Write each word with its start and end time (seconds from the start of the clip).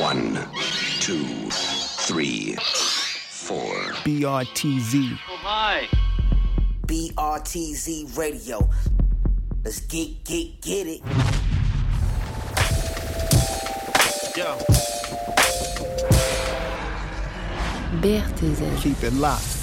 One, 0.00 0.34
two, 1.00 1.48
three, 1.50 2.56
four. 2.56 3.72
BRTZ. 4.04 5.18
Oh 5.28 5.40
my. 5.44 5.88
BRTZ 6.86 8.18
Radio. 8.18 8.68
Let's 9.64 9.80
get, 9.80 10.24
get, 10.24 10.60
get 10.60 10.86
it. 10.88 11.00
Yo. 14.36 14.56
BRTZ. 18.00 18.82
Keep 18.82 19.04
it 19.04 19.12
locked. 19.12 19.55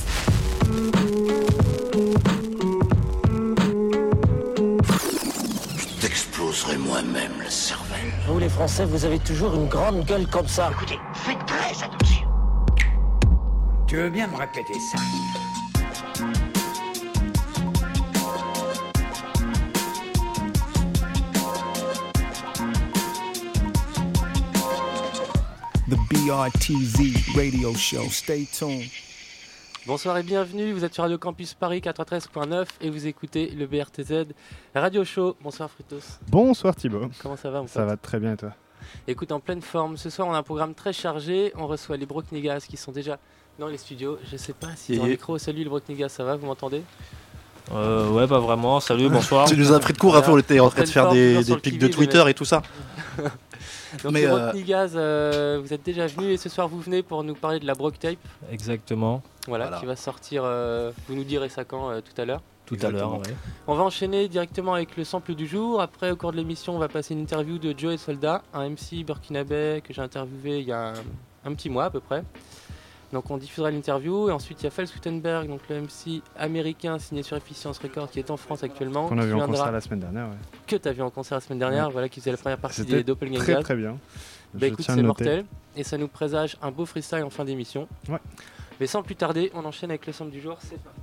T'exploserai 6.64 6.78
moi-même 6.78 7.32
le 7.42 7.50
cervelle. 7.50 8.14
Vous 8.28 8.40
les 8.40 8.48
Français, 8.48 8.86
vous 8.86 9.04
avez 9.04 9.20
toujours 9.20 9.54
une 9.56 9.68
grande 9.68 10.06
gueule 10.06 10.28
comme 10.28 10.48
ça. 10.48 10.70
Écoutez, 10.72 11.00
faites 11.14 11.46
très 11.46 11.84
attention. 11.84 12.28
Tu 13.88 13.98
veux 13.98 14.10
bien 14.10 14.28
me 14.28 14.38
répéter 14.38 14.74
ça? 14.80 14.98
The 25.90 25.98
BRTZ 26.10 27.36
radio 27.36 27.74
show. 27.76 28.10
Stay 28.10 28.48
tuned. 28.52 28.90
Bonsoir 29.86 30.18
et 30.18 30.24
bienvenue, 30.24 30.72
vous 30.72 30.86
êtes 30.86 30.94
sur 30.94 31.04
Radio 31.04 31.18
Campus 31.18 31.56
Paris 31.56 31.82
93.9 31.82 32.68
et 32.80 32.90
vous 32.90 33.06
écoutez 33.06 33.50
le 33.50 33.68
BRTZ 33.68 34.28
Radio 34.74 35.04
Show. 35.04 35.36
Bonsoir 35.44 35.70
Frutos, 35.70 36.06
Bonsoir 36.30 36.74
Thibaut, 36.74 37.10
comment 37.22 37.36
ça 37.36 37.52
va 37.52 37.60
mon 37.60 37.68
ça 37.68 37.82
pote 37.82 37.90
va 37.90 37.98
très 37.98 38.18
bien 38.18 38.32
et 38.32 38.38
toi 38.38 38.54
Écoute, 39.10 39.34
en 39.34 39.42
pleine 39.42 39.62
forme, 39.62 39.98
ce 39.98 40.10
soir 40.10 40.30
on 40.30 40.34
a 40.34 40.38
un 40.38 40.44
programme 40.44 40.74
très 40.74 40.94
chargé, 40.94 41.52
on 41.58 41.68
reçoit 41.68 41.98
les 41.98 42.06
Brocknigas 42.06 42.66
qui 42.70 42.78
sont 42.78 42.94
déjà 42.94 43.20
dans 43.60 43.68
les 43.68 43.78
studios. 43.78 44.20
Je 44.32 44.38
sais 44.38 44.54
pas 44.54 44.70
si 44.78 44.96
dans 44.96 45.04
le 45.04 45.10
micro, 45.10 45.38
salut 45.38 45.64
les 45.64 45.70
Brocknigas, 45.70 46.10
ça 46.10 46.24
va, 46.24 46.38
vous 46.38 46.46
m'entendez 46.46 46.82
Euh, 47.74 48.10
ouais, 48.12 48.26
pas 48.26 48.40
vraiment. 48.40 48.80
Salut, 48.80 49.10
bonsoir. 49.10 49.50
Tu 49.50 49.58
nous 49.58 49.74
as 49.74 49.80
pris 49.82 49.92
de 49.92 49.98
court, 49.98 50.16
après 50.16 50.32
on 50.32 50.38
était 50.38 50.62
en 50.62 50.70
train 50.70 50.84
de 50.84 50.88
faire 50.88 51.12
des, 51.12 51.44
pics 51.62 51.78
de 51.78 51.88
Twitter 51.90 52.24
et 52.30 52.34
tout 52.34 52.46
ça. 52.46 52.62
Donc 54.04 54.12
Mais, 54.14 54.26
euh, 54.26 54.30
Brocknigas, 54.30 54.92
euh, 54.96 55.60
vous 55.64 55.74
êtes 55.74 55.84
déjà 55.84 56.08
venus 56.08 56.34
et 56.34 56.38
ce 56.38 56.50
soir 56.50 56.68
vous 56.68 56.80
venez 56.80 57.04
pour 57.04 57.24
nous 57.24 57.36
parler 57.36 57.60
de 57.60 57.66
la 57.68 57.74
Brock 57.74 58.00
Tape, 58.00 58.18
Exactement. 58.52 59.22
voilà, 59.48 59.66
Voilà. 59.66 59.80
qui 59.80 59.86
va 59.86 59.96
sortir, 59.96 60.44
euh, 60.46 60.92
vous 61.08 61.16
nous 61.16 61.24
direz 61.24 61.50
ça 61.50 61.64
quand 61.64 61.90
euh, 61.90 62.02
tout 62.02 62.20
à 62.22 62.26
l'heure. 62.26 62.42
Tout 62.66 62.78
à 62.82 62.90
l'heure, 62.90 63.18
ouais. 63.20 63.36
On 63.68 63.76
va 63.76 63.84
enchaîner 63.84 64.30
directement 64.30 64.74
avec 64.74 64.96
le 64.96 65.04
sample 65.04 65.36
du 65.36 65.48
jour. 65.48 65.82
Après, 65.82 66.12
au 66.12 66.16
cours 66.16 66.32
de 66.32 66.38
l'émission, 66.38 66.74
on 66.76 66.80
va 66.80 66.88
passer 66.88 67.14
une 67.14 67.20
interview 67.20 67.58
de 67.58 67.78
Joe 67.78 67.94
et 67.94 67.98
Soldat, 67.98 68.42
un 68.54 68.70
MC 68.70 69.04
burkinabé 69.06 69.82
que 69.86 69.94
j'ai 69.94 70.02
interviewé 70.02 70.60
il 70.62 70.68
y 70.68 70.72
a 70.72 70.92
un, 70.92 70.94
un 71.46 71.54
petit 71.56 71.70
mois 71.70 71.86
à 71.86 71.90
peu 71.90 72.00
près. 72.00 72.24
Donc 73.14 73.30
on 73.32 73.38
diffusera 73.38 73.72
l'interview. 73.72 74.28
Et 74.28 74.32
ensuite, 74.32 74.60
il 74.62 74.64
y 74.66 74.68
a 74.68 74.72
Fels 74.72 74.88
Gutenberg, 74.94 75.48
donc 75.48 75.62
le 75.70 75.82
MC 75.82 76.22
américain 76.38 76.98
signé 77.00 77.24
sur 77.24 77.38
Efficience 77.38 77.78
Records 77.78 78.10
qui 78.10 78.20
est 78.20 78.30
en 78.32 78.38
France 78.38 78.64
actuellement. 78.64 79.08
Qu'on 79.08 79.18
a 79.18 79.22
qui 79.22 79.28
vu 79.28 79.34
en 79.34 79.38
viendra- 79.38 79.56
concert 79.58 79.72
la 79.72 79.82
semaine 79.82 80.00
dernière. 80.02 80.26
Ouais. 80.28 80.36
Que 80.68 80.76
tu 80.76 80.90
as 80.90 80.92
vu 80.92 81.02
en 81.04 81.10
concert 81.12 81.38
la 81.38 81.42
semaine 81.42 81.60
dernière, 81.60 81.86
Ouais. 81.88 81.92
voilà, 81.94 82.10
qui 82.10 82.20
faisait 82.20 82.32
la 82.32 82.38
première 82.38 82.58
partie 82.58 82.84
des 82.84 83.04
Doppelgangers. 83.04 83.54
Très 83.54 83.62
très 83.64 83.76
bien. 83.76 83.92
Bah 84.54 84.60
Je 84.62 84.66
écoute, 84.66 84.80
tiens 84.86 84.94
à 84.96 84.98
c'est 84.98 85.04
mortel. 85.04 85.46
Et 85.76 85.84
ça 85.84 85.98
nous 85.98 86.08
présage 86.08 86.58
un 86.62 86.72
beau 86.72 86.86
freestyle 86.86 87.24
en 87.24 87.30
fin 87.30 87.46
d'émission. 87.46 87.88
Ouais. 88.10 88.20
Mais 88.80 88.88
sans 88.88 89.02
plus 89.04 89.16
tarder, 89.16 89.52
on 89.54 89.64
enchaîne 89.66 89.92
avec 89.92 90.06
le 90.08 90.14
sample 90.14 90.32
du 90.32 90.42
jour. 90.42 90.58
C'est 90.60 90.80
parti. 90.84 91.00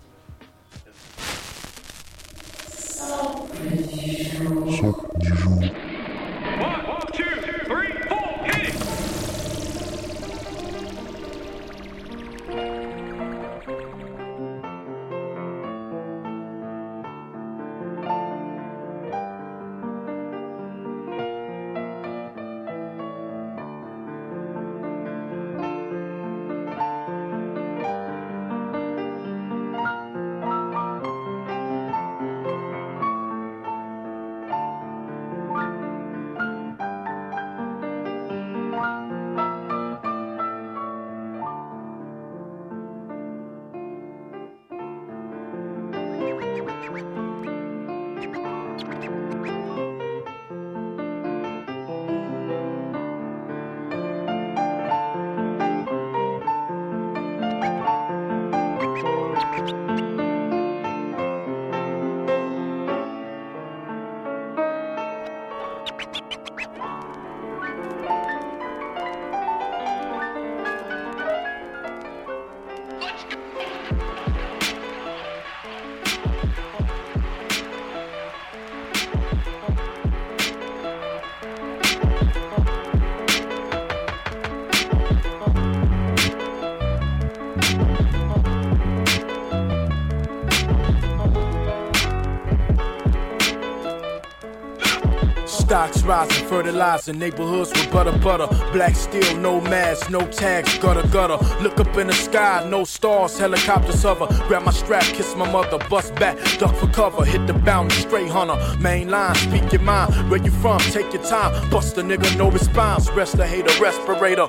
Stocks 95.91 96.07
rising, 96.07 96.47
fertilizer, 96.47 97.13
neighborhoods 97.13 97.71
with 97.71 97.91
butter 97.91 98.17
butter. 98.19 98.47
Black 98.73 98.95
steel, 98.95 99.37
no 99.39 99.61
mask, 99.61 100.09
no 100.09 100.21
tags, 100.29 100.79
gutter 100.79 101.07
gutter. 101.09 101.39
Look 101.63 101.81
up 101.81 101.97
in 101.97 102.07
the 102.07 102.13
sky, 102.13 102.65
no 102.69 102.85
stars, 102.85 103.37
helicopters 103.39 104.03
hover. 104.03 104.27
Grab 104.47 104.63
my 104.63 104.71
strap, 104.71 105.03
kiss 105.03 105.35
my 105.35 105.51
mother, 105.51 105.79
bust 105.89 106.15
back, 106.15 106.37
duck 106.59 106.77
for 106.77 106.87
cover. 106.89 107.25
Hit 107.25 107.45
the 107.49 107.55
bounty, 107.55 107.95
straight 107.97 108.29
hunter. 108.29 108.57
Main 108.79 109.09
line, 109.09 109.35
speak 109.35 109.73
your 109.73 109.83
mind. 109.83 110.31
Where 110.31 110.41
you 110.41 110.53
from? 110.53 110.79
Take 110.79 111.13
your 111.13 111.25
time. 111.25 111.71
Bust 111.71 111.99
a 111.99 112.03
nigga, 112.03 112.37
no 112.37 112.51
response. 112.51 113.11
Rest 113.11 113.37
the 113.37 113.47
hater, 113.47 113.73
respirator. 113.83 114.49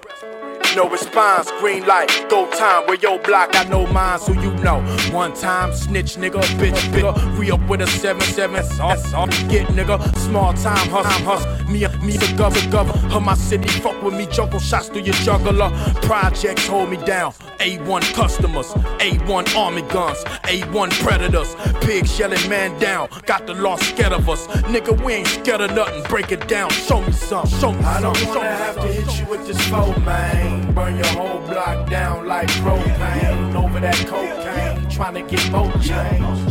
No 0.74 0.88
response, 0.90 1.52
green 1.60 1.86
light, 1.86 2.08
go 2.30 2.50
time. 2.52 2.88
Where 2.88 2.96
your 2.96 3.20
block, 3.20 3.50
I 3.56 3.66
know 3.66 3.86
mine, 3.88 4.20
so 4.20 4.32
you 4.32 4.54
know. 4.64 4.80
One 5.12 5.34
time, 5.34 5.74
snitch 5.76 6.16
nigga, 6.16 6.42
bitch, 6.58 6.94
bigger. 6.94 7.12
Re 7.38 7.52
up 7.52 7.60
with 7.68 7.82
a 7.82 7.86
7-7, 7.86 8.54
that's 8.54 8.80
all, 8.80 8.96
that's 8.96 9.14
all. 9.14 9.28
Get 9.50 9.68
nigga, 9.68 10.00
small 10.20 10.54
time 10.54 10.88
hustle, 10.88 11.26
hustle. 11.26 11.61
Me, 11.72 11.88
me 12.06 12.18
the 12.18 12.34
governor, 12.38 12.70
governor. 12.70 13.16
Of 13.16 13.24
my 13.24 13.36
city, 13.36 13.68
fuck 13.68 14.02
with 14.04 14.14
me, 14.14 14.28
juggle 14.28 14.60
shots 14.60 14.90
through 14.90 15.04
your 15.04 15.16
juggler. 15.16 15.70
Projects 16.02 16.68
hold 16.68 16.90
me 16.90 16.98
down. 16.98 17.34
A1 17.60 18.02
customers, 18.14 18.68
A1 19.00 19.56
army 19.56 19.84
guns, 19.84 20.24
A1 20.46 20.92
predators. 21.04 21.56
Pigs 21.82 22.18
yelling 22.20 22.50
man 22.50 22.78
down, 22.80 23.08
got 23.26 23.46
the 23.46 23.54
law 23.54 23.76
scared 23.78 24.14
of 24.14 24.28
us. 24.28 24.48
Nigga, 24.74 25.00
we 25.06 25.14
ain't 25.14 25.28
scared 25.28 25.62
of 25.62 25.72
nothing, 25.76 26.04
break 26.10 26.32
it 26.32 26.48
down. 26.48 26.70
Show 26.72 27.02
me 27.02 27.12
some, 27.12 27.48
show 27.48 27.72
me 27.72 27.82
some. 27.84 27.86
I 27.86 28.02
don't 28.02 28.28
wanna 28.28 28.50
have 28.50 28.76
to 28.76 28.88
hit 28.88 29.20
you 29.20 29.26
with 29.28 29.46
this 29.48 29.62
foe, 29.68 29.96
man. 30.00 30.74
Burn 30.74 30.98
your 30.98 31.08
whole 31.08 31.40
block 31.48 31.90
down 31.90 32.28
like 32.28 32.50
propane. 32.64 33.56
Over 33.56 33.80
that 33.80 33.96
cocaine, 34.08 34.90
trying 34.90 35.14
to 35.14 35.22
get 35.22 35.52
more 35.52 35.72
change. 35.74 36.42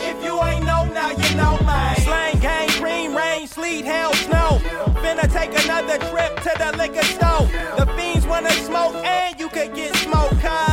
If 0.00 0.24
you 0.24 0.42
ain't 0.42 0.64
know 0.64 0.84
now, 0.92 1.10
you 1.10 1.36
know, 1.36 1.56
man. 1.64 1.96
Slang 2.00 2.38
gang, 2.40 2.68
green 2.80 2.97
sleet, 3.48 3.84
hail, 3.84 4.12
snow. 4.14 4.60
Finna 5.02 5.26
take 5.32 5.52
another 5.64 5.98
trip 6.10 6.36
to 6.42 6.52
the 6.58 6.76
liquor 6.76 7.04
store. 7.04 7.46
The 7.76 7.86
fiends 7.96 8.26
wanna 8.26 8.50
smoke 8.50 8.94
and 9.04 9.40
you 9.40 9.48
could 9.48 9.74
get 9.74 9.94
smoked, 9.96 10.40
cuz. 10.40 10.67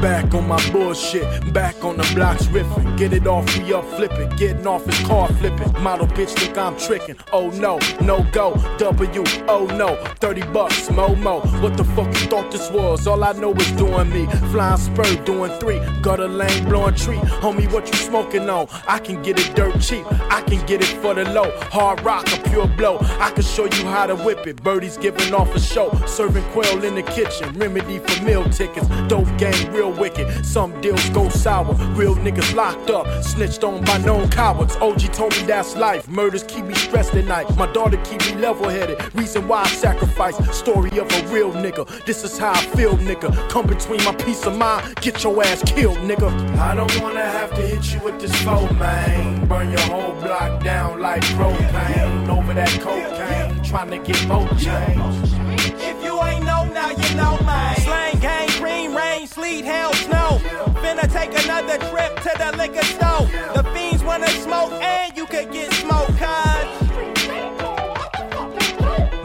Back 0.00 0.32
on 0.32 0.46
my 0.46 0.70
bullshit, 0.70 1.52
back 1.52 1.84
on 1.84 1.96
the 1.96 2.12
blocks 2.14 2.46
riffing. 2.46 2.96
Get 2.96 3.12
it 3.12 3.26
off, 3.26 3.44
we 3.58 3.72
up 3.74 3.84
flipping, 3.96 4.28
getting 4.36 4.64
off 4.64 4.86
his 4.86 4.98
car 5.06 5.26
flipping. 5.26 5.72
Model 5.82 6.06
bitch 6.06 6.30
think 6.38 6.56
I'm 6.56 6.78
tricking. 6.78 7.16
Oh 7.32 7.50
no, 7.50 7.80
no 8.00 8.24
go, 8.30 8.54
W, 8.78 9.24
oh 9.48 9.66
no, 9.76 9.96
30 10.20 10.42
bucks, 10.52 10.88
Momo. 10.88 11.42
What 11.60 11.76
the 11.76 11.82
fuck 11.82 12.06
you 12.06 12.28
thought 12.28 12.52
this 12.52 12.70
was? 12.70 13.08
All 13.08 13.24
I 13.24 13.32
know 13.32 13.52
is 13.54 13.72
doing 13.72 14.10
me. 14.10 14.26
Flying 14.52 14.78
spur, 14.78 15.16
doing 15.24 15.50
three. 15.58 15.80
Gutter 16.00 16.28
lane, 16.28 16.64
blowing 16.68 16.94
tree. 16.94 17.18
Homie, 17.42 17.70
what 17.72 17.88
you 17.88 17.94
smoking 17.94 18.48
on? 18.48 18.68
I 18.86 19.00
can 19.00 19.20
get 19.22 19.40
it 19.40 19.56
dirt 19.56 19.80
cheap. 19.80 20.06
I 20.30 20.42
can 20.42 20.64
get 20.66 20.80
it 20.80 20.96
for 21.02 21.14
the 21.14 21.24
low. 21.32 21.50
Hard 21.72 22.02
rock, 22.02 22.26
a 22.32 22.48
pure 22.48 22.68
blow. 22.68 22.98
I 23.18 23.32
can 23.32 23.42
show 23.42 23.64
you 23.64 23.84
how 23.86 24.06
to 24.06 24.14
whip 24.14 24.46
it. 24.46 24.62
Birdie's 24.62 24.96
giving 24.96 25.34
off 25.34 25.52
a 25.56 25.60
show. 25.60 25.90
Serving 26.06 26.44
quail 26.52 26.84
in 26.84 26.94
the 26.94 27.02
kitchen. 27.02 27.52
Remedy 27.58 27.98
for 27.98 28.22
meal 28.22 28.48
tickets. 28.50 28.86
Dope 29.08 29.26
game, 29.38 29.72
real 29.72 29.87
wicked. 29.90 30.44
Some 30.44 30.80
deals 30.80 31.08
go 31.10 31.28
sour. 31.28 31.74
Real 31.94 32.14
niggas 32.16 32.54
locked 32.54 32.90
up. 32.90 33.06
Snitched 33.22 33.64
on 33.64 33.84
by 33.84 33.98
known 33.98 34.28
cowards. 34.30 34.76
OG 34.76 35.12
told 35.12 35.36
me 35.36 35.42
that's 35.44 35.76
life. 35.76 36.08
Murders 36.08 36.44
keep 36.44 36.64
me 36.64 36.74
stressed 36.74 37.14
at 37.14 37.24
night. 37.26 37.54
My 37.56 37.70
daughter 37.72 37.96
keep 38.04 38.20
me 38.26 38.34
level 38.36 38.68
headed. 38.68 38.98
Reason 39.14 39.46
why 39.48 39.62
I 39.62 39.66
sacrifice. 39.68 40.36
Story 40.56 40.98
of 40.98 41.10
a 41.12 41.26
real 41.28 41.52
nigga. 41.52 41.86
This 42.04 42.24
is 42.24 42.38
how 42.38 42.52
I 42.52 42.60
feel, 42.76 42.96
nigga. 42.98 43.30
Come 43.50 43.66
between 43.66 44.02
my 44.04 44.14
peace 44.14 44.44
of 44.46 44.56
mind. 44.56 44.96
Get 44.96 45.22
your 45.24 45.42
ass 45.42 45.62
killed, 45.64 45.98
nigga. 45.98 46.28
I 46.58 46.74
don't 46.74 47.00
wanna 47.00 47.24
have 47.24 47.50
to 47.54 47.62
hit 47.62 47.92
you 47.92 48.00
with 48.00 48.20
this 48.20 48.34
phone, 48.42 48.78
man. 48.78 49.46
Burn 49.46 49.70
your 49.70 49.80
whole 49.80 50.14
block 50.20 50.62
down 50.62 51.00
like 51.00 51.22
propane. 51.22 52.28
Over 52.28 52.54
that 52.54 52.70
cocaine. 52.80 53.62
Trying 53.62 53.90
to 53.90 53.98
get 53.98 54.26
more 54.28 54.48
change. 54.58 55.38
If 55.80 56.02
you 56.04 56.22
ain't 56.22 56.44
know 56.44 56.64
now, 56.72 56.90
you 56.90 57.14
know, 57.16 57.38
man. 57.44 57.77
Sleet, 59.38 59.64
hail, 59.64 59.92
snow. 59.92 60.40
Finna 60.82 61.06
take 61.12 61.30
another 61.44 61.78
trip 61.90 62.12
to 62.26 62.30
the 62.38 62.56
liquor 62.58 62.82
store. 62.82 63.24
The 63.54 63.62
fiends 63.72 64.02
wanna 64.02 64.26
smoke, 64.30 64.72
and 64.82 65.16
you 65.16 65.26
could 65.26 65.52
get 65.52 65.72
smoked, 65.74 66.17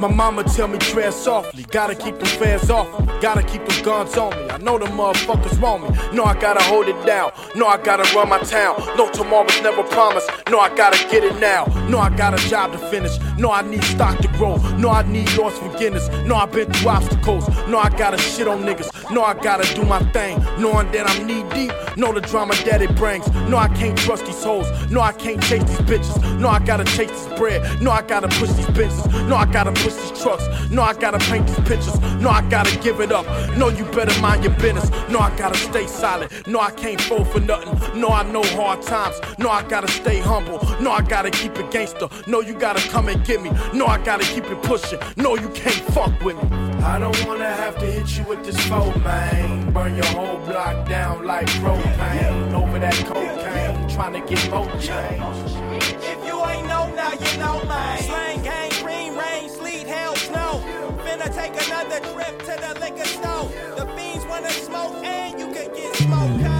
My 0.03 0.11
mama 0.11 0.44
tell 0.44 0.67
me 0.67 0.77
tread 0.79 1.13
softly, 1.13 1.63
gotta 1.63 1.95
keep 1.95 2.19
them 2.19 2.25
fans 2.25 2.69
off 2.69 3.00
me, 3.00 3.05
gotta 3.21 3.41
keep 3.41 3.65
them 3.65 3.85
guns 3.85 4.17
on 4.17 4.31
me. 4.31 4.50
I 4.50 4.57
know 4.57 4.77
the 4.77 4.88
motherfuckers 4.88 5.57
want 5.61 5.83
me, 5.83 5.97
no 6.11 6.25
I 6.25 6.38
gotta 6.38 6.61
hold 6.61 6.89
it 6.89 7.05
down, 7.05 7.31
no 7.55 7.67
I 7.67 7.81
gotta 7.81 8.03
run 8.13 8.27
my 8.27 8.39
town, 8.39 8.75
no 8.97 9.09
tomorrow's 9.09 9.61
never 9.61 9.81
promised, 9.83 10.29
no 10.50 10.59
I 10.59 10.75
gotta 10.75 10.97
get 11.09 11.23
it 11.23 11.39
now, 11.39 11.63
no 11.88 12.00
I 12.00 12.09
got 12.17 12.38
a 12.38 12.50
job 12.50 12.73
to 12.73 12.77
finish, 12.89 13.17
no 13.38 13.50
I 13.50 13.61
need 13.61 13.81
stock 13.85 14.17
to 14.17 14.27
grow, 14.38 14.57
no 14.75 14.89
I 14.89 15.03
need 15.03 15.31
yours 15.31 15.57
for 15.57 15.69
Guinness. 15.77 16.09
no 16.27 16.35
I've 16.35 16.51
been 16.51 16.69
through 16.73 16.89
obstacles, 16.89 17.47
no 17.69 17.77
I 17.77 17.89
gotta 17.89 18.17
shit 18.17 18.50
on 18.50 18.63
niggas, 18.63 19.09
no 19.09 19.23
I 19.23 19.35
gotta 19.35 19.73
do 19.73 19.83
my 19.83 20.03
thing, 20.11 20.38
knowing 20.59 20.91
that 20.91 21.09
I'm 21.09 21.25
knee 21.25 21.44
deep, 21.53 21.71
know 21.95 22.11
the 22.11 22.19
drama 22.19 22.55
that 22.65 22.81
it 22.81 22.94
brings, 22.97 23.25
no 23.47 23.55
I 23.55 23.69
can't 23.69 23.97
trust 23.97 24.25
these 24.25 24.44
hoes, 24.44 24.67
no 24.91 25.00
I 25.00 25.13
can't 25.13 25.41
chase 25.44 25.63
these 25.63 25.77
bitches, 25.88 26.39
no 26.41 26.50
I 26.50 26.59
gotta 26.59 26.83
chase 26.83 27.09
this 27.09 27.39
bread, 27.39 27.81
no 27.81 27.89
I 27.89 28.01
gotta 28.01 28.27
push 28.27 28.50
these 28.50 28.65
bitches, 28.67 29.29
no 29.29 29.38
I 29.38 29.45
gotta 29.45 29.71
push 29.71 29.93
these 29.98 30.22
trucks. 30.22 30.44
No, 30.69 30.81
I 30.81 30.94
gotta 30.94 31.19
paint 31.19 31.48
these 31.48 31.60
pictures. 31.60 32.00
No, 32.19 32.30
I 32.30 32.42
gotta 32.50 32.78
give 32.80 33.00
it 33.00 33.12
up. 33.12 33.25
No, 33.57 33.69
you 33.69 33.86
better 33.86 34.19
mind 34.22 34.44
your 34.44 34.54
business. 34.54 34.90
No, 35.10 35.19
I 35.19 35.36
gotta 35.38 35.57
stay 35.57 35.88
solid. 35.88 36.31
No, 36.48 36.60
I 36.60 36.72
can't 36.72 37.00
fold 37.01 37.28
for 37.30 37.40
nothing. 37.40 38.00
No, 38.00 38.10
I 38.10 38.24
know 38.24 38.44
hard 38.44 38.81
times. 38.81 39.19
No, 39.38 39.50
I 39.50 39.63
gotta 39.63 39.88
stay 39.88 40.19
humble. 40.19 40.60
No, 40.81 40.92
I 40.92 41.01
gotta 41.01 41.31
keep 41.31 41.57
it 41.57 41.72
gangster. 41.72 42.07
No, 42.28 42.42
you 42.42 42.54
gotta 42.54 42.88
come 42.90 43.10
and 43.10 43.24
get 43.25 43.42
me. 43.42 43.51
No, 43.74 43.86
I 43.86 44.04
gotta 44.04 44.25
keep 44.25 44.45
it 44.45 44.62
pushing. 44.63 45.00
No, 45.18 45.36
you 45.36 45.50
can't 45.50 45.84
fuck 45.94 46.19
with 46.22 46.36
me. 46.42 46.50
I 46.84 47.00
don't 47.00 47.25
wanna 47.25 47.50
have 47.50 47.78
to 47.80 47.86
hit 47.86 48.18
you 48.18 48.24
with 48.25 48.44
this 48.44 48.60
phone, 48.68 49.01
man. 49.04 49.72
Burn 49.72 49.96
your 49.96 50.06
whole 50.07 50.38
block 50.46 50.88
down 50.88 51.25
like 51.25 51.48
propane. 51.48 52.54
Over 52.54 52.80
that 52.80 52.96
cocaine, 53.06 53.89
trying 53.89 54.13
to 54.13 54.22
get 54.28 54.50
more 54.51 54.69
change. 54.80 55.24
If 56.04 56.25
you 56.25 56.46
ain't 56.46 56.68
know 56.68 56.94
now, 56.94 57.12
you 57.13 57.38
know, 57.38 57.63
man. 57.66 58.04
Slang 58.04 58.44
gang, 58.44 58.72
green 58.81 59.16
rain, 59.16 59.50
sleet, 59.83 59.95
hail, 59.95 60.15
snow. 60.15 60.62
Finna 61.03 61.33
take 61.33 61.53
another 61.68 62.00
trip 62.00 62.39
to 62.39 62.53
the 62.62 62.80
liquor 62.80 63.06
store. 63.06 63.50
The 63.75 63.85
fiends 63.95 64.25
wanna 64.25 64.50
smoke, 64.50 65.03
and 65.03 65.39
you 65.39 65.47
could 65.47 65.74
get 65.75 65.95
smoked, 65.95 66.52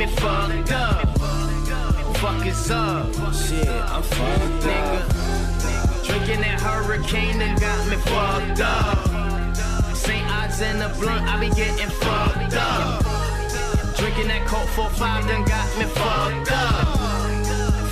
me 0.00 0.06
fucked 0.06 0.72
up. 0.72 1.18
Fuck 2.16 2.46
is 2.46 2.70
up? 2.70 3.12
Shit, 3.34 3.68
I'm 3.68 4.02
fucked 4.02 4.64
nigga. 4.64 6.06
Drinking 6.06 6.40
that 6.40 6.58
hurricane 6.58 7.38
that 7.38 7.60
got 7.60 7.86
me 7.86 7.96
fucked 8.08 8.60
up. 8.62 9.94
St. 9.94 10.24
Odds 10.30 10.62
in 10.62 10.78
the 10.78 10.88
blunt, 10.98 11.28
I 11.28 11.38
be 11.38 11.50
getting 11.54 11.90
fucked 11.90 12.54
up. 12.54 13.04
Drinking 13.98 14.28
that 14.28 14.46
Coke 14.46 14.68
45 14.68 15.26
that 15.26 15.46
got 15.46 15.78
me 15.78 15.84
fucked 15.84 16.50
up. 16.50 16.99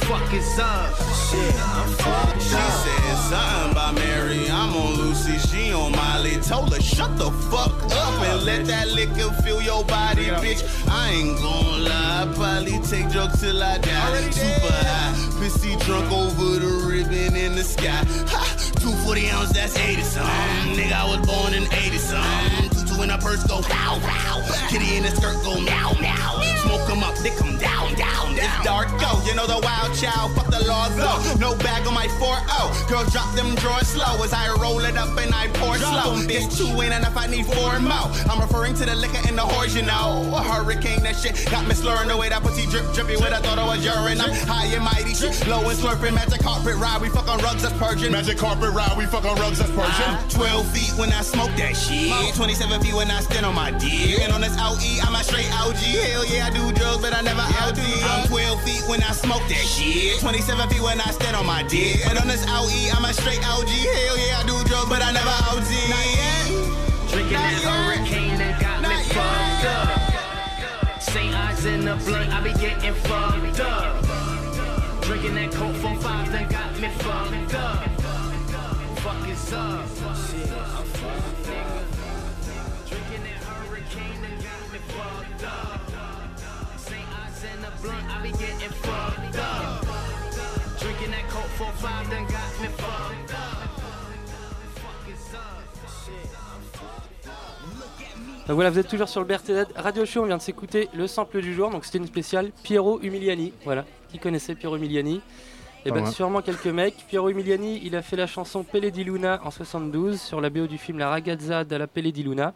Fuck 0.08 0.32
is 0.32 0.58
up? 0.58 0.94
Shit, 1.28 1.54
I'm 1.60 1.88
fucked 2.00 2.40
She 2.42 2.54
up. 2.54 2.70
said 2.82 3.16
something 3.28 3.72
about 3.72 3.94
Mary. 3.94 4.48
I'm 4.50 4.74
on 4.74 4.94
Lucy. 4.94 5.36
She 5.48 5.70
on 5.72 5.92
Molly. 5.92 6.36
Told 6.40 6.72
her 6.74 6.80
shut 6.80 7.18
the 7.18 7.30
fuck 7.50 7.72
up 7.92 8.22
and 8.22 8.42
let 8.46 8.64
that 8.66 8.88
liquor 8.88 9.30
fill 9.42 9.60
your 9.60 9.84
body, 9.84 10.24
bitch. 10.42 10.62
I 10.88 11.10
ain't 11.10 11.36
gon' 11.38 11.84
lie. 11.84 12.22
I 12.22 12.32
Probably 12.34 12.78
take 12.88 13.10
drugs 13.10 13.40
till 13.40 13.62
I 13.62 13.76
die. 13.78 14.30
Super 14.30 14.72
high, 14.72 15.12
pissy 15.40 15.78
drunk 15.84 16.10
over 16.10 16.58
the 16.58 16.86
ribbon 16.88 17.36
in 17.36 17.54
the 17.54 17.62
sky. 17.62 18.02
Ha! 18.32 18.56
240 18.80 19.28
ounce, 19.30 19.52
that's 19.52 19.76
80 19.78 20.02
something. 20.02 20.76
Nigga, 20.76 20.92
I 20.92 21.04
was 21.16 21.26
born 21.26 21.52
in 21.52 21.64
80 21.70 21.98
something. 21.98 22.67
Two 22.98 23.04
two 23.04 23.12
in 23.12 23.20
purse 23.20 23.44
go 23.44 23.60
pow 23.62 23.96
pow. 24.02 24.42
Kitty 24.68 24.96
in 24.96 25.04
the 25.04 25.10
skirt 25.10 25.36
go 25.44 25.60
now, 25.62 25.92
meow 26.00 26.36
meow. 26.40 26.56
Smoke 26.64 26.90
'em 26.90 27.04
up, 27.04 27.16
they 27.18 27.30
come 27.30 27.56
down 27.58 27.94
down. 27.94 28.34
down. 28.34 28.38
It's 28.38 28.64
dark 28.64 28.88
go, 29.00 29.22
you 29.24 29.34
know 29.34 29.46
the 29.46 29.60
wild 29.62 29.94
child. 29.94 30.34
Fuck 30.34 30.50
the 30.50 30.64
laws 30.66 30.94
go. 30.96 31.38
No 31.38 31.54
bag 31.56 31.86
on 31.86 31.94
my 31.94 32.08
4 32.18 32.38
Girl, 32.88 33.04
drop 33.04 33.34
them 33.34 33.54
drawers 33.56 33.86
slow 33.88 34.22
as 34.24 34.32
I 34.32 34.48
roll 34.56 34.80
it 34.80 34.96
up 34.96 35.14
and 35.18 35.34
I 35.34 35.48
pour 35.60 35.76
slow. 35.76 36.16
It's 36.24 36.56
two 36.56 36.66
ain't 36.80 36.94
enough, 36.94 37.16
I 37.16 37.26
need 37.26 37.44
four 37.44 37.78
more. 37.80 38.08
I'm 38.30 38.40
referring 38.40 38.74
to 38.80 38.86
the 38.86 38.94
liquor 38.94 39.20
and 39.28 39.36
the 39.36 39.42
whores, 39.42 39.76
you 39.76 39.82
know. 39.82 40.32
A 40.34 40.42
hurricane, 40.42 41.02
that 41.02 41.16
shit 41.16 41.36
got 41.50 41.68
me 41.68 41.74
slurring 41.74 42.08
the 42.08 42.16
way 42.16 42.30
that 42.30 42.42
pussy 42.42 42.64
drip 42.66 42.90
drippy 42.94 43.16
with 43.16 43.32
I 43.32 43.40
thought 43.40 43.58
I 43.58 43.66
was 43.66 43.84
urine. 43.84 44.20
I'm 44.22 44.32
high 44.48 44.72
and 44.72 44.82
mighty, 44.82 45.12
shit 45.12 45.36
low 45.46 45.60
and 45.68 45.78
slurping. 45.78 46.14
Magic 46.14 46.40
carpet 46.40 46.76
ride, 46.76 47.02
we 47.02 47.10
fuck 47.10 47.28
on 47.28 47.38
rugs 47.40 47.62
that's 47.62 47.76
purging. 47.76 48.12
Magic 48.12 48.38
carpet 48.38 48.72
ride, 48.72 48.96
we 48.96 49.04
fuck 49.04 49.26
on 49.26 49.36
rugs 49.36 49.58
that's 49.58 49.70
purging. 49.72 50.08
Uh-huh. 50.08 50.64
12 50.64 50.66
feet 50.72 50.92
when 50.98 51.12
I 51.12 51.20
smoke 51.20 51.52
that 51.60 51.76
shit. 51.76 52.34
27 52.34 52.80
feet 52.80 52.87
feet 52.88 52.96
when 52.96 53.10
I 53.10 53.20
stand 53.20 53.46
on 53.46 53.54
my 53.54 53.70
dick. 53.70 54.20
And 54.20 54.32
on 54.32 54.40
this 54.40 54.56
out 54.58 54.82
E, 54.82 55.00
I'm 55.00 55.14
a 55.14 55.22
straight 55.22 55.50
OG. 55.52 55.76
Hell 55.76 56.24
yeah, 56.26 56.46
I 56.46 56.50
do 56.50 56.72
drugs, 56.72 56.98
but 57.02 57.12
I 57.12 57.20
never 57.22 57.40
OD. 57.40 57.78
I'm 58.04 58.26
12 58.26 58.62
feet 58.62 58.82
when 58.88 59.02
I 59.02 59.12
smoke 59.12 59.42
that 59.48 59.64
shit. 59.64 60.20
27 60.20 60.68
feet 60.68 60.82
when 60.82 61.00
I 61.00 61.10
stand 61.10 61.36
on 61.36 61.46
my 61.46 61.62
dick. 61.62 62.06
And 62.08 62.18
on 62.18 62.28
this 62.28 62.46
out 62.46 62.70
E, 62.70 62.90
I'm 62.90 63.04
a 63.04 63.12
straight 63.12 63.44
OG. 63.44 63.68
Hell 63.68 64.18
yeah, 64.18 64.40
I 64.40 64.44
do 64.46 64.56
drugs, 64.68 64.88
but 64.88 65.02
I 65.02 65.12
never 65.12 65.36
OD. 65.50 65.70
Not 65.92 66.06
yet. 66.16 66.46
Drinking 67.10 67.40
that 67.40 67.62
hurricane 67.64 68.38
that 68.38 68.60
got 68.60 68.82
me 68.82 68.96
fucked 69.14 69.64
up. 69.76 71.02
St. 71.02 71.34
Ides 71.34 71.64
in 71.64 71.84
the 71.84 71.96
blunt, 71.96 72.32
I 72.32 72.40
be 72.40 72.52
getting 72.52 72.94
fucked 72.94 73.60
up. 73.60 74.04
Drinking 75.02 75.34
that 75.34 75.52
Coke 75.52 75.76
from 75.76 75.98
five 76.00 76.30
that 76.32 76.50
got 76.50 76.78
me 76.80 76.88
fucked 76.88 77.54
up. 77.54 77.88
Fuck 78.98 79.28
is 79.28 79.52
up. 79.52 79.86
Shit, 79.88 80.50
I'm 80.50 80.84
fucked, 80.84 81.46
nigga. 81.46 81.97
Fucked 84.98 85.44
up. 85.44 85.80
St. 86.76 87.06
Ides 87.22 87.44
in 87.44 87.58
the 87.62 87.72
blunt, 87.82 88.04
I 88.10 88.22
be 88.22 88.30
getting 88.32 88.72
fucked 88.84 89.38
up. 89.38 89.86
Drinking 90.80 91.10
that 91.12 91.26
Coke 91.30 91.52
from 91.58 91.72
five 91.82 92.08
that 92.10 92.24
got 92.28 92.50
me 92.62 92.68
fucked 92.82 93.34
up. 93.34 93.70
Fuck 94.82 95.08
is 95.12 95.34
up. 95.34 95.64
Shit, 96.04 96.30
I'm 96.34 96.62
fucked 96.72 97.28
up. 97.28 98.46
Donc 98.46 98.54
voilà, 98.54 98.70
vous 98.70 98.78
êtes 98.78 98.88
toujours 98.88 99.08
sur 99.08 99.20
le 99.20 99.26
BRT 99.26 99.50
Radio 99.76 100.04
Show, 100.06 100.22
on 100.22 100.26
vient 100.26 100.36
de 100.38 100.42
s'écouter 100.42 100.88
le 100.94 101.06
sample 101.06 101.40
du 101.42 101.52
jour, 101.54 101.70
donc 101.70 101.84
c'était 101.84 101.98
une 101.98 102.06
spéciale 102.06 102.50
Piero 102.62 102.98
Umiliani. 103.02 103.52
Voilà, 103.64 103.84
qui 104.10 104.18
connaissait 104.18 104.54
Piero 104.54 104.76
Umiliani 104.76 105.20
Et 105.84 105.90
ben 105.90 106.00
moi. 106.00 106.10
sûrement 106.10 106.40
quelques 106.40 106.66
mecs. 106.66 106.96
Piero 107.08 107.28
Umiliani, 107.28 107.80
il 107.84 107.94
a 107.94 108.00
fait 108.02 108.16
la 108.16 108.26
chanson 108.26 108.62
Pelle 108.62 108.90
di 108.90 109.04
Luna 109.04 109.40
en 109.44 109.50
72 109.50 110.18
sur 110.20 110.40
la 110.40 110.48
BO 110.48 110.66
du 110.66 110.78
film 110.78 110.98
La 110.98 111.10
ragazza 111.10 111.62
della 111.64 111.86
Pelle 111.86 112.10
di 112.10 112.22
Luna, 112.22 112.54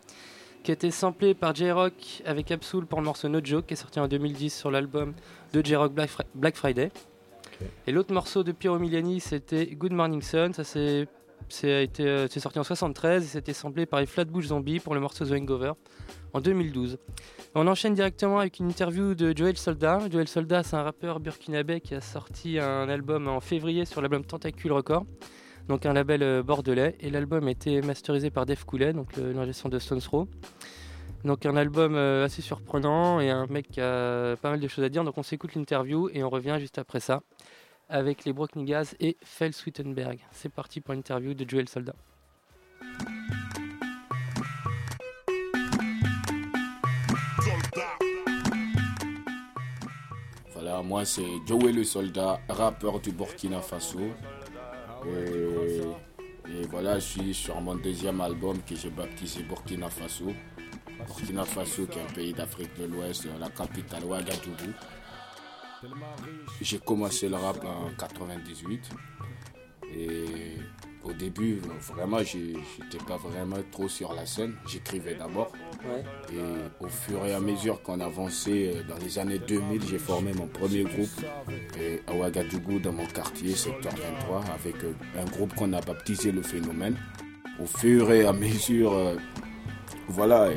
qui 0.62 0.71
a 0.71 0.75
été 0.75 0.90
samplé 0.90 1.35
par 1.35 1.54
J-Rock 1.54 2.23
avec 2.25 2.50
Absol 2.50 2.87
pour 2.87 3.00
le 3.00 3.04
morceau 3.04 3.28
No 3.28 3.40
Joke, 3.42 3.66
qui 3.66 3.75
est 3.75 3.76
sorti 3.76 3.99
en 4.00 4.09
2010 4.09 4.50
sur 4.57 4.71
l'album 4.71 5.12
de 5.52 5.64
J-Rock 5.64 5.92
Black, 5.92 6.09
Fri- 6.11 6.25
Black 6.35 6.57
Friday. 6.57 6.90
Et 7.87 7.92
l'autre 7.92 8.12
morceau 8.12 8.42
de 8.42 8.52
Piero 8.52 8.76
Umiliani, 8.76 9.21
c'était 9.21 9.66
Good 9.66 9.92
Morning 9.92 10.23
Sun. 10.23 10.52
Ça 10.52 10.64
c'est 10.64 11.07
euh, 11.64 12.28
sorti 12.28 12.59
en 12.59 12.64
73 12.64 13.25
et 13.25 13.26
c'était 13.26 13.52
samplé 13.52 13.85
par 13.87 14.00
les 14.00 14.07
Flatbush 14.07 14.47
Zombies 14.47 14.81
pour 14.81 14.95
le 14.95 15.00
morceau 15.00 15.25
The 15.26 15.33
Hangover 15.33 15.73
en 16.33 16.40
2012. 16.40 16.99
On 17.54 17.66
enchaîne 17.66 17.95
directement 17.95 18.38
avec 18.38 18.59
une 18.59 18.69
interview 18.69 19.14
de 19.14 19.37
Joel 19.37 19.57
Soldat. 19.59 19.99
Joel 20.11 20.28
Soldat, 20.28 20.62
c'est 20.62 20.76
un 20.76 20.83
rappeur 20.83 21.21
burkinabé 21.21 21.81
qui 21.81 21.95
a 21.95 22.00
sorti 22.00 22.59
un 22.59 22.88
album 22.88 23.28
en 23.28 23.40
février 23.40 23.85
sur 23.85 24.00
l'album 24.00 24.25
Tentacule 24.25 24.73
Record, 24.73 25.04
donc 25.69 25.87
un 25.87 25.92
label 25.92 26.23
euh, 26.23 26.42
bordelais. 26.42 26.97
Et 27.00 27.11
l'album 27.11 27.47
a 27.49 27.50
été 27.50 27.81
masterisé 27.83 28.31
par 28.31 28.47
Def 28.47 28.64
Coulet, 28.64 28.92
donc 28.92 29.16
le- 29.16 29.33
l'ingé 29.33 29.52
son 29.52 29.69
de 29.69 29.78
Stones 29.78 30.00
Throw. 30.00 30.28
Donc 31.25 31.47
un 31.47 31.57
album 31.57 31.95
euh, 31.95 32.25
assez 32.25 32.42
surprenant 32.42 33.21
et 33.21 33.31
un 33.31 33.47
mec 33.47 33.69
qui 33.71 33.81
a 33.81 34.37
pas 34.37 34.50
mal 34.50 34.61
de 34.61 34.69
choses 34.69 34.85
à 34.85 34.88
dire. 34.88 35.04
Donc 35.04 35.19
on 35.19 35.23
s'écoute 35.23 35.54
l'interview 35.54 36.09
et 36.12 36.25
on 36.25 36.31
revient 36.31 36.57
juste 36.59 36.78
après 36.78 37.00
ça 37.00 37.23
avec 37.88 38.25
les 38.25 38.33
Brock 38.33 38.57
Niggas 38.57 38.95
et 39.00 39.16
Fel 39.23 39.52
Sweetenberg. 39.52 40.19
C'est 40.33 40.49
parti 40.52 40.81
pour 40.81 40.95
l'interview 40.95 41.35
de 41.35 41.49
Joel 41.49 41.69
Soldat. 41.69 41.95
Voilà, 50.52 50.83
moi 50.83 51.04
c'est 51.04 51.25
Joey 51.47 51.73
le 51.73 51.85
soldat, 51.85 52.40
rappeur 52.49 53.00
du 53.00 53.11
Burkina 53.12 53.61
Faso. 53.61 53.99
Et, 55.06 55.80
et 56.50 56.66
voilà, 56.71 56.99
je 56.99 57.04
suis 57.04 57.35
sur 57.35 57.61
mon 57.61 57.76
deuxième 57.76 58.21
album 58.21 58.59
que 58.62 58.75
j'ai 58.75 58.90
baptisé 58.90 59.42
Burkina 59.42 59.88
Faso. 59.90 60.32
Burkina 61.06 61.44
Faso 61.44 61.87
qui 61.87 61.99
est 61.99 62.02
un 62.02 62.12
pays 62.12 62.32
d'Afrique 62.32 62.78
de 62.78 62.87
l'Ouest, 62.87 63.26
la 63.40 63.49
capitale 63.50 64.04
Ouagadougou. 64.04 64.73
J'ai 66.61 66.78
commencé 66.78 67.28
le 67.28 67.37
rap 67.37 67.64
en 67.64 67.90
98. 67.99 68.90
Et 69.94 70.56
au 71.04 71.12
début, 71.12 71.61
vraiment, 71.94 72.18
je 72.23 72.38
n'étais 72.38 73.04
pas 73.06 73.16
vraiment 73.16 73.56
trop 73.71 73.88
sur 73.88 74.14
la 74.14 74.26
scène. 74.26 74.54
J'écrivais 74.66 75.14
d'abord. 75.14 75.52
Ouais. 75.85 76.04
Et 76.32 76.85
au 76.85 76.88
fur 76.88 77.25
et 77.26 77.35
à 77.35 77.40
mesure 77.40 77.82
qu'on 77.82 77.99
avançait 78.00 78.73
euh, 78.75 78.82
dans 78.88 78.97
les 79.02 79.18
années 79.18 79.40
2000, 79.40 79.82
j'ai 79.88 79.99
formé 79.99 80.32
mon 80.32 80.47
premier 80.47 80.85
groupe 80.85 81.09
euh, 81.78 81.99
à 82.06 82.14
Ouagadougou, 82.14 82.78
dans 82.78 82.92
mon 82.92 83.06
quartier, 83.06 83.54
secteur 83.54 83.92
23, 83.92 84.44
avec 84.54 84.76
euh, 84.85 84.92
un 85.18 85.25
groupe 85.25 85.54
qu'on 85.54 85.73
a 85.73 85.80
baptisé 85.80 86.30
Le 86.30 86.42
Phénomène. 86.42 86.97
Au 87.61 87.66
fur 87.66 88.11
et 88.12 88.25
à 88.25 88.32
mesure, 88.32 88.92
euh, 88.92 89.16
voilà, 90.09 90.49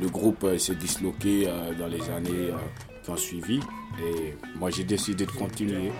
le 0.00 0.08
groupe 0.08 0.46
s'est 0.58 0.74
disloqué 0.74 1.44
euh, 1.46 1.74
dans 1.74 1.86
les 1.86 2.02
années 2.10 2.50
euh, 2.50 2.56
qui 3.02 3.10
ont 3.10 3.16
suivi. 3.16 3.60
Et 4.00 4.34
moi, 4.58 4.70
j'ai 4.70 4.84
décidé 4.84 5.26
de 5.26 5.30
continuer. 5.30 5.90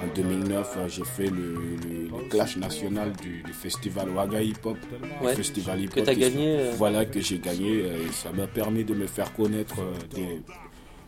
En 0.00 0.06
2009, 0.14 0.74
euh, 0.76 0.88
j'ai 0.88 1.04
fait 1.04 1.26
le, 1.30 1.54
le- 1.54 2.08
le 2.08 2.28
clash 2.28 2.56
national 2.56 3.12
du, 3.20 3.42
du 3.42 3.52
festival 3.52 4.10
Ouaga 4.10 4.40
Hip 4.42 4.54
Hop. 4.64 4.76
Le 5.20 5.26
Ouais, 5.26 5.34
festival 5.34 5.80
hip 5.80 5.88
que 5.88 6.00
hop 6.00 6.06
t'as 6.06 6.14
qui- 6.14 6.20
gagné, 6.20 6.58
euh. 6.60 6.72
Voilà, 6.76 7.04
que 7.04 7.20
j'ai 7.20 7.38
gagné. 7.38 7.82
euh, 7.82 8.06
Et 8.06 8.12
ça 8.12 8.30
m'a 8.32 8.46
permis 8.46 8.84
de 8.84 8.94
me 8.94 9.06
faire 9.06 9.32
connaître 9.32 9.76
des- 10.14 10.40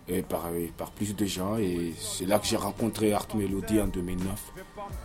et 0.08 0.22
par, 0.22 0.48
et 0.56 0.72
par 0.76 0.90
plus 0.90 1.14
de 1.14 1.24
gens. 1.24 1.56
Et 1.58 1.92
c'est 2.00 2.26
là 2.26 2.40
que 2.40 2.46
j'ai 2.46 2.56
rencontré 2.56 3.12
Art 3.12 3.28
Melody 3.36 3.80
en 3.80 3.86
2009. 3.86 4.52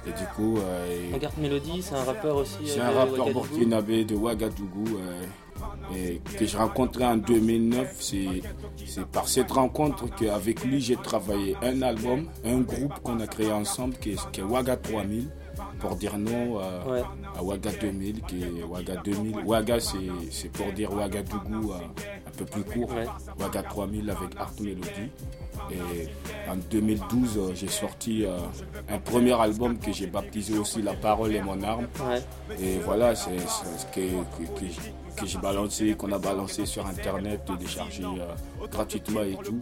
Et 0.08 0.12
du 0.12 0.26
coup, 0.36 0.58
euh, 0.58 1.12
Regarde 1.14 1.38
Melody, 1.38 1.84
c'est 1.84 1.94
un 1.96 2.04
rappeur 2.04 2.38
aussi. 2.38 2.58
c'est 2.66 2.80
un 2.82 2.90
rappeur 2.90 3.30
burkinabé 3.32 4.04
de 4.06 4.16
Ouagadougou 4.16 4.98
euh, 4.98 5.22
et 5.96 6.22
que 6.38 6.46
j'ai 6.46 6.58
rencontré 6.58 7.06
en 7.06 7.18
2009. 7.18 7.96
C'est 8.00 9.06
par 9.12 9.28
cette 9.28 9.52
rencontre 9.52 10.08
qu'avec 10.16 10.64
lui 10.64 10.82
j'ai 10.82 10.96
travaillé 10.96 11.56
un 11.62 11.82
album, 11.82 12.28
un 12.44 12.60
groupe 12.60 12.94
qu'on 13.04 13.20
a 13.20 13.28
créé 13.28 13.52
ensemble 13.52 13.96
qui 13.96 14.12
est, 14.12 14.32
qui 14.32 14.42
est 14.42 14.44
Ouaga 14.44 14.78
3000 14.78 15.28
pour 15.80 15.96
dire 15.96 16.18
non 16.18 16.60
euh, 16.60 16.84
Ouais. 16.86 17.02
à 17.38 17.44
Ouaga 17.44 17.72
2000 17.80 18.22
qui 18.22 18.44
est 18.44 18.64
Ouaga 18.64 18.96
2000. 19.04 19.38
Ouaga 19.46 19.78
c'est 19.80 20.50
pour 20.50 20.72
dire 20.74 20.92
Ouagadougou 20.94 21.72
euh, 21.72 21.78
un 22.28 22.32
peu 22.38 22.46
plus 22.46 22.64
court. 22.64 22.92
Ouaga 23.40 23.64
3000 23.64 24.10
avec 24.10 24.36
Art 24.38 24.54
Melody. 24.60 25.10
Et 25.72 26.50
en 26.50 26.58
2012, 26.70 27.38
euh, 27.38 27.52
j'ai 27.56 27.68
sorti 27.70 28.26
un 28.90 28.98
premier 29.00 29.34
album 29.40 29.78
que 29.80 29.92
j'ai 29.94 30.08
baptisé 30.08 30.58
aussi 30.58 30.82
La 30.82 30.94
parole 30.94 31.34
est 31.34 31.42
mon 31.42 31.62
arme. 31.64 31.88
Et 32.60 32.78
voilà, 32.80 33.16
c'est 33.16 33.38
ce 33.40 33.86
que, 33.88 34.02
que, 34.02 34.66
que 35.16 35.26
j'ai 35.26 35.38
balancé, 35.38 35.96
qu'on 35.96 36.12
a 36.12 36.20
balancé 36.20 36.66
sur 36.66 36.86
Internet, 36.86 37.42
téléchargé 37.46 38.04
euh, 38.04 38.68
gratuitement 38.68 39.24
et 39.24 39.38
tout. 39.44 39.62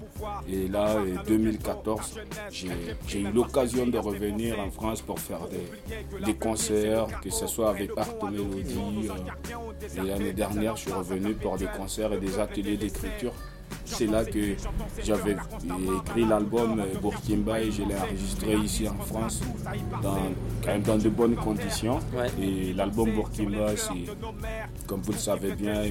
Et 0.50 0.68
là, 0.68 0.98
en 0.98 1.24
2014, 1.24 2.20
j'ai 2.52 2.70
j'ai 3.08 3.20
eu 3.22 3.32
l'occasion 3.32 3.86
de 3.88 3.98
revenir 3.98 4.60
en 4.60 4.72
France 4.72 5.02
pour 5.02 5.20
faire 5.20 5.48
des, 5.48 6.26
des 6.26 6.34
concerts, 6.36 7.08
que 7.22 7.30
ce 7.30 7.48
soit 7.48 7.70
avec 7.70 7.92
Art 7.98 8.16
Melody. 8.24 8.76
euh, 9.10 10.02
et 10.02 10.08
l'année 10.08 10.34
dernière, 10.34 10.76
je 10.76 10.82
suis 10.84 10.92
revenu 10.92 11.34
pour 11.34 11.58
des 11.58 11.68
concerts 11.68 12.14
et 12.14 12.20
des 12.20 12.40
ateliers 12.40 12.78
d'écriture. 12.78 13.34
C'est 13.86 14.08
là 14.08 14.26
que 14.26 14.56
j'avais 15.04 15.36
écrit 15.98 16.26
l'album 16.26 16.80
euh, 16.80 17.00
Burkimba 17.02 17.62
et 17.62 17.72
je 17.72 17.84
l'ai 17.84 17.96
enregistré 17.96 18.56
ici 18.56 18.88
en 18.88 18.98
France 19.04 19.42
dans, 20.02 20.18
quand 20.64 20.68
même 20.72 20.82
dans 20.82 20.98
de 20.98 21.10
bonnes 21.10 21.36
conditions. 21.36 22.00
Et 22.42 22.74
l'album 22.74 23.12
Burkimba, 23.12 23.76
c'est, 23.76 24.06
comme 24.88 25.02
vous 25.02 25.12
le 25.12 25.18
savez 25.18 25.54
bien, 25.54 25.76
euh, 25.76 25.90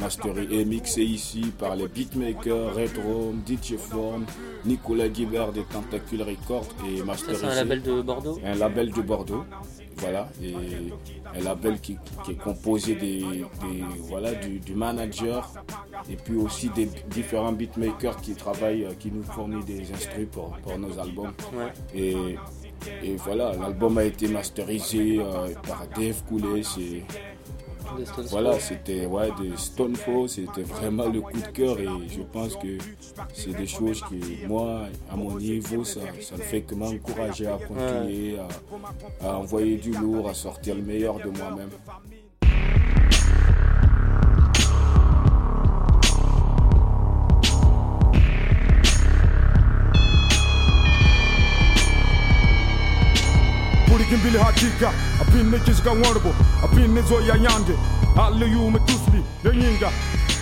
mastery 0.00 0.48
et 0.50 0.64
mixé 0.64 1.02
ici 1.02 1.52
par 1.58 1.76
les 1.76 1.88
beatmakers 1.88 2.74
Retro, 2.74 3.34
DJ 3.46 3.76
Form, 3.76 4.24
Nicolas 4.64 5.08
Guibert 5.08 5.52
des 5.52 5.62
Tentacule 5.62 6.22
Records 6.22 6.68
et 6.86 7.02
masterisé. 7.02 7.40
c'est 7.40 7.52
un 7.52 7.54
label 7.54 7.82
de 7.82 8.02
Bordeaux. 8.02 8.38
Un 8.44 8.54
label 8.54 8.90
de 8.92 9.02
Bordeaux. 9.02 9.44
Voilà, 10.00 10.28
et 10.40 10.54
un 11.34 11.40
label 11.42 11.80
qui, 11.80 11.96
qui 12.24 12.32
est 12.32 12.34
composé 12.42 12.94
des, 12.94 13.20
des- 13.20 13.84
voilà, 14.08 14.34
du, 14.34 14.58
du 14.60 14.74
manager 14.74 15.52
et 16.10 16.16
puis 16.16 16.36
aussi 16.36 16.68
des 16.70 16.86
différents 17.10 17.52
beatmakers 17.52 18.20
qui 18.20 18.34
travaillent, 18.34 18.84
euh, 18.84 18.94
qui 18.98 19.10
nous 19.10 19.22
fournissent 19.22 19.64
des 19.66 19.92
instruments 19.92 20.26
pour, 20.32 20.56
pour 20.62 20.78
nos 20.78 20.98
albums. 20.98 21.32
Ouais. 21.52 21.72
Et, 21.94 22.36
et 23.02 23.16
voilà, 23.16 23.52
l'album 23.54 23.98
a 23.98 24.04
été 24.04 24.28
masterisé 24.28 25.18
euh, 25.20 25.48
par 25.66 25.86
Dave 25.96 26.22
Coulet. 26.28 26.62
Voilà, 28.30 28.58
c'était 28.60 29.06
ouais, 29.06 29.30
des 29.40 29.56
Stonefall, 29.56 30.28
c'était 30.28 30.62
vraiment 30.62 31.06
le 31.06 31.20
coup 31.20 31.40
de 31.40 31.46
cœur 31.48 31.78
et 31.80 31.88
je 32.08 32.22
pense 32.22 32.56
que 32.56 32.78
c'est 33.32 33.56
des 33.56 33.66
choses 33.66 34.00
que 34.02 34.46
moi, 34.46 34.82
à 35.10 35.16
mon 35.16 35.36
niveau, 35.38 35.84
ça, 35.84 36.00
ça 36.20 36.36
ne 36.36 36.42
fait 36.42 36.62
que 36.62 36.74
m'encourager 36.74 37.46
à 37.46 37.58
continuer, 37.58 38.38
à, 38.38 39.28
à 39.28 39.36
envoyer 39.38 39.76
du 39.76 39.92
lourd, 39.92 40.28
à 40.28 40.34
sortir 40.34 40.74
le 40.74 40.82
meilleur 40.82 41.18
de 41.18 41.30
moi-même. 41.30 41.70
mbili 54.16 54.38
hakika 54.38 54.92
apine 55.20 55.58
kisga 55.58 55.90
warbo 55.90 56.34
apine 56.64 57.02
zo 57.02 57.20
ya 57.20 57.34
yande 57.36 57.74
alle 58.26 58.46
yume 58.46 58.78
tusbi 58.78 59.22
de 59.44 59.50
nyinga 59.56 59.90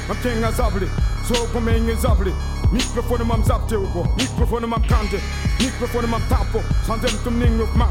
mamtenga 0.09 0.53
zabli 0.53 0.89
so 1.29 1.35
komenge 1.35 1.95
zabli 1.95 2.33
mikrofone 2.73 3.25
mam 3.25 3.45
zapte 3.45 3.77
ugo 3.77 4.07
mikrofone 4.17 4.67
mam 4.67 4.83
kande 4.83 5.21
mikrofone 5.61 6.07
mam 6.07 6.23
tapo. 6.29 6.63
Sanzem 6.87 7.19
tum 7.25 7.39
ningo 7.39 7.69
ma 7.77 7.89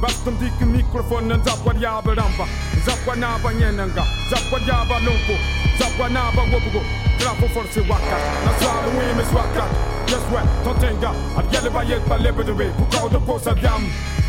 Bastum 0.00 0.36
dike 0.38 0.64
mikrofonen 0.64 1.42
zapwa 1.44 1.74
yaba 1.80 2.14
ramba. 2.14 2.46
Zapwa 2.86 3.16
naba 3.16 3.54
nyenanga 3.54 4.04
Zapwa 4.30 4.58
yaba 4.60 4.98
lonko 5.00 5.36
Zapwa 5.78 6.08
naba 6.08 6.42
wobugo. 6.42 6.82
straff 7.22 7.42
och 7.46 7.50
folk 7.56 7.70
ser 7.72 7.86
wackat. 7.94 8.22
När 8.44 8.54
Saloim 8.62 9.18
är 9.22 9.28
svackat. 9.34 9.70
Just 10.12 10.28
what? 10.32 10.48
De 10.66 10.72
tänker 10.86 11.08
att 11.08 11.16
gäller 11.36 11.52
Gällivare 11.54 11.86
hjälpa 11.92 12.16
Lebedevi 12.16 12.68
på 12.78 12.84
gator 12.94 13.20
på 13.26 13.38
Saddam. 13.38 13.84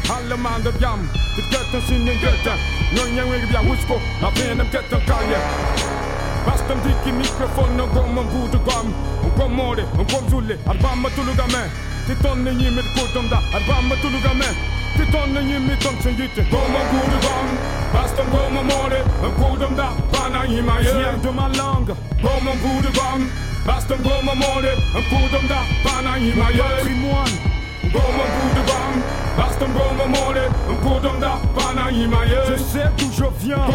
Hallemandem 0.09 0.75
jam, 0.83 1.01
det 1.35 1.45
götten 1.55 1.81
synden 1.89 2.17
götten. 2.25 2.57
Nöjen 2.95 3.25
ryggar 3.31 3.63
husko, 3.69 3.95
när 4.21 4.31
benen 4.38 4.67
götten 4.73 5.01
kalje. 5.09 5.39
Vastan 6.45 6.79
dikki 6.85 7.12
mikrofon 7.23 7.79
och 7.83 7.89
gom 7.95 8.17
om 8.21 8.27
god 8.35 8.53
och 8.57 8.65
gom. 8.69 8.88
Och 9.25 9.33
gom 9.39 9.53
mori, 9.59 9.83
och 10.00 10.07
gom 10.12 10.25
zulli, 10.31 10.55
att 10.69 10.79
bamma 10.85 11.09
tuluga 11.15 11.45
med. 11.55 11.67
Till 12.05 12.17
tonnen 12.23 12.59
gymmet 12.59 12.88
kort 12.95 13.15
om 13.21 13.27
da, 13.33 13.39
att 13.55 13.65
bamma 13.71 13.95
tuluga 14.03 14.33
med. 14.41 14.53
Till 14.95 15.12
tonnen 15.12 15.50
jimmet 15.50 15.79
tom 15.81 15.95
sen 16.03 16.15
och 18.57 18.65
mode 18.65 19.00
och 19.25 19.35
kodom 19.41 19.75
da 19.75 19.89
Bana 20.13 20.45
jimma 20.45 20.81
jö 20.81 20.93
Själdum 20.93 21.39
a 21.39 21.47
langa 21.47 21.95
Gom 22.23 22.47
ombord 22.53 22.85
och 22.89 22.95
gam 23.00 23.31
Bastum 23.67 23.97
gom 24.03 24.29
och 24.29 24.38
mode 24.38 24.73
och 24.97 25.05
kodom 25.12 25.45
da 25.47 25.59
Bana 25.85 26.17
mode 30.12 30.43
och 30.71 30.83
kodom 30.83 31.19
da 31.21 31.33
Bana 31.55 31.91
Je 31.91 32.57
sais 32.57 32.89
d'où 32.97 33.09
je 33.19 33.29
viens 33.39 33.67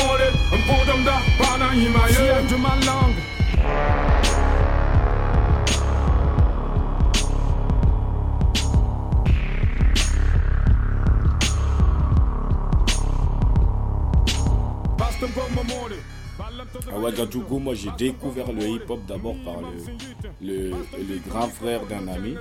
mode 0.00 0.28
och 0.54 0.62
kodom 0.68 1.04
da 1.04 1.16
Bana 1.40 1.74
jimma 1.74 2.08
jö 2.08 2.14
Själdum 2.14 2.66
a 2.66 2.74
langa 2.86 3.20
Bastum 3.64 4.33
À 16.92 16.98
Ouagadougou, 16.98 17.58
moi 17.60 17.74
j'ai 17.74 17.90
découvert 17.96 18.52
le 18.52 18.62
hip-hop 18.68 18.98
d'abord 19.06 19.36
par 19.44 19.54
le, 19.60 19.68
le, 20.42 20.70
le 20.70 21.18
grand 21.28 21.46
frère 21.48 21.86
d'un 21.86 22.08
ami 22.08 22.34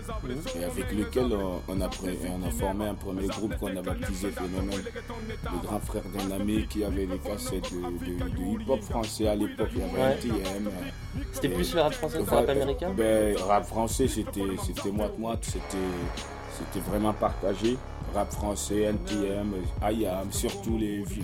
et 0.59 0.63
avec 0.63 0.91
lequel 0.93 1.25
on, 1.31 1.61
on 1.67 1.79
a, 1.81 1.87
pré- 1.87 2.17
on 2.27 2.45
a 2.47 2.49
formé 2.49 2.87
un 2.87 2.95
premier 2.95 3.27
groupe 3.27 3.55
qu'on 3.57 3.75
a 3.77 3.81
baptisé 3.83 4.31
Phénomène. 4.31 4.81
Le 4.83 5.67
grand 5.67 5.79
frère 5.79 6.01
d'un 6.17 6.31
ami 6.35 6.65
qui 6.67 6.83
avait 6.83 7.05
des 7.05 7.19
cassettes 7.19 7.71
de, 7.71 8.05
de- 8.05 8.29
de 8.57 8.61
hip-hop 8.63 8.81
français 8.81 9.27
à 9.27 9.35
l'époque, 9.35 9.69
il 9.73 9.79
y 9.79 9.83
avait 9.83 9.93
Ouais. 9.93 10.01
un 10.01 10.15
TM. 10.15 10.69
C'était 11.31 11.49
plus 11.49 11.75
le 11.75 11.81
rap 11.81 11.93
français 11.93 12.17
que 12.17 12.23
le 12.23 12.29
rap 12.35 12.49
américain? 12.49 12.91
Ben, 12.97 13.37
Rap 13.37 13.65
français 13.65 14.07
c'était 14.07 14.41
moite-moite, 14.91 15.45
c'était 15.45 16.79
vraiment 16.89 17.13
partagé. 17.13 17.77
Rap 18.13 18.31
français, 18.31 18.81
NTM, 18.83 19.53
IAM, 19.91 20.31
surtout 20.31 20.77
les, 20.77 21.01
vieux- 21.03 21.23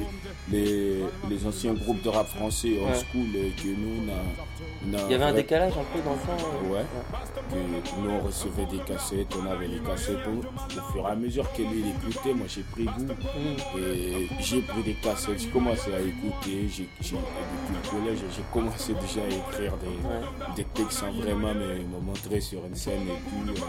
les, 0.51 1.03
les 1.29 1.45
anciens 1.45 1.73
groupes 1.73 2.01
de 2.01 2.09
rap 2.09 2.27
français 2.27 2.79
old 2.81 2.89
Ouais. 2.89 2.95
school 2.95 3.27
euh, 3.35 3.49
que 3.61 3.67
nous, 3.67 4.01
on 4.05 4.09
a- 4.09 4.95
on 4.97 4.97
a 4.97 5.05
Il 5.05 5.11
y 5.11 5.15
avait 5.15 5.23
un 5.25 5.33
décalage 5.33 5.73
un 5.73 5.83
peu 5.95 6.01
dans 6.03 6.13
le 6.13 6.17
temps. 6.19 6.47
euh, 6.65 6.73
Ouais. 6.73 6.85
Que 7.49 8.01
nous 8.01 8.09
on 8.09 8.19
recevait 8.25 8.65
des 8.65 8.77
cassettes, 8.79 9.27
on 9.41 9.45
avait 9.49 9.67
les 9.67 9.79
cassettes. 9.79 10.17
Au, 10.27 10.39
au 10.39 10.91
fur 10.93 11.07
et 11.07 11.11
à 11.11 11.15
mesure 11.15 11.51
que 11.53 11.61
lui 11.61 11.83
écoutait, 11.89 12.33
moi 12.33 12.45
j'ai 12.47 12.61
pris 12.63 12.85
goût. 12.85 13.07
Et 13.77 14.27
j'ai 14.39 14.61
pris 14.61 14.83
des 14.83 14.93
cassettes, 14.95 15.39
j'ai 15.41 15.47
commencé 15.49 15.93
à 15.93 15.99
écouter. 15.99 16.67
J'ai, 16.69 16.89
depuis 17.01 17.13
le 17.13 17.89
collège, 17.89 18.19
j'ai 18.35 18.43
commencé 18.53 18.93
déjà 18.93 19.21
à 19.21 19.27
écrire 19.27 19.73
des, 19.77 20.55
des 20.63 20.67
textes 20.73 20.99
sans 20.99 21.11
vraiment 21.11 21.53
me, 21.53 21.75
me 21.77 21.99
montrer 22.03 22.39
sur 22.41 22.65
une 22.65 22.75
scène. 22.75 23.01
Et 23.03 23.19
puis 23.45 23.53
euh, 23.53 23.65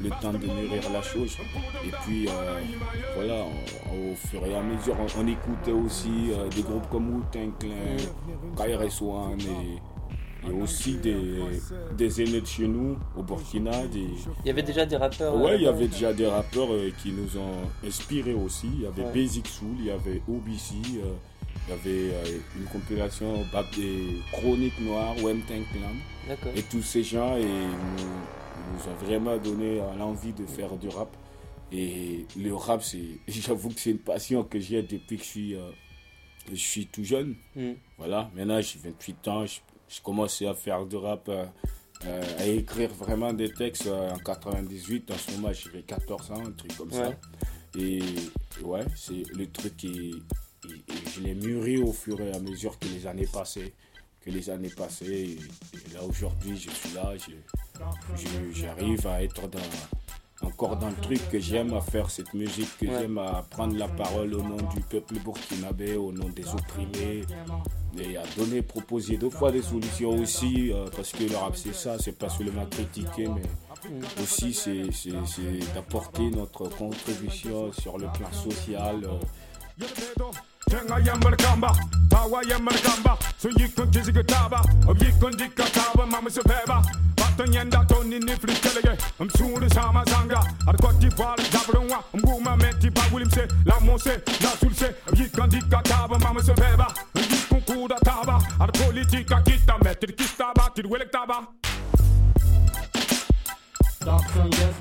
le 0.00 0.10
temps 0.10 0.32
de 0.32 0.38
mûrir 0.46 0.90
la 0.92 1.02
chose. 1.02 1.36
Et 1.84 1.90
puis 2.04 2.28
euh, 2.28 2.57
voilà, 3.14 3.44
on- 3.44 4.12
au 4.12 4.14
fur 4.14 4.44
et 4.46 4.54
à 4.54 4.62
mesure, 4.62 4.96
on, 5.00 5.20
on 5.22 5.26
écoutait 5.26 5.72
aussi 5.72 6.30
euh, 6.32 6.48
des 6.48 6.62
groupes 6.62 6.88
comme 6.90 7.08
Wu-Tang 7.16 7.52
Clan, 7.58 7.96
KRS-One 8.56 9.40
et 9.40 9.78
et 10.48 10.52
aussi 10.52 10.94
des, 10.98 11.40
des 11.96 12.22
aînés 12.22 12.40
de 12.40 12.46
chez 12.46 12.68
nous, 12.68 12.96
au 13.16 13.22
Burkina. 13.24 13.72
Des... 13.88 14.06
Il 14.44 14.46
y 14.46 14.50
avait 14.50 14.62
déjà 14.62 14.86
des 14.86 14.96
rappeurs. 14.96 15.34
Ouais, 15.34 15.50
euh, 15.52 15.56
il 15.56 15.62
y 15.62 15.66
avait 15.66 15.88
déjà 15.88 16.12
des 16.12 16.28
rappeurs 16.28 16.68
euh, 16.72 16.90
qui 17.02 17.10
nous 17.10 17.36
ont 17.40 17.86
inspirés 17.86 18.34
aussi. 18.34 18.68
Il 18.72 18.82
y 18.82 18.86
avait 18.86 19.02
Ouais. 19.02 19.12
Basic 19.12 19.48
Soul, 19.48 19.74
il 19.80 19.86
y 19.86 19.90
avait 19.90 20.22
OBC, 20.28 20.74
euh, 21.02 21.10
il 21.66 21.70
y 21.70 21.72
avait 21.72 22.14
euh, 22.14 22.38
une 22.56 22.66
compilation 22.66 23.44
des 23.76 24.22
Chroniques 24.30 24.80
Noires, 24.80 25.16
Wemtang 25.16 25.64
Clan. 25.72 25.96
D'accord. 26.28 26.52
Et 26.54 26.62
tous 26.62 26.82
ces 26.82 27.02
gens 27.02 27.36
et 27.36 27.42
nous, 27.42 28.04
nous 28.06 28.92
ont 28.92 29.04
vraiment 29.04 29.36
donné 29.38 29.80
euh, 29.80 29.84
l'envie 29.98 30.32
de 30.32 30.46
faire 30.46 30.76
du 30.76 30.88
rap. 30.88 31.08
Et 31.72 32.26
le 32.36 32.54
rap, 32.54 32.82
c'est, 32.82 33.18
j'avoue 33.28 33.70
que 33.70 33.80
c'est 33.80 33.90
une 33.90 33.98
passion 33.98 34.42
que 34.44 34.58
j'ai 34.58 34.82
depuis 34.82 35.16
que 35.18 35.22
je 35.22 35.28
suis, 35.28 35.54
euh, 35.54 35.70
je 36.50 36.54
suis 36.56 36.86
tout 36.86 37.04
jeune. 37.04 37.34
Mm. 37.54 37.72
Voilà, 37.98 38.30
maintenant 38.34 38.60
j'ai 38.60 38.78
28 38.78 39.28
ans, 39.28 39.46
je, 39.46 39.60
je 39.88 40.00
commençais 40.00 40.46
à 40.46 40.54
faire 40.54 40.84
du 40.86 40.96
rap, 40.96 41.28
euh, 41.28 41.44
euh, 42.06 42.22
à 42.38 42.46
écrire 42.46 42.90
vraiment 42.94 43.32
des 43.32 43.52
textes 43.52 43.86
en 43.88 44.16
98. 44.18 45.10
En 45.10 45.18
ce 45.18 45.30
moment, 45.32 45.52
j'avais 45.52 45.82
14 45.82 46.30
ans, 46.30 46.46
un 46.46 46.52
truc 46.52 46.76
comme 46.76 46.92
ça. 46.92 47.10
Et 47.78 48.00
ouais, 48.62 48.84
c'est 48.96 49.22
le 49.36 49.46
truc 49.50 49.76
qui. 49.76 49.88
et- 50.64 50.68
et 50.70 51.10
je 51.14 51.20
l'ai 51.20 51.34
mûri 51.34 51.76
au 51.78 51.92
fur 51.92 52.20
et 52.20 52.32
à 52.32 52.38
mesure 52.40 52.78
que 52.78 52.86
les 52.88 53.06
années 53.06 53.28
passaient. 53.32 53.72
Que 54.20 54.30
les 54.30 54.48
années 54.50 54.70
passaient. 54.70 55.06
Et, 55.06 55.32
et 55.32 55.94
là, 55.94 56.02
aujourd'hui, 56.02 56.56
je 56.56 56.70
suis 56.70 56.94
là, 56.94 57.12
je- 57.16 57.32
je- 58.16 58.52
j'arrive 58.60 59.06
à 59.06 59.22
être 59.22 59.46
dans 59.48 59.58
encore 60.42 60.76
dans 60.76 60.88
le 60.88 60.94
truc 60.96 61.20
que 61.30 61.38
j'aime 61.40 61.74
à 61.74 61.80
faire 61.80 62.10
cette 62.10 62.32
musique, 62.34 62.68
que 62.78 62.86
Ouais. 62.86 62.92
j'aime 63.00 63.18
à 63.18 63.44
prendre 63.50 63.76
la 63.76 63.88
parole 63.88 64.34
au 64.34 64.42
nom 64.42 64.56
du 64.74 64.80
peuple 64.80 65.14
burkinabé, 65.24 65.96
au 65.96 66.12
nom 66.12 66.28
des 66.28 66.46
opprimés, 66.48 67.22
et 68.00 68.16
à 68.16 68.22
donner, 68.36 68.62
proposer 68.62 69.16
deux 69.16 69.30
fois 69.30 69.50
des 69.50 69.62
solutions 69.62 70.10
aussi, 70.10 70.72
euh, 70.72 70.86
parce 70.94 71.10
que 71.12 71.24
le 71.24 71.36
rap 71.36 71.56
c'est 71.56 71.74
ça, 71.74 71.98
c'est 71.98 72.16
pas 72.16 72.28
seulement 72.28 72.66
critiquer, 72.66 73.26
mais 73.28 73.42
aussi 74.22 74.54
c'est, 74.54 74.92
c'est, 74.92 75.10
c'est 75.26 75.74
d'apporter 75.74 76.30
notre 76.30 76.68
contribution 76.68 77.72
sur 77.72 77.98
le 77.98 78.06
plan 78.12 78.32
social. 78.32 79.04
euh, 79.04 79.84
Tenga 80.68 80.98
yambar 81.00 81.36
kamba, 81.36 81.72
tawa 82.10 82.42
yambar 82.44 82.74
kamba, 82.82 83.18
so 83.38 83.48
yikon 83.48 83.90
kizige 83.90 84.22
taba, 84.26 84.60
ob 84.88 84.98
yikon 84.98 85.32
dikka 85.32 85.64
taba, 85.72 86.06
mama 86.06 86.30
se 86.30 86.42
peba. 86.42 86.82
Yenda 87.52 87.84
toni 87.86 88.18
ni 88.18 88.34
flikelege, 88.34 88.98
um 89.20 89.28
suri 89.30 89.70
sama 89.72 90.02
zanga, 90.06 90.40
ar 90.66 90.76
koti 90.76 91.08
val 91.16 91.36
jabrunwa, 91.52 92.02
um 92.12 92.20
guma 92.20 92.56
meti 92.56 92.90
ba 92.90 93.00
wilim 93.12 93.30
se, 93.30 93.46
la 93.64 93.78
monse, 93.78 94.20
la 94.42 94.50
sulse, 94.58 94.92
ob 95.08 95.14
yikon 95.14 95.48
dikka 95.48 95.80
taba, 95.84 96.18
mama 96.18 96.42
se 96.42 96.52
peba. 96.52 96.88
Yikon 97.14 97.60
kuda 97.62 97.96
taba, 98.04 98.42
ar 98.60 98.72
politika 98.72 99.40
kita 99.44 99.78
metir 99.84 100.12
kistaba, 100.16 100.68
tir 100.74 100.86
welek 100.88 101.12
taba. 101.12 101.46
Dagsens 104.08 104.56
gets 104.58 104.80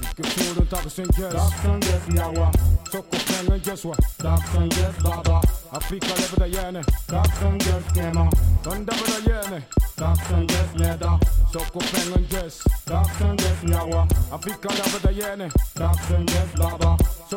Vilken 0.00 0.24
får 0.24 0.60
du 0.60 0.66
dagsens 0.70 1.18
gäst? 1.18 1.36
Dagsens 1.36 1.86
gästjawa 1.86 2.52
Sockerpengen 2.92 3.60
gästwa 3.64 3.94
Dagsens 4.18 4.78
gästbaba 4.78 5.42
Afrika 5.70 6.06
lever 6.06 6.38
där 6.38 6.46
gärne 6.46 6.84
Dagsens 7.08 7.66
gästgema 7.66 8.30
So 8.64 8.70
come 8.70 8.84
där 8.84 9.30
gärne 9.30 9.62
Dagsens 9.96 10.52
gästledda 10.52 11.20
Sockerpengen 11.52 12.26
gäst 12.30 12.62
Dagsens 12.86 13.42
gästjawa 13.42 14.08
Afrika 14.32 14.68
lever 14.68 15.00
där 15.02 15.12
gärne 15.12 15.50
gets 16.28 16.54
baba. 16.54 16.98
Tu 17.30 17.36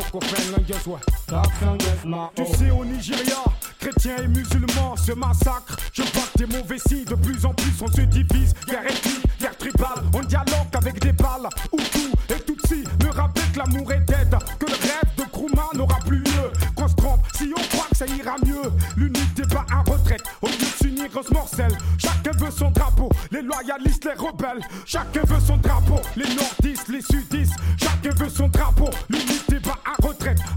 sais 2.45 2.71
au 2.71 2.86
Nigeria 2.86 3.43
Chrétiens 3.77 4.15
et 4.23 4.27
musulmans 4.27 4.95
se 4.95 5.12
massacrent 5.12 5.75
Je 5.91 6.04
vois 6.04 6.30
des 6.38 6.45
mauvais 6.45 6.80
signes 6.80 7.04
De 7.04 7.15
plus 7.15 7.45
en 7.45 7.54
plus 7.54 7.73
on 7.82 7.88
se 7.88 7.99
divise 8.01 8.54
Guerre 8.67 8.86
ethnique, 8.86 9.25
guerre 9.39 9.58
tribale 9.58 10.04
On 10.13 10.21
dialogue 10.21 10.73
avec 10.73 11.01
des 11.01 11.12
balles 11.12 11.49
Hutu 11.77 12.08
et 12.30 12.39
Tutsi 12.39 12.86
Le 13.04 13.10
rappel 13.10 13.43
que 13.51 13.60
l'amour 13.60 13.91
est 13.91 13.99
dead 14.01 14.34
Que 14.60 14.67
le 14.67 14.71
rêve 14.71 15.13
de 15.17 15.23
Kruma 15.23 15.67
n'aura 15.73 15.99
plus 16.06 16.19
lieu 16.19 16.54
Qu'on 16.73 16.88
se 16.88 16.95
trompe 16.95 17.25
si 17.36 17.51
on 17.58 17.62
croit 17.75 17.88
que 17.91 17.97
ça 17.97 18.06
ira 18.06 18.38
mieux 18.45 18.71
L'unité 18.95 19.41
pas 19.54 19.65
un 19.71 19.82
retraite 19.91 20.23
Au 20.41 20.47
lieu 20.47 20.54
de 20.54 20.63
s'unir 20.63 21.01
on 21.15 21.23
se 21.23 21.34
morce 21.34 21.51
chancelle. 21.51 21.77
Chacun 21.97 22.32
veut 22.38 22.51
son 22.51 22.71
drapeau, 22.71 23.10
les 23.32 23.41
loyalistes, 23.41 24.06
les 24.06 24.13
rebelles. 24.13 24.62
Chacun 24.86 25.21
veut 25.25 25.39
son 25.39 25.58
drapeau, 25.58 25.99
les 26.15 26.36
nordistes, 26.36 26.88
les 26.89 27.01
sudistes. 27.01 27.54
Chacun 27.77 28.15
veut 28.15 28.30
son 28.30 28.47
drapeau, 28.47 28.89
l'unité 29.10 29.50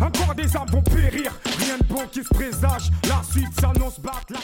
Encore 0.01 0.35
des 0.35 0.57
âmes 0.57 0.69
vont 0.71 0.83
périr, 0.83 1.33
rien 1.59 1.79
de 1.79 1.85
bon 1.85 2.07
qui 2.11 2.23
se 2.23 2.29
présage. 2.29 2.91
La 3.09 3.23
suite 3.23 3.61
s'annonce 3.61 4.01
battre 4.01 4.27
la. 4.31 4.39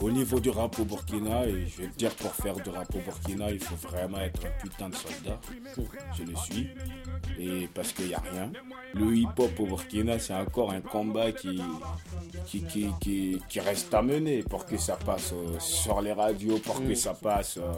Au 0.00 0.10
niveau 0.10 0.40
du 0.40 0.50
rap 0.50 0.78
au 0.78 0.84
Burkina, 0.84 1.46
et 1.46 1.66
je 1.66 1.82
vais 1.82 1.88
te 1.88 1.96
dire, 1.96 2.10
pour 2.16 2.34
faire 2.34 2.56
du 2.56 2.68
rap 2.70 2.94
au 2.94 2.98
Burkina, 2.98 3.50
il 3.50 3.60
faut 3.60 3.76
vraiment 3.88 4.18
être 4.18 4.40
un 4.44 4.50
putain 4.60 4.88
de 4.88 4.94
soldat. 4.94 5.40
Je 6.16 6.22
le 6.24 6.36
suis. 6.36 6.68
Et 7.38 7.68
parce 7.72 7.92
qu'il 7.92 8.08
n'y 8.08 8.14
a 8.14 8.20
rien. 8.20 8.50
Le 8.94 9.16
hip-hop 9.16 9.58
au 9.58 9.66
Burkina, 9.66 10.18
c'est 10.18 10.34
encore 10.34 10.72
un 10.72 10.80
combat 10.80 11.32
qui, 11.32 11.62
qui, 12.46 12.62
qui, 12.64 12.86
qui, 13.00 13.38
qui 13.48 13.60
reste 13.60 13.92
à 13.94 14.02
mener 14.02 14.42
pour 14.42 14.64
que 14.66 14.76
ça 14.78 14.96
passe 14.96 15.32
euh, 15.32 15.58
sur 15.58 16.00
les 16.00 16.12
radios, 16.12 16.58
pour 16.58 16.80
que 16.82 16.92
Mm. 16.92 16.94
ça 16.94 17.14
passe, 17.14 17.56
euh, 17.58 17.72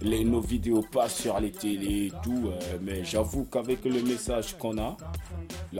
les, 0.00 0.24
nos 0.24 0.40
vidéos 0.40 0.82
passent 0.82 1.16
sur 1.22 1.38
les 1.40 1.50
télés 1.52 2.06
et 2.06 2.12
tout. 2.22 2.48
euh, 2.48 2.78
mais 2.80 3.04
j'avoue 3.04 3.44
qu'avec 3.44 3.84
le 3.84 4.02
message 4.02 4.56
qu'on 4.58 4.78
a, 4.78 4.96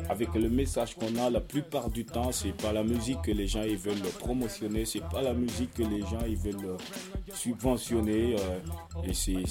avec 0.09 0.35
le 0.35 0.49
message 0.51 0.95
qu'on 0.97 1.17
a, 1.17 1.31
la 1.31 1.41
plupart 1.41 1.91
du 1.91 2.05
temps, 2.05 2.31
c'est 2.33 2.53
pas 2.57 2.73
la 2.73 2.83
musique 2.83 3.23
que 3.23 3.31
les 3.31 3.47
gens 3.47 3.63
ils 3.63 3.77
veulent 3.79 4.01
promotionner, 4.19 4.85
c'est 4.85 5.05
pas 5.09 5.23
la 5.23 5.33
musique 5.35 5.73
que 5.75 5.83
les 5.83 6.01
gens 6.03 6.25
ils 6.29 6.37
veulent 6.37 6.77
subventionner. 7.35 8.37
et 9.05 9.15
c'est 9.15 9.45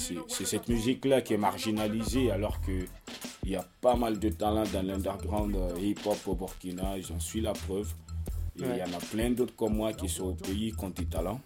cette 0.44 0.68
musique-là 0.68 1.20
qui 1.22 1.34
est 1.34 1.38
marginalisée 1.38 2.30
alors 2.30 2.60
que 2.60 2.84
il 3.44 3.52
y 3.52 3.56
a 3.56 3.64
pas 3.80 3.94
mal 3.96 4.18
de 4.18 4.28
talents 4.28 4.64
dans 4.72 4.82
l'underground 4.86 5.56
hip-hop 5.80 6.18
au 6.26 6.34
Burkina, 6.34 7.00
j'en 7.00 7.18
suis 7.18 7.40
la 7.40 7.52
preuve. 7.52 7.88
Et 8.60 8.66
il 8.72 8.78
y 8.78 8.82
en 8.82 8.96
a 8.96 9.00
plein 9.10 9.30
d'autres 9.30 9.54
comme 9.56 9.76
moi 9.76 9.92
qui 9.92 10.08
sont 10.08 10.24
au 10.30 10.34
pays 10.34 10.72
qui 10.72 10.84
ont 10.84 10.90
du 10.90 11.06
talent. 11.06 11.40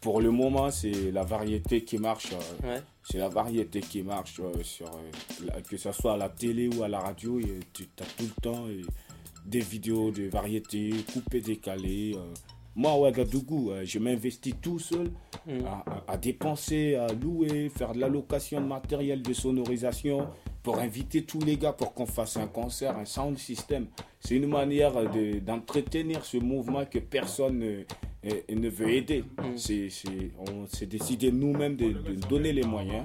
Pour 0.00 0.20
le 0.20 0.30
moment, 0.30 0.70
c'est 0.70 1.10
la 1.10 1.24
variété 1.24 1.82
qui 1.84 1.98
marche. 1.98 2.32
euh, 2.32 2.66
Ouais. 2.76 2.82
C'est 3.02 3.18
la 3.18 3.28
variété 3.28 3.80
qui 3.80 4.02
marche 4.02 4.38
euh, 4.40 4.62
sur 4.62 4.86
euh, 4.86 5.46
la- 5.46 5.60
que 5.62 5.76
ce 5.76 5.90
soit 5.92 6.12
à 6.14 6.16
la 6.16 6.28
télé 6.28 6.68
ou 6.68 6.82
à 6.82 6.88
la 6.88 7.00
radio. 7.00 7.40
tu 7.72 7.88
as 8.00 8.04
tout 8.04 8.24
le 8.36 8.42
temps 8.42 8.66
des 9.44 9.60
vidéos 9.60 10.10
de 10.10 10.28
variété 10.28 10.90
coupées, 11.12 11.40
décalées. 11.40 12.16
Moi, 12.76 12.92
à 12.92 12.96
Ouagadougou, 12.96 13.72
je 13.82 13.98
m'investis 13.98 14.54
tout 14.60 14.78
seul 14.78 15.10
Mm. 15.46 15.64
à, 15.66 15.84
à- 15.90 16.12
à 16.12 16.16
dépenser, 16.16 16.94
à 16.94 17.08
louer, 17.12 17.68
faire 17.70 17.92
de 17.92 17.98
l'allocation 18.00 18.60
de 18.60 18.66
matériel 18.66 19.22
de 19.22 19.32
sonorisation 19.32 20.28
pour 20.68 20.80
inviter 20.80 21.22
tous 21.22 21.40
les 21.40 21.56
gars 21.56 21.72
pour 21.72 21.94
qu'on 21.94 22.04
fasse 22.04 22.36
un 22.36 22.46
concert, 22.46 22.98
un 22.98 23.06
sound 23.06 23.38
system. 23.38 23.86
C'est 24.20 24.34
une 24.34 24.46
manière 24.46 24.92
de- 25.10 25.38
d'entretenir 25.38 26.22
ce 26.26 26.36
mouvement 26.36 26.84
que 26.84 26.98
personne 26.98 27.86
ne, 28.28 28.34
eh, 28.48 28.54
ne 28.54 28.68
veut 28.68 28.90
aider. 28.90 29.24
On 29.38 29.56
s'est 30.66 30.86
décidé 30.86 31.32
nous-mêmes 31.32 31.76
de, 31.76 31.92
de 31.92 32.14
donner 32.28 32.52
les 32.52 32.64
moyens. 32.64 33.04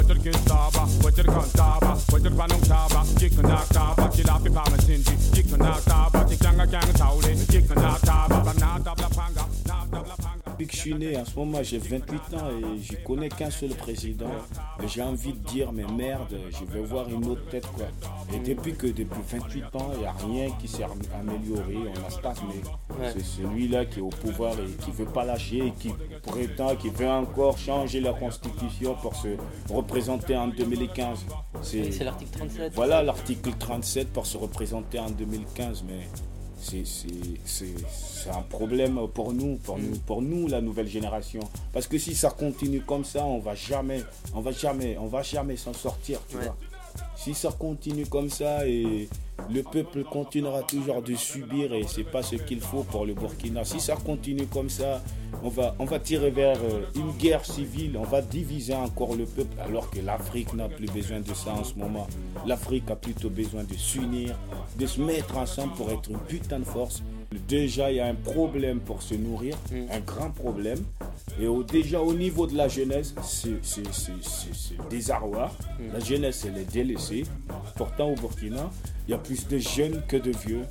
wajar 0.00 0.16
ke 0.24 0.32
saba 0.48 0.82
wajar 1.04 1.26
kan 1.28 1.48
saba 1.56 1.92
wajar 2.12 2.32
panong 2.38 2.64
saba 2.64 3.00
jikna 3.20 3.58
saba 3.72 4.04
kilapi 4.16 4.50
pamansinji 4.56 5.14
jikna 5.36 5.72
saba 5.88 6.24
jikanga 6.24 6.64
kyang 6.72 6.92
taule 7.00 7.32
jikna 7.52 7.92
saba 8.06 8.38
banata 8.46 8.94
bla 8.96 9.08
Depuis 10.60 10.72
que 10.72 10.76
je 10.76 10.80
suis 10.82 10.94
né, 10.94 11.16
en 11.16 11.24
ce 11.24 11.38
moment 11.38 11.62
j'ai 11.62 11.78
28 11.78 12.16
ans 12.34 12.50
et 12.50 12.82
je 12.82 12.94
connais 13.02 13.30
qu'un 13.30 13.50
seul 13.50 13.70
président. 13.70 14.28
J'ai 14.86 15.00
envie 15.00 15.32
de 15.32 15.38
dire, 15.48 15.72
mais 15.72 15.86
merde, 15.86 16.36
je 16.50 16.70
vais 16.70 16.82
voir 16.82 17.08
une 17.08 17.24
autre 17.28 17.48
tête 17.48 17.66
quoi. 17.68 17.86
Et 18.34 18.38
depuis 18.40 18.74
que 18.74 18.86
depuis 18.88 19.22
28 19.26 19.64
ans, 19.76 19.90
il 19.94 20.00
n'y 20.00 20.04
a 20.04 20.12
rien 20.12 20.50
qui 20.60 20.68
s'est 20.68 20.84
amélioré. 21.18 21.76
On 21.96 22.06
a 22.06 22.10
stagné. 22.10 22.60
Ouais. 22.90 23.10
C'est 23.14 23.24
celui-là 23.24 23.86
qui 23.86 24.00
est 24.00 24.02
au 24.02 24.10
pouvoir 24.10 24.52
et 24.60 24.70
qui 24.84 24.90
ne 24.90 24.96
veut 24.96 25.06
pas 25.06 25.24
lâcher 25.24 25.68
et 25.68 25.72
qui 25.72 25.94
prétend 26.24 26.76
qu'il 26.76 26.92
veut 26.92 27.08
encore 27.08 27.56
changer 27.56 28.00
la 28.00 28.12
constitution 28.12 28.94
pour 29.00 29.16
se 29.16 29.28
représenter 29.72 30.36
en 30.36 30.48
2015. 30.48 31.24
Oui, 31.54 31.88
c'est 31.90 32.04
l'article 32.04 32.32
37. 32.36 32.72
Voilà 32.74 33.02
l'article 33.02 33.50
37 33.58 34.08
pour 34.12 34.26
se 34.26 34.36
représenter 34.36 34.98
en 34.98 35.08
2015, 35.08 35.84
mais 35.88 36.06
c'est- 36.60 38.30
un 38.30 38.42
problème 38.42 38.98
pour 39.14 39.32
nous, 39.32 39.56
pour 39.56 39.78
nous, 39.78 39.96
pour 40.06 40.22
nous, 40.22 40.46
la 40.46 40.60
nouvelle 40.60 40.86
génération. 40.88 41.40
Parce 41.72 41.86
que 41.86 41.98
si 41.98 42.14
ça 42.14 42.30
continue 42.30 42.80
comme 42.80 43.04
ça, 43.04 43.24
on 43.24 43.38
va 43.38 43.54
jamais, 43.54 44.02
on 44.34 44.40
va 44.40 44.52
jamais, 44.52 44.96
on 44.98 45.06
va 45.06 45.22
jamais 45.22 45.56
s'en 45.56 45.72
sortir, 45.72 46.20
tu 46.28 46.36
Ouais. 46.36 46.44
vois. 46.44 46.56
Si 47.22 47.34
ça 47.34 47.50
continue 47.52 48.06
comme 48.06 48.30
ça 48.30 48.66
et 48.66 49.06
le 49.50 49.62
peuple 49.62 50.04
continuera 50.04 50.62
toujours 50.62 51.02
de 51.02 51.14
subir 51.14 51.74
et 51.74 51.84
c'est 51.86 52.10
pas 52.10 52.22
ce 52.22 52.36
qu'il 52.36 52.60
faut 52.60 52.82
pour 52.82 53.04
le 53.04 53.12
Burkina. 53.12 53.62
Si 53.62 53.78
ça 53.78 53.94
continue 53.94 54.46
comme 54.46 54.70
ça, 54.70 55.02
on 55.42 55.50
va, 55.50 55.74
on 55.78 55.84
va 55.84 55.98
tirer 55.98 56.30
vers 56.30 56.56
euh, 56.56 56.86
une 56.96 57.10
guerre 57.18 57.44
civile, 57.44 57.98
on 57.98 58.04
va 58.04 58.22
diviser 58.22 58.74
encore 58.74 59.16
le 59.16 59.26
peuple 59.26 59.54
alors 59.60 59.90
que 59.90 60.00
l'Afrique 60.00 60.54
n'a 60.54 60.70
plus 60.70 60.86
besoin 60.86 61.20
de 61.20 61.34
ça 61.34 61.52
en 61.52 61.62
ce 61.62 61.74
moment. 61.74 62.06
L'Afrique 62.46 62.90
a 62.90 62.96
plutôt 62.96 63.28
besoin 63.28 63.64
de 63.64 63.74
s'unir, 63.74 64.34
de 64.78 64.86
se 64.86 65.02
mettre 65.02 65.36
ensemble 65.36 65.74
pour 65.74 65.90
être 65.90 66.10
une 66.10 66.20
putain 66.20 66.60
de 66.60 66.64
force. 66.64 67.02
Déjà, 67.48 67.90
il 67.92 67.96
y 67.96 68.00
a 68.00 68.06
un 68.06 68.14
problème 68.14 68.80
pour 68.80 69.02
se 69.02 69.14
nourrir, 69.14 69.56
un 69.90 70.00
grand 70.00 70.30
problème. 70.30 70.80
Et 71.40 71.46
au- 71.46 71.62
déjà 71.62 72.00
au 72.00 72.12
niveau 72.12 72.46
de 72.46 72.56
la 72.56 72.66
jeunesse, 72.68 73.14
c'est 73.22 73.50
désarroi. 74.90 75.50
La 75.92 76.00
jeunesse, 76.00 76.44
elle 76.46 76.60
est 76.60 76.72
délaissée. 76.72 77.24
Pourtant, 77.76 78.10
au 78.10 78.14
Burkina, 78.16 78.70
il 79.06 79.12
y 79.12 79.14
a 79.14 79.18
plus 79.18 79.46
de 79.46 79.58
jeunes 79.58 80.02
que 80.08 80.16
de 80.16 80.32
vieux. 80.44 80.62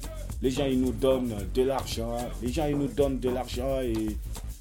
Les 0.41 0.52
gens, 0.52 0.65
ils 0.65 0.80
nous 0.82 0.91
donnent 0.91 1.36
de 1.54 1.62
l'argent. 1.63 2.17
Les 2.41 2.50
gens, 2.52 2.65
ils 2.67 2.78
nous 2.78 2.88
donnent 2.88 3.19
de 3.19 3.30
l'argent 3.30 3.80
et, 3.82 3.93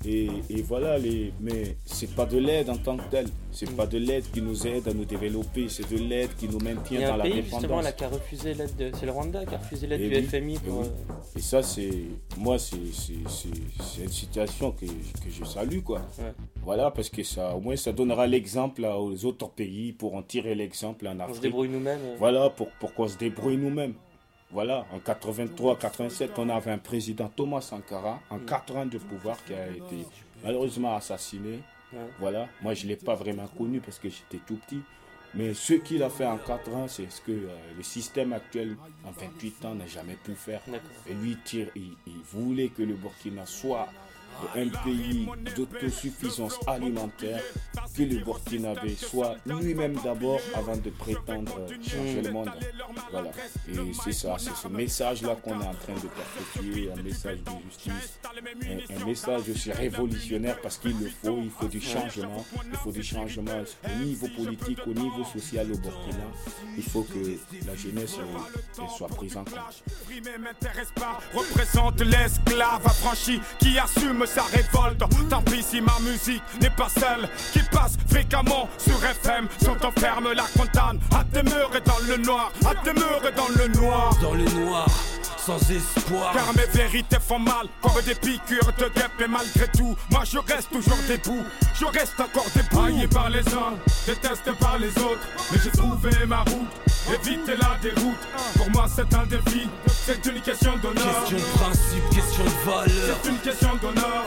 et, 0.04 0.28
et 0.50 0.62
voilà. 0.62 0.96
Les, 0.98 1.32
mais 1.40 1.76
c'est 1.84 2.14
pas 2.14 2.24
de 2.26 2.38
l'aide 2.38 2.70
en 2.70 2.76
tant 2.76 2.96
que 2.96 3.08
telle. 3.10 3.26
C'est 3.50 3.74
pas 3.74 3.86
de 3.86 3.98
l'aide 3.98 4.24
qui 4.32 4.40
nous 4.40 4.66
aide 4.66 4.86
à 4.88 4.94
nous 4.94 5.04
développer. 5.04 5.68
C'est 5.68 5.90
de 5.90 5.98
l'aide 5.98 6.30
qui 6.38 6.46
nous 6.48 6.58
Il 6.58 6.64
maintient 6.64 7.00
y 7.00 7.04
a 7.04 7.08
dans 7.08 7.14
un 7.14 7.16
la 7.18 7.24
pays 7.24 7.42
justement 7.42 7.60
dépendance. 7.62 7.84
là 7.84 7.92
qui 7.92 8.04
a 8.04 8.08
refusé 8.08 8.54
l'aide 8.54 8.76
de... 8.76 8.90
C'est 8.98 9.06
le 9.06 9.12
Rwanda 9.12 9.44
qui 9.44 9.54
a 9.54 9.58
refusé 9.58 9.86
l'aide 9.86 10.00
Et 10.00 10.08
du 10.08 10.14
oui, 10.16 10.22
FMI 10.22 10.54
et 10.54 10.58
pour... 10.60 10.80
oui. 10.80 10.86
euh, 10.86 11.14
Et 11.36 11.40
ça, 11.40 11.62
c'est. 11.62 11.90
Moi, 12.36 12.58
c'est 12.58 12.76
une 12.76 14.08
situation 14.08 14.72
que, 14.72 14.86
que 14.86 15.30
je 15.30 15.44
salue, 15.44 15.80
quoi. 15.80 16.00
Ouais. 16.18 16.32
Voilà, 16.62 16.90
parce 16.90 17.08
que 17.08 17.22
ça, 17.22 17.54
au 17.56 17.60
moins, 17.60 17.76
ça 17.76 17.92
donnera 17.92 18.26
l'exemple 18.26 18.84
aux 18.84 19.24
autres 19.24 19.48
pays 19.50 19.92
pour 19.92 20.14
en 20.14 20.22
tirer 20.22 20.54
l'exemple 20.54 21.06
en 21.08 21.16
On 21.16 21.20
Afrique. 21.20 21.36
se 21.36 21.40
débrouille 21.42 21.68
nous-mêmes. 21.68 21.98
euh. 22.04 22.16
Voilà, 22.18 22.50
pour, 22.50 22.68
pour 22.80 22.94
qu'on 22.94 23.08
se 23.08 23.16
débrouille 23.18 23.56
nous-mêmes. 23.56 23.94
Voilà, 24.50 24.86
en 24.92 24.98
83-87, 24.98 26.30
on 26.38 26.48
avait 26.48 26.70
un 26.70 26.78
président 26.78 27.28
Thomas 27.28 27.60
Sankara, 27.60 28.20
en 28.30 28.38
4 28.38 28.76
ans 28.76 28.86
de 28.86 28.96
pouvoir, 28.96 29.36
qui 29.44 29.52
a 29.52 29.68
été 29.68 30.06
malheureusement 30.42 30.96
assassiné. 30.96 31.60
Voilà, 32.18 32.48
moi 32.62 32.74
je 32.74 32.84
ne 32.84 32.88
l'ai 32.88 32.96
pas 32.96 33.14
vraiment 33.14 33.46
connu 33.46 33.80
parce 33.80 33.98
que 33.98 34.08
j'étais 34.08 34.42
tout 34.46 34.56
petit. 34.56 34.80
Mais 35.34 35.52
ce 35.52 35.74
qu'il 35.74 36.02
a 36.02 36.08
fait 36.08 36.24
en 36.24 36.38
4 36.38 36.74
ans, 36.74 36.88
c'est 36.88 37.10
ce 37.10 37.20
que 37.20 37.32
euh, 37.32 37.48
le 37.76 37.82
système 37.82 38.32
actuel, 38.32 38.76
en 39.04 39.10
28 39.10 39.64
ans, 39.66 39.74
n'a 39.74 39.86
jamais 39.86 40.16
pu 40.24 40.34
faire. 40.34 40.62
Et 41.06 41.12
lui, 41.12 41.36
tire, 41.44 41.68
il, 41.76 41.92
il 42.06 42.20
voulait 42.32 42.68
que 42.68 42.82
le 42.82 42.94
Burkina 42.94 43.44
soit 43.44 43.88
un 44.54 44.68
pays 44.84 45.28
d'autosuffisance 45.56 46.58
alimentaire, 46.66 47.42
que 47.96 48.02
le 48.02 48.18
Burkinabé 48.24 48.94
soit 48.96 49.36
lui-même 49.46 49.94
d'abord 50.04 50.40
avant 50.54 50.76
de 50.76 50.90
prétendre 50.90 51.66
changer 51.82 52.22
le 52.22 52.30
monde. 52.30 52.50
Voilà. 53.10 53.30
Et 53.68 53.92
c'est 54.04 54.12
ça, 54.12 54.36
c'est 54.38 54.54
ce 54.54 54.68
message-là 54.68 55.36
qu'on 55.36 55.60
est 55.60 55.66
en 55.66 55.74
train 55.74 55.94
de 55.94 56.08
perpétuer, 56.08 56.90
un 56.92 57.02
message 57.02 57.38
de 57.38 57.50
justice, 57.68 58.18
un, 58.90 59.04
message 59.04 59.48
aussi 59.48 59.72
révolutionnaire 59.72 60.60
parce 60.60 60.78
qu'il 60.78 60.98
le 60.98 61.08
faut, 61.08 61.38
il 61.42 61.50
faut 61.50 61.68
du 61.68 61.80
changement, 61.80 62.44
il 62.70 62.76
faut 62.76 62.92
du 62.92 63.02
changement 63.02 63.62
au 63.84 64.04
niveau 64.04 64.28
politique, 64.28 64.78
au 64.86 64.92
niveau 64.94 65.24
social 65.24 65.70
au 65.72 65.78
Burkina. 65.78 66.24
Il 66.76 66.82
faut 66.82 67.02
que 67.02 67.66
la 67.66 67.74
jeunesse 67.74 68.16
elle 68.80 68.88
soit 68.96 69.08
prise 69.08 69.36
en 69.36 69.44
compte. 69.44 69.82
m'intéresse 70.40 70.92
pas, 70.94 71.20
représente 71.34 72.00
l'esclave 72.00 72.86
affranchi 72.86 73.40
qui 73.58 73.78
assume 73.78 74.24
sa 74.34 74.42
révolte. 74.44 75.02
Tant 75.28 75.42
pis 75.42 75.62
si 75.62 75.80
ma 75.80 75.98
musique 76.00 76.42
n'est 76.60 76.70
pas 76.70 76.88
celle 76.88 77.28
qui 77.52 77.60
passe 77.70 77.96
fréquemment 78.08 78.68
sur 78.78 79.02
FM. 79.04 79.48
Sont 79.64 79.76
enferme 79.84 80.32
la 80.32 80.44
condamne 80.56 81.00
à 81.14 81.24
demeurer 81.24 81.80
dans 81.84 81.98
le 82.08 82.16
noir, 82.18 82.52
à 82.64 82.74
demeurer 82.84 83.32
dans 83.36 83.48
le 83.56 83.68
noir. 83.80 84.16
Dans 84.22 84.34
le 84.34 84.44
noir, 84.44 84.86
sans 85.38 85.58
espoir. 85.70 86.32
Car 86.32 86.54
mes 86.54 86.66
vérités 86.72 87.18
font 87.20 87.38
mal, 87.38 87.66
comme 87.82 88.02
des 88.04 88.14
piqûres 88.14 88.72
de 88.78 88.88
guêpe. 88.94 89.20
Et 89.20 89.28
malgré 89.28 89.68
tout, 89.68 89.96
moi 90.10 90.22
je 90.24 90.38
reste 90.38 90.70
toujours 90.70 90.98
debout. 91.08 91.44
Je 91.74 91.84
reste 91.86 92.20
encore 92.20 92.46
debout. 92.54 93.08
Par 93.12 93.30
les 93.30 93.46
uns, 93.54 93.74
détesté 94.06 94.52
par 94.60 94.78
les 94.78 94.90
autres. 94.98 95.26
Mais 95.50 95.58
j'ai 95.62 95.70
trouvé 95.70 96.10
ma 96.26 96.40
route, 96.40 96.68
éviter 97.14 97.56
la 97.56 97.76
déroute. 97.82 98.18
Pour 98.56 98.70
moi, 98.70 98.86
c'est 98.94 99.12
un 99.14 99.26
défi, 99.26 99.68
c'est 99.86 100.24
une 100.26 100.40
question 100.40 100.76
d'honneur. 100.82 101.20
Question 101.20 101.38
de 101.38 101.58
principe, 101.58 102.10
question 102.10 102.44
de 102.44 102.70
valeur. 102.70 103.18
C'est 103.22 103.30
une 103.30 103.38
question 103.38 103.70
d'honneur. 103.80 104.17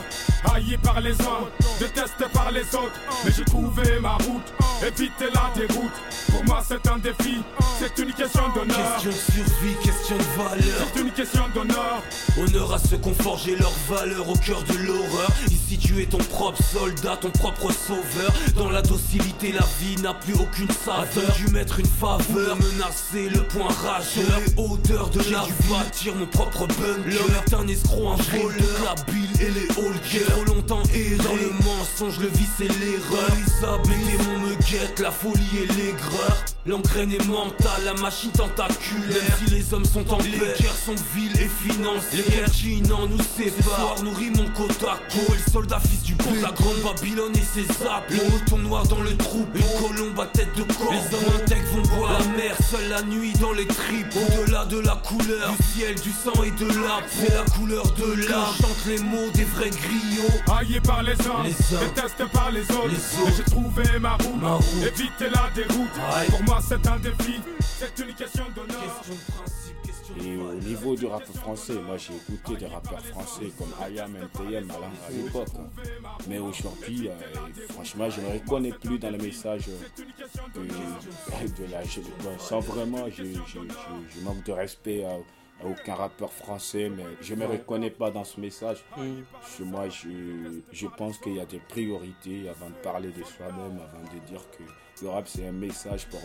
Haï 0.54 0.78
par 0.82 1.00
les 1.02 1.14
uns, 1.14 1.48
détesté 1.80 2.26
par 2.34 2.52
les 2.52 2.64
autres. 2.76 3.00
Mais 3.24 3.32
j'ai 3.36 3.46
trouvé 3.46 4.00
ma 4.02 4.14
route, 4.14 4.54
éviter 4.86 5.26
la 5.34 5.52
déroute. 5.56 5.92
Pour 6.32 6.44
moi, 6.46 6.64
c'est 6.68 6.88
un 6.88 6.98
défi, 6.98 7.42
c'est 7.80 8.02
une 8.02 8.14
question 8.14 8.44
d'honneur. 8.56 8.96
Question 8.96 9.12
de 9.12 9.46
survie, 9.46 9.76
question 9.84 10.18
de 10.18 10.24
valeur. 10.38 10.88
C'est 10.94 11.02
une 11.02 11.12
question 11.12 11.44
d'honneur. 11.54 12.02
Honneur 12.40 12.74
à 12.74 12.80
ceux 12.80 12.98
qui 12.98 13.10
ont 13.10 13.24
forgé 13.24 13.56
leur 13.56 13.72
valeur 13.90 14.30
au 14.30 14.36
cœur 14.36 14.64
de 14.64 14.78
l'horreur. 14.86 15.30
Ici, 15.48 15.78
tu 15.78 16.02
es 16.02 16.06
ton 16.06 16.18
propre 16.18 16.62
soldat, 16.64 17.18
ton 17.18 17.30
propre 17.32 17.72
sauveur. 17.72 18.32
Dans 18.56 18.70
la 18.70 18.82
docilité, 18.82 19.52
la 19.52 19.66
vie 19.80 20.02
n'a 20.02 20.14
plus 20.14 20.36
aucune 20.36 20.70
saveur. 20.72 21.32
Dû 21.36 21.48
mettre 21.48 21.80
une 21.80 21.86
faveur, 21.86 22.56
menacer 22.56 23.30
le 23.30 23.44
point 23.44 23.68
rageur. 23.68 24.40
Les 24.46 24.64
hauteurs 24.64 25.10
de 25.10 25.20
la 25.32 25.44
vie, 25.44 25.70
bâtir 25.70 26.16
mon 26.16 26.26
propre 26.28 26.68
bunker. 26.68 27.06
L'homme 27.06 27.36
est 27.46 27.54
un 27.54 27.68
escroc, 27.68 28.14
un 28.14 28.16
voleur. 28.16 28.62
La 28.86 28.96
et 29.42 29.52
les 29.52 29.68
Holger. 29.78 30.26
Trop 30.30 30.46
longtemps 30.46 30.84
et 30.94 31.16
dans 31.16 31.36
le 31.36 31.52
mensonge, 31.66 32.20
le 32.20 32.28
vice 32.28 32.60
et 32.60 32.68
l'erreur. 32.68 33.28
Les 33.36 33.92
et 33.92 33.98
les 33.98 34.18
démons 34.18 34.40
me 34.40 34.56
guettent, 34.56 35.00
la 35.00 35.12
folie 35.12 35.42
et 35.64 35.68
l'aigreur. 35.68 36.46
L'engraine 36.66 37.12
est 37.12 37.28
mentale, 37.28 37.84
la 37.86 37.94
machine 37.94 38.32
tentaculaire. 38.32 39.22
Même 39.22 39.48
si 39.48 39.54
les 39.54 39.74
hommes 39.74 39.86
sont 39.86 40.08
en 40.12 40.18
paix, 40.18 40.26
les 40.32 40.38
guerres 40.38 40.76
sont 40.86 40.96
viles 41.16 41.40
et 41.42 41.50
financières. 41.50 42.52
Qui 42.52 42.82
n'en 42.82 43.08
nous 43.08 43.18
séparent, 43.18 44.04
nourrit 44.04 44.32
mon 44.32 44.48
côte 44.52 44.84
à 44.84 44.98
côte. 45.12 45.38
Le 45.46 45.52
soldat 45.52 45.80
la 46.42 46.52
grande 46.52 46.82
Babylone 46.84 47.34
et 47.36 47.44
ses 47.54 47.66
appels. 47.88 48.18
Le 48.18 48.30
mouton 48.32 48.58
noir 48.60 48.88
dans 48.88 49.02
le 49.02 49.16
trou, 49.18 49.46
une 49.54 49.88
colombe 49.88 50.20
à 50.20 50.26
tête 50.28 50.54
de 50.56 50.64
corps. 50.64 50.92
Les 50.92 51.16
hommes 51.16 51.36
intègres 51.42 51.68
vont 51.74 51.96
boire 51.98 52.20
la 52.20 52.26
mer, 52.38 52.56
seule 52.70 52.90
la 52.90 53.02
nuit 53.04 53.34
dans 53.34 53.54
les 53.54 53.68
tripes. 53.68 54.08
Au-delà 54.16 54.66
de 54.66 54.80
la 54.80 54.96
couleur, 54.96 55.52
du 55.58 55.64
ciel, 55.80 55.96
du 55.96 56.12
sang 56.12 56.44
et 56.44 56.52
de 56.52 56.68
l'âme. 56.68 57.04
C'est 57.10 57.34
la 57.34 57.44
couleur 57.56 57.84
de 57.94 58.28
l'âme. 58.30 58.54
Chante 58.62 58.86
les 58.88 59.00
mots 59.00 59.30
des 59.34 59.44
vrais 59.46 59.70
griots. 59.70 60.56
Haï 60.58 60.80
par 60.82 61.04
les 61.04 61.14
uns, 61.14 61.44
Les 61.44 61.76
hommes. 61.76 61.84
détesté 61.96 62.24
par 62.32 62.52
les 62.52 62.62
autres. 62.72 62.90
Mais 63.26 63.32
j'ai 63.38 63.44
trouvé 63.44 64.00
ma 64.00 64.14
route, 64.14 64.42
Ma 64.42 64.54
route. 64.54 64.66
éviter 64.86 65.30
la 65.34 65.50
déroute. 65.56 65.90
Pour 66.30 66.44
moi, 66.44 66.60
c'est 66.68 66.86
un 66.88 66.98
défi, 66.98 67.40
c'est 67.80 68.04
une 68.04 68.14
question 68.14 68.44
d'honneur. 68.56 69.02
Et 70.24 70.38
au 70.38 70.54
niveau 70.54 70.96
du 70.96 71.06
rap 71.08 71.24
français, 71.26 71.74
moi 71.74 71.98
j'ai 71.98 72.14
écouté 72.16 72.56
des 72.58 72.68
rappeurs 72.68 73.04
français 73.08 73.52
comme 73.58 73.72
Ayam, 73.82 74.16
NTM 74.16 74.70
à 74.72 75.12
l'époque. 75.12 75.48
hein. 75.58 75.70
Mais 76.28 76.38
aujourd'hui, 76.40 77.10
euh, 77.10 77.14
franchement, 77.70 78.10
je 78.10 78.22
ne 78.22 78.28
reconnais 78.34 78.72
plus 78.72 79.00
dans 79.00 79.10
le 79.10 79.18
message 79.18 79.64
euh, 79.70 80.60
de, 80.60 81.64
de 81.66 81.72
la 81.72 81.82
Sans 82.40 82.60
vraiment, 82.60 83.06
je, 83.10 83.24
je- 83.24 83.34
je- 83.34 84.20
je 84.20 84.20
manque 84.24 84.44
de 84.44 84.52
respect 84.52 85.04
à, 85.06 85.18
aucun 85.64 85.94
rappeur 85.94 86.34
français, 86.34 86.90
mais 86.90 87.04
je 87.22 87.36
ne 87.36 87.42
me 87.42 87.46
reconnais 87.46 87.92
pas 87.92 88.10
dans 88.10 88.24
ce 88.24 88.40
message. 88.40 88.84
Que 89.58 89.64
moi, 89.64 89.90
je, 89.90 90.10
je 90.72 90.88
pense 90.88 91.20
qu'il 91.20 91.36
y 91.36 91.40
a 91.40 91.46
des 91.46 91.60
priorités 91.60 92.50
avant 92.50 92.70
de 92.70 92.76
parler 92.82 93.10
de 93.10 93.24
soi-même, 93.24 93.78
avant 93.80 94.04
de 94.12 94.20
dire 94.28 94.42
que 94.58 94.64
le 95.02 95.10
rap 95.10 95.28
c'est 95.28 95.48
un 95.48 95.52
message 95.52 96.06
pour, 96.08 96.20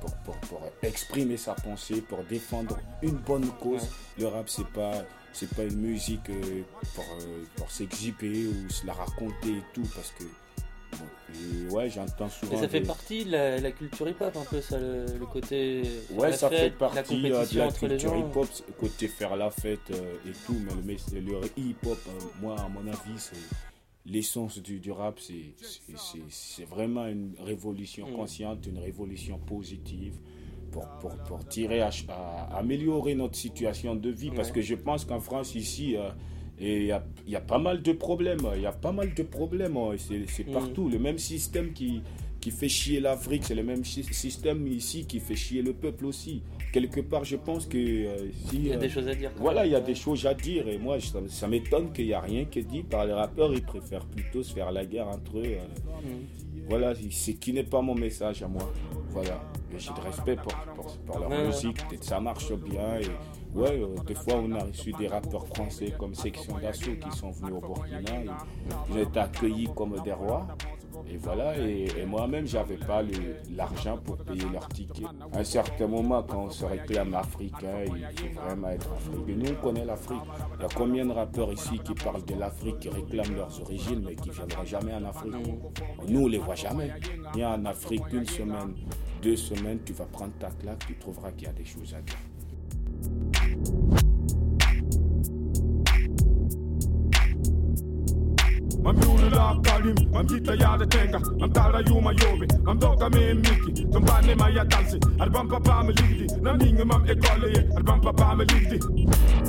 pour, 0.00 0.12
pour, 0.24 0.36
pour 0.48 0.62
exprimer 0.82 1.36
sa 1.36 1.54
pensée, 1.54 2.00
pour 2.00 2.22
défendre 2.24 2.78
une 3.02 3.16
bonne 3.16 3.48
cause. 3.60 3.88
Le 4.18 4.26
rap 4.26 4.48
c'est 4.48 4.66
pas 4.68 4.92
c'est 5.32 5.50
pas 5.50 5.64
une 5.64 5.80
musique 5.80 6.30
euh, 6.30 6.62
pour, 6.94 7.04
euh, 7.20 7.42
pour 7.56 7.70
s'exhiber 7.70 8.46
ou 8.46 8.70
se 8.70 8.86
la 8.86 8.92
raconter 8.92 9.50
et 9.50 9.62
tout 9.72 9.86
parce 9.94 10.12
que 10.12 10.24
et 11.34 11.68
ouais 11.72 11.90
j'entends 11.90 12.28
souvent 12.30 12.52
Mais 12.54 12.60
ça 12.60 12.68
fait 12.68 12.80
des- 12.80 12.86
partie 12.86 13.24
de 13.24 13.32
la, 13.32 13.58
la 13.58 13.72
culture 13.72 14.08
hip-hop 14.08 14.36
un 14.36 14.44
peu 14.44 14.60
ça, 14.60 14.78
le, 14.78 15.06
le 15.18 15.26
côté... 15.26 15.82
faire 15.82 16.16
Ouais, 16.16 16.30
la 16.30 16.36
ça 16.36 16.48
fait 16.50 16.70
partie 16.70 17.20
la 17.20 17.36
euh, 17.40 17.46
de 17.46 17.58
la 17.58 17.72
culture 17.72 18.16
hip-hop, 18.16 18.46
côté 18.78 19.08
faire 19.08 19.34
la 19.34 19.50
fête 19.50 19.90
euh, 19.90 20.14
et 20.24 20.32
tout, 20.46 20.54
mais 20.84 20.96
le, 21.12 21.20
le 21.20 21.40
hip-hop, 21.56 21.98
euh, 22.06 22.10
moi, 22.40 22.54
à 22.60 22.68
mon 22.68 22.86
avis, 22.86 23.18
c'est 23.18 23.34
l'essence 24.06 24.58
du, 24.60 24.80
du 24.80 24.90
rap, 24.92 25.18
c'est- 25.20 26.64
vraiment 26.68 27.06
une 27.06 27.32
révolution 27.40 28.08
Mm. 28.10 28.14
consciente, 28.14 28.66
une 28.66 28.78
révolution 28.78 29.38
positive. 29.38 30.14
Pour, 30.72 30.88
pour, 30.98 31.14
pour 31.18 31.46
tirer 31.46 31.82
à, 31.82 31.90
améliorer 32.56 33.14
notre 33.14 33.36
situation 33.36 33.94
de 33.94 34.10
vie. 34.10 34.32
Parce 34.32 34.50
que 34.50 34.60
je 34.60 34.74
pense 34.74 35.04
qu'en 35.04 35.20
France, 35.20 35.54
ici, 35.54 35.96
euh, 35.96 36.08
et 36.58 36.78
il 36.78 36.86
y, 36.86 36.90
a, 36.90 37.06
y 37.28 37.36
a 37.36 37.40
pas 37.40 37.60
mal 37.60 37.80
de 37.80 37.92
problèmes. 37.92 38.40
Il 38.56 38.62
y 38.62 38.66
a 38.66 38.72
pas 38.72 38.90
mal 38.90 39.14
de 39.14 39.22
problèmes. 39.22 39.76
hein, 39.76 39.94
C'est 39.96 40.48
Mm. 40.48 40.52
partout. 40.52 40.88
Le 40.88 40.98
même 40.98 41.18
système 41.18 41.72
qui, 41.72 42.02
qui 42.40 42.50
fait 42.50 42.68
chier 42.68 42.98
l'Afrique, 42.98 43.44
c'est 43.44 43.54
le 43.54 43.62
même 43.62 43.84
système 43.84 44.66
ici 44.66 45.06
qui 45.06 45.20
fait 45.20 45.36
chier 45.36 45.62
le 45.62 45.74
peuple 45.74 46.06
aussi. 46.06 46.42
Quelque 46.74 47.00
part, 47.02 47.22
je 47.24 47.36
pense 47.36 47.66
que 47.66 47.78
euh, 47.78 48.30
si. 48.48 48.56
Il 48.56 48.66
y 48.66 48.72
a 48.72 48.74
euh, 48.74 48.78
des 48.78 48.88
choses 48.88 49.06
à 49.06 49.14
dire. 49.14 49.30
Voilà, 49.36 49.64
il 49.64 49.70
y 49.70 49.76
a 49.76 49.80
des 49.80 49.94
choses 49.94 50.26
à 50.26 50.34
dire. 50.34 50.66
Et 50.68 50.76
moi, 50.76 50.98
ça, 50.98 51.20
ça 51.28 51.46
m'étonne 51.46 51.92
qu'il 51.92 52.06
n'y 52.06 52.12
a 52.14 52.18
rien 52.20 52.46
qui 52.46 52.58
est 52.58 52.62
dit 52.64 52.82
par 52.82 53.06
les 53.06 53.12
rappeurs. 53.12 53.54
Ils 53.54 53.62
préfèrent 53.62 54.04
plutôt 54.06 54.42
se 54.42 54.52
faire 54.52 54.72
la 54.72 54.84
guerre 54.84 55.06
entre 55.06 55.38
eux. 55.38 55.44
euh. 55.44 55.58
Mm. 56.02 56.66
Voilà, 56.68 56.92
ce 56.96 57.30
qui 57.30 57.52
n'est 57.52 57.62
pas 57.62 57.80
mon 57.80 57.94
message 57.94 58.42
à 58.42 58.48
moi. 58.48 58.68
Voilà. 59.10 59.40
J'ai 59.78 59.90
de 59.90 60.00
respect 60.00 60.34
pour, 60.34 60.52
pour, 60.74 60.96
pour 61.06 61.18
leur 61.20 61.30
Ouais, 61.30 61.46
musique. 61.46 61.78
et 61.92 61.98
Ça 62.00 62.18
marche 62.18 62.52
bien. 62.54 62.98
Et 63.00 63.06
ouais, 63.54 63.80
euh, 63.80 64.02
des 64.06 64.14
fois, 64.14 64.34
on 64.36 64.52
a 64.52 64.64
reçu 64.64 64.92
des 64.92 65.08
rappeurs 65.08 65.46
français 65.48 65.92
comme 65.98 66.14
Section 66.14 66.58
d'Assaut 66.58 66.96
qui 66.96 67.16
sont 67.16 67.30
venus 67.30 67.54
au 67.54 67.60
Burkina. 67.60 68.34
Ils 68.90 68.96
ont 68.96 69.02
été 69.02 69.20
accueillis 69.20 69.68
comme 69.74 70.00
des 70.02 70.12
rois. 70.12 70.46
Et 71.10 71.16
voilà, 71.16 71.58
et, 71.58 72.04
moi-même, 72.06 72.46
j'avais 72.46 72.76
pas 72.76 73.02
l'argent 73.54 73.98
pour 73.98 74.16
payer 74.18 74.46
leur 74.52 74.68
ticket. 74.68 75.04
À 75.32 75.38
un 75.38 75.44
certain 75.44 75.86
moment, 75.86 76.22
quand 76.22 76.44
on 76.44 76.50
se 76.50 76.64
réclame 76.64 77.14
africain, 77.14 77.84
il 77.84 78.06
faut 78.16 78.40
vraiment 78.40 78.68
être 78.68 78.90
africain. 78.92 79.34
Nous, 79.36 79.50
on 79.50 79.62
connaît 79.62 79.84
l'Afrique. 79.84 80.22
Il 80.58 80.62
y 80.62 80.64
a 80.64 80.68
combien 80.74 81.04
de 81.04 81.12
rappeurs 81.12 81.52
ici 81.52 81.78
qui 81.84 81.94
parlent 81.94 82.24
de 82.24 82.34
l'Afrique, 82.34 82.80
qui 82.80 82.88
réclament 82.88 83.36
leurs 83.36 83.60
origines, 83.60 84.02
mais 84.06 84.14
qui 84.14 84.28
ne 84.28 84.34
viendront 84.34 84.64
jamais 84.64 84.94
en 84.94 85.04
Afrique? 85.04 85.34
Nous, 86.08 86.20
on 86.20 86.28
les 86.28 86.38
voit 86.38 86.54
jamais. 86.54 86.90
Viens 87.34 87.54
en 87.54 87.64
Afrique 87.66 88.04
une 88.12 88.26
semaine, 88.26 88.74
deux 89.22 89.36
semaines, 89.36 89.80
tu 89.84 89.92
vas 89.92 90.06
prendre 90.06 90.32
ta 90.38 90.50
claque, 90.50 90.86
tu 90.86 90.96
trouveras 90.96 91.32
qu'il 91.32 91.48
y 91.48 91.50
a 91.50 91.52
des 91.52 91.64
choses 91.64 91.94
à 91.94 92.00
dire. 92.00 92.16
mamyulula 98.84 99.56
kalimi 99.62 100.08
mamyita 100.12 100.54
yaletenga 100.54 101.20
mamtala 101.38 101.80
yumayobe 101.80 102.46
mamdoka 102.64 103.10
me 103.10 103.34
miki 103.34 103.84
tombane 103.92 104.34
mayatansi 104.34 104.98
arbampapame 105.18 105.92
ligdi 105.92 106.26
naminge 106.42 106.84
mam 106.84 107.02
ekoleye 107.06 107.60
arbampapame 107.76 108.44
ligdi. 108.44 108.78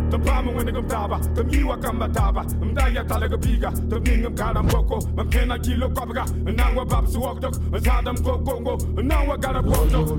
Tompame 0.10 0.52
wenegam 0.54 0.88
taba 0.88 1.20
tomyiwa 1.36 1.78
kamba 1.78 2.10
taba 2.10 2.44
mdaya 2.44 3.04
talaga 3.04 3.38
biga 3.38 3.72
tomningem 3.90 4.36
kadam 4.36 4.68
boko 4.68 4.96
I'm 4.96 5.16
mamkena 5.16 5.60
kilo 5.60 5.90
kopga. 5.90 6.26
Nangwa 6.56 6.86
babsi 6.86 7.18
wokdok 7.18 7.54
zadam 7.80 8.18
kokongo 8.18 8.78
nangwa 9.04 9.38
gara 9.38 9.62
bondo 9.62 10.18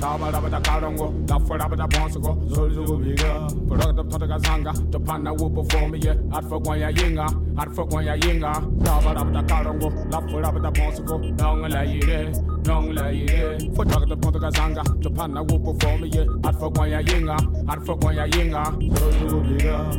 taba 0.00 0.30
raba 0.30 0.50
da 0.50 0.60
karongo 0.60 1.14
dafa 1.26 1.56
raba 1.56 1.76
da 1.76 1.86
bonsogo 1.86 2.36
zolzu 2.48 2.98
biga. 2.98 3.48
Product 3.68 3.98
of 3.98 4.08
totaga 4.08 4.38
zanga 4.38 4.72
topana 4.90 5.32
wo 5.32 5.48
perform 5.48 5.94
ye 5.94 6.10
at 6.10 6.44
for 6.48 6.60
kwanya 6.60 6.90
yinga 6.90 7.26
arfogwanya 7.56 8.14
yinga 8.14 8.52
dabarabda 8.84 9.42
karongo 9.42 9.92
lafurabda 10.10 10.70
mosoko 10.70 11.18
nongelayire 11.18 12.32
nongelayire 12.66 13.58
fotagda 13.74 14.16
pontokazanga 14.16 14.82
topana 15.00 15.40
wupofomiye 15.42 16.26
arfogwanya 16.42 17.00
yinga 17.00 17.36
arfogwanya 17.68 18.24
yinga 18.34 18.72
sozugubiga 18.94 19.90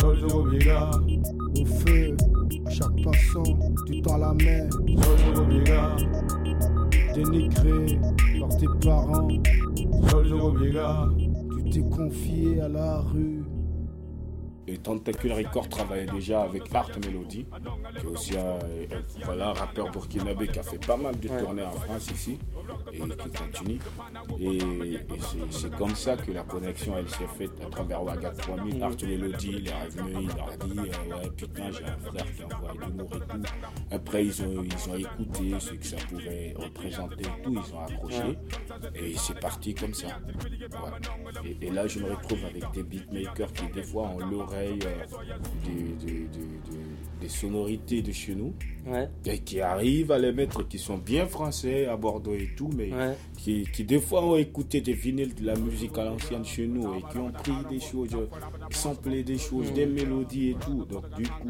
sozugubiga 0.00 0.90
au 1.60 1.66
feu 1.66 2.16
chaque 2.70 3.02
passant 3.04 3.42
du 3.86 4.00
temps 4.00 4.14
à 4.14 4.18
la 4.18 4.34
mer. 4.34 4.68
Sozugubiga 4.72 5.96
dénigré 7.14 7.98
par 8.40 8.56
tes 8.56 8.66
parents. 8.80 9.28
Sozugubiga 10.10 11.08
tu 11.18 11.70
t'es 11.70 11.82
confié 11.82 12.60
à 12.60 12.68
la 12.68 13.00
rue. 13.00 13.41
Et 14.68 14.78
Tentacle 14.78 15.32
Record 15.32 15.68
travaillait 15.68 16.06
déjà 16.06 16.42
avec 16.42 16.72
Art 16.74 16.90
Melody, 17.04 17.46
qui 17.98 18.06
est 18.06 18.08
aussi 18.08 18.36
un, 18.36 18.58
voilà, 19.24 19.48
un 19.48 19.52
rappeur 19.52 19.90
burkinabé 19.90 20.46
qui 20.48 20.58
a 20.58 20.62
fait 20.62 20.84
pas 20.84 20.96
mal 20.96 21.18
de 21.18 21.28
tournées 21.28 21.64
en 21.64 21.72
France 21.72 22.10
ici 22.10 22.38
et 22.92 22.98
qui 22.98 23.30
continue. 23.30 23.78
Et, 24.38 24.56
et 24.56 24.98
c'est- 25.50 25.70
comme 25.76 25.94
ça 25.94 26.16
que 26.16 26.30
la 26.32 26.42
connexion 26.42 26.94
elle 26.98 27.08
s'est 27.08 27.26
faite 27.38 27.52
à 27.64 27.70
travers 27.70 28.02
Waga 28.04 28.30
3000. 28.30 28.82
Art 28.82 28.96
Melody, 29.02 29.48
il 29.58 29.68
est 29.68 29.72
revenu, 29.84 30.22
il 30.22 30.30
a 30.30 30.56
dit 30.56 30.78
euh, 30.78 31.14
Ouais, 31.22 31.30
putain, 31.36 31.70
j'ai 31.70 31.84
un 31.84 31.96
frère 31.98 32.26
qui 32.36 32.44
envoie 32.44 32.72
de 32.74 32.80
l'humour 32.80 33.10
et 33.14 33.18
tout. 33.20 33.42
Après, 33.90 34.24
ils 34.26 34.42
ont, 34.42 34.64
ils 34.64 34.90
ont 34.90 34.96
écouté 34.96 35.60
ce 35.60 35.72
que 35.74 35.84
ça 35.86 35.96
pouvait 36.08 36.54
représenter 36.56 37.22
et 37.24 37.42
tout, 37.42 37.52
ils 37.52 37.74
ont 37.74 37.80
accroché. 37.80 38.38
Et 38.94 39.14
c'est 39.16 39.38
parti 39.40 39.74
comme 39.74 39.94
ça. 39.94 40.18
Et, 41.60 41.70
là, 41.70 41.86
je 41.86 42.00
me 42.00 42.10
retrouve 42.10 42.44
avec 42.44 42.70
des 42.72 42.82
beatmakers 42.82 43.52
qui, 43.52 43.66
des 43.68 43.82
fois, 43.82 44.08
ont 44.08 44.18
l'oreille 44.18 44.78
euh, 44.84 45.04
des- 47.22 47.28
sonorités 47.28 48.02
de 48.02 48.12
chez 48.12 48.34
nous. 48.34 48.52
Ouais. 48.86 49.08
Et 49.26 49.38
qui 49.38 49.60
arrivent 49.60 50.10
à 50.12 50.18
les 50.18 50.32
mettre, 50.32 50.66
qui 50.66 50.78
sont 50.78 50.98
bien 50.98 51.26
français 51.26 51.86
à 51.86 51.96
Bordeaux 51.96 52.34
et 52.34 52.50
tout, 52.56 52.68
mais 52.76 52.90
qui, 53.38 53.64
qui, 53.72 53.84
des 53.84 54.00
fois 54.00 54.24
ont 54.24 54.36
écouté 54.36 54.80
des 54.80 54.92
vinyles 54.92 55.34
de 55.34 55.44
la 55.46 55.54
musique 55.56 55.96
à 55.98 56.04
l'ancienne 56.04 56.44
chez 56.44 56.66
nous 56.66 56.94
et 56.94 57.02
qui 57.10 57.18
ont 57.18 57.30
pris 57.30 57.52
des 57.70 57.78
choses, 57.80 58.14
euh, 58.14 58.26
samplé 58.70 59.22
des 59.22 59.38
choses, 59.38 59.70
Mm. 59.70 59.74
des 59.74 59.86
mélodies 59.86 60.50
et 60.50 60.54
tout. 60.54 60.84
Donc, 60.84 61.08
du 61.16 61.22
coup, 61.24 61.48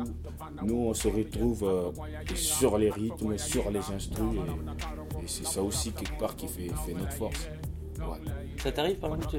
nous, 0.62 0.74
on 0.76 0.94
se 0.94 1.08
retrouve 1.08 1.64
euh, 1.64 1.90
sur 2.35 2.76
les 2.78 2.90
rythmes, 2.90 3.38
sur 3.38 3.70
les 3.70 3.80
instruments. 3.94 4.44
Et, 4.44 5.24
et 5.24 5.28
c'est 5.28 5.46
ça 5.46 5.62
aussi, 5.62 5.90
quelque 5.92 6.18
part, 6.18 6.37
qui 6.37 6.48
fait, 6.48 6.68
fait 6.87 6.92
notre 6.94 7.12
force. 7.12 7.48
Ouais. 7.98 8.18
Ça 8.58 8.72
t'arrive 8.72 8.96
par 8.96 9.14
exemple, 9.14 9.37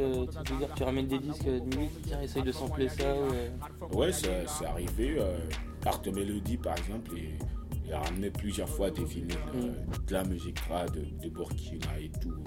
tu, 0.75 0.83
ramènes 0.83 1.07
des 1.07 1.19
disques 1.19 1.45
de 1.45 1.77
musique, 1.77 2.01
tiens, 2.07 2.21
essaye 2.21 2.43
de 2.43 2.51
sampler 2.51 2.87
ça 2.89 3.03
euh, 3.03 3.49
Ouais, 3.93 4.11
ça- 4.13 4.27
c'est 4.47 4.65
arrivé. 4.65 5.15
Euh, 5.19 5.37
Art 5.85 6.01
Melody, 6.05 6.57
par 6.57 6.77
exemple, 6.77 7.17
et, 7.17 7.37
il 7.85 7.91
a 7.91 7.99
ramené 7.99 8.31
plusieurs 8.31 8.69
fois 8.69 8.89
des 8.91 9.03
vinyles 9.03 9.35
euh, 9.55 9.73
de 10.07 10.13
la 10.13 10.23
musique 10.23 10.59
rap 10.59 10.91
de, 10.93 11.05
de 11.21 11.29
Burkina 11.29 11.99
et 11.99 12.09
tout, 12.21 12.43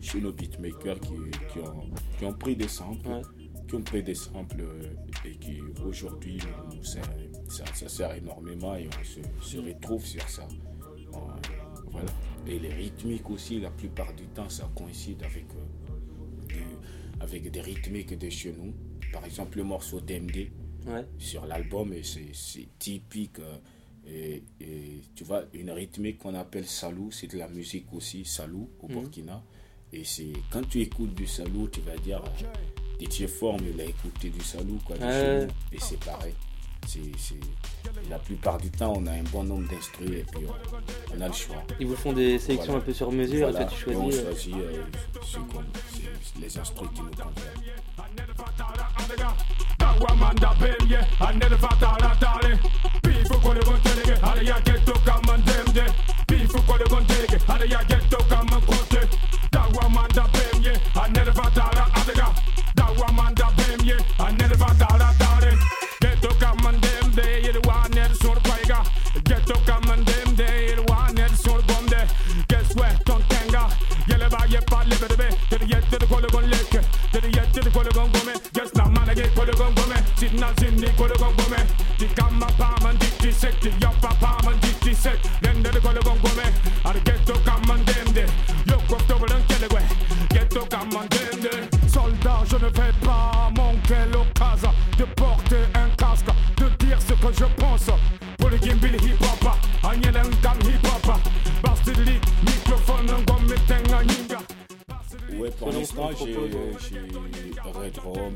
chez 0.00 0.20
nos 0.20 0.32
beatmakers 0.32 0.98
qui, 1.00 1.14
qui 1.52 1.58
ont, 1.60 1.90
qui 2.18 2.24
ont 2.24 2.32
pris 2.32 2.56
des 2.56 2.66
samples, 2.66 3.22
qui 3.68 3.74
ont 3.76 3.82
pris 3.82 4.02
des 4.02 4.16
samples 4.16 4.60
euh, 4.60 4.82
et 5.24 5.36
qui 5.36 5.60
aujourd'hui 5.86 6.38
nous 6.74 6.82
ça, 6.82 7.00
ça 7.74 7.88
sert 7.88 8.12
énormément 8.14 8.74
et 8.74 8.88
on 8.88 9.04
se, 9.04 9.20
se 9.46 9.58
retrouve 9.58 10.04
sur 10.04 10.28
ça. 10.28 10.48
Voilà. 11.92 12.10
Et 12.46 12.58
les 12.58 12.72
rythmiques 12.72 13.30
aussi, 13.30 13.60
la 13.60 13.70
plupart 13.70 14.12
du 14.14 14.26
temps, 14.26 14.48
ça 14.48 14.68
coïncide 14.74 15.22
avec, 15.22 15.46
euh, 15.54 16.46
des, 16.48 17.22
avec 17.22 17.50
des 17.50 17.60
rythmiques 17.60 18.18
de 18.18 18.30
chez 18.30 18.52
nous. 18.52 18.72
Par 19.12 19.24
exemple, 19.24 19.58
le 19.58 19.64
morceau 19.64 20.00
DMD 20.00 20.50
Ouais. 20.86 21.04
sur 21.18 21.46
l'album, 21.46 21.92
et 21.92 22.02
c'est 22.02 22.68
typique. 22.78 23.38
euh, 23.38 23.56
et, 24.06 24.42
et 24.60 25.00
tu 25.14 25.22
vois, 25.24 25.44
une 25.54 25.70
rythmique 25.70 26.18
qu'on 26.18 26.34
appelle 26.34 26.66
salou, 26.66 27.10
c'est 27.12 27.28
de 27.28 27.38
la 27.38 27.46
musique 27.48 27.86
aussi, 27.92 28.24
salou 28.24 28.68
au 28.80 28.88
Mhm. 28.88 28.94
Burkina. 28.94 29.42
Et 29.92 30.04
c'est 30.04 30.32
quand 30.50 30.66
tu 30.68 30.80
écoutes 30.80 31.14
du 31.14 31.26
salou, 31.26 31.68
tu 31.68 31.80
vas 31.82 31.96
dire, 31.98 32.20
euh, 32.24 33.04
DJ 33.06 33.26
Form, 33.26 33.60
il 33.72 33.80
a 33.80 33.84
écouté 33.84 34.30
du 34.30 34.40
salou, 34.42 34.78
quoi. 34.84 34.96
Et 34.96 35.78
c'est 35.78 36.00
pareil. 36.04 36.34
C'est, 36.86 36.98
c'est- 37.16 37.38
La 38.10 38.18
plupart 38.18 38.58
du 38.58 38.70
temps, 38.70 38.94
on 38.96 39.06
a 39.06 39.12
un 39.12 39.22
bon 39.24 39.44
nombre 39.44 39.68
d'instruits 39.68 40.14
et 40.18 40.24
puis 40.24 40.44
on, 40.48 41.16
on 41.16 41.20
a 41.20 41.28
le 41.28 41.32
choix. 41.34 41.62
Ils 41.78 41.86
vous 41.86 41.94
font 41.94 42.12
des 42.12 42.38
sélections 42.40 42.76
un 42.76 42.80
peu 42.80 42.92
sur 42.92 43.12
mesure, 43.12 43.48
et 43.48 43.52
Voilà. 43.52 43.66
toi, 43.66 43.78
tu 43.84 43.90
Et 43.92 43.96
on 43.96 44.02
choisis, 44.10 44.20
euh. 44.20 44.30
choisit 44.32 44.54
euh, 44.56 44.82
les 46.40 46.58
instruits 46.58 46.88
qui 46.92 47.02
nous 47.02 47.10
conviennent. 47.10 47.32
I 51.22 51.34
never 51.34 51.56
thought 51.56 51.82
I'd 51.82 52.20
done 52.20 52.52
it. 52.52 52.58
People 53.02 53.38
call 53.40 53.56
it 53.56 53.66
one 53.66 53.80
take 53.80 54.08
it, 54.08 54.18
how 54.18 54.34
do 54.34 54.44
ya 54.44 54.58
get 54.60 54.84
to 54.86 54.92
come 54.92 55.28
and 55.30 55.44
them 55.44 55.66
day? 55.72 55.88
People 56.26 56.60
call 56.62 56.80
it 56.80 56.90
one 56.90 57.06
take 57.06 57.32
it, 57.32 57.42
how 57.42 57.58
do 57.58 57.66
ya 57.66 57.82
get 57.84 58.02
to 58.10 58.16
come 58.28 58.51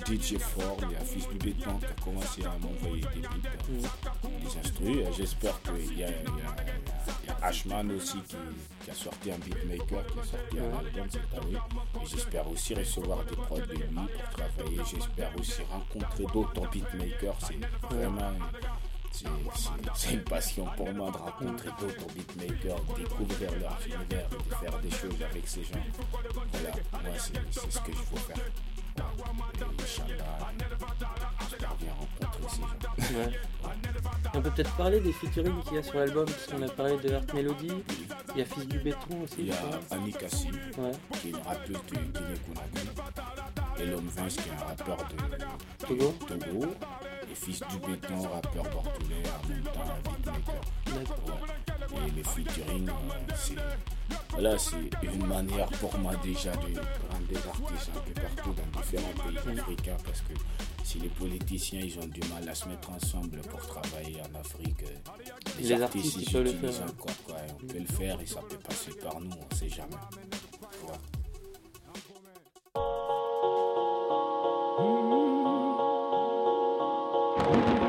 DJ 0.06 0.38
Form, 0.38 0.78
il 0.82 0.92
y 0.92 0.96
a 0.96 1.00
Fils 1.00 1.28
du 1.28 1.36
Béton 1.38 1.78
qui 1.78 1.86
a 1.86 2.04
commencé 2.04 2.44
à 2.44 2.56
m'envoyer 2.60 3.02
des 3.14 3.20
beats, 3.20 3.88
des 4.40 4.58
instruits. 4.58 5.00
J'espère 5.16 5.60
qu'il 5.62 5.98
y 5.98 6.04
a, 6.04 6.08
Ashman 7.42 7.90
aussi 7.92 8.18
qui, 8.22 8.90
a 8.90 8.94
sorti 8.94 9.30
un 9.32 9.38
beatmaker, 9.38 10.06
qui 10.06 10.18
a 10.18 10.24
sorti 10.24 10.58
un 10.60 10.78
album 10.78 11.06
cette 11.10 11.34
année. 11.42 11.58
J'espère 12.06 12.48
aussi 12.50 12.74
recevoir 12.74 13.24
des 13.24 13.36
prods 13.36 13.58
de 13.60 13.72
lui 13.72 13.82
pour 13.88 14.30
travailler. 14.30 14.80
J'espère 14.90 15.32
aussi 15.38 15.62
rencontrer 15.70 16.24
d'autres 16.32 16.70
beatmakers. 16.70 17.36
C'est 17.48 17.94
vraiment 17.96 18.32
c'est- 19.94 20.12
une 20.12 20.20
passion 20.24 20.66
pour 20.76 20.92
moi 20.92 21.10
de 21.10 21.16
rencontrer 21.16 21.70
d'autres 21.80 22.06
beatmakers, 22.14 22.80
de 22.84 23.02
découvrir 23.02 23.50
leur 23.60 23.78
univers, 23.86 24.28
de 24.28 24.54
faire 24.54 24.78
des 24.80 24.90
choses 24.90 25.22
avec 25.30 25.48
ces 25.48 25.64
gens. 25.64 25.84
Voilà, 26.52 26.74
moi 26.92 27.00
c'est 27.18 27.70
ce 27.72 27.78
que 27.80 27.92
je 27.92 27.98
veux 28.14 28.20
faire. 28.20 28.36
Ouais. 32.98 33.30
On 34.34 34.40
peut 34.42 34.50
peut-être 34.50 34.76
parler 34.76 35.00
des 35.00 35.12
featuring 35.12 35.62
qu'il 35.62 35.74
y 35.74 35.78
a 35.78 35.82
sur 35.82 35.98
l'album, 35.98 36.26
parce 36.26 36.46
qu'on 36.46 36.62
a 36.62 36.68
parlé 36.68 36.96
de 36.98 37.14
Art 37.14 37.22
Melody, 37.34 37.72
il 38.34 38.38
y 38.38 38.42
a 38.42 38.44
Fils 38.44 38.66
du 38.68 38.78
Béton 38.78 39.22
aussi. 39.22 39.36
Il 39.38 39.46
y 39.46 39.52
a 39.52 39.56
Annie 39.90 40.12
Kassim, 40.12 40.50
Ouais. 40.78 40.92
qui 41.20 41.28
est 41.28 41.30
une 41.30 41.36
rappeuse 41.36 41.76
de 41.88 41.94
Guinée-Conakry, 41.96 42.88
et 43.78 43.86
l'homme 43.86 44.08
Vince, 44.08 44.36
qui 44.36 44.48
est 44.48 44.52
un 44.52 44.66
rappeur 44.66 44.96
de 45.08 45.86
Togo. 45.86 46.14
Togo, 46.26 46.66
et 47.30 47.34
fils 47.34 47.60
du 47.60 47.78
béton, 47.78 48.22
rappeur 48.22 48.64
bordelais, 48.64 49.22
en 49.44 49.48
même 49.48 49.62
temps 49.62 49.84
beatmaker. 50.04 50.60
Ouais. 50.86 51.65
Et 52.06 52.10
les 52.16 52.22
featuring, 52.24 52.88
euh, 52.88 53.32
c'est 53.36 53.54
voilà, 54.30 54.56
c'est 54.58 54.76
une 55.02 55.26
manière 55.26 55.68
pour 55.80 55.96
moi 55.98 56.12
déjà 56.22 56.52
de 56.52 56.58
prendre 56.74 57.26
des 57.28 57.36
artistes 57.36 57.90
un 57.96 58.00
peu 58.00 58.20
partout 58.20 58.54
dans 58.54 58.80
différents 58.80 59.12
pays 59.26 59.58
africains 59.58 59.96
parce 60.04 60.20
que 60.20 60.34
si 60.84 60.98
les 61.00 61.08
politiciens 61.08 61.80
ils 61.80 61.98
ont 61.98 62.06
du 62.06 62.20
mal 62.32 62.48
à 62.48 62.54
se 62.54 62.68
mettre 62.68 62.90
ensemble 62.90 63.40
pour 63.50 63.60
travailler 63.66 64.20
en 64.20 64.38
Afrique, 64.38 64.82
euh, 64.82 65.10
les, 65.58 65.64
Les 65.68 65.82
artistes, 65.82 66.06
artistes, 66.06 66.16
ils 66.28 66.32
peuvent 66.32 66.44
le 66.44 66.50
utilisent 66.50 66.76
faire. 66.76 66.86
encore 66.86 67.16
quoi. 67.26 67.36
et 67.38 67.50
On 67.52 67.66
peut 67.66 67.78
le 67.78 67.86
faire 67.86 68.20
et 68.20 68.26
ça 68.26 68.40
peut 68.48 68.58
passer 68.58 68.92
par 68.92 69.20
nous, 69.20 69.30
on 69.50 69.54
sait 69.54 69.68
jamais. 69.68 69.96
Tourne, 77.46 77.85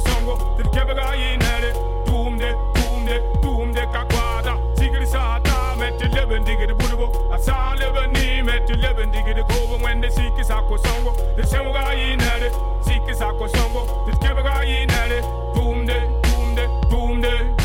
Sango 0.00 0.36
Sango, 0.36 0.56
till 0.56 0.66
Kebega 0.70 1.14
in 1.14 1.40
Helle, 1.40 1.72
tumde, 2.04 2.54
tumde 2.74 3.22
Doomde 3.42 3.86
Kakwada, 3.92 4.58
Sigil 4.76 5.06
Sata, 5.06 5.76
met 5.78 5.98
Leben 6.12 6.44
dig 6.44 6.66
the 6.66 6.74
Budugo, 6.74 7.32
Asa 7.32 7.74
Lebeni, 7.76 8.44
met 8.44 8.66
the 8.66 8.76
Leben 8.76 9.10
dig 9.10 9.24
the 9.34 9.42
Kobo, 9.48 9.82
when 9.82 10.00
the 10.00 10.08
Siki 10.08 10.44
Sako 10.44 10.76
Sango, 10.76 11.14
the 11.36 11.42
Samuga 11.42 11.94
in 11.94 12.18
Helle, 12.18 12.50
Siki 12.82 13.14
Sako 13.14 13.46
Sango, 13.48 13.86
till 14.06 14.18
Kebega 14.20 14.64
in 14.64 14.88
Helle, 14.88 15.20
tumde, 15.54 15.96
tumde. 16.22 16.88
Doomde, 16.90 17.56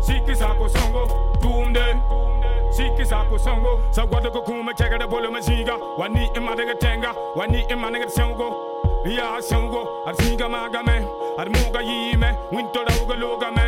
Siki 0.00 0.36
Sako 0.36 0.68
Sango, 0.68 1.06
tumde, 1.40 1.94
Doomde. 2.08 2.30
Siki 2.70 3.04
sako 3.04 3.38
songo. 3.38 3.80
Sagwata 3.90 4.30
kukuma 4.30 4.74
cheka 4.74 4.98
da 4.98 5.06
bolo 5.06 5.30
mazinga 5.30 5.76
Wani 5.98 6.30
ima 6.36 6.54
nega 6.54 6.74
tenga. 6.74 7.14
Wani 7.34 7.64
ima 7.68 7.90
nega 7.90 8.08
sengo 8.08 8.69
yasango 9.04 10.04
ar 10.06 10.14
siga 10.14 10.48
magame 10.48 10.96
ar 11.38 11.48
moga 11.48 11.80
yime 11.82 12.30
winto 12.52 12.84
dauga 12.84 13.14
logame 13.16 13.66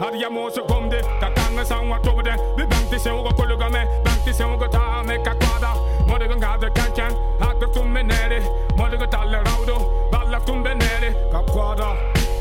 ar 0.00 0.12
yamo 0.14 0.50
so 0.50 0.62
komde 0.64 1.00
kakanga 1.20 1.64
sangwa 1.64 1.98
tobde 2.00 2.32
bi 2.56 2.64
bangti 2.66 2.98
sengo 2.98 3.30
kologame 3.38 3.80
bangti 4.04 4.32
sengo 4.32 4.68
tame 4.68 5.18
kakwada 5.24 5.74
modaga 6.06 6.36
ngada 6.36 6.70
kanchan 6.70 7.12
akatumbe 7.40 8.02
nere 8.02 8.40
modaga 8.76 9.06
talle 9.06 9.38
raudo 9.44 9.76
balla 10.12 10.40
tumbe 10.40 10.74
nere 10.74 11.10
kakwada 11.32 11.96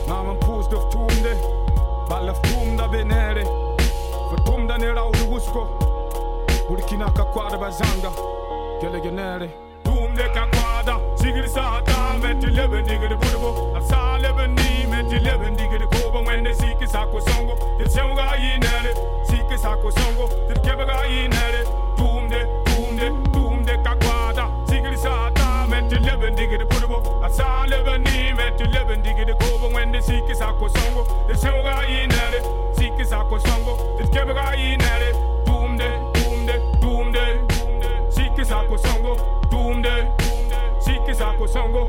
mama 0.07 0.35
pust 0.35 0.73
of 0.73 0.89
tunde 0.91 1.33
balla 2.09 2.33
tumda 2.33 2.87
benere 2.87 3.43
fatumda 4.29 4.77
nera 4.77 5.05
urugusko 5.05 5.67
burkina 6.69 7.09
kakwada 7.11 7.57
bazanga 7.57 8.11
gelegenere 8.81 9.49
tumde 9.83 10.23
kakwada 10.35 10.56
Diggity 11.27 11.49
saw 11.49 11.81
down 11.81 12.23
at 12.23 12.41
eleven, 12.41 12.85
diggity 12.85 13.17
putable. 13.17 13.75
I 13.75 13.81
saw 13.81 14.15
eleven 14.15 14.55
name 14.55 14.93
at 14.93 15.11
when 16.25 16.45
they 16.45 16.53
seek 16.53 16.79
his 16.79 16.95
aqua 16.95 17.19
songo. 17.19 17.57
The 17.77 17.83
Changa 17.83 18.39
in 18.39 18.63
at 18.63 18.85
it, 18.85 18.97
seek 19.27 19.43
his 19.51 19.65
aqua 19.65 19.91
songo. 19.91 20.29
The 20.47 20.53
Kebaga 20.61 21.03
in 21.09 21.33
at 21.33 21.53
it, 21.53 21.67
doom 21.97 22.29
de, 22.29 22.45
doom 22.67 22.95
de, 22.95 23.09
doom 23.33 23.65
de 23.65 23.75
caquada. 23.83 24.49
Diggity 24.67 24.95
saw 24.95 25.29
down 25.31 25.73
at 25.73 25.91
eleven, 25.91 26.33
diggity 26.33 26.63
putable. 26.63 27.03
I 27.21 27.29
saw 27.29 27.65
eleven 27.65 28.03
name 28.03 28.39
at 28.39 28.57
when 29.73 29.91
they 29.91 29.99
seek 29.99 30.23
his 30.29 30.39
aqua 30.39 30.69
songo. 30.69 31.03
The 31.27 31.33
Changa 31.33 31.89
in 31.89 32.09
at 32.09 32.35
it, 32.35 32.77
seek 32.77 32.93
his 32.93 33.11
aqua 33.11 33.37
songo. 33.41 33.75
The 33.97 34.05
Kebaga 34.05 34.57
in 34.57 34.79
at 34.79 35.01
it, 35.01 35.45
doom 35.45 35.75
de, 35.75 35.89
doom 36.13 36.45
de, 36.45 36.77
doom 36.79 37.11
de, 37.11 38.11
seek 38.13 38.31
his 38.37 38.49
aqua 38.49 38.77
songo, 38.77 39.17
Boom 39.51 39.81
de. 39.81 40.16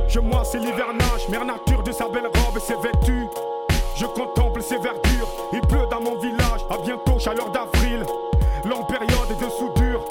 Je 0.09 0.21
moi 0.21 0.43
c'est 0.43 0.59
l'hivernage, 0.59 1.29
mère 1.29 1.45
nature 1.45 1.83
de 1.83 1.93
sa 1.93 2.09
belle 2.09 2.31
robe 2.35 2.57
et 2.57 2.61
ses 2.61 2.77
vêtus. 2.77 3.27
Je 3.95 4.07
contemple 4.07 4.63
ses 4.63 4.79
verdures, 4.79 5.29
il 5.53 5.61
pleut 5.61 5.87
dans 5.91 6.01
mon 6.01 6.19
village, 6.19 6.65
à 6.71 6.79
bientôt 6.79 7.19
chaleur 7.19 7.51
d'avril. 7.51 8.07
Longue 8.65 8.87
période 8.87 9.29
de 9.29 9.49
soudure, 9.51 10.03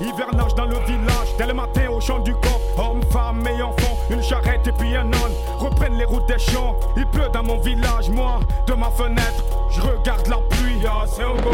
hivernage 0.00 0.54
dans 0.56 0.64
le 0.64 0.78
village, 0.86 1.28
dès 1.38 1.46
le 1.46 1.54
matin 1.54 1.88
au 1.90 2.00
champ 2.00 2.18
du 2.18 2.32
coq, 2.34 2.60
hommes, 2.78 3.02
femmes 3.12 3.46
et 3.46 3.62
enfants, 3.62 3.96
une 4.10 4.22
charrette 4.22 4.66
et 4.66 4.72
puis 4.72 4.96
un 4.96 5.06
âne, 5.06 5.34
reprennent 5.58 5.96
les 5.96 6.04
routes 6.04 6.26
des 6.26 6.38
champs. 6.38 6.74
Il 6.96 7.06
pleut 7.06 7.28
dans 7.32 7.44
mon 7.44 7.58
village, 7.58 8.10
moi, 8.10 8.40
de 8.66 8.74
ma 8.74 8.90
fenêtre, 8.90 9.44
je 9.70 9.80
regarde 9.82 10.26
la 10.26 10.38
pluie. 10.50 10.78
Ya 10.82 11.06
sengo 11.06 11.50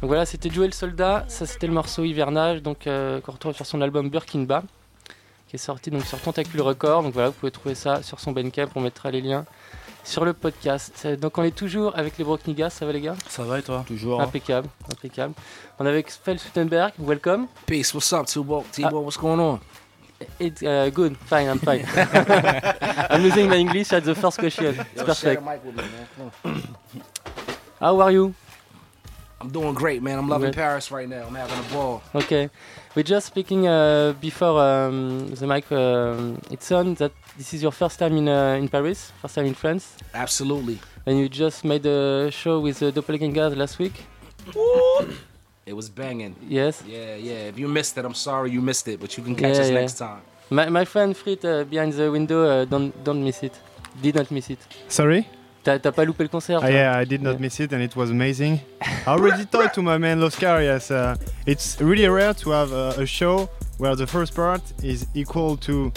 Donc 0.00 0.08
voilà, 0.08 0.26
c'était 0.26 0.50
Joel 0.50 0.74
Soldat, 0.74 1.24
ça 1.28 1.46
c'était 1.46 1.66
le 1.66 1.72
morceau 1.72 2.04
Hivernage, 2.04 2.62
donc 2.62 2.86
euh, 2.86 3.20
qu'on 3.20 3.32
retrouve 3.32 3.54
sur 3.54 3.66
son 3.66 3.80
album 3.80 4.10
Burkinba, 4.10 4.62
qui 5.48 5.56
est 5.56 5.58
sorti 5.58 5.90
donc 5.90 6.04
sur 6.04 6.20
Tentacule 6.20 6.60
Record. 6.60 7.02
Donc 7.02 7.14
voilà, 7.14 7.30
vous 7.30 7.34
pouvez 7.34 7.50
trouver 7.50 7.74
ça 7.74 8.02
sur 8.02 8.20
son 8.20 8.32
Bandcamp, 8.32 8.68
on 8.76 8.80
mettra 8.80 9.10
les 9.10 9.22
liens 9.22 9.44
sur 10.08 10.24
le 10.24 10.32
podcast. 10.32 11.06
Donc 11.20 11.36
on 11.36 11.42
est 11.42 11.54
toujours 11.54 11.96
avec 11.96 12.16
les 12.16 12.24
Broknigas, 12.24 12.70
ça 12.70 12.86
va 12.86 12.92
les 12.92 13.00
gars? 13.02 13.16
Ça 13.28 13.44
va 13.44 13.58
et 13.58 13.62
toi? 13.62 13.84
Toujours. 13.86 14.20
Impeccable, 14.20 14.68
impeccable. 14.90 15.34
On 15.78 15.84
est 15.84 15.90
avec 15.90 16.10
Svel 16.10 16.38
Sutenberg, 16.38 16.92
welcome. 16.98 17.46
Peace, 17.66 17.92
what's 17.92 18.12
up, 18.12 18.26
T-Bo? 18.26 18.64
T-Bo, 18.72 19.00
what's 19.00 19.18
going 19.18 19.38
on? 19.38 19.60
It's 20.40 20.62
uh, 20.62 20.90
good, 20.92 21.16
fine, 21.26 21.48
I'm 21.48 21.58
fine. 21.58 21.84
I'm 23.10 23.22
losing 23.22 23.48
my 23.48 23.56
English 23.56 23.92
at 23.92 24.02
the 24.02 24.14
first 24.14 24.38
question. 24.38 24.74
It's 24.94 25.02
Yo, 25.02 25.04
perfect. 25.04 25.20
share 25.20 25.34
the 25.36 25.40
mic 25.42 25.64
with 25.64 25.76
me, 25.76 25.82
man. 25.82 26.08
Come 26.16 26.52
on. 26.52 26.62
How 27.78 28.00
are 28.00 28.10
you? 28.10 28.34
I'm 29.40 29.50
doing 29.50 29.74
great, 29.74 30.02
man. 30.02 30.18
I'm 30.18 30.28
loving 30.28 30.48
Good. 30.48 30.56
Paris 30.56 30.90
right 30.90 31.08
now. 31.08 31.24
I'm 31.26 31.34
having 31.34 31.58
a 31.58 31.72
ball. 31.72 32.02
Okay, 32.14 32.50
we're 32.96 33.04
just 33.04 33.26
speaking 33.28 33.68
uh, 33.68 34.12
before 34.20 34.60
um, 34.60 35.28
the 35.34 35.46
mic. 35.46 35.70
Um, 35.70 36.40
it's 36.50 36.72
on 36.72 36.94
that 36.94 37.12
this 37.36 37.54
is 37.54 37.62
your 37.62 37.70
first 37.72 37.98
time 38.00 38.16
in 38.16 38.28
uh, 38.28 38.54
in 38.58 38.68
Paris, 38.68 39.12
first 39.22 39.36
time 39.36 39.46
in 39.46 39.54
France, 39.54 39.96
Absolutely. 40.12 40.80
and 41.06 41.18
you 41.18 41.28
just 41.28 41.64
made 41.64 41.86
a 41.86 42.30
show 42.32 42.58
with 42.58 42.80
the 42.80 42.90
Doppelgangers 42.90 43.56
last 43.56 43.78
week. 43.78 43.94
It 45.66 45.74
was 45.74 45.88
banging. 45.90 46.34
Yes. 46.48 46.82
Yeah, 46.86 47.14
yeah. 47.16 47.48
If 47.52 47.58
you 47.58 47.68
missed 47.68 47.96
it, 47.98 48.04
I'm 48.04 48.14
sorry 48.14 48.50
you 48.50 48.60
missed 48.62 48.88
it, 48.88 48.98
but 49.00 49.16
you 49.16 49.22
can 49.22 49.34
catch 49.36 49.54
Yeah, 49.54 49.60
us 49.62 49.68
yeah. 49.70 49.80
next 49.80 49.98
time. 49.98 50.22
My, 50.50 50.68
my 50.70 50.84
friend 50.86 51.14
Frit 51.16 51.44
uh, 51.44 51.64
behind 51.64 51.92
the 51.92 52.10
window, 52.10 52.42
uh, 52.44 52.64
don't 52.64 52.92
don't 53.04 53.22
miss 53.22 53.42
it. 53.42 53.52
Did 54.02 54.14
not 54.16 54.30
miss 54.30 54.48
it. 54.50 54.58
Sorry? 54.88 55.28
T'as 55.78 55.92
pas 55.92 56.04
loupé 56.04 56.22
le 56.22 56.28
concert. 56.28 56.60
Ah, 56.62 56.70
yeah, 56.70 56.96
I 56.96 57.04
did 57.04 57.20
not 57.22 57.38
miss 57.40 57.60
it 57.60 57.72
and 57.72 57.82
it 57.82 57.94
was 57.96 58.10
amazing. 58.10 58.60
I 59.06 59.10
already 59.10 59.44
talked 59.50 59.74
to 59.74 59.82
my 59.82 59.98
man 59.98 60.20
Loscar, 60.20 60.62
yes. 60.62 60.90
Uh, 60.90 61.16
it's 61.46 61.78
really 61.80 62.06
rare 62.08 62.32
to 62.34 62.50
have 62.50 62.72
uh, 62.72 62.94
a 63.02 63.04
show 63.06 63.48
where 63.78 63.94
the 63.96 64.06
first 64.06 64.34
part 64.34 64.62
is 64.82 65.06
equal 65.14 65.56
to 65.58 65.92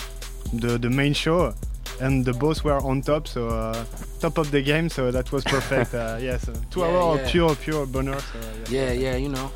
the, 0.53 0.77
the 0.77 0.89
main 0.89 1.13
show 1.13 1.53
and 2.01 2.25
the 2.25 2.33
both 2.33 2.63
were 2.63 2.79
on 2.83 3.01
top, 3.01 3.27
so 3.27 3.47
uh, 3.49 3.85
top 4.19 4.37
of 4.39 4.49
the 4.51 4.61
game, 4.61 4.89
so 4.89 5.11
that 5.11 5.31
was 5.31 5.43
perfect. 5.43 5.93
uh, 5.93 6.17
yes, 6.21 6.49
uh, 6.49 6.55
two 6.71 6.79
Yeah, 6.79 6.87
hours 6.87 7.17
yeah. 7.19 7.25
of 7.25 7.31
pure, 7.31 7.55
pure 7.55 7.85
bonheur. 7.85 8.19
So, 8.19 8.39
Yeah, 8.71 8.91
yeah, 8.91 9.15
you 9.17 9.29
know. 9.29 9.51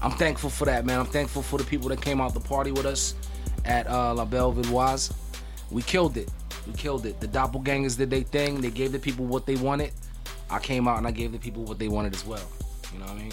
I'm 0.00 0.12
thankful 0.12 0.50
for 0.50 0.66
that, 0.66 0.84
man. 0.84 1.00
I'm 1.00 1.06
thankful 1.06 1.42
for 1.42 1.58
the 1.58 1.64
people 1.64 1.88
that 1.88 2.00
came 2.00 2.20
out 2.20 2.34
to 2.34 2.40
party 2.40 2.70
with 2.70 2.86
us 2.86 3.14
at 3.64 3.86
uh, 3.88 4.14
La 4.14 4.24
Belle 4.24 4.52
Villoise. 4.52 5.12
We 5.70 5.82
killed 5.82 6.16
it. 6.16 6.30
We 6.66 6.72
killed 6.72 7.06
it. 7.06 7.20
The 7.20 7.28
doppelgangers 7.28 7.96
did 7.96 8.10
their 8.10 8.22
thing. 8.22 8.60
They 8.60 8.70
gave 8.70 8.92
the 8.92 8.98
people 8.98 9.24
what 9.24 9.46
they 9.46 9.56
wanted. 9.56 9.92
I 10.50 10.58
came 10.58 10.86
out 10.88 10.98
and 10.98 11.06
I 11.06 11.10
gave 11.10 11.32
the 11.32 11.38
people 11.38 11.62
what 11.64 11.78
they 11.78 11.88
wanted 11.88 12.14
as 12.14 12.24
well. 12.26 12.46
You 12.92 12.98
know 13.00 13.06
what 13.06 13.14
I 13.14 13.18
mean? 13.18 13.32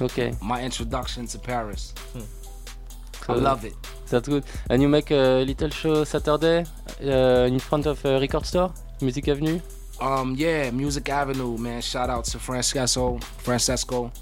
Okay. 0.00 0.34
My 0.42 0.62
introduction 0.62 1.26
to 1.26 1.38
Paris. 1.38 1.94
I 2.16 3.26
So 3.26 3.34
love 3.34 3.64
it. 3.64 3.74
That's 4.10 4.28
good. 4.28 4.44
And 4.70 4.82
you 4.82 4.88
make 4.88 5.10
a 5.10 5.44
little 5.44 5.70
show 5.70 6.04
Saturday 6.04 6.66
uh, 7.02 7.46
in 7.52 7.58
front 7.58 7.86
of 7.86 8.04
a 8.04 8.20
record 8.20 8.44
store, 8.44 8.72
Music 9.00 9.28
Avenue. 9.28 9.60
Um, 10.00 10.34
yeah, 10.36 10.70
Music 10.70 11.08
Avenue, 11.08 11.56
man. 11.56 11.80
Shout 11.80 12.10
out 12.10 12.24
to 12.26 12.38
Francesco. 12.38 13.18
Francesco. 13.38 14.12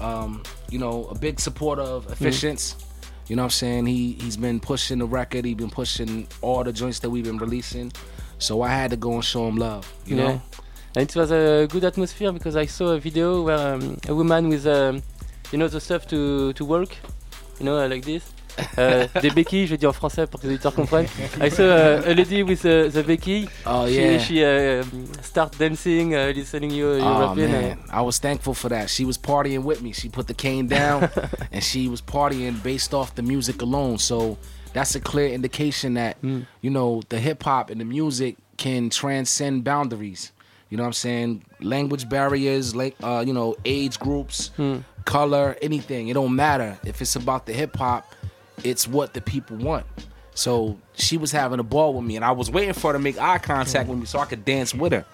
Um, 0.00 0.42
you 0.70 0.78
know, 0.78 1.06
a 1.06 1.14
big 1.18 1.40
supporter 1.40 1.82
of 1.82 2.10
Efficients. 2.10 2.76
You 3.30 3.36
know 3.36 3.42
what 3.42 3.54
I'm 3.54 3.62
saying? 3.62 3.86
He 3.86 4.14
he's 4.14 4.36
been 4.36 4.58
pushing 4.58 4.98
the 4.98 5.06
record, 5.06 5.44
he's 5.44 5.54
been 5.54 5.70
pushing 5.70 6.26
all 6.42 6.64
the 6.64 6.72
joints 6.72 6.98
that 6.98 7.10
we've 7.10 7.22
been 7.22 7.38
releasing. 7.38 7.92
So 8.38 8.62
I 8.62 8.70
had 8.70 8.90
to 8.90 8.96
go 8.96 9.12
and 9.12 9.24
show 9.24 9.46
him 9.46 9.54
love, 9.54 9.86
you 10.04 10.16
yeah. 10.16 10.24
know? 10.24 10.42
And 10.96 11.08
it 11.08 11.14
was 11.14 11.30
a 11.30 11.68
good 11.70 11.84
atmosphere 11.84 12.32
because 12.32 12.56
I 12.56 12.66
saw 12.66 12.88
a 12.88 12.98
video 12.98 13.42
where 13.42 13.74
um, 13.74 13.98
a 14.08 14.14
woman 14.16 14.48
with, 14.48 14.66
um, 14.66 15.04
you 15.52 15.58
know, 15.58 15.68
the 15.68 15.80
stuff 15.80 16.08
to, 16.08 16.52
to 16.54 16.64
work, 16.64 16.96
you 17.60 17.66
know, 17.66 17.86
like 17.86 18.04
this. 18.04 18.32
Uh, 18.78 19.06
des 19.20 19.30
béquilles, 19.30 19.66
je 19.66 19.76
dis 19.76 19.86
en 19.86 19.92
français 19.92 20.26
pour 20.26 20.40
que 20.40 20.46
les 20.46 20.54
auditeurs 20.54 20.74
comprennent. 20.74 21.06
I 21.40 21.48
saw 21.50 21.62
uh, 21.64 22.02
a 22.06 22.14
lady 22.14 22.42
with 22.42 22.64
uh, 22.64 22.88
the 22.90 23.02
béquilles. 23.02 23.48
Oh, 23.66 23.86
She- 23.86 23.94
yeah. 23.94 24.18
She, 24.18 24.44
uh, 24.44 24.84
start 25.22 25.56
dancing, 25.58 26.14
uh, 26.14 26.32
listening 26.34 26.70
you, 26.70 26.86
Oh 27.00 27.28
rapping. 27.28 27.50
man, 27.50 27.78
I 27.92 28.02
was 28.02 28.18
thankful 28.18 28.54
for 28.54 28.68
that. 28.70 28.88
She 28.90 29.04
was 29.04 29.16
partying 29.18 29.62
with 29.64 29.82
me. 29.82 29.92
She 29.92 30.08
put 30.08 30.26
the 30.26 30.34
cane 30.34 30.66
down, 30.68 31.08
and 31.52 31.62
she 31.62 31.88
was 31.88 32.00
partying 32.02 32.62
based 32.62 32.92
off 32.94 33.14
the 33.14 33.22
music 33.22 33.62
alone. 33.62 33.98
So 33.98 34.36
that's 34.72 34.94
a 34.94 35.00
clear 35.00 35.28
indication 35.28 35.94
that 35.94 36.16
you 36.22 36.70
know 36.70 37.02
the 37.08 37.18
hip 37.18 37.42
hop 37.42 37.70
and 37.70 37.80
the 37.80 37.84
music 37.84 38.36
can 38.56 38.90
transcend 38.90 39.64
boundaries. 39.64 40.32
You 40.68 40.76
know 40.76 40.84
what 40.84 40.88
I'm 40.88 40.92
saying? 40.92 41.44
Language 41.60 42.08
barriers, 42.08 42.76
like 42.76 42.94
uh, 43.02 43.24
you 43.26 43.32
know, 43.32 43.56
age 43.64 43.98
groups, 43.98 44.50
color, 45.04 45.56
anything. 45.62 46.08
It 46.08 46.14
don't 46.14 46.36
matter 46.36 46.78
if 46.84 47.00
it's 47.02 47.16
about 47.16 47.46
the 47.46 47.52
hip 47.52 47.76
hop. 47.76 48.04
It's 48.64 48.86
what 48.86 49.14
the 49.14 49.20
people 49.20 49.56
want. 49.56 49.86
So 50.34 50.78
she 50.94 51.16
was 51.16 51.32
having 51.32 51.60
a 51.60 51.62
ball 51.62 51.94
with 51.94 52.04
me, 52.04 52.16
and 52.16 52.24
I 52.24 52.32
was 52.32 52.50
waiting 52.50 52.72
for 52.72 52.88
her 52.88 52.92
to 52.94 52.98
make 52.98 53.18
eye 53.18 53.38
contact 53.38 53.88
with 53.88 53.98
me 53.98 54.06
so 54.06 54.18
I 54.18 54.24
could 54.24 54.44
dance 54.44 54.74
with 54.74 54.92
her. 54.92 55.04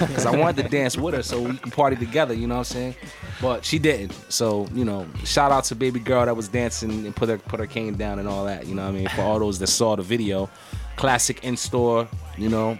Because 0.00 0.26
I 0.26 0.36
wanted 0.36 0.64
to 0.64 0.68
dance 0.68 0.96
with 0.96 1.14
her 1.14 1.22
so 1.22 1.40
we 1.40 1.56
can 1.56 1.70
party 1.70 1.94
together, 1.94 2.34
you 2.34 2.48
know 2.48 2.56
what 2.56 2.70
I'm 2.70 2.74
saying? 2.74 2.94
But 3.40 3.64
she 3.64 3.78
didn't. 3.78 4.12
So, 4.28 4.66
you 4.74 4.84
know, 4.84 5.06
shout 5.24 5.52
out 5.52 5.62
to 5.64 5.76
baby 5.76 6.00
girl 6.00 6.26
that 6.26 6.36
was 6.36 6.48
dancing 6.48 7.06
and 7.06 7.14
put 7.14 7.28
her 7.28 7.38
put 7.38 7.60
her 7.60 7.66
cane 7.66 7.94
down 7.94 8.18
and 8.18 8.26
all 8.26 8.44
that, 8.46 8.66
you 8.66 8.74
know 8.74 8.82
what 8.82 8.94
I 8.94 8.98
mean? 8.98 9.08
For 9.08 9.22
all 9.22 9.38
those 9.38 9.60
that 9.60 9.68
saw 9.68 9.94
the 9.94 10.02
video. 10.02 10.50
Classic 10.96 11.44
in 11.44 11.56
store, 11.56 12.08
you 12.36 12.48
know. 12.48 12.76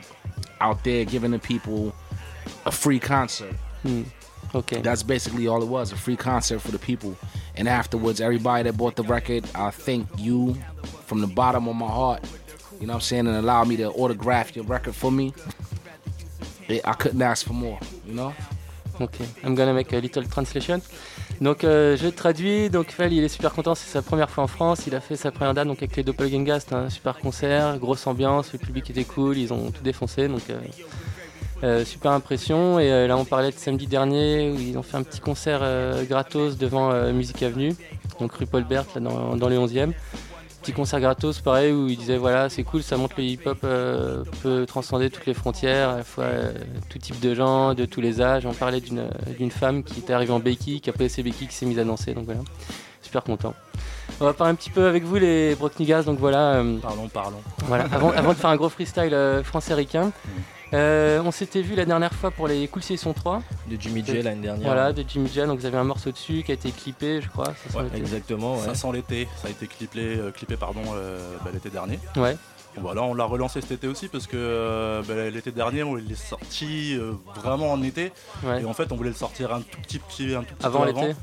out 0.61 0.83
there 0.85 1.05
giving 1.05 1.31
the 1.31 1.39
people 1.39 1.95
a 2.64 2.73
free 2.73 2.99
concert. 2.99 3.55
Hmm. 3.83 4.03
Okay. 4.55 4.80
That's 4.80 5.03
basically 5.03 5.49
all 5.49 5.62
it 5.62 5.68
was, 5.68 5.92
a 5.92 5.97
free 5.97 6.16
concert 6.16 6.61
for 6.61 6.70
the 6.70 6.78
people. 6.78 7.16
And 7.57 7.68
afterwards, 7.68 8.20
everybody 8.20 8.62
that 8.64 8.76
bought 8.76 8.97
the 8.97 9.03
record, 9.03 9.44
I 9.55 9.70
thank 9.70 10.07
you 10.18 10.55
from 11.07 11.20
the 11.20 11.26
bottom 11.26 11.68
of 11.68 11.76
my 11.76 11.88
heart. 11.88 12.24
You 12.80 12.86
know 12.86 12.92
what 12.92 12.97
I'm 12.97 13.01
saying? 13.03 13.26
And 13.26 13.36
allow 13.36 13.64
me 13.64 13.76
to 13.78 13.90
autograph 13.90 14.55
your 14.55 14.64
record 14.64 14.94
for 14.94 15.11
me. 15.11 15.32
It- 16.68 16.82
I 16.86 16.92
couldn't 16.94 17.22
ask 17.22 17.47
for 17.47 17.55
more, 17.55 17.78
you 18.07 18.14
know? 18.14 18.34
Ok, 18.99 19.20
I'm 19.44 19.55
gonna 19.55 19.74
make 19.74 19.92
a 19.92 20.01
little 20.01 20.24
translation. 20.24 20.80
Donc 21.40 21.64
euh, 21.64 21.99
je 21.99 22.09
traduis, 22.09 22.70
donc 22.70 22.90
Fel 22.90 23.12
il 23.12 23.22
est 23.22 23.28
super 23.28 23.53
content, 23.53 23.74
c'est 23.74 23.90
sa 23.90 24.01
première 24.01 24.30
fois 24.30 24.44
en 24.44 24.47
France, 24.47 24.86
il 24.86 24.94
a 24.94 25.01
fait 25.01 25.16
sa 25.16 25.30
première 25.30 25.53
date 25.53 25.68
donc 25.68 25.78
avec 25.78 25.94
les 25.97 26.03
Doppelgangers, 26.03 26.61
c'était 26.61 26.76
un 26.76 26.88
super 26.88 27.18
concert, 27.18 27.76
grosse 27.78 28.07
ambiance, 28.07 28.55
le 28.55 28.59
public 28.59 28.88
était 28.88 29.05
cool, 29.05 29.36
ils 29.36 29.53
ont 29.53 29.70
tout 29.70 29.82
défoncé, 29.82 30.28
donc 30.28 30.40
euh, 30.49 30.59
euh, 31.63 31.85
super 31.85 32.13
impression. 32.13 32.79
Et 32.79 32.93
euh, 32.93 33.07
là 33.07 33.17
on 33.17 33.25
parlait 33.25 33.51
de 33.51 33.57
samedi 33.57 33.87
dernier 33.87 34.51
où 34.51 34.61
ils 34.61 34.77
ont 34.77 34.83
fait 34.83 34.97
un 34.97 35.03
petit 35.03 35.21
concert 35.21 35.61
euh, 35.63 36.05
gratos 36.05 36.59
devant 36.59 36.93
Musique 37.13 37.43
Avenue, 37.43 37.75
donc 38.21 38.33
rue 38.33 38.47
Paul 38.47 38.65
Bert 38.65 38.85
là, 38.95 39.01
dans, 39.01 39.37
dans 39.37 39.49
le 39.49 39.57
11e. 39.57 39.93
Petit 40.61 40.73
concert 40.73 41.01
gratos 41.01 41.41
pareil 41.41 41.73
où 41.73 41.89
il 41.89 41.97
disait 41.97 42.19
voilà 42.19 42.49
c'est 42.49 42.63
cool, 42.63 42.83
ça 42.83 42.97
montre 42.97 43.15
que 43.15 43.23
le 43.23 43.29
hip-hop 43.29 43.59
peut 44.43 44.67
transcender 44.67 45.11
toutes 45.11 45.27
les 45.27 45.35
frontières, 45.35 45.91
à 45.91 45.97
la 45.99 46.05
fois 46.05 46.27
tout 46.91 46.99
type 46.99 47.21
de 47.21 47.35
gens, 47.35 47.73
de 47.73 47.85
tous 47.85 48.01
les 48.01 48.21
âges. 48.21 48.45
On 48.47 48.53
parlait 48.53 48.81
d'une 48.81 49.09
d'une 49.39 49.51
femme 49.51 49.83
qui 49.83 50.01
était 50.01 50.13
arrivée 50.13 50.33
en 50.33 50.41
béquille, 50.41 50.81
qui 50.81 50.91
a 50.91 50.93
posé 50.93 51.09
ses 51.09 51.23
béquilles, 51.23 51.49
qui 51.49 51.55
s'est 51.55 51.67
mise 51.67 51.79
à 51.79 51.85
danser, 51.85 52.15
donc 52.15 52.25
voilà, 52.25 52.41
super 53.01 53.23
content. 53.23 53.55
On 54.21 54.25
va 54.25 54.33
parler 54.33 54.53
un 54.53 54.57
petit 54.57 54.71
peu 54.71 54.87
avec 54.87 55.05
vous 55.05 55.17
les 55.17 55.55
Brocknigas, 55.55 56.03
donc 56.03 56.19
voilà. 56.19 56.63
Parlons, 56.83 57.09
parlons. 57.09 57.43
Voilà, 57.67 57.85
avant, 57.93 58.11
avant 58.11 58.31
de 58.31 58.39
faire 58.39 58.51
un 58.51 58.57
gros 58.57 58.69
freestyle 58.69 59.17
français-ricain. 59.45 60.13
Euh, 60.75 61.21
on 61.25 61.31
s'était 61.31 61.62
vu 61.62 61.75
la 61.75 61.85
dernière 61.85 62.12
fois 62.12 62.31
pour 62.31 62.49
les 62.49 62.67
Cool 62.69 62.83
Session 62.83 63.12
3. 63.12 63.43
De 63.71 63.77
Jimmy 63.81 64.05
J 64.05 64.23
l'année 64.23 64.43
dernière. 64.43 64.67
Voilà, 64.67 64.93
de 64.93 65.05
Jimmy 65.07 65.29
J. 65.29 65.41
Donc 65.47 65.59
vous 65.61 65.67
avez 65.67 65.79
un 65.79 65.85
morceau 65.85 66.11
dessus 66.11 66.43
qui 66.45 66.51
a 66.51 66.55
été 66.55 66.71
clippé, 66.73 67.21
je 67.23 67.29
crois. 67.29 67.53
ça, 67.71 67.79
Ouais, 67.79 67.87
exactement, 67.95 68.57
ouais. 68.57 68.64
Ça 68.64 68.75
sent 68.75 68.93
l'été, 68.93 69.29
ça 69.41 69.49
a 69.49 69.51
été 69.51 69.67
clippé, 69.67 70.01
euh, 70.19 70.31
clippé 70.33 70.57
pardon, 70.57 70.83
euh, 70.95 71.37
bah, 71.45 71.51
l'été 71.53 71.71
dernier. 71.71 71.99
Ouais. 72.17 72.37
Voilà, 72.79 73.03
on 73.05 73.14
l'a 73.14 73.25
relancé 73.25 73.62
cet 73.62 73.71
été 73.71 73.87
aussi 73.89 74.09
parce 74.09 74.27
que 74.27 74.37
euh, 74.37 75.03
bah, 75.09 75.31
l'été 75.31 75.51
dernier, 75.51 75.83
on 75.83 75.97
il 75.97 76.12
est 76.12 76.14
sorti 76.14 76.95
euh, 76.99 77.12
vraiment 77.37 77.73
en 77.73 77.83
été. 77.83 78.12
Ouais. 78.45 78.61
Et 78.62 78.64
en 78.67 78.75
fait, 78.75 78.93
on 78.93 78.97
voulait 78.97 79.09
le 79.11 79.14
sortir 79.17 79.55
un 79.55 79.61
tout 79.62 79.81
petit, 79.83 79.99
petit- 79.99 80.35
un 80.35 80.43
tout 80.43 80.55
petit 80.55 80.67
Avant 80.67 80.81
peu 80.81 80.87
l'été. 80.89 81.14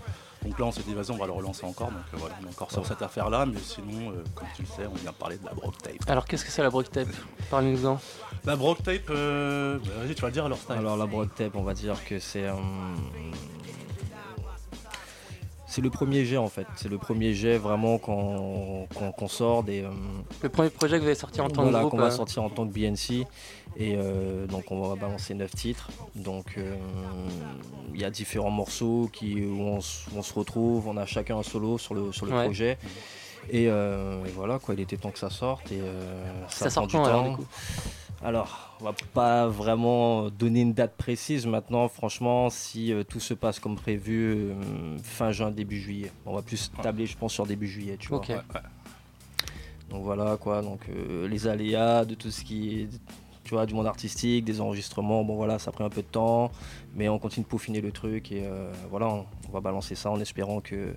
Donc 0.44 0.60
là, 0.60 0.66
on 0.66 0.72
s'est 0.72 0.82
dit, 0.82 0.94
vas-y, 0.94 1.12
on 1.12 1.18
va 1.18 1.26
le 1.28 1.32
relancer 1.32 1.64
encore. 1.66 1.88
Donc 1.90 2.02
euh, 2.14 2.18
voilà, 2.18 2.36
on 2.42 2.48
est 2.48 2.50
encore 2.50 2.72
sur 2.72 2.82
Ouais. 2.82 2.88
cette 2.88 3.02
affaire-là. 3.04 3.46
Mais 3.46 3.60
sinon, 3.64 4.10
euh, 4.12 4.24
comme 4.36 4.48
tu 4.56 4.64
le 4.64 4.68
sais, 4.68 4.88
on 4.92 4.96
vient 4.96 5.14
parler 5.14 5.38
de 5.38 5.46
la 5.46 5.54
Brock 5.54 5.78
Tape. 5.82 5.94
Alors 6.08 6.26
qu'est-ce 6.26 6.44
que 6.44 6.52
c'est 6.52 6.64
la 6.64 6.70
Brock 6.72 6.90
Tape? 6.92 7.08
Parlez-nous-en. 7.52 8.00
La 8.46 8.56
Brock 8.58 8.84
Tape, 8.84 9.10
euh, 9.10 9.78
bah, 9.80 9.92
vas-y, 10.04 10.16
tu 10.16 10.22
vas 10.22 10.28
le 10.28 10.34
dire 10.34 10.46
alors, 10.46 10.58
Style. 10.58 10.76
Alors 10.76 10.98
la 10.98 11.06
Brock 11.06 11.34
Tape, 11.36 11.56
on 11.56 11.64
va 11.64 11.74
dire 11.74 11.96
que 12.06 12.20
c'est 12.20 12.44
euh, 12.44 12.54
c'est 15.66 15.82
le 15.82 15.90
premier 15.90 16.26
jet 16.26 16.36
en 16.38 16.50
fait. 16.50 16.68
C'est 16.76 16.90
le 16.90 16.98
premier 16.98 17.34
jet 17.34 17.58
vraiment 17.58 17.98
qu'on 17.98 18.86
qu'on- 18.94 19.12
qu'on 19.14 19.28
sort 19.30 19.64
des. 19.64 19.82
euh, 19.84 19.90
Le 20.42 20.50
premier 20.50 20.70
projet 20.70 20.98
que 20.98 21.02
vous 21.02 21.08
avez 21.08 21.16
sorti 21.16 21.40
en 21.40 21.50
tant 21.50 21.64
voilà, 21.64 21.78
que 21.80 21.82
groupe. 21.84 21.92
qu'on 21.92 21.98
va 22.06 22.12
euh, 22.12 22.12
sortir 22.12 22.44
en 22.44 22.50
tant 22.50 22.68
que 22.68 22.74
BNC. 22.74 23.26
Et 23.78 23.96
euh, 23.98 24.46
donc 24.46 24.72
on 24.72 24.88
va 24.90 24.96
balancer 24.96 25.34
9 25.34 25.50
titres. 25.52 25.90
Donc 26.16 26.56
euh, 26.58 26.76
il 27.94 28.02
y 28.02 28.04
a 28.04 28.12
différents 28.12 28.52
morceaux 28.52 29.10
qui, 29.12 29.44
où, 29.46 29.62
on, 29.62 29.78
s- 29.80 30.06
où 30.14 30.20
on 30.20 30.22
se 30.22 30.34
retrouve. 30.34 30.88
On 30.90 30.98
a 30.98 31.06
chacun 31.06 31.38
un 31.38 31.44
solo 31.44 31.78
sur 31.78 31.94
le, 31.96 32.12
sur 32.12 32.26
le 32.26 32.34
Ouais. 32.34 32.44
projet. 32.44 32.78
Et, 33.50 33.68
euh, 33.68 34.24
et 34.26 34.30
voilà 34.30 34.60
quoi, 34.60 34.74
il 34.76 34.80
était 34.82 34.96
temps 34.98 35.12
que 35.12 35.20
ça 35.20 35.30
sorte. 35.30 35.72
Et, 35.72 35.80
euh, 35.82 36.24
Ça 36.50 36.66
ça, 36.66 36.70
sort 36.70 36.88
prend 36.88 37.00
quand, 37.00 37.04
du 37.06 37.10
alors, 37.10 37.24
temps. 37.24 37.30
du 37.32 37.36
coup? 37.38 37.46
Alors, 38.24 38.78
on 38.80 38.86
va 38.86 38.94
pas 39.14 39.48
vraiment 39.48 40.30
donner 40.30 40.62
une 40.62 40.74
date 40.74 40.96
précise 40.96 41.46
maintenant. 41.46 41.90
Franchement, 41.90 42.50
si 42.50 42.94
euh, 42.94 43.04
tout 43.04 43.20
se 43.20 43.34
passe 43.34 43.60
comme 43.60 43.76
prévu, 43.76 44.36
euh, 44.36 44.98
fin 45.04 45.32
juin, 45.32 45.52
début 45.52 45.80
juillet. 45.80 46.12
On 46.26 46.34
va 46.34 46.42
plus 46.42 46.72
tabler, 46.82 47.06
je 47.06 47.18
pense, 47.18 47.34
sur 47.34 47.46
début 47.46 47.68
juillet, 47.68 47.98
tu 48.00 48.08
vois. 48.08 48.20
Ouais, 48.20 48.38
Donc 49.90 50.04
voilà 50.04 50.38
quoi. 50.38 50.62
Donc 50.62 50.82
euh, 50.90 51.28
les 51.28 51.48
aléas 51.48 52.06
de 52.06 52.16
tout 52.16 52.32
ce 52.32 52.46
qui 52.46 52.82
est, 52.82 52.90
tu 53.44 53.56
vois, 53.56 53.66
du 53.66 53.74
monde 53.74 53.88
artistique, 53.88 54.46
des 54.46 54.62
enregistrements. 54.62 55.26
Bon 55.26 55.36
voilà, 55.36 55.60
ça 55.60 55.70
a 55.70 55.74
pris 55.74 55.84
un 55.84 55.90
peu 55.90 56.02
de 56.02 56.08
temps, 56.08 56.50
mais 56.96 57.10
on 57.10 57.18
continue 57.20 57.44
de 57.44 57.50
peaufiner 57.50 57.82
le 57.82 57.92
truc 57.92 58.32
et 58.32 58.46
euh, 58.46 58.72
voilà, 58.90 59.08
on, 59.08 59.26
on 59.50 59.52
va 59.52 59.62
balancer 59.62 59.96
ça 59.96 60.10
en 60.12 60.20
espérant 60.20 60.62
que 60.62 60.94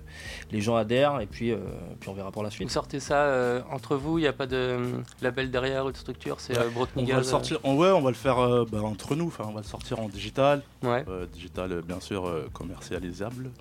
les 0.51 0.61
gens 0.61 0.75
adhèrent 0.75 1.19
et 1.21 1.25
puis, 1.27 1.51
euh, 1.51 1.57
puis 1.99 2.09
on 2.09 2.13
verra 2.13 2.31
pour 2.31 2.43
la 2.43 2.49
Vous 2.49 2.55
suite. 2.55 2.69
sortez 2.69 2.99
ça 2.99 3.23
euh, 3.23 3.61
entre 3.71 3.95
vous, 3.95 4.17
il 4.17 4.21
n'y 4.21 4.27
a 4.27 4.33
pas 4.33 4.47
de 4.47 4.55
euh, 4.55 4.97
label 5.21 5.49
derrière 5.51 5.85
ou 5.85 5.91
de 5.91 5.97
structure, 5.97 6.39
c'est 6.39 6.57
euh, 6.57 6.69
on 6.95 7.03
va 7.03 7.17
le 7.17 7.23
sortir, 7.23 7.59
en- 7.63 7.75
ouais, 7.75 7.91
on 7.91 8.01
va 8.01 8.09
le 8.11 8.15
faire 8.15 8.39
euh, 8.39 8.65
bah, 8.71 8.81
entre 8.83 9.15
nous. 9.15 9.27
Enfin, 9.27 9.45
on 9.47 9.53
va 9.53 9.61
le 9.61 9.65
sortir 9.67 9.99
en 9.99 10.07
digital. 10.09 10.61
Ouais. 10.83 11.03
Euh, 11.07 11.25
digital, 11.33 11.81
bien 11.81 11.99
sûr, 11.99 12.25
euh, 12.27 12.47
commercialisable. 12.53 13.51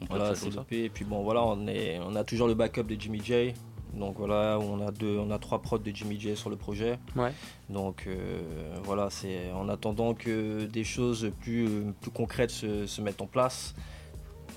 On 0.00 0.06
Voilà, 0.16 0.34
c'est. 0.34 0.50
Et 0.72 0.88
puis 0.88 1.04
bon, 1.04 1.22
voilà, 1.22 1.44
on, 1.44 1.66
est, 1.68 2.00
on 2.04 2.16
a 2.16 2.24
toujours 2.24 2.48
le 2.48 2.54
backup 2.54 2.82
de 2.82 3.00
Jimmy 3.00 3.20
J. 3.24 3.54
Donc 3.94 4.16
voilà, 4.16 4.58
on 4.58 4.86
a 4.86 4.90
deux, 4.90 5.18
on 5.18 5.30
a 5.30 5.38
trois 5.38 5.60
prods 5.60 5.78
de 5.78 5.90
Jimmy 5.94 6.18
J 6.18 6.34
sur 6.36 6.48
le 6.50 6.56
projet. 6.56 6.98
Ouais. 7.14 7.32
Donc 7.68 8.04
euh, 8.06 8.40
voilà, 8.84 9.10
c'est 9.10 9.50
en 9.52 9.68
attendant 9.68 10.14
que 10.14 10.64
des 10.64 10.84
choses 10.84 11.30
plus, 11.40 11.68
plus 12.00 12.10
concrètes 12.10 12.50
se, 12.50 12.86
se 12.86 13.00
mettent 13.02 13.20
en 13.20 13.26
place. 13.26 13.74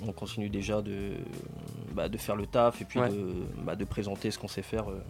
On 0.07 0.11
continue 0.13 0.49
déjà 0.49 0.81
de, 0.81 1.11
bah, 1.93 2.07
de 2.09 2.17
faire 2.17 2.35
le 2.35 2.45
taf 2.45 2.81
et 2.81 2.85
puis 2.85 2.99
Ouais. 2.99 3.09
de, 3.09 3.33
bah, 3.63 3.75
de 3.75 3.83
présenter 3.85 4.31
ce 4.31 4.39
qu'on 4.39 4.47
sait 4.47 4.61
faire 4.61 4.89
euh, 4.89 5.01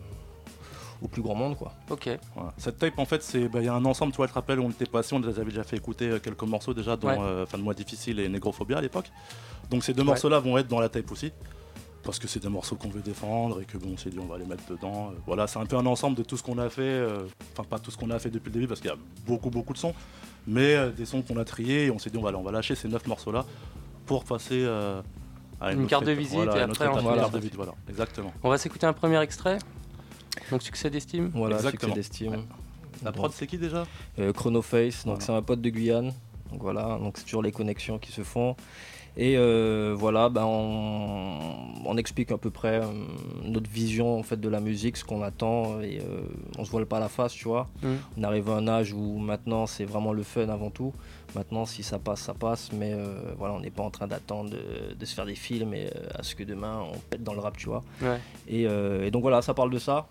au 1.01 1.07
plus 1.07 1.21
grand 1.21 1.35
monde, 1.35 1.55
quoi. 1.57 1.73
Ok. 1.89 2.09
Voilà. 2.35 2.53
Cette 2.57 2.77
tape, 2.79 2.97
en 2.97 3.05
fait, 3.05 3.21
c'est 3.21 3.47
bah, 3.47 3.59
il 3.61 3.65
y 3.65 3.67
a 3.67 3.73
un 3.73 3.85
ensemble, 3.85 4.11
tu 4.11 4.17
vois, 4.17 4.27
tu 4.27 4.31
te 4.31 4.35
rappelles, 4.35 4.59
on 4.59 4.69
était 4.69 4.85
passé, 4.85 5.13
on 5.15 5.19
les 5.19 5.27
avait 5.39 5.45
déjà 5.51 5.63
fait 5.63 5.77
écouter 5.77 6.09
euh, 6.09 6.19
quelques 6.19 6.43
morceaux 6.43 6.73
déjà, 6.73 6.95
Ouais. 6.95 7.17
euh, 7.19 7.45
Fin 7.45 7.57
de 7.57 7.63
mois 7.63 7.73
difficile 7.73 8.19
et 8.19 8.29
Négrophobia 8.29 8.77
à 8.77 8.81
l'époque. 8.81 9.11
Donc 9.69 9.83
ces 9.83 9.93
deux 9.93 10.01
Ouais. 10.01 10.07
morceaux-là 10.07 10.39
vont 10.39 10.57
être 10.57 10.67
dans 10.67 10.79
la 10.79 10.89
tape 10.89 11.11
aussi. 11.11 11.31
Parce 12.05 12.19
que 12.19 12.27
c'est 12.27 12.39
des 12.41 12.49
morceaux 12.49 12.75
qu'on 12.75 12.89
veut 12.89 13.01
défendre 13.01 13.61
et 13.61 13.65
que 13.65 13.77
bon, 13.77 13.89
on 13.93 13.97
s'est 13.97 14.11
dit 14.11 14.19
on 14.19 14.25
va 14.27 14.37
les 14.37 14.45
mettre 14.45 14.63
dedans. 14.69 15.09
Euh, 15.09 15.17
voilà, 15.25 15.47
c'est 15.47 15.59
un 15.59 15.65
peu 15.65 15.75
un 15.75 15.85
ensemble 15.87 16.15
de 16.15 16.23
tout 16.23 16.37
ce 16.37 16.43
qu'on 16.43 16.57
a 16.59 16.69
fait. 16.69 16.81
euh, 16.83 17.25
Enfin, 17.53 17.63
pas 17.67 17.79
tout 17.79 17.89
ce 17.91 17.97
qu'on 17.97 18.11
a 18.11 18.19
fait 18.19 18.29
depuis 18.29 18.49
le 18.49 18.53
début 18.53 18.67
parce 18.67 18.79
qu'il 18.79 18.89
y 18.91 18.93
a 18.93 18.97
beaucoup, 19.25 19.49
beaucoup 19.49 19.73
de 19.73 19.77
sons. 19.79 19.93
Mais 20.47 20.75
euh, 20.75 20.91
des 20.91 21.05
sons 21.05 21.23
qu'on 21.23 21.37
a 21.37 21.45
triés 21.45 21.85
et 21.85 21.91
on 21.91 21.97
s'est 21.99 22.11
dit 22.11 22.17
on 22.17 22.21
va, 22.21 22.31
on 22.37 22.43
va 22.43 22.51
lâcher 22.51 22.75
ces 22.75 22.87
neuf 22.87 23.07
morceaux-là 23.07 23.43
pour 24.05 24.23
passer 24.23 24.61
euh, 24.63 25.01
à 25.59 25.73
Une 25.73 25.79
autre 25.81 25.89
carte 25.89 26.05
de 26.05 26.11
visite 26.11 26.35
Voilà, 26.35 26.57
et 26.57 26.63
une 26.63 26.69
après, 26.69 26.87
on 26.87 26.99
une 26.99 27.15
la 27.15 27.27
de 27.29 27.37
visite, 27.39 27.55
voilà, 27.55 27.73
exactement. 27.89 28.31
On 28.43 28.49
va 28.49 28.57
s'écouter 28.59 28.85
un 28.85 28.93
premier 28.93 29.19
extrait. 29.21 29.57
Donc 30.51 30.61
succès 30.61 30.89
d'estime. 30.91 31.31
Voilà, 31.33 31.55
Exactement. 31.55 31.95
succès 31.95 32.09
d'estime. 32.09 32.31
Ouais. 32.33 32.39
La 33.03 33.11
prod, 33.11 33.31
c'est 33.33 33.47
qui 33.47 33.57
déjà? 33.57 33.85
Euh, 34.19 34.31
Chronoface, 34.31 35.05
donc 35.05 35.15
Voilà. 35.15 35.21
c'est 35.21 35.31
un 35.33 35.41
pote 35.41 35.61
de 35.61 35.69
Guyane. 35.69 36.13
Donc 36.51 36.61
voilà, 36.61 36.99
donc 37.01 37.17
c'est 37.17 37.23
toujours 37.23 37.41
les 37.41 37.51
connexions 37.51 37.97
qui 37.97 38.11
se 38.11 38.21
font. 38.21 38.55
Et 39.17 39.37
euh, 39.37 39.95
voilà, 39.97 40.27
ben 40.29 40.43
on, 40.43 41.39
on 41.85 41.97
explique 41.97 42.31
à 42.31 42.37
peu 42.37 42.49
près 42.49 42.81
euh, 42.81 42.87
notre 43.43 43.69
vision 43.69 44.19
en 44.19 44.23
fait 44.23 44.39
de 44.39 44.49
la 44.49 44.59
musique, 44.59 44.97
ce 44.97 45.05
qu'on 45.05 45.21
attend 45.21 45.79
et 45.81 45.99
euh, 45.99 46.21
on 46.57 46.65
se 46.65 46.71
voile 46.71 46.85
pas 46.85 46.99
la 46.99 47.07
face, 47.07 47.31
tu 47.33 47.47
vois. 47.47 47.69
Mm. 47.81 47.87
On 48.17 48.23
arrive 48.23 48.49
à 48.49 48.55
un 48.55 48.67
âge 48.67 48.91
où 48.91 49.17
maintenant 49.17 49.67
c'est 49.67 49.85
vraiment 49.85 50.11
le 50.11 50.23
fun 50.23 50.49
avant 50.49 50.69
tout. 50.69 50.93
Maintenant, 51.33 51.65
si 51.65 51.81
ça 51.83 51.97
passe, 51.99 52.21
ça 52.21 52.33
passe, 52.33 52.71
mais 52.73 52.93
euh, 52.93 53.33
voilà, 53.37 53.53
on 53.53 53.59
n'est 53.59 53.69
pas 53.69 53.83
en 53.83 53.89
train 53.89 54.07
d'attendre 54.07 54.49
de, 54.51 54.93
de 54.93 55.05
se 55.05 55.15
faire 55.15 55.25
des 55.25 55.35
films 55.35 55.73
et 55.73 55.89
à 56.13 56.21
ce 56.23 56.35
que 56.35 56.43
demain 56.43 56.81
on 56.93 56.97
pète 56.97 57.23
dans 57.23 57.33
le 57.33 57.39
rap, 57.39 57.55
tu 57.57 57.67
vois. 57.67 57.83
Ouais. 58.01 58.19
Et, 58.47 58.63
et 58.63 59.11
donc 59.11 59.21
voilà, 59.21 59.41
ça 59.41 59.53
parle 59.53 59.69
de 59.69 59.79
ça. 59.79 60.07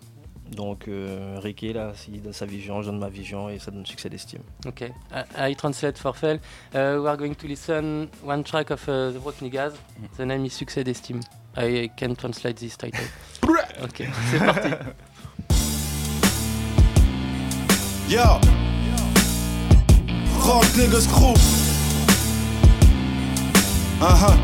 Donc 0.51 0.87
euh, 0.87 1.39
Ricky 1.41 1.73
là, 1.73 1.93
il 2.11 2.21
donne 2.21 2.33
sa 2.33 2.45
vision, 2.45 2.81
je 2.81 2.87
donne 2.87 2.99
ma 2.99 3.09
vision 3.09 3.49
et 3.49 3.59
ça 3.59 3.71
donne 3.71 3.85
succès 3.85 4.09
d'estime. 4.09 4.41
Okay, 4.65 4.91
I, 5.11 5.51
I 5.51 5.55
translate 5.55 5.97
for 5.97 6.15
Fel. 6.15 6.37
Uh, 6.73 7.01
we 7.01 7.07
are 7.07 7.17
going 7.17 7.33
to 7.33 7.47
listen 7.47 8.09
one 8.23 8.43
track 8.43 8.69
of 8.69 8.87
uh, 8.87 9.11
the 9.11 9.19
Brock 9.19 9.35
Niggas. 9.41 9.73
The 10.17 10.25
name 10.25 10.45
is 10.45 10.51
Succès 10.53 10.83
d'estime. 10.83 11.21
I 11.57 11.89
can 11.97 12.15
translate 12.15 12.57
this 12.57 12.77
title. 12.77 13.05
ok, 13.83 14.03
c'est 14.31 14.39
parti. 14.39 14.69
Yo 18.07 18.21
Rock 20.45 20.65
niggas 20.77 21.07
crew 21.07 21.33
Uh-huh. 24.01 24.35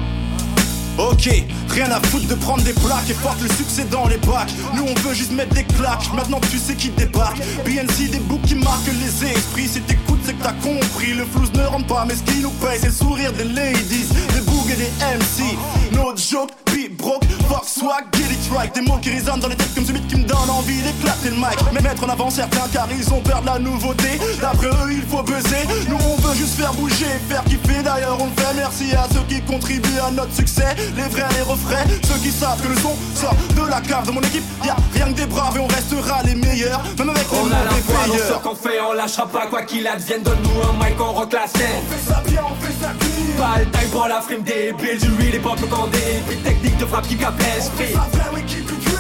Ok, 1.02 1.28
rien 1.70 1.89
à 1.89 1.99
foutre 1.99 2.28
de 2.28 2.36
prendre 2.36 2.62
des 2.64 2.74
plaques 2.74 3.10
et 3.10 3.16
porte 3.16 3.41
le 3.41 3.49
succès 3.49 3.86
dans 3.89 4.08
les 4.08 4.18
bacs. 4.18 4.52
Nous 4.76 4.84
on 4.84 4.93
veut 5.02 5.16
juste 5.16 5.32
mettre 5.32 5.54
des 5.56 5.64
claques, 5.64 6.14
maintenant 6.14 6.39
tu 6.52 6.60
sais 6.60 6.76
qui 6.76 6.89
débarque. 6.89 7.39
BNC, 7.66 8.12
des 8.12 8.20
boucs 8.20 8.43
qui 8.43 8.54
marquent 8.54 8.86
les 8.86 9.32
esprits. 9.32 9.68
Si 9.68 9.82
t'écoutes, 9.82 10.20
c'est 10.24 10.34
que 10.34 10.43
t'as 10.43 10.54
compris. 10.54 11.14
Le 11.14 11.26
flouze 11.26 11.52
ne 11.54 11.64
rentre 11.64 11.88
pas, 11.88 12.06
mais 12.08 12.14
ce 12.14 12.22
qui 12.22 12.39
nous 12.41 12.52
paye, 12.52 12.78
c'est 12.80 12.88
le 12.88 12.93
sourire 12.93 13.34
des 13.34 13.45
ladies, 13.45 14.06
des 14.34 14.41
bougs 14.41 14.70
et 14.72 14.76
des 14.76 14.91
MC. 15.18 15.58
No 15.93 16.16
joke, 16.16 16.52
beat 16.82 16.98
broke, 16.98 17.24
fuck 17.50 17.66
swag, 17.66 18.06
get 18.14 18.32
it 18.32 18.50
right. 18.52 18.74
Des 18.74 18.82
mots 18.82 18.98
qui 19.02 19.12
résonnent 19.12 19.40
dans 19.40 19.48
les 19.48 19.56
têtes 19.56 19.74
comme 19.76 19.86
celui 19.86 20.02
qui 20.02 20.16
me 20.16 20.24
donne 20.24 20.50
envie 20.50 20.82
d'éclater 20.82 21.30
le 21.30 21.36
mic. 21.36 21.58
Mais 21.74 21.82
mettre 21.82 22.04
en 22.04 22.10
avant 22.10 22.30
certains 22.30 22.68
car 22.74 22.88
ils 22.92 23.14
ont 23.14 23.22
peur 23.22 23.42
de 23.42 23.48
la 23.48 23.60
nouveauté. 23.60 24.20
D'après 24.42 24.68
eux, 24.68 24.92
il 24.92 25.04
faut 25.04 25.24
buzzer. 25.24 25.66
Nous, 25.88 25.98
on 25.98 26.16
veut 26.22 26.36
juste 26.36 26.56
faire 26.56 26.74
bouger, 26.74 27.06
faire 27.30 27.44
kiffer. 27.44 27.84
D'ailleurs, 27.84 28.18
on 28.20 28.26
le 28.26 28.32
fait. 28.32 28.54
Merci 28.56 28.94
à 28.96 29.08
ceux 29.14 29.24
qui 29.28 29.42
contribuent 29.42 30.00
à 30.06 30.12
notre 30.12 30.34
succès. 30.34 30.76
Les 30.96 31.04
vrais, 31.04 31.28
les 31.36 31.42
refrains. 31.44 31.86
Ceux 32.04 32.20
qui 32.20 32.32
savent 32.32 32.62
que 32.62 32.68
le 32.68 32.76
son 32.76 32.96
sort 33.16 33.36
de 33.56 33.70
la 33.70 33.82
cave 33.82 34.08
de 34.08 34.12
mon 34.12 34.22
équipe. 34.22 34.44
Y 34.64 34.70
a 34.70 34.76
rien 34.94 35.06
que 35.08 35.18
des 35.18 35.26
braves 35.26 35.58
et 35.58 35.60
on 35.60 35.68
restera 35.68 36.24
les 36.24 36.36
meilleurs. 36.36 36.82
Même 36.98 37.10
avec 37.10 37.30
les 37.32 37.38
On 37.38 37.48
a 37.48 37.64
la 37.64 37.72
foi 37.72 38.08
dans 38.08 38.14
ce 38.14 38.20
payeurs. 38.20 38.42
qu'on 38.42 38.56
fait, 38.56 38.80
on 38.90 38.94
lâchera 38.94 39.28
pas 39.28 39.48
quoi 39.48 39.64
qu'il 39.64 39.88
advienne. 39.88 40.24
Donne-nous 40.24 40.62
un 40.70 40.74
mic, 40.84 41.00
on 41.00 41.12
rock 41.12 41.34
la 41.34 41.48
scène. 41.48 41.78
On 41.78 41.92
fait 41.94 42.12
ça 42.12 42.24
bien, 42.26 42.42
on 42.44 42.66
fait 42.66 42.74
ça 42.82 42.92
clean. 43.00 43.38
Pas 43.38 43.60
le 43.60 43.66
time 43.66 43.90
pour 43.92 44.08
la 44.08 44.22
frime 44.22 44.42
billes, 44.42 44.74
du 45.00 45.08
real 45.08 45.42
quand 45.70 45.88
des 45.88 45.98
beats 46.28 46.70
de 46.80 46.86
frappe 46.86 47.07
qui 47.07 47.15
capent 47.17 47.39
l'esprit. 47.39 47.95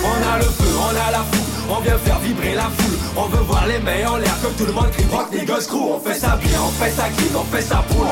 On 0.03 0.33
a 0.33 0.37
le 0.37 0.43
feu, 0.45 0.73
on 0.79 0.89
a 0.89 1.11
la 1.11 1.19
foule, 1.19 1.67
on 1.69 1.79
vient 1.81 1.97
faire 1.97 2.19
vibrer 2.19 2.55
la 2.55 2.63
foule. 2.63 2.97
On 3.15 3.27
veut 3.27 3.43
voir 3.43 3.67
les 3.67 3.79
mains 3.79 4.09
en 4.09 4.17
l'air 4.17 4.35
comme 4.41 4.53
tout 4.53 4.65
le 4.65 4.71
monde 4.71 4.89
crie 4.91 5.05
rock 5.11 5.31
niggas 5.31 5.65
crew. 5.67 5.91
On 5.95 5.99
fait 5.99 6.17
ça 6.17 6.37
bien, 6.41 6.59
on 6.65 6.71
fait 6.71 6.91
ça 6.91 7.03
clean, 7.17 7.39
on 7.39 7.55
fait 7.55 7.61
ça 7.61 7.83
pour. 7.89 8.07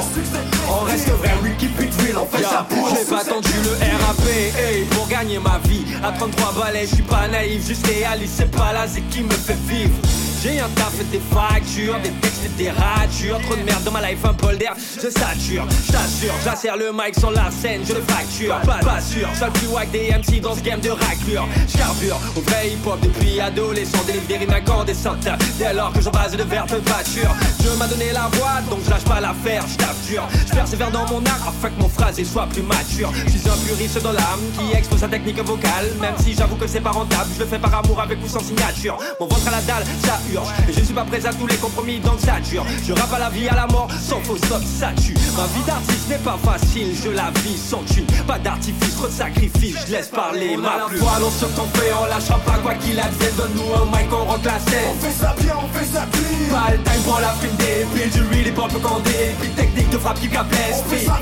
On 0.69 0.85
reste 0.85 1.09
vrai, 1.09 1.33
we 1.43 1.51
keep 1.57 1.79
it 1.81 1.93
real, 2.01 2.17
on 2.17 2.25
fait 2.25 2.43
ça 2.43 2.65
pour. 2.69 2.89
J'ai 2.89 3.05
pas 3.05 3.21
attendu 3.21 3.49
le 3.63 3.71
RAP 4.05 4.27
hey, 4.27 4.83
pour 4.91 5.07
gagner 5.07 5.39
ma 5.39 5.59
vie. 5.67 5.85
À 6.03 6.11
33 6.11 6.53
balais, 6.63 6.85
je 6.85 6.95
suis 6.95 7.03
pas 7.03 7.27
naïf, 7.27 7.65
juste 7.65 7.87
réaliste, 7.87 8.35
c'est 8.37 8.51
pas 8.51 8.73
la 8.73 8.87
zik 8.87 9.09
qui 9.09 9.23
me 9.23 9.31
fait 9.31 9.57
vivre. 9.67 9.95
J'ai 10.41 10.59
un 10.59 10.69
taf 10.69 10.93
des 11.11 11.19
factures, 11.19 11.99
des 12.01 12.11
textes 12.21 12.45
et 12.45 12.63
des 12.63 12.69
ratures. 12.69 13.39
Trop 13.41 13.55
de 13.55 13.63
merde 13.63 13.83
dans 13.83 13.91
ma 13.91 14.09
life, 14.09 14.23
un 14.23 14.31
bol 14.31 14.57
d'air, 14.57 14.73
je 14.95 15.09
sature. 15.09 15.65
Je 15.85 15.91
t'assure, 15.91 16.33
j'assère 16.45 16.77
le 16.77 16.91
mic 16.93 17.19
sur 17.19 17.31
la 17.31 17.51
scène, 17.51 17.81
je 17.85 17.93
le 17.93 18.01
fracture 18.01 18.55
Pas, 18.61 18.79
pas 18.79 19.01
sûr, 19.01 19.27
le 19.27 19.51
plus 19.51 19.67
wack 19.67 19.91
des 19.91 20.11
MC 20.11 20.39
dans 20.39 20.55
ce 20.55 20.61
game 20.61 20.79
de 20.79 20.91
raclure. 20.91 21.45
J'carbure 21.67 22.17
au 22.37 22.41
vrai 22.41 22.69
hip 22.69 22.87
hop 22.87 22.99
depuis 23.01 23.39
adolescent. 23.41 23.99
Des 24.27 24.37
rimes 24.37 24.53
incandescentes 24.53 25.27
Dès 25.57 25.73
lors 25.73 25.91
que 25.91 26.01
j'en 26.01 26.11
base 26.11 26.35
de 26.35 26.43
verbe 26.43 26.69
pâture 26.69 27.29
Je 27.63 27.69
m'a 27.77 27.87
donné 27.87 28.11
la 28.13 28.27
voix, 28.33 28.61
donc 28.69 28.79
je 28.85 28.89
lâche 28.89 29.03
pas 29.03 29.19
l'affaire, 29.19 29.65
je 29.67 29.77
tape 29.77 30.01
dur. 30.07 30.23
Je 30.47 30.53
persévère 30.53 30.91
dans 30.91 31.05
mon 31.07 31.23
art 31.25 31.47
afin 31.47 31.69
que 31.69 31.81
mon 31.81 31.89
phrasé 31.89 32.23
soit 32.23 32.47
plus 32.47 32.61
mature. 32.63 33.11
Je 33.25 33.37
suis 33.37 33.49
un 33.49 33.57
puriste 33.67 34.01
dans 34.01 34.13
l'âme 34.13 34.41
qui 34.57 34.75
expose 34.75 34.99
sa 34.99 35.07
technique 35.07 35.39
vocale. 35.43 35.91
Même 35.99 36.15
si 36.17 36.33
j'avoue 36.33 36.55
que 36.55 36.67
c'est 36.67 36.81
pas 36.81 36.91
rentable, 36.91 37.29
je 37.35 37.39
le 37.41 37.45
fais 37.45 37.59
par 37.59 37.73
amour 37.75 37.99
avec 37.99 38.17
ou 38.23 38.27
sans 38.27 38.39
signature. 38.39 38.97
Mon 39.19 39.27
ventre 39.27 39.47
à 39.47 39.51
la 39.51 39.61
dalle, 39.61 39.83
ça 40.03 40.19
Et 40.67 40.73
je 40.73 40.81
suis 40.81 40.93
pas 40.93 41.03
prêt 41.03 41.25
à 41.25 41.33
tous 41.33 41.47
les 41.47 41.55
compromis 41.55 41.99
donc 41.99 42.19
ça 42.19 42.39
dure 42.39 42.65
Je 42.85 42.93
rappe 42.93 43.13
à 43.13 43.19
la 43.19 43.29
vie, 43.29 43.47
à 43.47 43.55
la 43.55 43.67
mort, 43.67 43.89
sans 43.99 44.19
faux 44.21 44.37
stop, 44.37 44.61
ça 44.63 44.91
tue. 45.01 45.13
Ma 45.35 45.45
vie 45.47 45.65
d'artiste 45.65 46.09
n'est 46.09 46.17
pas 46.17 46.37
facile, 46.43 46.95
je 47.03 47.09
la 47.09 47.31
vis 47.43 47.57
sans 47.57 47.83
thune. 47.83 48.05
Pas 48.27 48.37
d'artifice, 48.37 48.95
trop 48.95 49.07
de 49.07 49.11
sacrifice, 49.11 49.75
je 49.87 49.91
laisse 49.93 50.07
parler 50.07 50.55
On 50.55 50.61
ma 50.61 50.85
plume. 50.87 51.01
ce 51.01 51.45
qu'on 51.45 51.67
fait, 51.77 51.91
on 51.99 52.05
lâchera 52.05 52.39
pas 52.39 52.57
quoi 52.59 52.75
qu'il 52.75 52.99
advienne. 52.99 53.33
Donne-nous 53.37 53.73
un 53.73 53.85
mic, 53.85 54.11
on 54.11 54.25
rock 54.25 54.43
la 54.43 54.59
scène. 54.59 54.89
On 54.91 55.05
fait 55.05 55.11
ça 55.11 55.35
bien, 55.39 55.53
on 55.57 55.77
fait 55.77 55.85
ça 55.85 56.05
clean. 56.11 56.55
Pas 56.55 56.71
le 56.71 56.77
time 56.83 57.03
pour 57.03 57.19
la 57.19 57.29
frime 57.29 57.55
des 57.57 57.85
billes, 57.93 58.11
du 58.11 58.21
real 58.21 58.47
et 58.47 58.51
pop 58.51 58.71
quand 58.83 58.99
des 58.99 59.33
beats 59.41 59.55
techniques 59.55 59.89
de 59.89 59.97
frappe 59.97 60.19
qui 60.19 60.29
capent 60.29 60.47
On 60.51 60.89
fait 60.89 61.05
ça. 61.05 61.19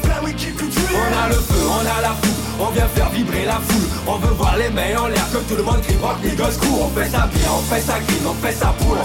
On 0.94 1.24
a 1.24 1.28
le 1.30 1.36
feu, 1.36 1.68
on 1.70 1.80
a 1.98 2.02
la 2.02 2.10
foule, 2.10 2.66
on 2.68 2.72
vient 2.72 2.88
faire 2.88 3.10
vibrer 3.10 3.46
la 3.46 3.60
foule 3.60 3.88
On 4.08 4.18
veut 4.18 4.34
voir 4.34 4.58
les 4.58 4.70
mains 4.70 4.98
en 5.00 5.08
l'air 5.08 5.26
comme 5.32 5.44
tout 5.44 5.56
le 5.56 5.64
monde 5.64 5.82
crie 5.82 5.98
rock 6.02 6.18
niggas 6.24 6.58
crew 6.60 6.82
On 6.82 6.90
fait 6.90 7.10
ça 7.10 7.28
bien, 7.34 7.50
on 7.52 7.62
fait 7.62 7.82
ça 7.82 7.94
clean, 8.00 8.30
on 8.30 8.34
fait 8.34 8.52
ça 8.54 8.74
pour 8.80 8.98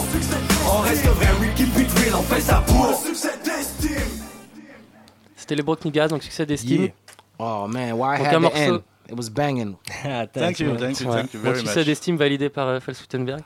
On 0.72 0.80
reste 0.82 1.06
vrai, 1.06 1.28
we 1.40 1.50
keep 1.54 1.76
it 1.78 1.90
real, 1.98 2.14
on 2.14 2.22
fait 2.22 2.40
ça 2.40 2.62
pour. 2.66 3.02
C'était 5.36 5.56
les 5.56 5.62
Brock 5.62 5.84
Niggas, 5.84 6.08
donc 6.08 6.22
succès 6.22 6.46
d'estime. 6.46 6.82
Yeah. 6.82 6.92
Oh 7.38 7.66
man, 7.66 7.94
why 7.94 8.14
I 8.14 8.18
Donc 8.18 8.26
had 8.26 8.34
un 8.34 8.34
to 8.34 8.40
morceau. 8.40 8.82
It 9.12 9.18
was 9.18 9.28
banging. 9.30 9.76
Thank 10.32 10.58
you, 10.60 10.74
thank 10.76 11.00
you, 11.00 11.06
Ouais. 11.08 11.16
thank 11.20 11.34
you 11.34 11.40
Donc 11.40 11.52
very 11.52 11.58
succès 11.60 11.80
much. 11.80 11.86
d'estime 11.86 12.16
validé 12.16 12.48
par 12.48 12.66
euh, 12.68 12.80
Falsoutenberg. 12.80 13.42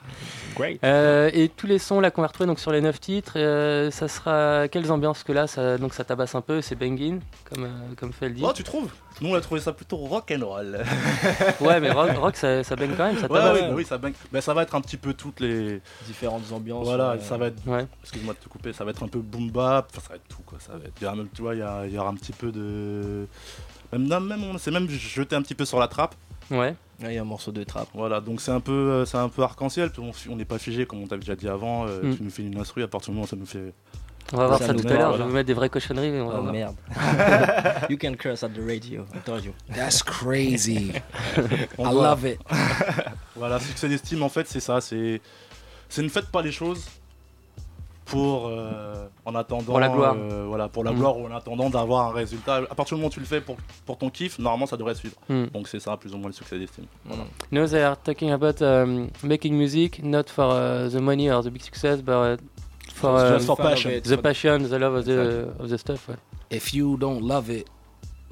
Great. 0.54 0.78
Euh, 0.84 1.28
et 1.34 1.48
tous 1.48 1.66
les 1.66 1.78
sons 1.80 1.98
là 2.00 2.10
qu'on 2.12 2.22
va 2.22 2.28
retrouver 2.28 2.46
donc 2.46 2.60
sur 2.60 2.70
les 2.70 2.80
9 2.80 3.00
titres, 3.00 3.32
euh, 3.36 3.90
ça 3.90 4.06
sera 4.06 4.68
quelles 4.68 4.92
ambiances 4.92 5.24
que 5.24 5.32
là 5.32 5.46
ça, 5.48 5.76
donc 5.76 5.92
ça 5.92 6.04
tabasse 6.04 6.34
un 6.36 6.40
peu, 6.40 6.60
c'est 6.62 6.76
banging 6.76 7.20
comme 7.50 7.64
euh, 7.64 7.68
comme 7.96 8.12
fait 8.12 8.28
le 8.28 8.34
dit. 8.36 8.42
Oh, 8.46 8.52
tu 8.54 8.62
trouves? 8.62 8.90
Nous, 9.20 9.30
on 9.30 9.34
a 9.34 9.40
trouvé 9.40 9.60
ça 9.62 9.72
plutôt 9.72 9.96
rock 9.96 10.30
and 10.30 10.46
roll. 10.46 10.78
ouais, 11.62 11.80
mais 11.80 11.90
rock, 11.90 12.10
rock, 12.18 12.36
ça, 12.36 12.62
ça 12.62 12.76
bang 12.76 12.90
quand 12.96 13.06
même, 13.06 13.16
ça 13.18 13.22
Ouais, 13.32 13.38
tabasse. 13.40 13.62
oui, 13.62 13.68
oui, 13.76 13.84
ça 13.84 13.96
bang. 13.98 14.12
Ben, 14.30 14.40
ça 14.42 14.52
va 14.54 14.62
être 14.62 14.74
un 14.74 14.80
petit 14.82 14.98
peu 14.98 15.14
toutes 15.14 15.40
les 15.40 15.80
Différentes 16.06 16.52
ambiances. 16.52 16.84
Voilà, 16.84 17.12
euh, 17.12 17.18
ça 17.20 17.36
va 17.38 17.46
être. 17.46 17.66
Ouais. 17.66 17.86
Excuse-moi 18.02 18.34
de 18.34 18.38
te 18.38 18.48
couper, 18.48 18.72
ça 18.74 18.84
va 18.84 18.90
être 18.90 19.02
un 19.02 19.08
peu 19.08 19.18
boom 19.20 19.50
bap. 19.50 19.88
Enfin, 19.90 20.00
ça 20.02 20.08
va 20.10 20.14
être 20.16 20.28
tout 20.28 20.42
quoi. 20.44 20.58
Ça 20.60 20.72
va 20.72 20.84
être. 20.84 20.92
Il 21.00 21.04
y 21.04 21.06
aura 21.06 21.16
même, 21.16 21.28
tu 21.34 21.40
vois, 21.42 21.54
il 21.54 21.58
y, 21.58 21.62
a- 21.62 21.86
il 21.86 21.92
y 21.94 21.98
aura 21.98 22.10
un 22.10 22.14
petit 22.14 22.32
peu 22.32 22.52
de. 22.52 23.26
Même, 23.92 24.06
non, 24.06 24.20
même 24.20 24.44
on 24.44 24.58
s'est 24.58 24.70
même 24.70 24.88
jeté 24.88 25.36
un 25.36 25.42
petit 25.42 25.54
peu 25.54 25.64
sur 25.64 25.78
la 25.78 25.88
trappe. 25.88 26.14
Ouais. 26.50 26.74
Il 27.00 27.12
y 27.12 27.18
a 27.18 27.20
un 27.20 27.24
morceau 27.24 27.52
de 27.52 27.62
trap. 27.64 27.88
Voilà, 27.92 28.20
donc 28.20 28.40
c'est 28.40 28.50
un 28.52 28.60
peu, 28.60 28.72
euh, 28.72 29.04
c'est 29.04 29.18
un 29.18 29.28
peu 29.28 29.42
arc-en-ciel. 29.42 29.90
On 30.30 30.36
n'est 30.36 30.44
pas 30.46 30.58
figé 30.58 30.86
comme 30.86 31.02
on 31.02 31.06
t'avait 31.06 31.20
déjà 31.20 31.36
dit 31.36 31.48
avant. 31.48 31.86
euh, 31.86 32.02
Mm. 32.02 32.16
Tu 32.16 32.22
nous 32.22 32.30
fais 32.30 32.42
une 32.42 32.58
instru, 32.58 32.82
à 32.82 32.88
partir 32.88 33.10
du 33.10 33.14
moment 33.16 33.24
où 33.26 33.28
ça 33.28 33.36
nous 33.36 33.44
fait. 33.46 33.72
On 34.32 34.38
va 34.38 34.46
voir 34.48 34.58
Ça 34.58 34.72
tout 34.74 34.86
à 34.88 34.92
l'heure, 34.92 35.12
je 35.12 35.18
vais 35.18 35.24
vous 35.24 35.34
mettre 35.34 35.46
des 35.46 35.52
vraies 35.54 35.68
cochonneries. 35.68 36.20
on 36.20 36.28
va 36.28 36.36
Oh 36.38 36.42
voir. 36.42 36.52
merde. 36.52 36.74
you 37.90 37.96
can 37.98 38.14
curse 38.16 38.42
at 38.42 38.48
the 38.50 38.60
radio, 38.66 39.04
I 39.14 39.18
told 39.24 39.44
you. 39.44 39.52
That's 39.74 40.02
crazy. 40.02 40.92
I 41.78 41.82
love 41.92 42.24
it. 42.24 42.40
Voilà, 43.36 43.60
succès 43.60 43.88
d'estime 43.88 44.22
en 44.22 44.28
fait, 44.28 44.46
c'est 44.48 44.60
ça. 44.60 44.80
C'est, 44.80 45.20
c'est 45.88 46.02
ne 46.02 46.08
faites 46.08 46.26
pas 46.28 46.42
les 46.42 46.50
choses 46.52 46.84
pour 48.06 48.46
euh, 48.48 49.06
en 49.24 49.34
attendant 49.34 49.64
Pour 49.64 49.80
la 49.80 49.88
gloire. 49.88 50.14
euh, 50.16 50.44
voilà, 50.48 50.68
pour 50.68 50.84
la 50.84 50.92
Mm. 50.92 50.96
gloire 50.96 51.18
ou 51.18 51.26
en 51.26 51.34
attendant 51.36 51.68
d'avoir 51.70 52.08
un 52.08 52.12
résultat. 52.12 52.62
À 52.70 52.74
partir 52.74 52.96
du 52.96 53.00
moment 53.00 53.08
où 53.08 53.12
tu 53.12 53.20
le 53.20 53.26
fais 53.26 53.40
pour, 53.40 53.56
pour 53.84 53.98
ton 53.98 54.08
kiff, 54.10 54.38
normalement 54.38 54.66
ça 54.66 54.76
devrait 54.76 54.94
suivre. 54.94 55.16
Mm. 55.28 55.46
Donc 55.52 55.68
c'est 55.68 55.80
ça 55.80 55.96
plus 55.96 56.12
ou 56.14 56.18
moins 56.18 56.28
le 56.28 56.32
succès 56.32 56.58
d'estime. 56.58 56.86
Voilà. 57.04 57.24
No, 57.52 57.66
they 57.66 57.82
are 57.82 57.96
talking 58.00 58.30
about 58.30 58.62
um, 58.62 59.08
making 59.22 59.54
music 59.56 60.00
not 60.02 60.24
for 60.28 60.44
uh, 60.52 60.88
the 60.88 61.00
money 61.00 61.30
or 61.30 61.42
the 61.42 61.50
big 61.50 61.62
success, 61.62 62.00
but 62.00 62.12
uh, 62.12 62.36
for, 62.94 63.18
Just 63.18 63.48
um, 63.50 63.56
for 63.56 63.56
passion. 63.56 64.00
the 64.02 64.16
passion, 64.16 64.58
the 64.68 64.78
love 64.78 64.94
of 64.94 65.04
the, 65.04 65.48
of 65.58 65.68
the 65.68 65.76
stuff. 65.76 66.08
ouais. 66.08 66.16
If 66.50 66.72
you 66.72 66.96
don't 66.96 67.22
love 67.22 67.50
it, 67.50 67.68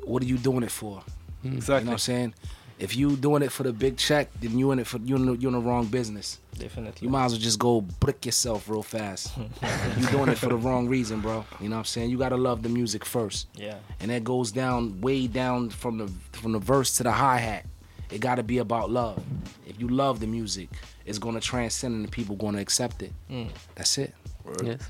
what 0.06 0.22
are 0.22 0.26
you 0.28 0.38
doing 0.38 0.62
it 0.62 0.70
for? 0.70 1.02
You 1.42 1.50
know 1.50 1.56
Exactly. 1.56 1.86
what 1.88 1.92
I'm 1.94 1.98
saying? 1.98 2.32
If 2.78 2.96
you 2.96 3.16
doing 3.16 3.42
it 3.42 3.52
for 3.52 3.62
the 3.62 3.72
big 3.72 3.96
check, 3.96 4.28
then 4.40 4.58
you 4.58 4.72
in 4.72 4.80
it 4.80 4.86
for 4.86 4.98
you 4.98 5.14
in 5.16 5.26
the, 5.26 5.36
you 5.36 5.48
in 5.48 5.54
the 5.54 5.60
wrong 5.60 5.86
business. 5.86 6.40
Definitely. 6.58 7.06
You 7.06 7.08
might 7.08 7.26
as 7.26 7.32
well 7.32 7.40
just 7.40 7.58
go 7.58 7.80
brick 7.80 8.26
yourself 8.26 8.68
real 8.68 8.82
fast. 8.82 9.32
you 9.98 10.06
doing 10.08 10.28
it 10.28 10.38
for 10.38 10.48
the 10.48 10.56
wrong 10.56 10.88
reason, 10.88 11.20
bro. 11.20 11.44
You 11.60 11.68
know 11.68 11.76
what 11.76 11.80
I'm 11.80 11.84
saying? 11.84 12.10
You 12.10 12.18
gotta 12.18 12.36
love 12.36 12.62
the 12.62 12.68
music 12.68 13.04
first. 13.04 13.46
Yeah. 13.54 13.76
And 14.00 14.10
that 14.10 14.24
goes 14.24 14.50
down 14.50 15.00
way 15.00 15.28
down 15.28 15.70
from 15.70 15.98
the 15.98 16.10
from 16.32 16.52
the 16.52 16.58
verse 16.58 16.96
to 16.96 17.04
the 17.04 17.12
hi 17.12 17.38
hat. 17.38 17.66
It 18.10 18.20
gotta 18.20 18.42
be 18.42 18.58
about 18.58 18.90
love. 18.90 19.22
If 19.66 19.80
you 19.80 19.88
love 19.88 20.18
the 20.20 20.26
music, 20.26 20.68
it's 21.06 21.18
gonna 21.18 21.40
transcend 21.40 21.94
and 21.94 22.04
the 22.04 22.10
people 22.10 22.34
gonna 22.36 22.60
accept 22.60 23.02
it. 23.02 23.12
Mm. 23.30 23.48
That's 23.76 23.98
it. 23.98 24.14
Yes. 24.62 24.80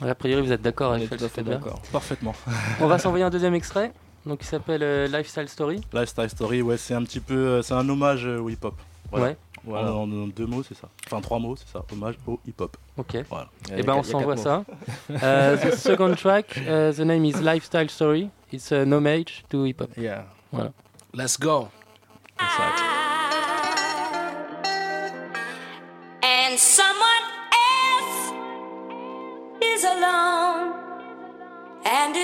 Ouais, 0.00 0.10
A 0.10 0.14
priori, 0.14 0.42
vous 0.42 0.50
êtes 0.52 0.62
d'accord 0.62 0.90
On 0.90 0.94
avec 0.94 1.12
est 1.12 1.16
tout 1.16 1.24
à 1.24 1.28
fait 1.28 1.42
d'accord. 1.44 1.80
Parfaitement. 1.92 2.34
On 2.80 2.88
va 2.88 2.98
s'envoyer 2.98 3.24
un 3.24 3.30
deuxième 3.30 3.54
extrait, 3.54 3.92
donc 4.26 4.38
qui 4.40 4.46
s'appelle 4.46 4.82
euh, 4.82 5.06
Lifestyle 5.06 5.48
Story. 5.48 5.80
Lifestyle 5.92 6.30
Story, 6.30 6.62
ouais, 6.62 6.76
c'est 6.76 6.94
un 6.94 7.02
petit 7.02 7.20
peu, 7.20 7.34
euh, 7.34 7.62
c'est 7.62 7.74
un 7.74 7.88
hommage 7.88 8.26
euh, 8.26 8.40
au 8.40 8.48
hip-hop. 8.48 8.74
Voilà. 9.10 9.26
Ouais. 9.26 9.36
Voilà, 9.66 9.94
en, 9.94 10.10
en 10.10 10.26
deux 10.26 10.44
mots, 10.46 10.62
c'est 10.62 10.74
ça. 10.76 10.88
Enfin, 11.06 11.22
trois 11.22 11.38
mots, 11.38 11.56
c'est 11.56 11.68
ça. 11.68 11.82
Hommage 11.90 12.16
au 12.26 12.38
hip-hop. 12.46 12.76
Ok. 12.98 13.16
Voilà. 13.30 13.48
Et 13.74 13.82
ben 13.82 13.94
on 13.94 14.02
s'envoie 14.02 14.36
ça. 14.36 14.64
Euh, 15.22 15.56
the 15.56 15.74
second 15.74 16.14
track, 16.16 16.56
uh, 16.58 16.92
the 16.92 17.00
name 17.00 17.24
is 17.24 17.40
Lifestyle 17.40 17.88
Story. 17.88 18.28
It's 18.52 18.70
an 18.72 18.92
homage 18.92 19.44
to 19.48 19.64
hip 19.64 19.80
hop. 19.80 19.90
Yeah. 19.96 20.24
Voilà. 20.52 20.72
Let's 21.14 21.38
go. 21.38 21.68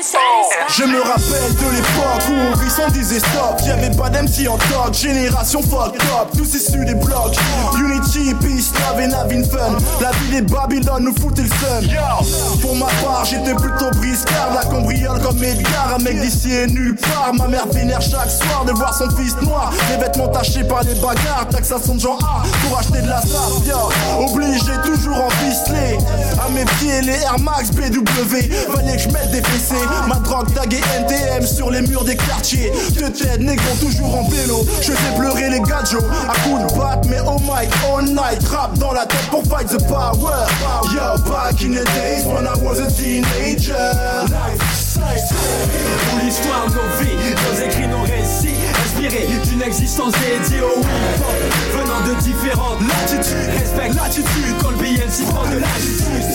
Je 0.02 0.84
me 0.84 0.98
rappelle 1.02 1.54
de 1.56 1.76
l'époque 1.76 2.24
où 2.30 2.32
on 2.32 2.56
vit 2.56 2.70
sans 2.70 2.88
disait 2.88 3.18
stop. 3.18 3.60
Y'avait 3.66 3.94
pas 3.94 4.08
d'MC 4.08 4.48
en 4.48 4.56
top, 4.56 4.94
génération 4.94 5.60
fuck 5.60 5.94
up. 5.96 6.28
Tous 6.34 6.54
issus 6.54 6.86
des 6.86 6.94
blocs. 6.94 7.36
Unity, 7.78 8.32
Peace, 8.40 8.72
Love 8.80 9.00
et 9.02 9.06
Navin 9.08 9.44
Fun. 9.44 9.76
La 10.00 10.10
vie 10.12 10.30
des 10.30 10.40
Babylone 10.40 11.04
nous 11.04 11.14
foutait 11.20 11.42
le 11.42 11.48
seum 11.48 11.84
Pour 12.62 12.76
ma 12.76 12.86
part 12.86 13.24
j'étais 13.26 13.54
plutôt 13.54 13.90
briscard 13.98 14.54
La 14.54 14.64
cambriole 14.64 15.20
comme 15.20 15.42
Edgar 15.44 15.94
Un 15.94 16.02
mec 16.02 16.18
d'ici 16.18 16.50
et 16.50 16.66
nulle 16.66 16.96
part. 16.96 17.34
Ma 17.34 17.48
mère 17.48 17.66
vénère 17.66 18.00
chaque 18.00 18.30
soir 18.30 18.64
de 18.64 18.72
voir 18.72 18.94
son 18.94 19.10
fils 19.16 19.36
noir. 19.42 19.70
Les 19.90 19.98
vêtements 20.02 20.28
tachés 20.28 20.64
par 20.64 20.82
les 20.82 20.94
bagarres 20.94 21.46
Taxation 21.50 21.96
de 21.96 22.00
genre 22.00 22.18
A 22.24 22.42
pour 22.66 22.78
acheter 22.78 23.02
de 23.02 23.08
la 23.08 23.20
sap 23.20 23.66
yo. 23.66 23.90
Obligé 24.18 24.72
toujours 24.82 25.24
en 25.24 25.30
ficelé 25.30 25.98
À 26.42 26.48
mes 26.50 26.64
pieds 26.64 27.02
les 27.02 27.20
Air 27.20 27.38
Max 27.40 27.70
BW 27.70 28.36
Fallait 28.72 28.96
que 28.96 29.02
je 29.02 29.08
mette 29.08 29.30
des 29.30 29.42
fessées 29.42 29.89
Ma 30.08 30.16
drogue 30.16 30.52
taguée 30.54 30.80
NTM 30.98 31.46
sur 31.46 31.70
les 31.70 31.82
murs 31.82 32.04
des 32.04 32.16
quartiers. 32.16 32.72
De 32.94 33.08
tête 33.08 33.40
négro 33.40 33.74
toujours 33.80 34.18
en 34.18 34.28
vélo. 34.28 34.66
Je 34.80 34.92
fais 34.92 35.16
pleurer 35.16 35.50
les 35.50 35.60
gadgets 35.60 36.04
À 36.28 36.34
coups 36.40 36.72
de 36.72 36.78
batte 36.78 37.06
mais 37.08 37.20
oh 37.26 37.38
my 37.40 37.66
all 37.88 38.04
night. 38.04 38.42
Rap 38.48 38.78
dans 38.78 38.92
la 38.92 39.06
tête 39.06 39.28
pour 39.30 39.44
fight 39.44 39.68
the 39.68 39.82
power. 39.86 40.46
Yo 40.92 41.18
back 41.30 41.62
in 41.62 41.72
the 41.72 41.84
days 41.94 42.24
when 42.26 42.46
I 42.46 42.54
was 42.62 42.80
a 42.80 42.90
teenager. 42.90 43.74
Pour 46.10 46.18
l'histoire 46.24 46.66
de 46.66 46.74
nos 46.74 46.80
vies, 47.00 47.34
nos 47.34 47.64
écrits, 47.64 47.88
nos 47.88 48.02
récits 48.02 48.19
inspiré 49.00 49.26
d'une 49.44 49.62
existence 49.62 50.12
dédiée 50.12 50.60
au 50.60 50.80
hip-hop. 50.80 51.34
Venant 51.72 52.06
de 52.06 52.20
différentes 52.20 52.80
latitudes, 52.80 53.50
respecte 53.58 53.94
l'attitude 53.94 54.54
quand 54.60 54.70
le 54.70 54.76
BNC 54.76 55.26
prend 55.28 55.48
de 55.48 55.58
l'attitude. 55.58 56.26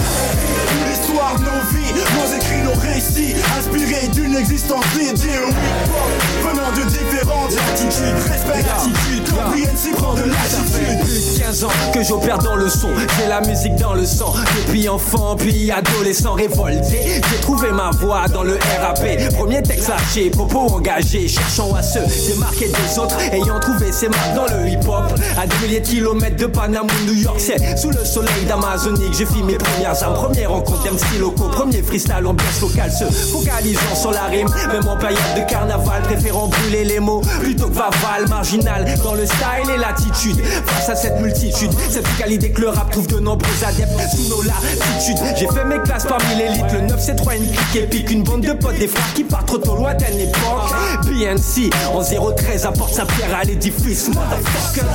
L'histoire 0.88 1.36
de 1.40 1.46
nos 1.46 1.62
vies, 1.72 1.94
nos 1.94 2.36
écrits, 2.36 2.62
nos 2.64 2.80
récits, 2.80 3.36
inspirés 3.58 4.08
d'une 4.08 4.36
existence 4.36 4.84
dédiée 4.96 5.40
au 5.46 5.50
hip-hop. 5.50 6.12
Venant 6.42 6.72
de 6.72 6.90
différentes 6.90 7.56
latitudes, 7.56 8.32
respecte 8.32 8.68
l'attitude 8.68 9.30
quand 9.30 9.52
le 9.52 9.62
BNC 9.62 9.96
prend 9.96 10.14
de 10.14 10.24
l'attitude. 10.24 11.00
Plus 11.04 11.36
de 11.36 11.44
15 11.44 11.64
ans 11.66 11.70
que 11.94 12.04
j'opère 12.04 12.40
dans 12.40 12.56
le 12.56 12.70
son, 12.70 12.90
j'ai 13.20 13.28
la 13.28 13.42
musique 13.42 13.76
dans 13.76 13.94
le 13.94 14.06
sang. 14.06 14.34
Depuis 14.58 14.90
enfant, 14.90 15.36
puis 15.36 15.72
adolescent 15.72 16.34
révolté, 16.34 17.22
j'ai 17.30 17.40
trouvé 17.42 17.72
ma 17.72 17.92
voix 17.92 18.28
dans 18.28 18.44
le 18.44 18.58
RAP. 18.82 19.34
Premier 19.36 19.62
texte 19.62 19.90
lâché, 19.90 20.30
propos 20.30 20.74
engagés, 20.74 21.28
cherchant 21.28 21.74
à 21.76 21.84
se 21.84 22.00
démarquer 22.32 22.55
des 22.60 23.00
autres, 23.00 23.18
ayant 23.34 23.60
trouvé 23.60 23.92
ses 23.92 24.08
marques 24.08 24.34
dans 24.34 24.46
le 24.46 24.68
hip-hop. 24.70 25.04
À 25.38 25.46
des 25.46 25.56
milliers 25.66 25.82
de 25.82 25.88
kilomètres 25.88 26.38
de 26.38 26.46
Panama, 26.46 26.92
New 27.06 27.14
York, 27.14 27.40
c'est 27.40 27.78
sous 27.78 27.90
le 27.90 28.04
soleil 28.06 28.46
d'Amazonique. 28.48 29.14
J'ai 29.18 29.26
fait 29.26 29.42
mes 29.42 29.56
premières 29.58 30.02
armes, 30.04 30.16
première 30.16 30.52
rencontre 30.52 30.84
d'MC 30.84 31.20
locaux, 31.20 31.50
premier 31.50 31.82
freestyle 31.82 32.26
ambiance 32.26 32.62
locale, 32.62 32.92
se 32.92 33.06
focalisant 33.06 33.96
sur 33.96 34.12
la 34.12 34.24
rime, 34.26 34.48
même 34.72 34.88
en 34.88 34.98
période 34.98 35.20
de 35.36 35.50
carnaval, 35.50 36.02
préférant 36.04 36.48
brûler 36.48 36.86
les 36.86 37.00
mots 37.00 37.22
plutôt 37.42 37.68
que 37.68 37.74
Vaval, 37.74 38.30
marginal 38.30 38.86
dans 39.04 39.16
le 39.16 39.26
style 39.26 39.70
et 39.74 39.78
l'attitude. 39.78 40.42
Face 40.66 40.90
à 40.90 40.96
cette 40.96 41.20
multitude, 41.20 41.72
cette 41.90 42.08
qualité 42.18 42.52
que 42.52 42.62
le 42.62 42.70
rap 42.70 42.90
trouve 42.92 43.08
de 43.08 43.20
nombreux 43.20 43.64
adeptes 43.68 44.16
sous 44.16 44.30
nos 44.30 44.42
latitudes. 44.44 45.18
J'ai 45.36 45.48
fait 45.48 45.66
mes 45.66 45.82
classes 45.84 46.06
parmi 46.06 46.36
l'élite, 46.36 46.72
le 46.72 46.82
9 46.82 47.00
c'est 47.00 47.16
3 47.16 47.36
une 47.36 47.48
clique 47.48 47.76
épique, 47.76 48.12
une 48.12 48.24
bande 48.24 48.42
de 48.42 48.54
potes, 48.54 48.78
des 48.78 48.88
frères 48.88 49.14
qui 49.14 49.24
partent 49.24 49.48
trop 49.48 49.58
tôt 49.58 49.76
lointaine 49.76 50.20
époque. 50.20 50.72
BNC 51.04 51.70
en 51.94 52.02
013 52.46 52.66
apporte 52.66 52.94
sa 52.94 53.06
pierre 53.06 53.36
à 53.36 53.44
l'édifice, 53.44 54.10
motherfucker. 54.10 54.86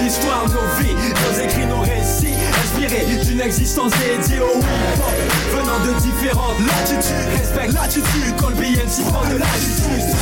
L'histoire 0.00 0.44
nos 0.46 0.82
vies, 0.82 0.94
nos 0.94 1.42
écrits, 1.42 1.66
nos 1.66 1.80
récits, 1.80 2.27
inspirés 2.78 3.24
d'une 3.24 3.40
existence 3.40 3.92
dédiée 3.92 4.40
au 4.40 4.58
hip-hop. 4.58 5.14
Venant 5.52 5.80
de 5.84 6.00
différentes 6.00 6.60
latitudes, 6.60 7.28
respecte 7.36 7.72
l'attitude 7.72 8.34
quand 8.40 8.48
le 8.50 8.54
BNC 8.54 9.04
prend 9.08 9.26
de 9.28 9.36
l'attitude. 9.36 10.14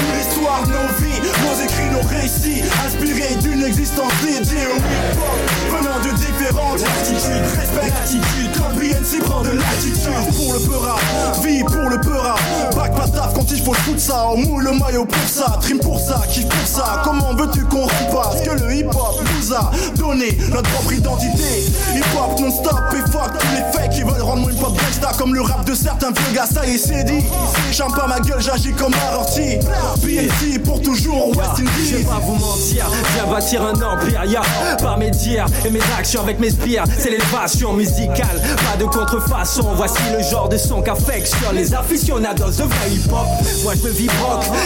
Où 0.00 0.16
l'histoire 0.16 0.62
nos 0.68 1.04
vies, 1.04 1.20
nos 1.20 1.64
écrits, 1.64 1.90
nos 1.92 2.08
récits, 2.08 2.62
inspirés 2.86 3.34
d'une 3.42 3.64
existence 3.64 4.12
dédiée 4.22 4.66
au 4.66 4.76
hip-hop. 4.76 5.38
Venant 5.70 5.98
de 6.00 6.16
différentes 6.16 6.80
latitudes, 6.80 7.46
respecte 7.58 7.94
l'attitude 7.94 8.50
quand 8.56 8.68
le 8.70 8.80
BNC 8.80 9.24
prend 9.24 9.42
de 9.42 9.50
l'attitude. 9.50 10.34
Pour 10.36 10.54
le 10.54 10.60
peura, 10.60 10.96
vie 11.42 11.62
pour 11.64 11.90
le 11.90 12.00
peura. 12.00 12.34
Bac 12.74 12.94
pas 12.96 13.08
taf 13.08 13.34
quand 13.34 13.50
il 13.50 13.62
faut 13.62 13.74
foutre 13.74 14.00
ça. 14.00 14.28
On 14.32 14.38
moule 14.38 14.64
le 14.64 14.72
maillot 14.72 15.04
pour 15.04 15.28
ça, 15.28 15.58
trim 15.60 15.78
pour 15.78 16.00
ça, 16.00 16.22
kiffe 16.28 16.48
pour 16.48 16.66
ça. 16.66 17.02
Comment 17.04 17.34
veux-tu 17.34 17.64
qu'on 17.64 17.84
repasse 17.84 18.42
que 18.42 18.50
le 18.50 18.74
hip-hop 18.74 19.20
nous 19.36 19.54
a 19.54 19.70
donné 19.96 20.38
notre 20.50 20.70
propre 20.70 20.92
identité? 20.92 21.72
Hip-hop 21.90 22.40
non-stop 22.40 22.71
et 22.71 22.71
comme 25.22 25.34
le 25.36 25.40
rap 25.42 25.64
de 25.64 25.72
certains 25.72 26.10
vieux 26.10 26.34
gars. 26.34 26.46
Ça 26.52 26.66
y 26.66 26.74
est, 26.74 26.78
c'est 26.78 27.04
dit. 27.04 27.22
J'aime 27.70 27.92
pas 27.92 28.08
ma 28.08 28.18
gueule, 28.18 28.40
j'agis 28.40 28.72
comme 28.72 28.92
un 28.92 29.14
orti. 29.14 29.56
BNC 30.02 30.60
pour 30.64 30.82
toujours, 30.82 31.28
West 31.28 31.50
Je 31.58 31.62
Indies. 31.62 31.92
vais 31.92 32.02
pas 32.02 32.20
vous 32.24 32.34
mentir, 32.34 32.90
viens 33.14 33.32
bâtir 33.32 33.62
un 33.62 33.74
empire, 33.74 34.24
ya 34.24 34.40
Par 34.78 34.98
mes 34.98 35.12
dires 35.12 35.46
et 35.64 35.70
mes 35.70 35.80
actions 35.96 36.22
avec 36.22 36.40
mes 36.40 36.50
spires 36.50 36.84
C'est 36.98 37.10
l'élévation 37.10 37.72
musicale, 37.72 38.42
pas 38.68 38.76
de 38.76 38.84
contrefaçon 38.84 39.68
Voici 39.76 40.02
le 40.16 40.22
genre 40.24 40.48
de 40.48 40.56
son 40.58 40.82
qu'affectionnent 40.82 41.54
les 41.54 41.72
aficionados 41.72 42.50
de 42.50 42.64
vrai 42.64 42.90
hip-hop 42.90 43.26
Moi 43.62 43.74
je 43.80 43.86
me 43.88 43.92
vis 43.92 44.08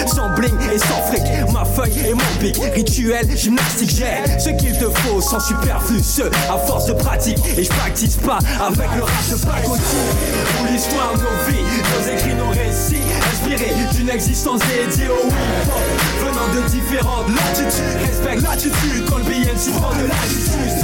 sans 0.07 0.31
bling 0.31 0.55
et 0.73 0.79
sans 0.79 1.03
fric 1.13 1.23
Ma 1.53 1.65
feuille 1.65 2.07
et 2.09 2.15
mon 2.15 2.41
pic, 2.41 2.57
rituel, 2.75 3.29
gymnastique 3.37 3.91
J'ai 3.91 4.39
ce 4.41 4.51
qu'il 4.51 4.73
te 4.79 4.89
faut, 5.01 5.21
sans 5.21 5.41
superflu 5.41 6.01
Ce 6.03 6.23
à 6.23 6.59
force 6.67 6.87
de 6.87 6.95
pratique, 6.95 7.39
et 7.59 7.65
je 7.65 7.69
practice 7.69 8.17
pas 8.17 8.39
Avec 8.67 8.89
le 8.97 9.03
rap 9.03 9.31
de 9.31 9.37
pacotille 9.45 10.46
Où 10.61 10.73
l'histoire 10.73 11.15
de 11.15 11.23
nos 11.23 11.39
vies, 11.49 11.65
nos 11.93 12.13
écrits, 12.13 12.35
nos 12.35 12.51
récits 12.51 13.03
Inspirés 13.33 13.75
d'une 13.93 14.11
existence 14.11 14.61
dédiée 14.61 15.09
au 15.09 15.27
hip-hop 15.29 15.83
Venant 16.21 16.49
de 16.55 16.69
différentes 16.69 17.29
latitudes 17.29 18.01
Respecte 18.07 18.43
l'attitude 18.43 19.05
quand 19.09 19.19
le 19.19 19.25
prend 19.25 19.95
de 19.95 20.07
l'attitude 20.07 20.79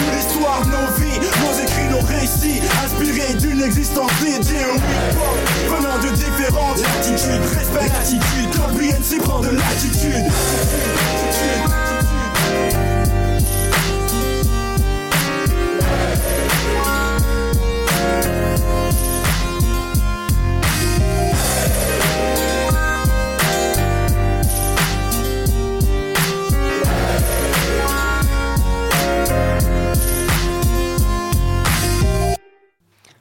Où 0.00 0.16
l'histoire 0.16 0.62
de 0.64 0.70
nos 0.70 0.90
vies, 0.98 1.20
nos 1.40 1.54
écrits, 1.62 1.88
nos 1.90 2.06
récits, 2.06 2.60
inspirés 2.84 3.34
d'une 3.34 3.62
existence 3.62 4.10
dédiée 4.20 4.64
au 4.64 4.76
hip-hop. 4.76 5.36
Venant 5.68 5.98
de 5.98 6.14
différentes 6.14 6.78
latitudes, 6.78 7.44
respecte 7.56 7.92
l'attitude 7.92 8.50
quand 8.56 8.68
le 8.68 8.74
BNC 8.74 9.22
prend 9.22 9.40
de 9.40 9.50
l'attitude. 9.50 10.26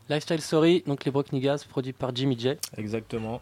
Lifestyle 0.10 0.42
Story, 0.42 0.84
donc 0.88 1.06
les 1.06 1.12
Brock 1.12 1.32
Niggas, 1.32 1.66
produit 1.70 1.94
par 1.94 2.16
Jimmy 2.16 2.38
J. 2.40 2.54
Exactement. 2.78 3.40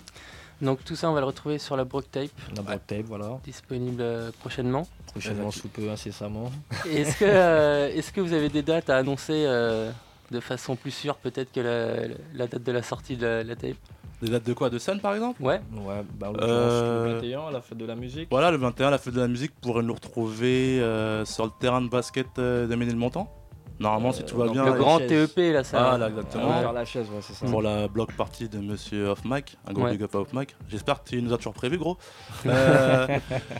Donc 0.62 0.84
tout 0.84 0.96
ça, 0.96 1.10
on 1.10 1.14
va 1.14 1.20
le 1.20 1.26
retrouver 1.28 1.60
sur 1.60 1.78
la 1.78 1.84
Brock 1.84 2.06
Tape. 2.12 2.30
La 2.56 2.62
Brock 2.64 2.82
Tape, 2.88 3.06
voilà. 3.06 3.40
Disponible 3.44 4.02
euh, 4.02 4.32
prochainement. 4.40 4.88
Prochainement 5.12 5.52
sous 5.52 5.68
peu, 5.68 5.90
incessamment. 5.90 6.52
Est-ce 6.90 7.18
que, 7.20 7.26
euh, 7.26 7.90
est-ce 7.94 8.12
que 8.12 8.22
vous 8.22 8.34
avez 8.34 8.50
des 8.50 8.64
dates 8.64 8.90
à 8.90 8.98
annoncer 8.98 9.46
euh, 9.48 9.92
de 10.32 10.40
façon 10.40 10.76
plus 10.76 10.92
sûre 10.92 11.16
peut-être 11.16 11.52
que 11.52 11.60
la, 11.60 12.08
la 12.34 12.48
date 12.48 12.64
de 12.64 12.72
la 12.72 12.82
sortie 12.84 13.16
de 13.18 13.26
la, 13.26 13.44
la 13.44 13.56
tape? 13.56 13.78
Des 14.22 14.30
dates 14.32 14.46
de 14.46 14.54
quoi? 14.54 14.72
De 14.72 14.80
scène 14.80 15.00
par 15.00 15.14
exemple? 15.14 15.42
Ouais. 15.44 15.62
Ouais, 15.74 16.02
bah 16.16 16.32
Euh, 16.42 17.06
le 17.06 17.14
21, 17.20 17.52
la 17.52 17.62
fête 17.62 17.78
de 17.78 17.86
la 17.86 17.96
musique. 17.96 18.28
Voilà, 18.32 18.50
le 18.50 18.58
21, 18.58 18.90
la 18.90 18.98
fête 18.98 19.14
de 19.14 19.22
la 19.22 19.28
musique 19.28 19.52
pourrait 19.62 19.84
nous 19.84 19.94
retrouver 19.94 20.80
euh, 20.82 21.24
sur 21.24 21.46
le 21.46 21.52
terrain 21.60 21.82
de 21.82 21.88
basket 21.90 22.28
euh, 22.40 22.66
de 22.68 22.76
Ménilmontant. 22.76 23.32
Normalement, 23.80 24.12
si 24.12 24.24
tout 24.24 24.38
va 24.38 24.48
bien. 24.50 24.64
le 24.64 24.70
avec- 24.72 24.82
grand 24.82 24.98
TEP, 25.00 25.38
là, 25.54 25.64
ça- 25.64 25.90
Voilà, 25.90 26.08
exactement. 26.10 26.50
Ouais, 26.50 26.62
vers 26.62 26.74
la 26.74 26.84
chaise, 26.86 27.08
ouais, 27.10 27.22
c'est 27.22 27.34
ça. 27.34 27.46
Pour 27.46 27.62
la 27.62 27.88
block 27.88 28.12
party 28.14 28.50
de 28.50 28.58
Monsieur 28.60 29.10
Off 29.10 29.24
Mic. 29.24 29.56
Un 29.68 29.74
gros 29.74 29.84
Ouais. 29.84 29.92
big 29.92 30.02
up 30.04 30.16
à 30.16 30.20
Off 30.20 30.34
Mic. 30.34 30.56
J'espère 30.68 31.04
que 31.04 31.10
tu 31.10 31.22
nous 31.22 31.32
as 31.34 31.38
toujours 31.38 31.54
prévu, 31.54 31.78
gros. 31.78 31.98
Euh, 32.48 33.08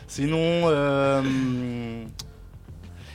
sinon, 0.08 0.40
euh, 0.42 1.22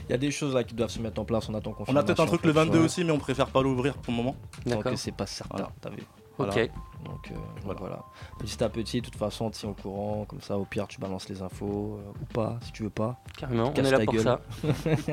Il 0.08 0.10
y 0.10 0.14
a 0.14 0.18
des 0.18 0.30
choses 0.30 0.54
là 0.54 0.62
qui 0.64 0.74
doivent 0.74 0.90
se 0.90 0.98
mettre 1.00 1.20
en 1.20 1.24
place, 1.24 1.48
on 1.48 1.54
attend 1.54 1.74
on 1.88 1.96
a 1.96 2.02
peut-être 2.02 2.20
un 2.20 2.26
truc 2.26 2.44
le 2.44 2.52
22 2.52 2.80
aussi, 2.80 3.02
mais 3.04 3.12
on 3.12 3.18
préfère 3.18 3.46
pas 3.46 3.62
l'ouvrir 3.62 3.94
pour 3.94 4.12
le 4.12 4.16
moment. 4.18 4.36
Donc 4.66 4.84
euh, 4.86 4.92
c'est 4.96 5.12
pas 5.12 5.26
certain, 5.26 5.68
t'as 5.80 5.90
vu. 5.90 6.02
Ok. 6.38 6.46
Voilà. 6.54 6.66
Donc 7.04 7.30
euh, 7.32 7.34
voilà. 7.64 7.80
voilà. 7.80 8.04
Petit 8.38 8.62
à 8.62 8.68
petit, 8.68 9.00
de 9.00 9.06
toute 9.06 9.16
façon, 9.16 9.46
on 9.46 9.50
tient 9.50 9.68
au 9.70 9.74
courant, 9.74 10.24
comme 10.28 10.40
ça 10.40 10.56
au 10.56 10.64
pire 10.64 10.86
tu 10.86 11.00
balances 11.00 11.28
les 11.28 11.42
infos 11.42 11.98
euh, 11.98 12.12
ou 12.20 12.24
pas 12.32 12.58
si 12.62 12.70
tu 12.72 12.84
veux 12.84 12.90
pas. 12.90 13.16
Carrément, 13.36 13.72
on 13.76 13.84
est 13.84 13.90
là 13.90 13.98
pour 14.04 14.14
gueule. 14.14 14.22
ça. 14.22 14.40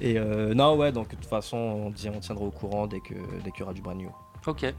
Et 0.00 0.18
euh, 0.18 0.54
non 0.54 0.76
ouais 0.76 0.92
donc 0.92 1.10
de 1.10 1.16
toute 1.16 1.26
façon 1.26 1.56
on, 1.56 1.90
dit- 1.90 2.08
on 2.08 2.20
tiendra 2.20 2.44
au 2.44 2.50
courant 2.50 2.86
dès 2.86 3.00
que 3.00 3.14
dès 3.44 3.50
qu'il 3.50 3.60
y 3.60 3.62
aura 3.62 3.72
du 3.74 3.82
brand 3.82 3.96
new. 3.96 4.10
Ok. 4.46 4.72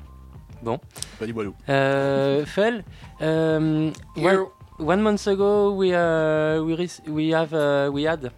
Bon. 0.64 0.80
Bali 1.20 1.34
Boilou. 1.34 1.54
Uh, 1.68 2.46
Fel, 2.46 2.84
um, 3.20 3.92
one, 4.16 4.46
one 4.80 5.02
month 5.02 5.28
ago 5.28 5.72
we 5.76 5.94
uh, 5.94 6.64
we 7.08 7.34
have 7.34 7.54
uh, 7.54 7.90
we 7.92 8.04
had 8.08 8.32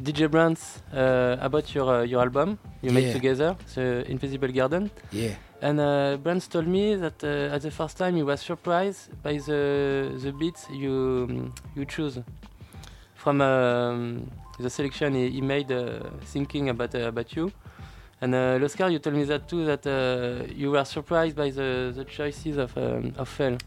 DJ 0.00 0.28
Brands 0.30 0.82
uh, 0.94 1.36
about 1.40 1.74
your 1.74 1.88
uh, 1.88 2.02
your 2.04 2.20
album 2.20 2.56
you 2.82 2.92
made 2.92 3.06
Yeah. 3.08 3.12
together, 3.14 3.56
the 3.74 4.04
Invisible 4.08 4.52
Garden. 4.52 4.90
Yeah. 5.12 5.34
And 5.62 5.80
uh, 5.80 6.18
Brands 6.22 6.48
told 6.48 6.66
me 6.66 6.96
that 6.96 7.24
uh, 7.24 7.54
at 7.54 7.62
the 7.62 7.70
first 7.70 7.96
time 7.96 8.16
he 8.16 8.22
was 8.22 8.40
surprised 8.40 9.10
by 9.22 9.38
the 9.38 10.12
the 10.22 10.32
beats 10.32 10.66
you 10.70 11.26
um, 11.28 11.54
you 11.74 11.84
choose 11.86 12.18
from 13.14 13.40
um, 13.40 14.30
the 14.60 14.68
selection 14.68 15.14
he, 15.14 15.30
he 15.30 15.40
made 15.40 15.72
uh, 15.72 16.00
thinking 16.24 16.68
about 16.68 16.94
uh, 16.94 17.08
about 17.08 17.34
you. 17.34 17.50
And 18.20 18.34
uh, 18.34 18.58
L'Oscar, 18.60 18.90
you 18.90 18.98
told 18.98 19.16
me 19.16 19.24
that 19.24 19.46
too, 19.46 19.66
that 19.66 19.86
uh, 19.86 20.50
you 20.54 20.70
were 20.70 20.84
surprised 20.84 21.36
by 21.36 21.50
the, 21.50 21.92
the 21.94 22.04
choices 22.04 22.56
of, 22.56 22.76
um, 22.78 23.12
of 23.18 23.28
Fel. 23.28 23.58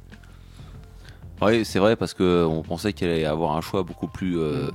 Oui, 1.41 1.63
c'est 1.63 1.79
vrai 1.79 1.95
parce 1.95 2.13
que 2.13 2.43
on 2.45 2.63
pensait 2.63 2.91
qu'il 2.91 3.09
allait 3.09 3.25
avoir 3.25 3.55
un 3.55 3.61
choix 3.61 3.83
beaucoup 3.83 4.07
plus 4.07 4.37
euh, 4.37 4.71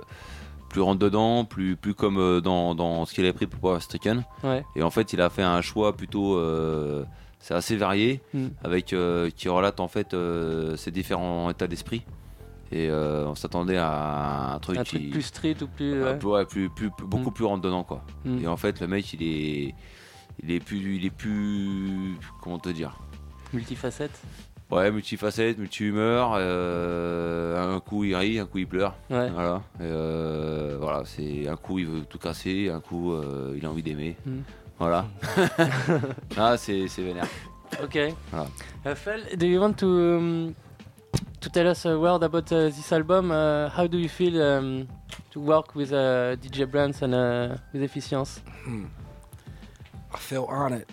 plus 0.75 0.83
rentre 0.83 0.99
dedans, 0.99 1.45
plus 1.45 1.77
plus 1.77 1.95
comme 1.95 2.19
euh, 2.19 2.41
dans, 2.41 2.75
dans 2.75 3.05
ce 3.07 3.15
qu'il 3.15 3.23
avait 3.25 3.33
pris 3.33 3.47
pour 3.47 3.61
Power 3.61 3.79
Stricken. 3.81 4.25
Ouais. 4.43 4.65
Et 4.75 4.83
en 4.83 4.91
fait, 4.91 5.13
il 5.13 5.21
a 5.21 5.31
fait 5.31 5.43
un 5.45 5.61
choix 5.63 5.97
plutôt 5.97 6.37
euh, 6.37 7.05
c'est 7.39 7.55
assez 7.55 7.77
varié 7.77 8.21
Mm. 8.35 8.47
avec 8.65 8.93
euh, 8.93 9.31
qui 9.37 9.49
relate 9.49 9.79
en 9.79 9.87
fait 9.89 10.15
euh, 10.15 10.77
ses 10.77 10.91
différents 10.91 11.49
états 11.51 11.69
d'esprit. 11.69 12.03
Et 12.73 12.91
on 12.91 13.37
s'attendait 13.37 13.77
à 13.77 14.55
un 14.55 14.59
truc, 14.59 14.79
Un 14.79 14.83
qui- 14.83 15.11
plus 15.11 15.23
street 15.23 15.57
ou 15.63 15.69
plus. 15.69 16.03
ouais. 16.03 16.17
plus, 16.47 16.69
plus, 16.71 16.91
plus- 16.91 17.07
beaucoup 17.07 17.31
Mm. 17.31 17.35
plus 17.35 17.45
rentre 17.45 17.63
dedans 17.63 17.85
quoi. 17.85 18.03
Mm. 18.25 18.39
Et 18.43 18.47
en 18.49 18.57
fait, 18.57 18.81
le 18.81 18.89
mec, 18.89 19.13
il 19.13 19.23
est 19.23 19.75
il 20.43 20.51
est 20.51 20.59
plus 20.61 20.97
il 20.97 21.05
est 21.07 21.11
plus 21.11 22.17
comment 22.43 22.59
te 22.59 22.71
dire? 22.71 22.99
Multifacette. 23.53 24.19
Ouais, 24.75 24.91
multifacette, 24.91 25.57
multi-humeur. 25.57 26.33
euh, 26.35 27.77
un 27.77 27.79
coup 27.79 28.03
il 28.03 28.17
rit, 28.17 28.41
un 28.41 28.47
coup 28.47 28.59
il 28.59 28.67
pleure. 28.67 28.97
Ouais. 29.09 29.31
Voilà. 29.31 29.63
Euh, 29.81 30.77
voilà, 30.81 31.05
c'est 31.05 31.47
un 31.47 31.55
coup 31.55 31.79
il 31.79 31.87
veut 31.87 32.05
tout 32.05 32.19
casser, 32.19 32.71
un 32.71 32.81
coup 32.81 33.13
euh, 33.13 33.55
il 33.57 33.65
a 33.65 33.71
envie 33.71 33.85
d'aimer. 33.85 34.17
Mm. 34.27 34.41
Voilà. 34.81 35.07
ah, 36.37 36.57
c'est 36.57 36.89
c'est 36.89 37.03
vénère. 37.03 37.29
Okay. 37.85 38.15
Voilà. 38.33 38.49
Uh, 38.85 38.95
Fel, 38.97 39.23
do 39.37 39.47
you 39.47 39.61
want 39.61 39.75
to 39.75 39.87
um, 39.87 40.55
to 41.41 41.49
tell 41.51 41.69
us 41.69 41.87
a 41.87 41.97
word 41.97 42.25
about 42.25 42.51
uh, 42.51 42.69
this 42.69 42.91
album? 42.93 43.31
Uh, 43.31 43.69
how 43.69 43.87
do 43.87 43.97
you 43.97 44.09
feel 44.09 44.43
um, 44.43 44.89
to 45.31 45.39
work 45.39 45.77
with 45.77 45.93
uh, 45.93 46.35
DJ 46.43 46.69
Brands 46.69 47.01
and 47.01 47.15
uh, 47.15 47.57
with 47.73 47.83
Efficience? 47.85 48.41
Hmm. 48.65 48.87
I 50.13 50.19
feel 50.19 50.47
honored. 50.49 50.87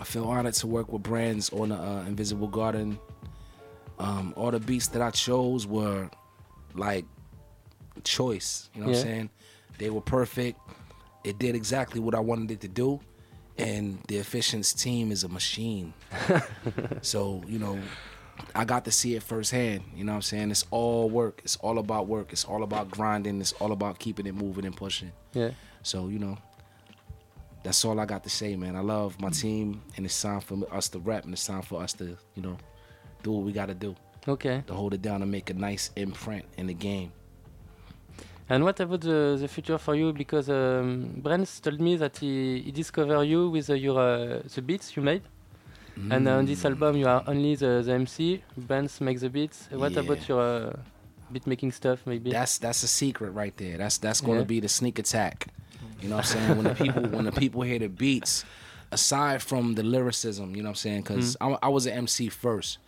I 0.00 0.04
feel 0.04 0.24
honored 0.24 0.54
to 0.54 0.66
work 0.66 0.92
with 0.92 1.02
brands 1.02 1.50
on 1.50 1.72
uh, 1.72 2.04
Invisible 2.06 2.48
Garden. 2.48 2.98
Um, 3.98 4.32
all 4.36 4.50
the 4.50 4.60
beats 4.60 4.88
that 4.88 5.02
I 5.02 5.10
chose 5.10 5.66
were 5.66 6.08
like 6.74 7.04
choice. 8.04 8.70
You 8.74 8.82
know 8.82 8.88
what 8.88 8.96
I'm 8.96 9.02
saying? 9.02 9.30
They 9.78 9.90
were 9.90 10.00
perfect. 10.00 10.58
It 11.24 11.38
did 11.38 11.54
exactly 11.54 12.00
what 12.00 12.14
I 12.14 12.20
wanted 12.20 12.50
it 12.50 12.60
to 12.60 12.68
do. 12.68 13.00
And 13.58 13.98
the 14.06 14.18
Efficience 14.18 14.72
team 14.72 15.10
is 15.10 15.24
a 15.24 15.28
machine. 15.28 15.92
so, 17.02 17.42
you 17.46 17.58
know, 17.58 17.80
I 18.54 18.64
got 18.64 18.84
to 18.84 18.92
see 18.92 19.16
it 19.16 19.22
firsthand. 19.24 19.82
You 19.96 20.04
know 20.04 20.12
what 20.12 20.16
I'm 20.16 20.22
saying? 20.22 20.50
It's 20.52 20.64
all 20.70 21.10
work. 21.10 21.40
It's 21.42 21.56
all 21.56 21.78
about 21.78 22.06
work. 22.06 22.32
It's 22.32 22.44
all 22.44 22.62
about 22.62 22.88
grinding. 22.88 23.40
It's 23.40 23.52
all 23.54 23.72
about 23.72 23.98
keeping 23.98 24.26
it 24.26 24.34
moving 24.34 24.64
and 24.64 24.76
pushing. 24.76 25.10
Yeah. 25.32 25.50
So, 25.82 26.06
you 26.06 26.20
know, 26.20 26.38
that's 27.68 27.84
all 27.84 28.00
I 28.00 28.06
got 28.06 28.22
to 28.24 28.30
say, 28.30 28.56
man. 28.56 28.74
I 28.76 28.80
love 28.80 29.20
my 29.20 29.28
team, 29.28 29.82
and 29.94 30.06
it's 30.06 30.20
time 30.22 30.40
for 30.40 30.56
us 30.72 30.88
to 30.88 30.98
rap, 31.00 31.24
and 31.24 31.32
it's 31.34 31.46
time 31.46 31.60
for 31.60 31.82
us 31.82 31.92
to, 32.00 32.16
you 32.34 32.42
know, 32.42 32.56
do 33.22 33.30
what 33.32 33.44
we 33.44 33.52
got 33.52 33.66
to 33.66 33.74
do. 33.74 33.94
Okay. 34.26 34.62
To 34.68 34.72
hold 34.72 34.94
it 34.94 35.02
down 35.02 35.20
and 35.20 35.30
make 35.30 35.50
a 35.50 35.54
nice 35.54 35.90
imprint 35.94 36.46
in 36.56 36.66
the 36.66 36.72
game. 36.72 37.12
And 38.48 38.64
what 38.64 38.80
about 38.80 39.02
the, 39.02 39.36
the 39.38 39.48
future 39.48 39.76
for 39.76 39.94
you? 39.94 40.14
Because 40.14 40.48
um, 40.48 41.20
Brands 41.22 41.60
told 41.60 41.78
me 41.78 41.96
that 41.96 42.16
he, 42.16 42.62
he 42.64 42.70
discovered 42.72 43.24
you 43.24 43.50
with 43.50 43.68
uh, 43.68 43.74
your 43.74 43.98
uh, 44.00 44.40
the 44.54 44.62
beats 44.62 44.96
you 44.96 45.02
made. 45.02 45.22
And 46.10 46.26
uh, 46.26 46.38
on 46.38 46.46
this 46.46 46.62
Mm. 46.62 46.70
album, 46.70 46.96
you 46.96 47.06
are 47.06 47.22
only 47.26 47.54
the, 47.54 47.82
the 47.84 47.92
MC. 47.92 48.42
Brands 48.56 48.98
makes 49.02 49.20
the 49.20 49.28
beats. 49.28 49.68
What 49.70 49.92
Yeah. 49.92 50.00
about 50.00 50.26
your 50.26 50.40
uh, 50.40 50.72
beat 51.30 51.46
making 51.46 51.72
stuff, 51.72 51.98
maybe? 52.06 52.30
That's 52.30 52.56
that's 52.56 52.82
a 52.82 52.88
secret 52.88 53.32
right 53.32 53.54
there. 53.58 53.76
That's 53.76 53.98
that's 53.98 54.22
going 54.22 54.38
to 54.38 54.44
Yeah. 54.44 54.54
be 54.56 54.60
the 54.60 54.68
sneak 54.68 54.98
attack. 54.98 55.48
You 56.00 56.08
know 56.08 56.16
what 56.16 56.26
I'm 56.36 56.38
saying? 56.38 56.56
When 56.56 56.64
the 56.64 56.74
people 56.74 57.02
when 57.08 57.24
the 57.24 57.32
people 57.32 57.62
hear 57.62 57.78
the 57.78 57.88
beats, 57.88 58.44
aside 58.92 59.42
from 59.42 59.74
the 59.74 59.82
lyricism, 59.82 60.54
you 60.54 60.62
know 60.62 60.68
what 60.68 60.70
I'm 60.70 60.74
saying? 60.76 61.02
Because 61.02 61.36
I, 61.40 61.56
I 61.62 61.68
was 61.68 61.86
an 61.86 61.92
MC 61.94 62.28
first, 62.28 62.78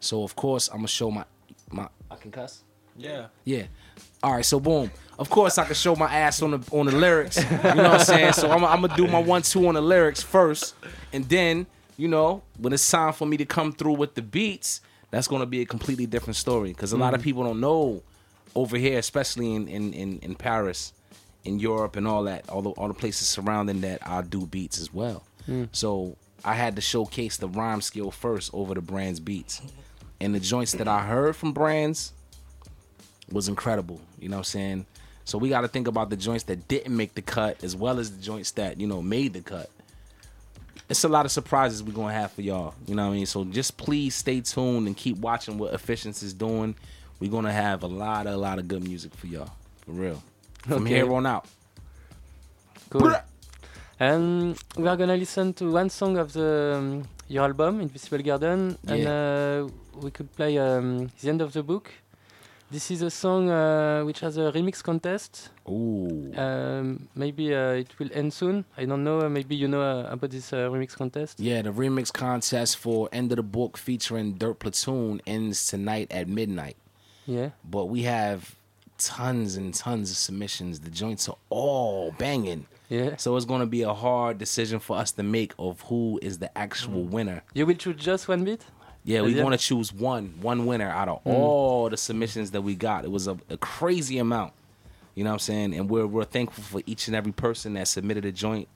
so 0.00 0.22
of 0.22 0.36
course 0.36 0.68
I'm 0.68 0.78
gonna 0.78 0.88
show 0.88 1.10
my 1.10 1.24
my. 1.70 1.88
I 2.10 2.16
can 2.16 2.30
cuss. 2.30 2.62
Yeah. 2.96 3.26
Yeah. 3.44 3.64
All 4.22 4.34
right, 4.34 4.44
so 4.44 4.60
boom. 4.60 4.90
Of 5.18 5.30
course, 5.30 5.56
I 5.58 5.64
can 5.64 5.74
show 5.74 5.96
my 5.96 6.12
ass 6.12 6.42
on 6.42 6.50
the 6.52 6.60
on 6.72 6.86
the 6.86 6.92
lyrics. 6.92 7.38
You 7.38 7.50
know 7.50 7.90
what 7.90 8.00
I'm 8.00 8.00
saying? 8.00 8.32
So 8.34 8.50
I'm, 8.50 8.64
I'm 8.64 8.82
gonna 8.82 8.96
do 8.96 9.06
my 9.06 9.18
one 9.20 9.42
two 9.42 9.66
on 9.68 9.74
the 9.74 9.80
lyrics 9.82 10.22
first, 10.22 10.74
and 11.12 11.28
then 11.28 11.66
you 11.96 12.08
know 12.08 12.42
when 12.58 12.72
it's 12.72 12.88
time 12.90 13.12
for 13.12 13.26
me 13.26 13.36
to 13.38 13.44
come 13.44 13.72
through 13.72 13.94
with 13.94 14.14
the 14.14 14.22
beats, 14.22 14.80
that's 15.10 15.26
gonna 15.28 15.46
be 15.46 15.60
a 15.62 15.66
completely 15.66 16.06
different 16.06 16.36
story. 16.36 16.70
Because 16.70 16.92
a 16.92 16.96
lot 16.98 17.14
of 17.14 17.20
Mhm. 17.20 17.24
people 17.24 17.44
don't 17.44 17.60
know 17.60 18.02
over 18.54 18.76
here, 18.76 18.98
especially 18.98 19.54
in 19.54 19.66
in 19.68 19.92
in, 19.94 20.18
in 20.20 20.34
Paris, 20.34 20.92
in 21.44 21.58
Europe, 21.58 21.96
and 21.96 22.06
all 22.06 22.24
that, 22.24 22.48
all 22.48 22.62
the 22.62 22.70
all 22.70 22.88
the 22.88 22.94
places 22.94 23.28
surrounding 23.28 23.80
that, 23.82 24.06
I 24.06 24.22
do 24.22 24.46
beats 24.46 24.80
as 24.80 24.92
well. 24.92 25.24
Mm. 25.48 25.68
So 25.72 26.16
I 26.44 26.54
had 26.54 26.76
to 26.76 26.82
showcase 26.82 27.36
the 27.36 27.48
rhyme 27.48 27.80
skill 27.80 28.10
first 28.10 28.50
over 28.54 28.74
the 28.74 28.80
brand's 28.80 29.20
beats. 29.20 29.60
And 30.20 30.34
the 30.34 30.40
joints 30.40 30.72
that 30.72 30.88
I 30.88 31.00
heard 31.02 31.34
from 31.34 31.52
brands 31.52 32.12
was 33.30 33.48
incredible. 33.48 34.00
You 34.18 34.28
know 34.28 34.36
what 34.36 34.40
I'm 34.40 34.44
saying? 34.44 34.86
So 35.24 35.38
we 35.38 35.48
got 35.48 35.62
to 35.62 35.68
think 35.68 35.86
about 35.86 36.10
the 36.10 36.16
joints 36.16 36.44
that 36.44 36.68
didn't 36.68 36.96
make 36.96 37.14
the 37.14 37.22
cut 37.22 37.62
as 37.62 37.76
well 37.76 37.98
as 37.98 38.14
the 38.14 38.22
joints 38.22 38.50
that, 38.52 38.80
you 38.80 38.86
know, 38.86 39.00
made 39.00 39.32
the 39.32 39.40
cut. 39.40 39.70
It's 40.88 41.04
a 41.04 41.08
lot 41.08 41.24
of 41.24 41.30
surprises 41.30 41.82
we're 41.82 41.92
going 41.92 42.12
to 42.12 42.20
have 42.20 42.32
for 42.32 42.42
y'all. 42.42 42.74
You 42.86 42.96
know 42.96 43.06
what 43.06 43.12
I 43.12 43.16
mean? 43.16 43.26
So 43.26 43.44
just 43.44 43.76
please 43.76 44.14
stay 44.14 44.40
tuned 44.40 44.88
and 44.88 44.96
keep 44.96 45.18
watching 45.18 45.56
what 45.56 45.72
Efficiency 45.72 46.26
is 46.26 46.34
doing. 46.34 46.74
We're 47.20 47.30
going 47.30 47.44
to 47.44 47.52
have 47.52 47.82
a 47.82 47.86
lot, 47.86 48.26
a 48.26 48.36
lot 48.36 48.58
of 48.58 48.66
good 48.66 48.82
music 48.82 49.14
for 49.14 49.26
y'all. 49.26 49.52
For 49.84 49.92
real. 49.92 50.22
From 50.62 50.84
Okay. 50.84 50.94
here 50.96 51.12
on 51.12 51.26
out. 51.26 51.46
Cool. 52.90 53.12
And 53.98 54.56
we 54.76 54.88
are 54.88 54.96
gonna 54.96 55.16
listen 55.16 55.52
to 55.54 55.70
one 55.70 55.90
song 55.90 56.16
of 56.18 56.32
the 56.32 56.76
um, 56.78 57.08
your 57.28 57.44
album, 57.44 57.80
Invisible 57.80 58.22
Garden, 58.24 58.76
and 58.86 59.06
uh, 59.06 59.68
we 60.02 60.10
could 60.10 60.34
play 60.34 60.58
um, 60.58 61.10
the 61.20 61.28
end 61.28 61.40
of 61.42 61.52
the 61.52 61.62
book. 61.62 61.90
This 62.70 62.90
is 62.90 63.02
a 63.02 63.10
song 63.10 63.50
uh, 63.50 64.02
which 64.04 64.20
has 64.20 64.36
a 64.38 64.52
remix 64.52 64.82
contest. 64.82 65.50
Ooh. 65.68 66.32
Um, 66.36 67.08
maybe 67.16 67.52
uh, 67.54 67.72
it 67.82 67.98
will 67.98 68.08
end 68.14 68.32
soon. 68.32 68.64
I 68.78 68.84
don't 68.84 69.02
know. 69.04 69.28
Maybe 69.28 69.56
you 69.56 69.66
know 69.68 69.82
uh, 69.82 70.08
about 70.12 70.30
this 70.30 70.52
uh, 70.52 70.68
remix 70.70 70.94
contest. 70.96 71.40
Yeah, 71.40 71.62
the 71.62 71.72
remix 71.72 72.12
contest 72.12 72.76
for 72.78 73.08
End 73.12 73.32
of 73.32 73.36
the 73.36 73.42
Book 73.42 73.76
featuring 73.76 74.34
Dirt 74.34 74.60
Platoon 74.60 75.20
ends 75.26 75.66
tonight 75.66 76.08
at 76.12 76.28
midnight. 76.28 76.76
Yeah. 77.26 77.50
But 77.68 77.86
we 77.86 78.02
have 78.04 78.54
tons 79.00 79.56
and 79.56 79.74
tons 79.74 80.10
of 80.10 80.16
submissions. 80.16 80.80
The 80.80 80.90
joints 80.90 81.28
are 81.28 81.36
all 81.48 82.12
banging. 82.18 82.66
Yeah. 82.88 83.16
So 83.16 83.36
it's 83.36 83.46
going 83.46 83.60
to 83.60 83.66
be 83.66 83.82
a 83.82 83.94
hard 83.94 84.38
decision 84.38 84.78
for 84.80 84.96
us 84.96 85.12
to 85.12 85.22
make 85.22 85.52
of 85.58 85.80
who 85.82 86.18
is 86.22 86.38
the 86.38 86.56
actual 86.58 87.04
Mm. 87.04 87.10
winner. 87.10 87.42
You 87.54 87.66
will 87.66 87.74
choose 87.74 87.96
just 87.96 88.28
one 88.28 88.44
beat. 88.44 88.62
Yeah, 89.04 89.22
we 89.22 89.40
want 89.42 89.58
to 89.58 89.66
choose 89.66 89.92
one 89.92 90.34
one 90.42 90.66
winner 90.66 90.88
out 90.90 91.08
of 91.08 91.24
Mm. 91.24 91.32
all 91.32 91.88
the 91.88 91.96
submissions 91.96 92.50
that 92.50 92.62
we 92.62 92.74
got. 92.74 93.04
It 93.04 93.10
was 93.10 93.26
a, 93.28 93.38
a 93.48 93.56
crazy 93.56 94.18
amount. 94.18 94.52
You 95.14 95.24
know 95.24 95.30
what 95.30 95.34
I'm 95.34 95.38
saying? 95.40 95.74
And 95.74 95.88
we're 95.88 96.06
we're 96.06 96.24
thankful 96.24 96.62
for 96.64 96.82
each 96.86 97.06
and 97.08 97.16
every 97.16 97.32
person 97.32 97.74
that 97.74 97.88
submitted 97.88 98.24
a 98.24 98.32
joint. 98.32 98.68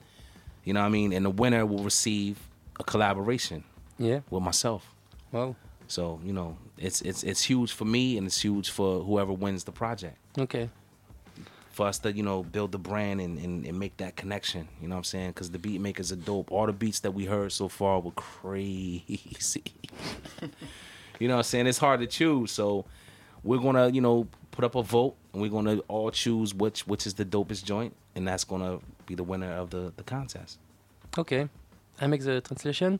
You 0.63 0.73
know 0.73 0.79
what 0.81 0.87
I 0.87 0.89
mean? 0.89 1.13
And 1.13 1.25
the 1.25 1.29
winner 1.29 1.65
will 1.65 1.83
receive 1.83 2.39
a 2.79 2.83
collaboration. 2.83 3.63
Yeah. 3.99 4.21
With 4.29 4.43
myself. 4.43 4.93
Well. 5.31 5.55
So, 5.87 6.19
you 6.25 6.33
know, 6.33 6.57
it's 6.77 7.01
it's 7.01 7.23
it's 7.23 7.43
huge 7.43 7.71
for 7.71 7.85
me 7.85 8.17
and 8.17 8.27
it's 8.27 8.41
huge 8.41 8.69
for 8.69 9.01
whoever 9.01 9.33
wins 9.33 9.63
the 9.63 9.71
project. 9.71 10.17
Okay. 10.37 10.69
For 11.71 11.87
us 11.87 11.99
to, 11.99 12.13
you 12.13 12.23
know, 12.23 12.41
build 12.41 12.71
the 12.71 12.77
brand 12.77 13.19
and, 13.19 13.37
and, 13.37 13.65
and 13.65 13.77
make 13.77 13.97
that 13.97 14.15
connection. 14.15 14.69
You 14.81 14.87
know 14.87 14.95
what 14.95 14.99
I'm 14.99 15.03
saying? 15.03 15.31
Because 15.31 15.51
the 15.51 15.59
beat 15.59 15.81
makers 15.81 16.09
are 16.09 16.15
dope. 16.15 16.49
All 16.49 16.65
the 16.65 16.71
beats 16.71 17.01
that 17.01 17.11
we 17.11 17.25
heard 17.25 17.51
so 17.51 17.67
far 17.67 17.99
were 17.99 18.11
crazy. 18.11 19.61
you 21.19 21.27
know 21.27 21.33
what 21.33 21.39
I'm 21.39 21.43
saying? 21.43 21.67
It's 21.67 21.77
hard 21.77 21.99
to 21.99 22.07
choose. 22.07 22.51
So 22.53 22.85
we're 23.43 23.59
gonna, 23.59 23.89
you 23.89 23.99
know, 23.99 24.27
put 24.51 24.63
up 24.63 24.75
a 24.75 24.83
vote 24.83 25.15
and 25.33 25.41
we're 25.41 25.51
gonna 25.51 25.79
all 25.89 26.11
choose 26.11 26.53
which 26.53 26.87
which 26.87 27.05
is 27.05 27.13
the 27.13 27.25
dopest 27.25 27.65
joint, 27.65 27.93
and 28.15 28.27
that's 28.27 28.43
gonna 28.45 28.79
be 29.05 29.15
the 29.15 29.23
winner 29.23 29.51
of 29.51 29.69
the, 29.69 29.91
the 29.97 30.03
contest. 30.03 30.57
Ok, 31.17 31.49
I 31.99 32.07
make 32.07 32.23
the 32.23 32.41
translation. 32.41 32.99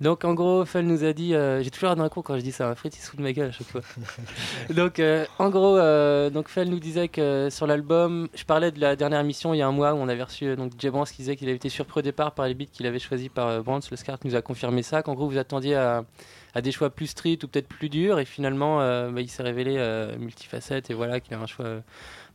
Donc 0.00 0.24
en 0.24 0.34
gros, 0.34 0.64
Fel 0.64 0.86
nous 0.86 1.02
a 1.02 1.12
dit, 1.12 1.34
euh, 1.34 1.60
j'ai 1.62 1.70
toujours 1.70 1.90
un 1.90 1.96
d'un 1.96 2.08
coup 2.08 2.22
quand 2.22 2.36
je 2.36 2.42
dis 2.42 2.52
ça, 2.52 2.68
un 2.68 2.74
Fred 2.76 2.94
il 2.94 3.00
se 3.00 3.10
fout 3.10 3.18
de 3.18 3.24
ma 3.24 3.32
gueule 3.32 3.48
à 3.48 3.52
chaque 3.52 3.66
fois. 3.66 3.80
donc 4.70 5.00
euh, 5.00 5.24
en 5.38 5.50
gros, 5.50 5.76
euh, 5.76 6.30
donc 6.30 6.48
Fel 6.48 6.68
nous 6.68 6.78
disait 6.78 7.08
que 7.08 7.48
sur 7.50 7.66
l'album, 7.66 8.28
je 8.34 8.44
parlais 8.44 8.70
de 8.70 8.80
la 8.80 8.94
dernière 8.94 9.20
émission 9.20 9.54
il 9.54 9.58
y 9.58 9.62
a 9.62 9.66
un 9.66 9.72
mois 9.72 9.94
où 9.94 9.96
on 9.96 10.08
avait 10.08 10.22
reçu 10.22 10.46
euh, 10.46 10.56
donc 10.56 10.72
DJ 10.80 10.86
Brands 10.86 11.04
qui 11.04 11.16
disait 11.16 11.34
qu'il 11.34 11.48
avait 11.48 11.56
été 11.56 11.68
surpris 11.68 11.98
au 11.98 12.02
départ 12.02 12.32
par 12.32 12.46
les 12.46 12.54
beats 12.54 12.66
qu'il 12.66 12.86
avait 12.86 13.00
choisis 13.00 13.28
par 13.28 13.48
euh, 13.48 13.60
Brands. 13.60 13.80
Le 13.90 13.96
Scar 13.96 14.18
nous 14.24 14.36
a 14.36 14.42
confirmé 14.42 14.82
ça, 14.82 15.02
qu'en 15.02 15.14
gros 15.14 15.28
vous 15.28 15.38
attendiez 15.38 15.74
à, 15.74 16.04
à 16.54 16.60
des 16.60 16.72
choix 16.72 16.90
plus 16.90 17.08
street 17.08 17.38
ou 17.42 17.48
peut-être 17.48 17.68
plus 17.68 17.88
durs 17.88 18.18
et 18.18 18.24
finalement 18.24 18.80
euh, 18.80 19.10
bah, 19.10 19.20
il 19.20 19.28
s'est 19.28 19.42
révélé 19.42 19.76
euh, 19.78 20.16
multifacette 20.18 20.90
et 20.90 20.94
voilà 20.94 21.20
qu'il 21.20 21.34
a 21.34 21.38
un 21.38 21.46
choix 21.46 21.66
euh, 21.66 21.80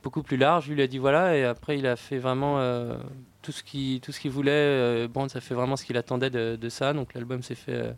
beaucoup 0.01 0.24
plus 0.24 0.38
large. 0.38 0.68
Lui 0.68 0.76
il 0.76 0.82
a 0.82 0.88
dit 0.88 0.97
voilà 0.97 1.38
et 1.38 1.43
après 1.43 1.78
il 1.78 1.88
a 1.88 1.95
fait 1.95 2.18
vraiment 2.18 2.59
euh, 2.59 2.95
tout 3.44 3.52
ce 3.52 4.20
qu'il 4.20 4.32
voulait. 4.32 4.52
Euh, 4.52 5.08
Brands 5.08 5.28
a 5.36 5.41
fait 5.41 5.54
vraiment 5.54 5.76
ce 5.76 5.86
qu'il 5.86 5.98
attendait 5.98 6.30
de, 6.30 6.70
ça. 6.70 6.94
Donc 6.94 7.14
l'album 7.14 7.44
s'est 7.44 7.56
fait 7.56 7.74
euh, 7.74 7.91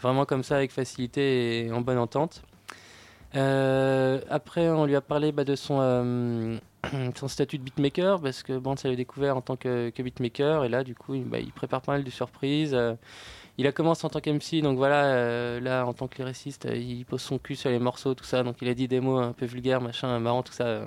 vraiment 0.00 0.24
comme 0.24 0.42
ça 0.42 0.56
avec 0.56 0.72
facilité 0.72 1.66
et 1.66 1.72
en 1.72 1.80
bonne 1.80 1.98
entente. 1.98 2.42
Euh, 3.36 4.20
après, 4.30 4.68
on 4.68 4.86
lui 4.86 4.96
a 4.96 5.00
parlé 5.00 5.32
bah, 5.32 5.44
de 5.44 5.54
son, 5.54 6.58
son 7.14 7.28
statut 7.28 7.58
de 7.58 7.62
beatmaker 7.62 8.20
parce 8.20 8.42
que 8.42 8.58
Brands 8.58 8.76
l'avait 8.82 8.96
découvert 8.96 9.36
en 9.36 9.42
tant 9.42 9.56
que, 9.56 9.92
beatmaker 9.96 10.64
et 10.64 10.68
là, 10.68 10.84
du 10.84 10.94
coup, 10.94 11.14
il, 11.14 11.24
bah, 11.24 11.38
prépare 11.54 11.82
pas 11.82 11.92
mal 11.92 12.04
de 12.04 12.10
surprises. 12.10 12.76
Il 13.58 13.66
a 13.66 13.72
commencé 13.72 14.06
en 14.06 14.08
tant 14.08 14.20
qu'MC, 14.20 14.62
donc 14.62 14.78
voilà, 14.78 15.60
là, 15.60 15.84
en 15.84 15.92
tant 15.92 16.08
que 16.08 16.16
lyriciste, 16.16 16.66
il 16.72 17.04
pose 17.04 17.20
son 17.20 17.38
cul 17.38 17.56
sur 17.56 17.68
les 17.68 17.78
morceaux, 17.78 18.14
tout 18.14 18.24
ça. 18.24 18.42
Donc 18.42 18.56
il 18.62 18.68
a 18.68 18.74
dit 18.74 18.88
des 18.88 19.00
mots 19.00 19.18
un 19.18 19.32
peu 19.32 19.44
vulgaires, 19.44 19.82
machin, 19.82 20.18
marrant, 20.18 20.42
tout 20.42 20.54
ça, 20.54 20.86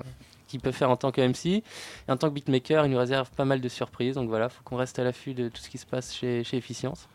qu'il 0.54 0.60
peut 0.60 0.70
faire 0.72 0.90
en 0.90 0.96
tant 0.96 1.10
que 1.10 1.20
MC. 1.20 1.46
Et 1.46 1.62
en 2.08 2.16
tant 2.16 2.28
que 2.28 2.34
beatmaker, 2.34 2.86
il 2.86 2.92
nous 2.92 2.98
réserve 2.98 3.28
pas 3.32 3.44
mal 3.44 3.60
de 3.60 3.68
surprises. 3.68 4.14
Donc 4.14 4.28
voilà, 4.28 4.48
faut 4.48 4.62
qu'on 4.64 4.76
reste 4.76 4.98
à 5.00 5.04
l'affût 5.04 5.34
de 5.34 5.48
tout 5.48 5.60
ce 5.60 5.68
qui 5.68 5.78
se 5.78 5.86
passe 5.86 6.14
chez, 6.14 6.44
chez 6.44 6.56
Efficience. 6.56 7.08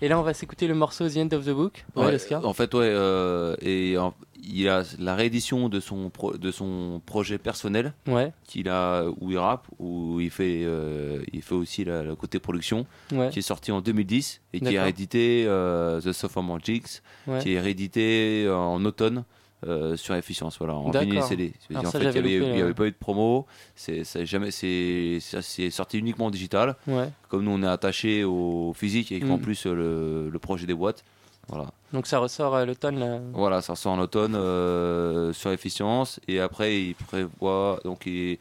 Et 0.00 0.08
là, 0.08 0.18
on 0.18 0.22
va 0.22 0.34
s'écouter 0.34 0.66
le 0.68 0.74
morceau 0.74 1.08
The 1.08 1.16
End 1.16 1.28
of 1.32 1.44
the 1.44 1.50
Book. 1.50 1.84
Ouais, 1.96 2.06
Ouais, 2.06 2.14
Oscar. 2.14 2.44
en 2.46 2.52
fait, 2.52 2.72
ouais, 2.74 2.82
euh, 2.84 3.56
et 3.60 3.98
en- 3.98 4.14
il 4.40 4.68
a 4.68 4.82
la 5.00 5.14
réédition 5.16 5.68
de 5.68 5.80
son 5.80 6.10
pro- 6.10 6.36
de 6.36 6.50
son 6.52 7.00
projet 7.04 7.38
personnel, 7.38 7.92
Ouais. 8.06 8.32
qu'il 8.46 8.68
a 8.68 9.04
où 9.20 9.30
il 9.32 9.38
rappe, 9.38 9.66
où 9.80 10.20
il 10.20 10.30
fait 10.30 10.62
euh, 10.64 11.22
il 11.32 11.42
fait 11.42 11.54
aussi 11.56 11.84
le 11.84 12.14
côté 12.14 12.38
production, 12.38 12.86
Ouais. 13.12 13.30
qui 13.30 13.40
est 13.40 13.42
sorti 13.42 13.72
en 13.72 13.80
2010 13.80 14.40
et 14.52 14.60
qui 14.60 14.74
est 14.76 14.80
réédité 14.80 15.44
euh, 15.48 16.00
The 16.00 16.12
Sophomore 16.12 16.58
Ouais. 17.26 17.38
qui 17.40 17.54
est 17.54 17.60
réédité 17.60 18.48
en 18.48 18.84
automne. 18.84 19.24
Euh, 19.66 19.96
sur 19.96 20.14
Efficience, 20.14 20.58
voilà, 20.58 20.74
en 20.74 20.90
vinyle 20.90 21.22
CD. 21.22 21.52
Alors 21.70 21.86
en 21.86 21.90
ça, 21.90 21.98
fait, 21.98 22.12
il 22.14 22.22
n'y 22.22 22.60
avait, 22.62 22.74
pas 22.74 22.86
eu 22.86 22.90
de 22.90 22.96
promo, 22.96 23.46
c'est 23.74 24.04
sorti 25.70 25.98
uniquement 25.98 26.26
en 26.26 26.30
digital. 26.30 26.76
Ouais. 26.86 27.08
Comme 27.28 27.44
nous, 27.44 27.50
on 27.50 27.62
est 27.62 27.66
attaché 27.66 28.24
au 28.24 28.72
physique 28.74 29.12
et 29.12 29.20
qu'en 29.20 29.36
Mm. 29.38 29.40
plus 29.40 29.66
euh, 29.66 29.74
le, 29.74 30.30
le 30.30 30.38
projet 30.38 30.66
des 30.66 30.74
boîtes, 30.74 31.04
voilà. 31.48 31.66
Donc 31.92 32.06
ça 32.06 32.18
ressort 32.18 32.54
à 32.54 32.64
l'automne 32.66 32.98
là. 32.98 33.18
Voilà, 33.32 33.62
ça 33.62 33.74
sort 33.74 33.92
en 33.92 33.98
automne 33.98 34.34
euh, 34.34 35.32
sur 35.32 35.50
efficience 35.50 36.20
et 36.28 36.40
après 36.40 36.80
il 36.82 36.94
prévoit 36.94 37.80
donc 37.84 38.04
il, 38.06 38.38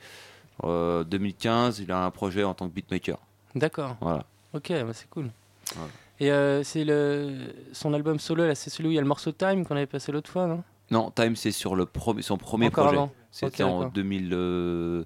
euh, 0.66 1.04
2015 1.06 1.80
il 1.80 1.92
a 1.92 2.04
un 2.04 2.12
projet 2.12 2.44
en 2.44 2.54
tant 2.54 2.68
que 2.68 2.74
beatmaker. 2.74 3.18
D'accord. 3.56 3.96
Voilà. 4.02 4.26
Ok, 4.54 4.70
bah, 4.72 4.92
c'est 4.94 5.10
cool. 5.10 5.30
Voilà. 5.76 5.90
Et 6.20 6.32
euh, 6.32 6.64
c'est 6.64 6.84
le 6.84 7.38
son 7.72 7.94
album 7.94 8.20
solo 8.20 8.46
là, 8.46 8.56
c'est 8.56 8.70
celui 8.70 8.90
où 8.90 8.92
il 8.92 8.96
y 8.96 8.98
a 8.98 9.02
le 9.02 9.08
morceau 9.08 9.32
Time 9.32 9.66
qu'on 9.66 9.76
avait 9.78 9.86
passé 9.86 10.12
l'autre 10.12 10.30
fois, 10.30 10.48
non? 10.48 10.64
Non, 10.92 11.12
Time 11.12 11.36
c'est 11.36 11.52
sur 11.52 11.76
le 11.76 11.86
premier 11.86 12.22
son 12.22 12.38
premier 12.38 12.68
Encore 12.68 12.86
projet. 12.86 12.98
avant. 12.98 13.12
C'était 13.32 13.64
en 13.64 13.80
d'accord. 13.80 13.92
2000 13.92 14.30
euh, 14.34 15.04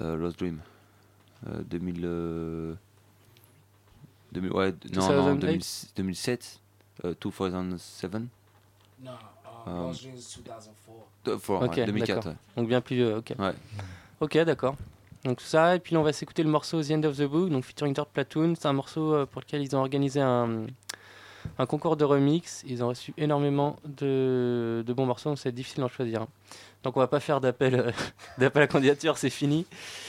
euh, 0.00 0.16
Lost 0.16 0.38
Dream. 0.38 0.60
Euh, 1.48 1.62
2000 1.68 2.00
euh, 2.04 2.74
2000 4.32 4.52
ouais, 4.52 4.72
non, 4.94 5.08
non 5.12 5.34
2008. 5.34 5.92
2000 5.96 6.14
2007 6.14 6.60
euh, 7.04 7.14
2007 7.20 8.12
Non, 9.02 9.10
Lost 9.66 10.02
Dreams 10.02 10.14
2004. 10.14 10.70
deux- 11.24 11.38
four, 11.38 11.60
ouais, 11.62 11.66
Ok, 11.68 11.76
2004 11.76 12.06
d'accord. 12.16 12.26
ouais. 12.32 12.36
Donc 12.56 12.68
bien 12.68 12.80
plus 12.80 12.96
vieux, 12.96 13.16
ok. 13.16 13.34
Ouais. 13.38 13.52
Ok, 14.20 14.38
d'accord. 14.38 14.76
Donc 15.24 15.38
tout 15.38 15.44
ça, 15.44 15.74
et 15.74 15.80
puis 15.80 15.94
là, 15.94 16.00
on 16.00 16.04
va 16.04 16.12
s'écouter 16.12 16.42
le 16.42 16.50
morceau 16.50 16.82
The 16.82 16.90
End 16.92 17.02
of 17.04 17.16
the 17.16 17.22
Book, 17.24 17.48
donc 17.50 17.64
featuring 17.64 17.94
Third 17.94 18.08
Platoon. 18.12 18.54
C'est 18.56 18.66
un 18.68 18.72
morceau 18.74 19.26
pour 19.26 19.40
lequel 19.40 19.62
ils 19.62 19.74
ont 19.74 19.80
organisé 19.80 20.20
un, 20.20 20.66
un 21.58 21.66
concours 21.66 21.96
de 21.96 22.04
remix. 22.04 22.62
Ils 22.66 22.82
ont 22.82 22.88
reçu 22.88 23.12
énormément 23.16 23.76
de, 23.84 24.82
de 24.86 24.92
bons 24.92 25.06
morceaux, 25.06 25.30
donc 25.30 25.38
c'est 25.38 25.52
difficile 25.52 25.80
d'en 25.80 25.88
choisir. 25.88 26.22
un. 26.22 26.28
Donc 26.82 26.96
on 26.96 27.00
va 27.00 27.06
pas 27.06 27.20
faire 27.20 27.40
d'appel 27.40 27.74
euh, 27.74 27.90
d'appel 28.38 28.62
à 28.62 28.66
candidature, 28.66 29.18
c'est 29.18 29.30
fini. 29.30 29.66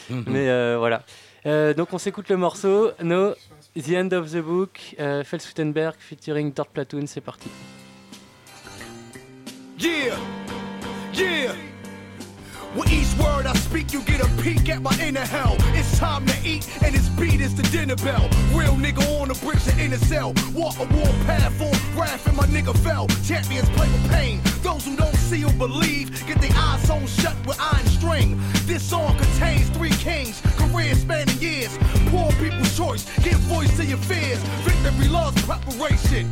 Mhm. 0.09 0.25
Mais 0.27 0.49
euh, 0.49 0.75
voilà. 0.77 1.03
Euh, 1.45 1.73
donc 1.73 1.93
on 1.93 1.97
s'écoute 1.97 2.29
le 2.29 2.37
morceau 2.37 2.91
No 3.03 3.33
The 3.75 3.91
End 3.91 4.09
of 4.13 4.31
the 4.31 4.37
Book, 4.37 4.95
euh, 4.99 5.23
Fel 5.23 5.41
Sweetenberg 5.41 5.95
featuring 5.99 6.51
Third 6.53 6.69
Platoon, 6.69 7.05
c'est 7.07 7.21
parti. 7.21 7.49
Yeah, 9.77 10.15
yeah. 11.13 11.53
With 12.75 12.91
each 12.91 13.13
word 13.17 13.45
I 13.45 13.53
speak, 13.53 13.93
you 13.93 14.01
get 14.01 14.19
a 14.19 14.27
peek 14.41 14.67
at 14.67 14.81
my 14.81 14.93
inner 14.99 15.25
hell. 15.25 15.55
It's 15.73 15.97
time 15.97 16.25
to 16.25 16.35
eat, 16.43 16.67
and 16.83 16.93
this 16.93 17.07
beat 17.07 17.39
is 17.39 17.55
the 17.55 17.63
dinner 17.63 17.95
bell. 17.95 18.27
Real 18.51 18.75
nigga 18.75 19.01
on 19.21 19.29
the 19.29 19.33
bricks 19.35 19.69
and 19.69 19.79
in 19.79 19.91
the 19.91 19.97
cell. 19.97 20.33
Walk 20.53 20.77
a 20.79 20.83
war 20.93 21.07
path 21.25 21.53
full 21.53 21.71
graph, 21.95 22.27
and 22.27 22.35
my 22.35 22.45
nigga 22.47 22.77
fell. 22.79 23.07
Champions 23.23 23.69
play 23.69 23.87
with 23.87 24.11
pain. 24.11 24.41
Those 24.61 24.83
who 24.83 24.97
don't 24.97 25.15
see 25.15 25.45
or 25.45 25.53
believe 25.53 26.11
get 26.27 26.41
their 26.41 26.51
eyes 26.53 26.81
sewn 26.81 27.07
shut 27.07 27.35
with 27.47 27.57
iron 27.61 27.85
string. 27.85 28.41
This 28.65 28.83
song 28.83 29.17
contains 29.17 29.69
three 29.69 29.95
kings, 30.03 30.41
careers 30.57 30.99
spanning 30.99 31.39
years. 31.39 31.77
Poor 32.11 32.29
people's 32.33 32.75
choice, 32.75 33.05
give 33.19 33.39
voice 33.47 33.73
to 33.77 33.85
your 33.85 33.99
fears. 33.99 34.39
Victory 34.67 35.07
loves 35.07 35.41
preparation. 35.45 36.29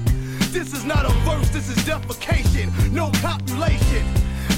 This 0.52 0.74
is 0.74 0.84
not 0.84 1.06
a 1.06 1.14
verse, 1.24 1.50
this 1.52 1.70
is 1.70 1.78
defecation. 1.86 2.68
No 2.92 3.12
copulation. 3.22 4.06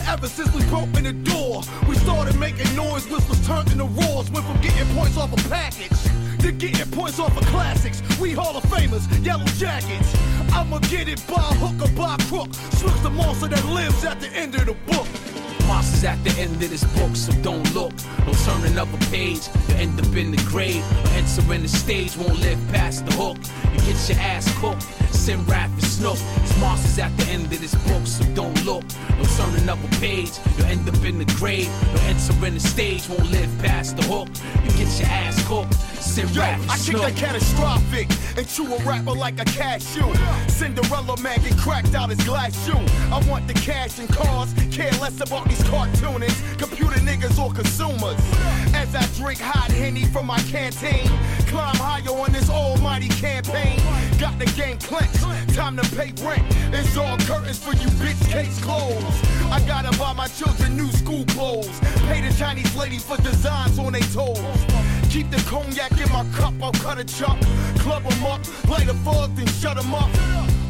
Ever 0.07 0.27
since 0.27 0.53
we 0.53 0.63
broke 0.65 0.95
in 0.97 1.03
the 1.03 1.13
door, 1.13 1.61
we 1.87 1.95
started 1.95 2.39
making 2.39 2.73
noise, 2.75 3.07
whistles 3.07 3.45
turned 3.47 3.71
into 3.71 3.85
roars. 3.85 4.29
Went 4.31 4.45
from 4.45 4.61
getting 4.61 4.87
points 4.95 5.17
off 5.17 5.33
a 5.33 5.49
package 5.49 5.89
to 6.39 6.51
getting 6.51 6.89
points 6.91 7.19
off 7.19 7.35
of 7.35 7.45
classics. 7.47 8.01
We 8.19 8.31
Hall 8.31 8.55
of 8.55 8.63
Famers, 8.65 9.03
yellow 9.25 9.45
jackets. 9.57 10.15
I'ma 10.53 10.79
get 10.79 11.07
it 11.07 11.25
by 11.27 11.41
hook 11.57 11.81
or 11.81 11.91
by 11.95 12.17
crook. 12.29 12.53
Snook's 12.77 13.01
the 13.01 13.09
monster 13.09 13.47
that 13.47 13.65
lives 13.65 14.05
at 14.05 14.19
the 14.21 14.29
end 14.29 14.53
of 14.55 14.67
the 14.67 14.73
book. 14.91 15.07
Monsters 15.67 16.03
at 16.03 16.23
the 16.23 16.29
end 16.39 16.61
of 16.61 16.69
this 16.69 16.83
book, 16.95 17.15
so 17.15 17.33
don't 17.41 17.73
look. 17.73 17.91
No 18.27 18.33
turning 18.45 18.77
up 18.77 18.93
a 18.93 18.97
page, 19.09 19.49
you 19.69 19.75
end 19.75 19.99
up 19.99 20.15
in 20.15 20.29
the 20.29 20.41
grave. 20.45 20.83
Or 21.03 21.09
entering 21.17 21.63
the 21.63 21.67
stage, 21.67 22.15
won't 22.15 22.39
live 22.39 22.59
past 22.71 23.05
the 23.07 23.13
hook. 23.13 23.37
You 23.73 23.79
get 23.91 24.09
your 24.09 24.19
ass 24.19 24.45
cooked. 24.59 24.85
Sim 25.25 25.43
rap 25.45 25.71
and 25.71 25.83
snook. 25.83 26.19
It's 26.43 26.55
monsters 26.59 26.99
at 26.99 27.17
the 27.17 27.25
end 27.31 27.45
of 27.45 27.59
this 27.59 27.73
book, 27.87 28.05
so 28.05 28.23
don't 28.35 28.63
look. 28.63 28.83
No 29.17 29.23
turning 29.35 29.67
up 29.67 29.79
a 29.83 29.87
page, 29.95 30.29
you'll 30.55 30.67
end 30.67 30.87
up 30.87 31.03
in 31.03 31.17
the 31.17 31.25
grave. 31.33 31.67
Or 31.95 31.99
entering 32.01 32.53
the 32.53 32.59
stage, 32.59 33.09
won't 33.09 33.31
live 33.31 33.49
past 33.57 33.97
the 33.97 34.03
hook. 34.03 34.29
You 34.63 34.69
get 34.77 34.99
your 34.99 35.09
ass 35.09 35.43
cooked. 35.47 35.73
Sim 35.99 36.27
Yo, 36.29 36.41
rap 36.41 36.59
and 36.61 36.69
I 36.69 36.75
kick 36.75 36.83
snook. 36.83 37.01
that 37.01 37.15
catastrophic 37.15 38.07
and 38.37 38.47
chew 38.47 38.71
a 38.71 38.77
rapper 38.83 39.13
like 39.13 39.39
a 39.41 39.45
cashew. 39.45 40.13
Cinderella 40.47 41.19
man 41.19 41.39
get 41.41 41.57
cracked 41.57 41.95
out 41.95 42.11
his 42.11 42.23
glass 42.23 42.53
shoe. 42.63 42.77
I 43.11 43.19
want 43.27 43.47
the 43.47 43.55
cash 43.55 43.97
and 43.97 44.07
cars, 44.07 44.53
care 44.69 44.91
less 45.01 45.19
about 45.21 45.49
these 45.49 45.63
cartoonists, 45.63 46.39
computer 46.57 46.99
niggas 46.99 47.43
or 47.43 47.51
consumers. 47.51 48.19
As 48.75 48.93
I 48.93 49.03
drink 49.17 49.39
hot 49.39 49.71
henny 49.71 50.05
from 50.05 50.27
my 50.27 50.37
canteen, 50.41 51.09
climb 51.55 51.75
higher 51.75 52.15
on 52.23 52.31
this 52.33 52.49
almighty 52.49 53.07
campaign. 53.07 53.79
Got 54.19 54.37
the 54.39 54.45
game 54.59 54.77
clenched, 54.77 55.23
time 55.55 55.77
to 55.77 55.85
pay 55.95 56.11
rent. 56.21 56.43
It's 56.73 56.97
all 56.97 57.17
curtains 57.19 57.59
for 57.59 57.73
you 57.81 57.87
bitch 58.03 58.21
case 58.29 58.59
clothes. 58.59 59.17
I 59.55 59.61
gotta 59.65 59.97
buy 59.97 60.11
my 60.13 60.27
children 60.27 60.75
new 60.75 60.91
school 60.91 61.23
clothes. 61.35 61.79
Pay 62.07 62.19
the 62.27 62.33
Chinese 62.37 62.75
lady 62.75 62.97
for 62.97 63.17
designs 63.17 63.79
on 63.79 63.93
their 63.93 64.07
toes. 64.17 64.59
Keep 65.09 65.31
the 65.31 65.41
cognac 65.49 65.93
in 65.93 66.11
my 66.11 66.25
cup, 66.37 66.55
I'll 66.61 66.73
cut 66.73 66.97
a 66.99 67.05
chop. 67.05 67.39
Club 67.79 68.03
'em 68.11 68.25
up, 68.25 68.41
light 68.67 68.89
a 68.89 68.93
bug, 69.07 69.35
then 69.37 69.47
shut 69.61 69.77
'em 69.77 69.93
up. 69.93 70.09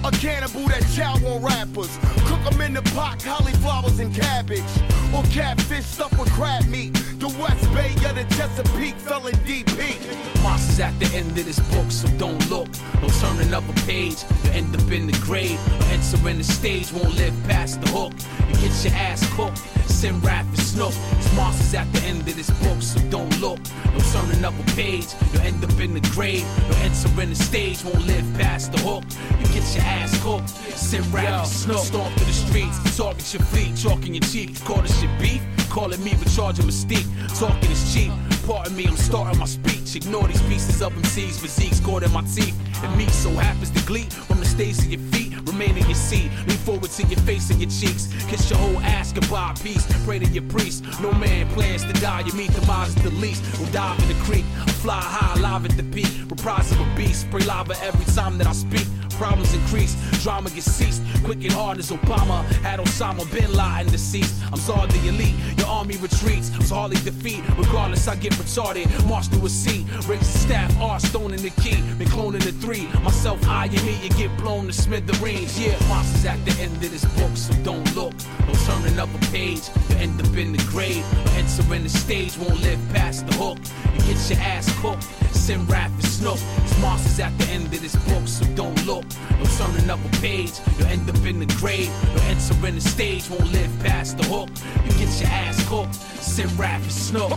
A 0.03 0.11
cannibal 0.11 0.67
that 0.67 0.85
chow 0.95 1.15
on 1.31 1.41
rappers. 1.41 1.97
Cook 2.27 2.43
'em 2.51 2.61
in 2.61 2.73
the 2.73 2.83
pot, 2.93 3.23
cauliflowers 3.23 3.97
and 3.99 4.13
cabbage. 4.13 4.73
Or 5.15 5.23
catfish 5.33 5.85
stuffed 5.85 6.19
with 6.19 6.31
crab 6.33 6.67
meat. 6.67 6.93
The 7.25 7.39
West 7.41 7.73
Bay 7.73 7.89
of 8.07 8.13
the 8.13 8.35
Chesapeake 8.35 8.93
fell 8.97 9.25
in 9.25 9.33
DP. 9.47 9.97
Monsters 10.43 10.79
at 10.79 10.99
the 10.99 11.07
end 11.17 11.35
of 11.35 11.43
this 11.43 11.59
book, 11.73 11.89
so 11.89 12.07
don't 12.19 12.37
look. 12.51 12.67
No 13.01 13.09
turning 13.19 13.51
up 13.51 13.67
a 13.67 13.73
page, 13.87 14.23
you 14.43 14.51
end 14.51 14.75
up 14.75 14.91
in 14.91 15.07
the 15.07 15.17
grave. 15.23 15.57
Or 15.81 15.85
entering 15.85 16.37
the 16.37 16.43
stage, 16.43 16.93
won't 16.93 17.15
live 17.15 17.33
past 17.47 17.81
the 17.81 17.89
hook. 17.89 18.13
You 18.47 18.53
get 18.61 18.83
your 18.85 18.93
ass 18.93 19.25
cooked. 19.35 19.57
Sim 19.89 20.21
rap 20.21 20.45
and 20.45 20.59
snook. 20.59 20.93
It's 21.17 21.35
monsters 21.35 21.73
at 21.73 21.91
the 21.93 22.01
end 22.01 22.27
of 22.27 22.35
this 22.35 22.51
book, 22.61 22.79
so 22.79 22.99
don't 23.09 23.41
look. 23.41 23.57
No 23.93 23.99
turning 24.13 24.45
up 24.45 24.53
a 24.59 24.63
page, 24.73 25.07
you 25.33 25.39
end 25.39 25.63
up 25.63 25.79
in 25.79 25.95
the 25.95 26.07
grave. 26.13 26.45
Or 26.69 26.75
entering 26.85 27.29
the 27.29 27.35
stage, 27.35 27.83
won't 27.83 28.05
live 28.05 28.27
past 28.37 28.71
the 28.71 28.77
hook. 28.81 29.03
You 29.39 29.47
get 29.47 29.65
your 29.73 29.83
ass 29.83 30.13
cooked. 30.21 30.49
Sim 30.77 31.03
rap 31.11 31.25
and 31.25 31.47
snook. 31.47 31.85
Stomp 31.85 32.15
through 32.17 32.27
the 32.27 32.33
streets, 32.33 32.95
target 32.95 33.33
your 33.33 33.41
fleet, 33.41 33.75
chalking 33.75 34.13
your 34.13 34.25
cheek. 34.29 34.63
Call 34.63 34.83
this 34.83 35.01
shit 35.01 35.09
beef. 35.19 35.41
Calling 35.69 36.03
me 36.03 36.13
recharging 36.15 36.65
mystique. 36.65 37.07
Talking 37.37 37.71
is 37.71 37.93
cheap. 37.93 38.11
Pardon 38.47 38.75
me, 38.75 38.85
I'm 38.87 38.95
starting 38.95 39.39
my 39.39 39.45
speech. 39.45 39.95
Ignore 39.95 40.27
these 40.27 40.41
pieces 40.43 40.81
of 40.81 40.93
MC's 40.93 41.39
physiques 41.39 41.79
caught 41.79 42.03
in 42.03 42.11
my 42.11 42.21
teeth. 42.21 42.55
And 42.83 42.95
me 42.97 43.07
so 43.07 43.29
happens 43.31 43.71
to 43.71 43.85
glee 43.85 44.07
from 44.27 44.39
the 44.39 44.45
stays 44.45 44.79
of 44.79 44.91
your 44.91 45.01
feet. 45.11 45.33
Remain 45.47 45.77
in 45.77 45.85
your 45.85 45.95
seat. 45.95 46.29
Lean 46.47 46.57
forward 46.57 46.91
to 46.91 47.03
your 47.03 47.19
face 47.21 47.49
and 47.49 47.59
your 47.59 47.69
cheeks. 47.69 48.13
Kiss 48.27 48.49
your 48.49 48.59
whole 48.59 48.79
ass 48.79 49.11
goodbye, 49.11 49.55
peace. 49.63 49.85
Pray 50.05 50.19
to 50.19 50.25
your 50.25 50.43
priest. 50.43 50.83
No 51.01 51.11
man 51.13 51.47
plans 51.49 51.83
to 51.83 51.93
die. 51.93 52.21
You 52.25 52.33
meet 52.33 52.51
the 52.51 52.65
minds 52.67 52.95
the 52.95 53.09
least. 53.11 53.43
We'll 53.59 53.71
dive 53.71 53.99
in 54.01 54.07
the 54.09 54.23
creek. 54.23 54.45
Fly 54.83 54.99
high, 54.99 55.39
live 55.39 55.65
at 55.65 55.77
the 55.77 55.83
peak. 55.83 56.09
Reprise 56.29 56.71
of 56.71 56.79
a 56.79 56.95
beast. 56.95 57.21
Spray 57.21 57.41
lava 57.45 57.75
every 57.81 58.05
time 58.13 58.37
that 58.37 58.47
I 58.47 58.53
speak. 58.53 58.85
Problems 59.17 59.53
increase, 59.53 59.95
drama 60.23 60.49
gets 60.49 60.69
ceased. 60.71 61.01
Quick 61.23 61.43
and 61.43 61.53
hard 61.53 61.77
as 61.79 61.89
Obama 61.89 62.43
had 62.61 62.79
Osama 62.79 63.23
bin 63.31 63.51
Laden 63.53 63.91
deceased. 63.91 64.35
I'm 64.51 64.59
Zard 64.59 64.91
the 64.91 65.07
elite, 65.07 65.35
your 65.57 65.67
army 65.67 65.95
retreats. 65.97 66.51
So 66.67 66.75
hardly 66.75 66.97
defeat, 66.97 67.41
regardless 67.57 68.07
I 68.07 68.17
get 68.17 68.33
retarded. 68.33 68.85
March 69.07 69.27
through 69.27 69.45
a 69.45 69.49
sea, 69.49 69.85
raise 70.07 70.19
the 70.19 70.39
staff, 70.39 70.81
R 70.81 70.99
stone 70.99 71.33
in 71.33 71.41
the 71.41 71.49
key. 71.61 71.81
Been 71.97 72.09
cloning 72.09 72.43
the 72.43 72.51
three, 72.51 72.87
myself 73.03 73.39
eyeing 73.47 73.85
me, 73.85 73.97
you 74.03 74.09
get 74.09 74.35
blown 74.37 74.67
to 74.67 74.73
smithereens. 74.73 75.57
Yeah, 75.57 75.77
monsters 75.87 76.25
at 76.25 76.43
the 76.45 76.51
end 76.61 76.75
of 76.75 76.91
this 76.91 77.05
book, 77.15 77.35
so 77.35 77.53
don't 77.63 77.95
look. 77.95 78.13
No 78.47 78.53
turning 78.65 78.99
up 78.99 79.09
a 79.15 79.17
page, 79.31 79.69
you 79.89 79.95
end 79.95 80.19
up 80.19 80.35
in 80.35 80.51
the 80.51 80.63
grave. 80.69 81.05
Or 81.25 81.29
entering 81.31 81.83
the 81.83 81.89
stage, 81.89 82.37
won't 82.37 82.61
live 82.61 82.79
past 82.93 83.25
the 83.27 83.33
hook. 83.35 83.57
You 83.95 84.13
get 84.13 84.29
your 84.29 84.39
ass 84.39 84.67
cooked. 84.81 85.03
Sim 85.33 85.65
rap 85.67 85.91
and 85.91 86.03
snook. 86.05 86.39
It's 86.63 86.79
monsters 86.81 87.19
at 87.19 87.37
the 87.37 87.45
end 87.45 87.65
of 87.65 87.81
this 87.81 87.95
book, 88.07 88.27
so 88.27 88.45
don't 88.55 88.85
look. 88.85 89.04
No 89.39 89.45
turning 89.57 89.89
up 89.89 89.99
a 90.03 90.09
page, 90.17 90.53
you'll 90.77 90.87
end 90.87 91.09
up 91.09 91.25
in 91.25 91.39
the 91.39 91.45
grave. 91.57 91.91
You'll 92.13 92.21
enter 92.23 92.67
in 92.67 92.75
the 92.75 92.81
stage, 92.81 93.29
won't 93.29 93.51
live 93.51 93.71
past 93.83 94.17
the 94.17 94.23
hook. 94.25 94.49
You 94.85 94.91
get 94.93 95.19
your 95.19 95.29
ass 95.29 95.67
cooked. 95.67 95.95
Sim 95.95 96.49
rap 96.57 96.81
and 96.81 96.91
snook. 96.91 97.29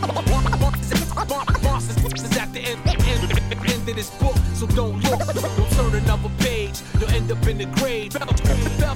Monsters 1.63 2.37
at 2.37 2.53
the 2.53 2.61
end, 2.61 2.79
end, 2.87 3.69
end 3.69 3.89
of 3.89 3.95
this 3.95 4.09
book, 4.11 4.35
so 4.55 4.67
don't 4.67 4.99
look. 5.03 5.19
No 5.35 5.67
turning 5.71 6.09
up 6.09 6.23
a 6.25 6.29
page, 6.43 6.81
you'll 6.99 7.09
end 7.11 7.31
up 7.31 7.45
in 7.47 7.57
the 7.57 7.65
grave. 7.65 8.13
Bell, 8.13 8.25
bell, 8.79 8.95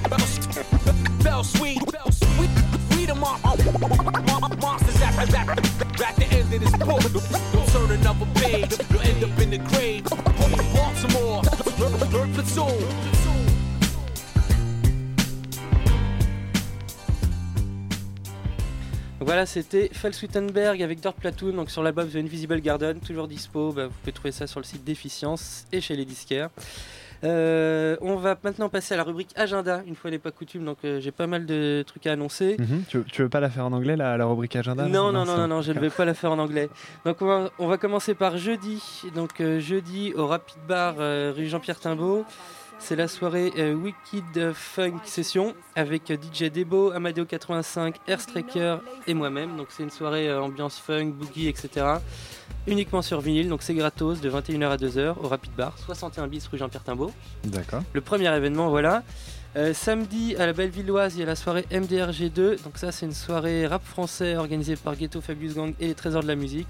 bell, 1.22 1.44
sweet, 1.44 1.80
bell 1.92 2.10
sweet. 2.10 2.50
We 2.90 3.06
the 3.06 3.14
monsters 4.60 5.00
at, 5.02 5.18
at, 5.18 5.34
at, 5.34 6.00
at 6.00 6.16
the 6.16 6.26
end 6.30 6.52
of 6.52 6.60
this 6.60 6.76
book. 6.76 7.02
Don't 7.52 7.68
turn 7.68 7.90
another 7.90 8.26
page, 8.34 8.72
you'll 8.90 9.00
end 9.00 9.24
up 9.24 9.38
in 9.40 9.50
the 9.50 9.58
grave. 9.58 10.04
Baltimore, 10.74 11.42
voilà, 19.20 19.46
c'était 19.46 19.88
Falswittenberg 19.92 20.82
avec 20.82 21.00
Dirt 21.00 21.14
Platoon, 21.14 21.52
donc 21.52 21.70
sur 21.70 21.82
l'album 21.82 22.08
The 22.08 22.16
Invisible 22.16 22.60
Garden, 22.60 23.00
toujours 23.00 23.26
dispo. 23.26 23.72
bah, 23.72 23.86
vous 23.86 23.94
pouvez 24.00 24.12
trouver 24.12 24.32
ça 24.32 24.46
sur 24.46 24.60
le 24.60 24.64
site 24.64 24.84
d'Efficience 24.84 25.66
et 25.72 25.80
chez 25.80 25.96
les 25.96 26.04
disquaires. 26.04 26.50
Euh, 27.24 27.96
on 28.00 28.16
va 28.16 28.36
maintenant 28.44 28.68
passer 28.68 28.94
à 28.94 28.96
la 28.96 29.02
rubrique 29.02 29.30
agenda, 29.36 29.82
une 29.86 29.94
fois 29.96 30.10
n'est 30.10 30.18
pas 30.18 30.30
coutume, 30.30 30.64
donc 30.64 30.78
euh, 30.84 31.00
j'ai 31.00 31.10
pas 31.10 31.26
mal 31.26 31.46
de 31.46 31.82
trucs 31.86 32.06
à 32.06 32.12
annoncer. 32.12 32.56
Mhm. 32.58 32.82
tu, 32.88 32.98
veux- 32.98 33.04
tu 33.04 33.22
veux 33.22 33.28
pas 33.28 33.40
la 33.40 33.48
faire 33.50 33.64
en 33.64 33.72
anglais, 33.72 33.96
la, 33.96 34.16
la 34.16 34.26
rubrique 34.26 34.56
agenda 34.56 34.84
Non, 34.86 35.10
non, 35.12 35.24
non, 35.24 35.36
non, 35.36 35.48
non, 35.48 35.62
je 35.62 35.72
ne 35.72 35.78
vais 35.80 35.90
pas 35.90 36.04
la 36.04 36.14
faire 36.14 36.32
en 36.32 36.38
anglais. 36.38 36.68
Donc 37.04 37.22
on 37.22 37.26
va, 37.26 37.50
on 37.58 37.66
va 37.66 37.78
commencer 37.78 38.14
par 38.14 38.36
jeudi. 38.36 38.82
Donc 39.14 39.40
euh, 39.40 39.58
jeudi 39.60 40.12
au 40.14 40.26
Rapid 40.26 40.58
Bar 40.68 40.96
rue 40.98 41.46
Jean-Pierre 41.46 41.80
Timbaud. 41.80 42.24
C'est 42.78 42.96
la 42.96 43.08
soirée 43.08 43.52
euh, 43.58 43.74
Wicked 43.74 44.52
Funk 44.52 45.00
Session 45.04 45.54
avec 45.74 46.10
euh, 46.10 46.16
DJ 46.16 46.50
Debo, 46.50 46.90
Amadeo 46.90 47.24
85, 47.24 47.96
Air 48.06 48.20
Striker 48.20 48.78
et 49.06 49.14
moi-même. 49.14 49.56
Donc 49.56 49.68
c'est 49.70 49.82
une 49.82 49.90
soirée 49.90 50.28
euh, 50.28 50.42
ambiance 50.42 50.78
funk, 50.78 51.12
boogie, 51.12 51.48
etc. 51.48 51.86
Uniquement 52.66 53.02
sur 53.02 53.20
vinyle, 53.20 53.48
donc 53.48 53.62
c'est 53.62 53.74
gratos 53.74 54.20
de 54.20 54.30
21h 54.30 54.68
à 54.68 54.76
2h 54.76 55.14
au 55.22 55.28
Rapid 55.28 55.52
Bar, 55.52 55.78
61 55.78 56.26
bis 56.26 56.46
rue 56.46 56.58
Jean-Pierre 56.58 56.84
Timbaud. 56.84 57.12
D'accord. 57.44 57.82
Le 57.92 58.00
premier 58.00 58.34
événement, 58.34 58.68
voilà. 58.68 59.02
Euh, 59.56 59.72
samedi 59.72 60.34
à 60.36 60.46
la 60.46 60.52
Bellevilloise, 60.52 61.14
il 61.14 61.20
y 61.20 61.22
a 61.22 61.26
la 61.26 61.36
soirée 61.36 61.64
MDRG2. 61.70 62.62
Donc 62.64 62.76
ça, 62.76 62.90
c'est 62.90 63.06
une 63.06 63.12
soirée 63.12 63.66
rap 63.66 63.84
français 63.84 64.36
organisée 64.36 64.74
par 64.76 64.96
Ghetto 64.96 65.20
Fabius 65.20 65.54
Gang 65.54 65.74
et 65.78 65.86
les 65.86 65.94
Trésors 65.94 66.22
de 66.22 66.28
la 66.28 66.34
musique. 66.34 66.66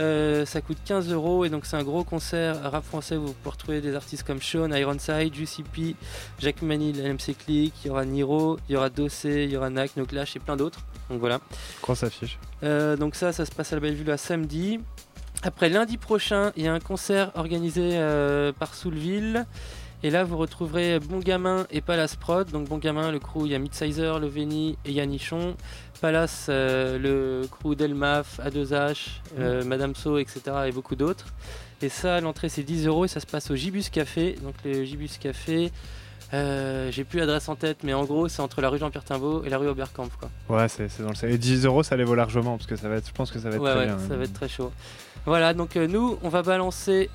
Euh, 0.00 0.46
ça 0.46 0.62
coûte 0.62 0.78
15 0.84 1.12
euros 1.12 1.44
et 1.44 1.50
donc 1.50 1.66
c'est 1.66 1.76
un 1.76 1.84
gros 1.84 2.04
concert 2.04 2.70
rap 2.70 2.84
français. 2.84 3.16
où 3.16 3.26
Vous 3.26 3.32
pouvez 3.34 3.50
retrouver 3.50 3.80
des 3.80 3.94
artistes 3.94 4.22
comme 4.22 4.40
Sean, 4.40 4.72
Ironside, 4.72 5.34
Juicy 5.34 5.62
P, 5.62 5.94
Jack 6.38 6.62
Manil, 6.62 7.02
LMC 7.02 7.36
Click. 7.36 7.74
Il 7.84 7.88
y 7.88 7.90
aura 7.90 8.04
Niro, 8.04 8.58
il 8.68 8.72
y 8.72 8.76
aura 8.76 8.88
Dossé, 8.88 9.44
il 9.44 9.52
y 9.52 9.56
aura 9.56 9.68
Nak, 9.68 9.96
No 9.96 10.06
Clash 10.06 10.36
et 10.36 10.38
plein 10.38 10.56
d'autres. 10.56 10.80
Donc 11.10 11.20
voilà. 11.20 11.40
Grosse 11.82 12.02
affiche? 12.02 12.38
Euh, 12.62 12.96
donc 12.96 13.14
ça, 13.14 13.32
ça 13.32 13.44
se 13.44 13.52
passe 13.52 13.72
à 13.72 13.76
la 13.76 13.80
Belleville 13.80 14.14
samedi. 14.16 14.80
Après 15.42 15.68
lundi 15.68 15.96
prochain, 15.96 16.52
il 16.56 16.64
y 16.64 16.68
a 16.68 16.72
un 16.72 16.80
concert 16.80 17.32
organisé 17.34 17.92
euh, 17.94 18.52
par 18.52 18.74
Soulville. 18.74 19.46
Et 20.02 20.08
là, 20.08 20.24
vous 20.24 20.38
retrouverez 20.38 20.98
Bon 20.98 21.18
Gamin 21.18 21.66
et 21.70 21.82
Palace 21.82 22.16
Prod. 22.16 22.50
Donc 22.50 22.68
Bon 22.68 22.78
Gamin, 22.78 23.12
le 23.12 23.18
crew, 23.18 23.44
il 23.44 23.52
y 23.52 23.54
a 23.54 23.58
Midsizer, 23.58 24.18
Le 24.18 24.28
Veni 24.28 24.78
et 24.86 24.92
Yannichon. 24.92 25.56
Palace, 26.00 26.46
euh, 26.48 26.98
le 26.98 27.46
crew 27.48 27.74
Delmaf, 27.74 28.40
A2H, 28.44 29.20
euh, 29.38 29.64
Madame 29.64 29.94
So, 29.94 30.18
etc. 30.18 30.40
et 30.66 30.72
beaucoup 30.72 30.96
d'autres. 30.96 31.26
Et 31.82 31.88
ça, 31.88 32.20
l'entrée 32.20 32.48
c'est 32.48 32.62
10 32.62 32.86
euros 32.86 33.04
et 33.04 33.08
ça 33.08 33.20
se 33.20 33.26
passe 33.26 33.50
au 33.50 33.56
Gibus 33.56 33.90
Café. 33.90 34.36
Donc 34.42 34.54
le 34.64 34.84
Gibus 34.84 35.18
Café, 35.18 35.72
euh, 36.34 36.90
j'ai 36.90 37.04
plus 37.04 37.18
l'adresse 37.18 37.48
en 37.48 37.56
tête, 37.56 37.78
mais 37.84 37.92
en 37.94 38.04
gros, 38.04 38.28
c'est 38.28 38.40
entre 38.42 38.60
la 38.60 38.68
rue 38.68 38.78
Jean-Pierre 38.78 39.04
Timbaud 39.04 39.44
et 39.44 39.48
la 39.50 39.58
rue 39.58 39.68
Oberkampf. 39.68 40.16
Quoi. 40.16 40.30
Ouais, 40.48 40.68
c'est 40.68 40.88
c'est 40.88 41.02
dans 41.02 41.10
le. 41.10 41.30
Et 41.30 41.38
10 41.38 41.64
euros, 41.66 41.82
ça 41.82 41.96
les 41.96 42.04
vaut 42.04 42.14
largement 42.14 42.56
parce 42.56 42.66
que 42.68 42.76
ça 42.76 42.88
va 42.88 42.96
être. 42.96 43.06
Je 43.08 43.12
pense 43.12 43.30
que 43.30 43.38
ça 43.38 43.48
va 43.50 43.56
être 43.56 43.62
Ouais, 43.62 43.70
très 43.70 43.80
ouais, 43.80 43.86
bien. 43.86 43.98
ça 43.98 44.16
va 44.16 44.24
être 44.24 44.32
très 44.32 44.48
chaud. 44.48 44.72
Voilà, 45.26 45.52
donc 45.54 45.76
euh, 45.76 45.86
nous, 45.86 46.18
on 46.22 46.28
va 46.28 46.42
balancer 46.42 47.10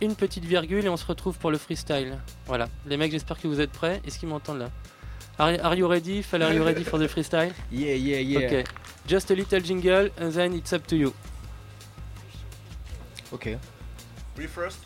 une 0.00 0.14
petite 0.14 0.44
virgule 0.44 0.84
et 0.84 0.88
on 0.88 0.96
se 0.96 1.06
retrouve 1.06 1.36
pour 1.38 1.50
le 1.50 1.58
freestyle. 1.58 2.16
Voilà, 2.46 2.68
les 2.86 2.96
mecs, 2.96 3.10
j'espère 3.12 3.38
que 3.40 3.48
vous 3.48 3.60
êtes 3.60 3.72
prêts. 3.72 4.00
Est-ce 4.06 4.18
qu'ils 4.18 4.28
m'entendent 4.28 4.58
là? 4.60 4.70
Are, 5.38 5.60
are 5.62 5.76
you 5.76 5.90
ready? 5.90 6.22
Fell, 6.22 6.42
are 6.42 6.52
you 6.52 6.64
ready 6.64 6.84
for 6.84 6.98
the 6.98 7.06
freestyle? 7.08 7.52
Yeah, 7.70 7.94
yeah, 7.94 8.18
yeah. 8.18 8.46
Ok, 8.46 8.64
just 9.06 9.30
a 9.30 9.34
little 9.34 9.60
jingle 9.60 10.10
and 10.16 10.32
then 10.32 10.54
it's 10.54 10.72
up 10.72 10.86
to 10.88 10.96
you. 10.96 11.14
Ok. 13.32 13.58
We 14.36 14.46
first. 14.46 14.78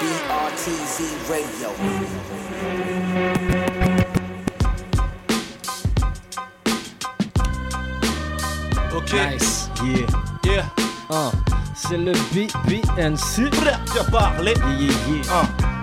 BRTZ 0.00 0.98
Radio. 1.30 1.70
Ok. 8.94 9.12
Nice. 9.12 9.68
Yeah. 9.84 10.06
Yeah. 10.44 10.64
Un. 11.10 11.32
C'est 11.74 11.96
le 11.98 12.12
BBNC. 12.32 13.50
Bien 13.50 14.04
parlé. 14.10 14.54
Yeah, 14.54 14.90
yeah, 15.08 15.73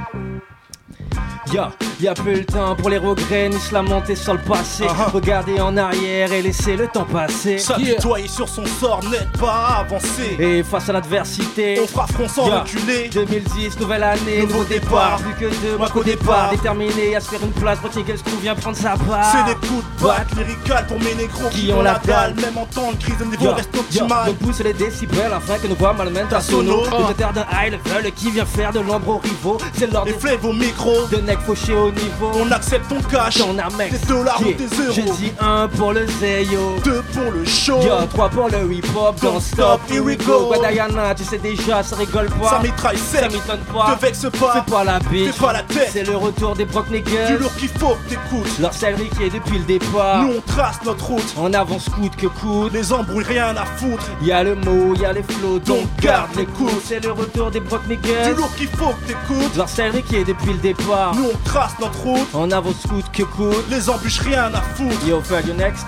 yeah. 1.54 1.91
Ya, 2.02 2.06
y 2.06 2.08
a 2.08 2.14
plus 2.16 2.34
le 2.34 2.46
temps 2.46 2.76
pour 2.76 2.90
les 2.90 2.98
regrets 2.98 3.48
ni 3.50 3.60
se 3.60 3.72
lamenter 3.74 4.16
sur 4.16 4.34
le 4.34 4.40
passé. 4.40 4.86
Regardez 5.14 5.60
en 5.62 5.78
arrière 5.78 6.34
et 6.34 6.42
laisser 6.42 6.76
le 6.76 6.88
temps 6.88 7.04
passer. 7.06 7.60
S'apitoyer 7.60 8.28
sur 8.28 8.50
son 8.50 8.66
sort 8.66 9.02
n'aide 9.04 9.30
pas 9.40 9.52
à 9.54 9.80
avancer. 9.82 10.36
Et 10.40 10.64
face 10.64 10.90
à 10.90 10.94
l'adversité, 10.94 11.80
On 11.84 11.86
fera 11.88 12.08
front 12.08 12.28
sans 12.28 12.46
reculer. 12.46 13.10
2010, 13.14 13.80
nouvelle 13.80 14.02
année, 14.04 14.42
Nouveau 14.42 14.54
nouveau 14.60 14.64
départ. 14.64 15.18
départ. 15.18 15.22
Plus 15.22 15.48
que 15.48 15.56
deux 15.62 15.78
mois 15.78 15.90
qu'au 15.90 16.04
départ. 16.04 16.50
départ. 16.50 16.50
Déterminé 16.52 17.16
à 17.16 17.20
se 17.20 17.30
faire 17.30 17.44
une 17.44 17.52
place, 17.52 17.80
Brottier 17.80 18.04
Gelscrew 18.08 18.38
vient 18.42 18.56
prendre 18.56 18.78
sa 18.78 18.96
part. 18.98 19.32
C'est 19.32 19.54
des 19.54 19.68
coups 19.68 19.84
de 20.00 20.04
batte 20.04 20.36
lyricales 20.36 20.88
pour 20.88 21.00
mes 21.00 21.14
négros 21.14 21.50
Qui 21.52 21.72
ont 21.72 21.84
la 21.84 22.00
dalle. 22.00 22.34
Même 22.42 22.58
en 22.58 22.66
temps 22.66 22.92
de 22.94 22.98
crise, 22.98 23.16
le 23.20 23.26
niveau 23.28 23.52
reste 23.54 23.78
optimal. 23.78 24.26
Donc 24.26 24.38
pousse 24.38 24.60
les 24.62 24.74
décibels 24.74 25.34
afin 25.34 25.60
que 25.60 25.68
nos 25.68 25.76
voix 25.76 25.94
malmènent 25.94 26.34
à 26.34 26.42
sono 26.42 26.82
terre 27.16 27.34
d'un 27.34 27.46
high 27.54 27.74
level 27.74 28.12
qui 28.14 28.32
vient 28.32 28.46
faire 28.46 28.74
de 28.74 28.80
l'ombre 28.80 29.10
aux 29.10 29.18
rivaux 29.20 29.58
C'est 29.78 29.92
l'ordre 29.92 30.08
Les 30.12 30.18
flèves 30.18 30.44
au 30.46 30.54
micro. 30.54 31.06
de 31.12 31.18
nec 31.18 31.38
fauché 31.46 31.76
au 31.76 31.91
niveau 31.92 32.32
On 32.36 32.52
accepte 32.52 32.88
ton 32.90 33.02
cash. 33.02 33.38
Ton 33.38 33.58
amex 33.58 34.00
Des 34.00 34.08
dollars 34.08 34.42
ou 34.42 34.54
des 34.54 34.64
euros. 34.66 34.94
J'ai 34.94 35.02
dit 35.04 35.32
un 35.40 35.68
pour 35.68 35.94
le 35.94 36.08
Zeyo 36.08 36.76
Deux 36.84 37.04
pour 37.14 37.32
le 37.32 37.46
show. 37.46 37.80
Yo, 37.82 38.06
trois 38.10 38.30
pour 38.30 38.50
le 38.50 38.72
hip 38.72 38.84
hop, 38.96 39.20
don't 39.22 39.40
stop, 39.40 39.82
here 39.90 40.02
we 40.02 40.18
go 40.18 40.48
Guadayana, 40.48 41.16
tu 41.16 41.24
sais 41.24 41.38
déjà, 41.38 41.84
ça 41.84 41.96
rigole 41.96 42.28
pas 42.42 42.50
Ça 42.50 42.60
mitraille 42.60 42.98
sec. 42.98 43.22
Ça 43.22 43.30
m'étonne 43.30 43.60
pas 43.74 43.96
Te 43.96 44.06
vexe 44.06 44.28
pas. 44.40 44.54
Fais 44.54 44.72
pas 44.72 44.84
la 44.84 45.00
Fais 45.00 45.32
pas 45.40 45.54
la 45.54 45.64
tête. 45.64 45.90
C'est 45.92 46.04
le 46.04 46.18
retour 46.18 46.56
des 46.56 46.66
brock 46.66 46.90
niggas 46.90 47.28
Du 47.28 47.38
lourd 47.38 47.56
qu'il 47.56 47.70
faut 47.70 47.96
que 47.96 48.10
t'écoutes. 48.10 48.60
Leur 48.60 48.72
qui 48.72 49.24
est 49.24 49.30
depuis 49.30 49.58
le 49.58 49.66
départ 49.66 50.24
Nous 50.24 50.34
on 50.38 50.42
trace 50.42 50.80
notre 50.86 51.06
route. 51.06 51.36
En 51.38 51.54
avance 51.54 51.90
coûte 51.90 52.16
que 52.16 52.28
coûte 52.28 52.74
Les 52.74 52.94
embrouilles, 52.94 53.26
rien 53.26 53.56
à 53.56 53.66
foutre. 53.66 54.04
Y'a 54.22 54.44
le 54.44 54.56
mot, 54.56 54.96
y'a 54.96 55.14
les 55.14 55.24
flots, 55.24 55.60
donc 55.60 55.88
garde 56.02 56.30
les 56.36 56.46
coups. 56.46 56.72
C'est 56.86 57.04
le 57.04 57.12
retour 57.12 57.52
des 57.52 57.60
brock 57.60 57.82
niggas 57.88 58.30
Du 58.30 58.36
lourd 58.36 58.54
qu'il 58.56 58.68
faut 58.68 58.90
que 58.90 59.08
t'écoutes. 59.08 59.56
Leur 59.56 59.68
qui 60.08 60.16
est 60.16 60.24
depuis 60.24 60.54
le 60.54 60.60
départ 60.60 61.16
Nous 61.16 61.30
on 61.34 61.38
trace 61.44 61.71
notre 61.80 62.00
route. 62.04 62.28
En 62.36 62.52
avance 62.52 62.86
coûte 62.88 63.12
que 63.12 63.24
coûte 63.24 63.66
Les 63.70 63.90
embûches, 63.90 64.20
rien 64.20 64.54
à 64.54 64.62
foutre. 64.62 65.06
Yo, 65.08 65.22
Ferg, 65.22 65.48
you 65.48 65.54
next 65.54 65.86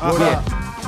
Ah, 0.00 0.10
up? 0.10 0.42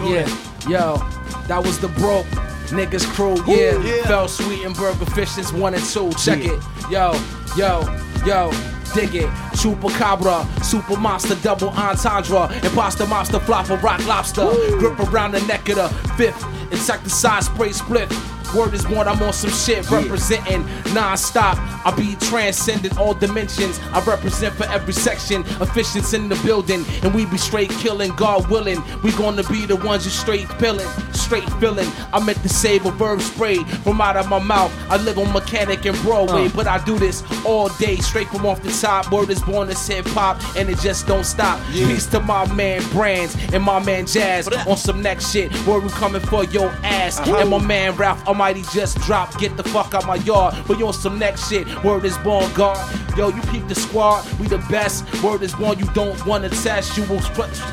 Yeah, 0.05 0.27
yo, 0.69 1.01
that 1.47 1.63
was 1.65 1.79
the 1.79 1.89
broke 2.01 2.27
niggas 2.73 3.07
crew. 3.15 3.37
Yeah, 3.47 3.79
yeah. 3.85 4.03
Fell 4.07 4.27
Sweet 4.29 4.65
and 4.67 4.75
Burger 4.77 5.07
Fishes 5.15 5.53
one 5.53 5.75
and 5.75 5.85
two. 5.85 6.11
Check 6.19 6.43
Yeah. 6.43 6.53
it, 6.53 6.61
yo, 6.91 7.15
yo, 7.57 7.85
yo. 8.27 8.51
Dig 8.95 9.13
it, 9.17 9.29
Super 9.55 9.89
Cabra, 9.99 10.47
Super 10.63 10.97
Monster, 10.97 11.35
Double 11.43 11.71
Entendre, 11.71 12.49
Imposter 12.63 13.07
Monster, 13.07 13.41
Flopper, 13.41 13.77
Rock 13.83 14.07
Lobster, 14.07 14.47
grip 14.79 14.97
around 15.13 15.33
the 15.33 15.41
neck 15.49 15.69
of 15.69 15.75
the 15.77 15.89
fifth, 16.17 16.45
insecticide 16.71 17.43
spray 17.43 17.73
split. 17.73 18.09
Word 18.55 18.75
is 18.75 18.85
born, 18.85 19.09
I'm 19.09 19.21
on 19.23 19.33
some 19.33 19.51
shit, 19.51 19.89
representing 19.91 20.65
non-stop. 20.95 21.59
I 21.87 21.93
be 21.97 22.17
transcending 22.17 22.97
all 22.99 23.15
dimensions. 23.15 23.81
I 23.93 24.01
represent 24.05 24.55
for 24.55 24.65
every 24.65 24.93
section, 24.93 25.43
efficiency 25.61 26.17
in 26.17 26.29
the 26.29 26.37
building, 26.37 26.85
and 27.03 27.13
we 27.15 27.27
be 27.27 27.37
straight 27.37 27.71
killing, 27.71 28.13
God 28.17 28.49
willing. 28.49 28.83
We 29.03 29.13
gonna 29.13 29.43
be 29.45 29.67
the 29.67 29.77
ones 29.77 30.05
you 30.05 30.11
straight 30.11 30.47
pillin', 30.59 30.89
straight 31.15 31.49
feeling. 31.61 31.89
I 32.13 32.25
meant 32.25 32.41
to 32.43 32.49
save 32.49 32.87
a 32.87 32.91
verb 32.93 33.21
spray 33.21 33.59
from 33.83 34.01
out 34.01 34.17
of 34.17 34.29
my 34.29 34.39
mouth. 34.39 34.73
I 34.89 34.97
live 34.99 35.19
on 35.19 35.33
mechanic 35.33 35.85
and 35.85 35.97
Broadway, 36.03 36.47
Uh. 36.47 36.51
but 36.55 36.67
I 36.67 36.83
do 36.85 36.99
this 36.99 37.23
all 37.45 37.69
day, 37.71 37.97
straight 37.97 38.29
from 38.29 38.47
off 38.47 38.63
the 38.63 38.71
top. 38.71 39.11
Word 39.11 39.31
is 39.31 39.43
born 39.43 39.69
as 39.69 39.87
hip 39.87 40.07
hop, 40.09 40.41
and 40.57 40.69
it 40.71 40.79
just 40.79 41.07
don't 41.07 41.25
stop. 41.25 41.59
Peace 41.73 42.07
to 42.07 42.21
my 42.21 42.47
man 42.55 42.83
Brands 42.91 43.37
and 43.53 43.63
my 43.63 43.79
man 43.85 44.07
Jazz 44.07 44.49
on 44.49 44.77
some 44.77 45.03
next 45.03 45.33
shit. 45.33 45.53
Word 45.67 45.83
we 45.83 45.89
coming 45.91 46.21
for 46.23 46.45
your 46.45 46.71
ass, 46.85 47.19
and 47.21 47.51
my 47.51 47.59
man 47.59 47.97
Ralph 47.97 48.23
Almighty 48.45 48.63
just 48.75 48.99
dropped. 49.01 49.39
Get 49.39 49.57
the 49.57 49.63
fuck 49.63 49.95
out 49.95 50.07
my 50.07 50.17
yard, 50.17 50.55
but 50.69 50.79
you 50.79 50.87
on 50.87 50.93
some 50.93 51.19
next 51.19 51.49
shit. 51.49 51.67
Word 51.83 52.05
is 52.05 52.19
born, 52.19 52.53
God. 52.53 52.77
Yo, 53.17 53.29
you 53.29 53.41
peep 53.51 53.67
the 53.69 53.75
squad, 53.75 54.23
we 54.39 54.47
the 54.47 54.59
best. 54.69 55.03
Word 55.23 55.41
is 55.41 55.55
born, 55.55 55.79
you 55.79 55.87
don't 55.95 56.27
wanna 56.27 56.51
test. 56.51 56.95
You 56.99 57.05
will 57.05 57.23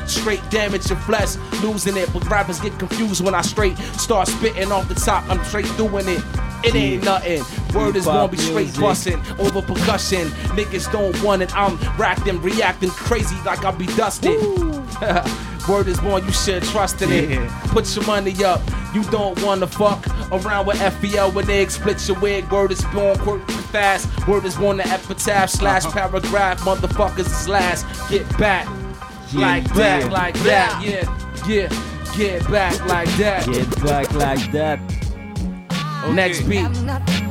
straight 0.06 0.40
damage 0.48 0.88
your 0.88 0.98
flesh, 1.00 1.36
losing 1.62 1.98
it. 1.98 2.10
But 2.14 2.26
rappers 2.26 2.58
get 2.58 2.78
confused 2.78 3.22
when 3.22 3.34
I 3.34 3.42
straight 3.42 3.76
start 4.00 4.28
spitting 4.28 4.72
off 4.72 4.88
the 4.88 4.94
top. 4.94 5.28
I'm 5.28 5.44
straight 5.44 5.70
doing 5.76 6.08
it. 6.08 6.24
It 6.64 6.74
ain't 6.74 7.04
nothing. 7.04 7.42
Word 7.74 7.96
is 7.96 8.06
gonna 8.06 8.28
be 8.28 8.38
straight 8.38 8.74
busting 8.80 9.20
over 9.40 9.60
percussion. 9.60 10.28
Niggas 10.56 10.90
don't 10.90 11.22
want 11.22 11.42
it. 11.42 11.54
I'm 11.54 11.76
racking, 11.98 12.40
reacting 12.40 12.88
crazy 12.88 13.36
like 13.44 13.62
I'll 13.62 13.76
be 13.76 13.88
dusted. 13.88 14.40
Word 15.68 15.88
is 15.88 16.00
born, 16.00 16.24
you 16.24 16.32
should 16.32 16.62
trust 16.64 17.02
in 17.02 17.12
it. 17.12 17.50
Put 17.68 17.94
your 17.94 18.04
money 18.06 18.32
up. 18.44 18.60
You 18.94 19.02
don't 19.04 19.40
wanna 19.42 19.66
fuck 19.66 20.06
around 20.30 20.66
with 20.66 20.78
FBL 20.78 21.32
when 21.34 21.46
they 21.46 21.66
split 21.66 22.06
your 22.08 22.18
wig. 22.20 22.50
Word 22.50 22.72
is 22.72 22.84
born, 22.86 23.18
quick 23.18 23.42
fast. 23.70 24.08
Word 24.26 24.44
is 24.44 24.56
born, 24.56 24.76
the 24.78 24.86
epitaph 24.86 25.50
slash 25.50 25.84
uh-huh. 25.84 26.08
paragraph. 26.08 26.60
Motherfuckers 26.60 27.26
is 27.26 27.48
last. 27.48 27.86
Get 28.10 28.26
back. 28.38 28.68
like 29.32 29.64
that, 29.74 30.12
like 30.12 30.34
that. 30.40 30.82
Yeah, 30.84 31.48
yeah. 31.48 31.68
Get 32.16 32.50
back 32.50 32.84
like 32.86 33.08
that. 33.16 33.46
Get 33.46 33.82
back 33.82 34.12
like 34.12 34.52
that. 34.52 34.78
Next 36.12 36.42
beat. 36.42 37.21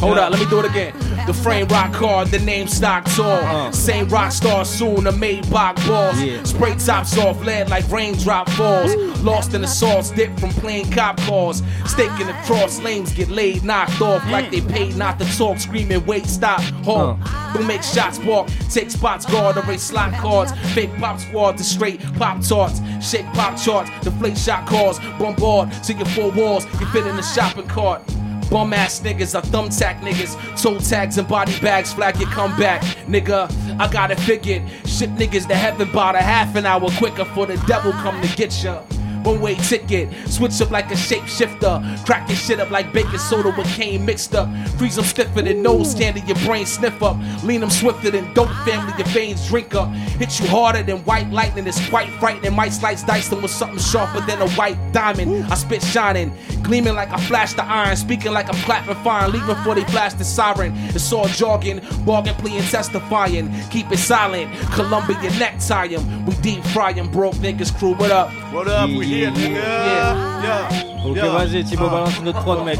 Hold 0.00 0.16
up, 0.16 0.30
let 0.30 0.40
me 0.40 0.46
do 0.46 0.60
it 0.60 0.64
again. 0.64 0.94
The 1.26 1.34
frame 1.34 1.68
rock 1.68 1.94
hard, 1.94 2.28
the 2.28 2.38
name 2.38 2.66
stock 2.68 3.04
tall. 3.04 3.26
Uh. 3.26 3.70
Same 3.70 4.08
rock 4.08 4.32
star 4.32 4.64
soon, 4.64 5.06
a 5.06 5.12
Maybach 5.12 5.76
boss. 5.86 6.48
Spray 6.48 6.74
tops 6.76 7.18
off, 7.18 7.44
lead 7.44 7.68
like 7.68 7.86
raindrop 7.90 8.48
falls. 8.50 8.94
Lost 9.20 9.52
in 9.52 9.60
the 9.60 9.68
sauce, 9.68 10.10
dip 10.10 10.36
from 10.40 10.48
playing 10.50 10.90
cop 10.90 11.18
calls. 11.20 11.62
Staking 11.84 12.28
the 12.28 12.32
cross, 12.46 12.80
lanes 12.80 13.12
get 13.12 13.28
laid, 13.28 13.62
knocked 13.62 14.00
off 14.00 14.26
like 14.30 14.50
they 14.50 14.62
paid 14.62 14.96
not 14.96 15.18
to 15.18 15.36
talk. 15.36 15.58
Screaming, 15.58 16.04
wait, 16.06 16.24
stop, 16.24 16.60
halt. 16.84 17.18
Uh. 17.22 17.52
Don't 17.52 17.66
make 17.66 17.82
shots 17.82 18.18
walk, 18.20 18.48
take 18.70 18.90
spots, 18.90 19.26
guard, 19.26 19.58
erase 19.58 19.82
slot 19.82 20.14
cards. 20.14 20.52
Fake 20.72 20.96
pop 20.96 21.20
squad 21.20 21.58
to 21.58 21.64
straight 21.64 22.00
pop 22.14 22.42
tarts. 22.42 22.80
Shake 23.06 23.26
pop 23.34 23.60
charts, 23.60 23.90
deflate 24.00 24.38
shot 24.38 24.66
calls. 24.66 24.98
Bombard 25.18 25.70
to 25.84 25.92
your 25.92 26.06
four 26.06 26.30
walls, 26.30 26.64
you 26.80 26.86
fit 26.86 27.06
in 27.06 27.16
the 27.16 27.22
shopping 27.22 27.68
cart. 27.68 28.02
Bum 28.50 28.72
ass 28.72 29.00
niggas, 29.00 29.36
I 29.36 29.42
thumbtack 29.42 30.00
niggas. 30.00 30.60
Toe 30.60 30.78
tags 30.80 31.18
and 31.18 31.28
body 31.28 31.58
bags, 31.60 31.92
flag 31.92 32.18
your 32.18 32.28
comeback. 32.30 32.82
Nigga, 33.06 33.48
I 33.78 33.90
got 33.90 34.10
it 34.10 34.18
figured. 34.20 34.62
Shit 34.84 35.14
niggas 35.14 35.46
to 35.46 35.54
heaven 35.54 35.88
about 35.88 36.16
a 36.16 36.18
half 36.18 36.56
an 36.56 36.66
hour 36.66 36.90
quicker 36.98 37.24
for 37.26 37.46
the 37.46 37.56
devil 37.68 37.92
come 37.92 38.20
to 38.20 38.36
get 38.36 38.62
ya. 38.62 38.82
One 39.24 39.40
way 39.40 39.54
ticket, 39.56 40.08
switch 40.28 40.60
up 40.60 40.70
like 40.70 40.90
a 40.90 40.94
shapeshifter. 40.94 42.04
Crack 42.06 42.28
your 42.28 42.36
shit 42.36 42.60
up 42.60 42.70
like 42.70 42.92
baking 42.92 43.18
soda 43.18 43.54
with 43.56 43.66
cane 43.68 44.04
mixed 44.04 44.34
up. 44.34 44.48
Freeze 44.78 44.96
them 44.96 45.04
stiffer 45.04 45.42
than 45.42 45.62
nose 45.62 45.92
scanning 45.92 46.26
your 46.26 46.36
brain 46.38 46.64
sniff 46.66 47.02
up. 47.02 47.16
Lean 47.44 47.60
them 47.60 47.70
swifter 47.70 48.10
than 48.10 48.32
dope 48.34 48.48
family, 48.64 48.92
your 48.96 49.06
veins 49.08 49.46
drink 49.48 49.74
up. 49.74 49.88
Hit 50.18 50.40
you 50.40 50.46
harder 50.48 50.82
than 50.82 50.98
white 51.04 51.30
lightning, 51.30 51.66
it's 51.66 51.88
quite 51.88 52.08
frightening. 52.18 52.54
Might 52.54 52.72
slice 52.72 53.02
dice 53.02 53.28
them 53.28 53.42
with 53.42 53.50
something 53.50 53.78
sharper 53.78 54.20
than 54.22 54.40
a 54.40 54.48
white 54.50 54.78
diamond. 54.92 55.44
I 55.52 55.54
spit 55.54 55.82
shining, 55.82 56.32
gleaming 56.62 56.94
like 56.94 57.10
I 57.10 57.20
flash 57.20 57.52
the 57.52 57.64
iron. 57.64 57.96
Speaking 57.96 58.32
like 58.32 58.48
I'm 58.48 58.60
clapping 58.62 58.94
fine, 59.04 59.32
leaving 59.32 59.48
before 59.48 59.74
they 59.74 59.84
flash 59.84 60.14
the 60.14 60.24
siren. 60.24 60.72
It's 60.94 61.12
all 61.12 61.28
jogging, 61.28 61.80
bargain, 62.06 62.34
pleading, 62.36 62.62
testifying. 62.62 63.52
Keep 63.70 63.92
it 63.92 63.98
silent, 63.98 64.50
Columbia 64.72 65.16
necktie 65.38 65.88
'em. 65.88 66.26
We 66.26 66.34
deep 66.36 66.64
fry 66.66 66.92
'em, 66.92 67.10
broke 67.10 67.34
niggas 67.36 67.76
crew. 67.78 67.94
What 67.94 68.10
up? 68.10 68.30
What 68.52 68.66
up? 68.66 68.88
We 68.90 69.09
here, 69.10 69.30
nigga. 69.30 70.16
Yeah. 70.42 70.68
Ok, 71.04 71.16
Yeah. 71.16 71.28
vas-y, 71.32 71.64
Thibaut, 71.64 71.86
Ah. 71.86 71.90
balance 71.90 72.20
notre 72.22 72.40
prod, 72.42 72.64
mec. 72.64 72.78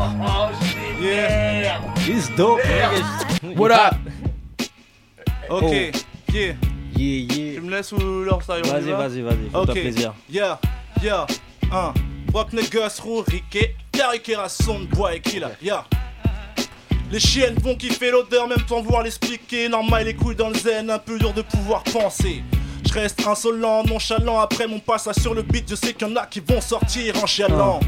Yeah. 1.01 1.81
He's 2.07 2.29
dope, 2.37 2.61
Yeah. 2.65 2.91
What 3.57 3.71
up? 3.73 3.95
Ok, 5.49 5.73
yeah. 5.73 5.93
Yeah, 6.33 6.55
yeah. 6.97 7.55
Tu 7.55 7.61
me 7.63 7.71
laisses 7.71 7.93
ou 7.93 8.25
leur 8.25 8.43
style 8.43 8.63
Vas-y, 8.65 8.91
va? 8.91 8.97
vas-y, 9.09 9.23
vas-y, 9.23 9.45
fais-toi 9.45 9.61
Ok. 9.63 9.73
plaisir. 9.73 10.13
Yeah, 10.31 10.59
yeah, 11.03 11.27
un. 11.73 11.93
Brock 12.31 12.53
Negus, 12.53 13.01
roux, 13.01 13.25
riquet, 13.27 13.75
Carriquera, 13.91 14.49
son 14.49 14.81
bois 14.93 15.15
et 15.17 15.21
killer, 15.21 15.47
yeah. 15.63 15.85
Les 17.11 17.19
chiennes 17.19 17.57
vont 17.61 17.75
kiffer 17.75 18.11
l'odeur, 18.13 18.47
même 18.47 18.59
sans 18.69 18.83
vouloir 18.83 19.03
l'expliquer. 19.03 19.69
Normal, 19.69 20.05
les 20.05 20.15
couilles 20.15 20.37
dans 20.37 20.49
le 20.49 20.55
zen, 20.55 20.91
un 20.91 20.99
peu 20.99 21.19
dur 21.19 21.33
de 21.33 21.43
pouvoir 21.43 21.83
penser. 21.83 22.45
Je 22.91 22.95
reste 22.99 23.25
insolent, 23.25 23.85
nonchalant 23.85 24.41
après 24.41 24.67
mon 24.67 24.81
passage 24.81 25.15
sur 25.15 25.33
le 25.33 25.43
beat. 25.43 25.65
Je 25.71 25.77
sais 25.77 25.93
qu'il 25.93 26.09
y 26.09 26.11
en 26.11 26.17
a 26.17 26.27
qui 26.27 26.41
vont 26.41 26.61
sortir 26.61 27.23
en 27.23 27.27
chialant. 27.27 27.79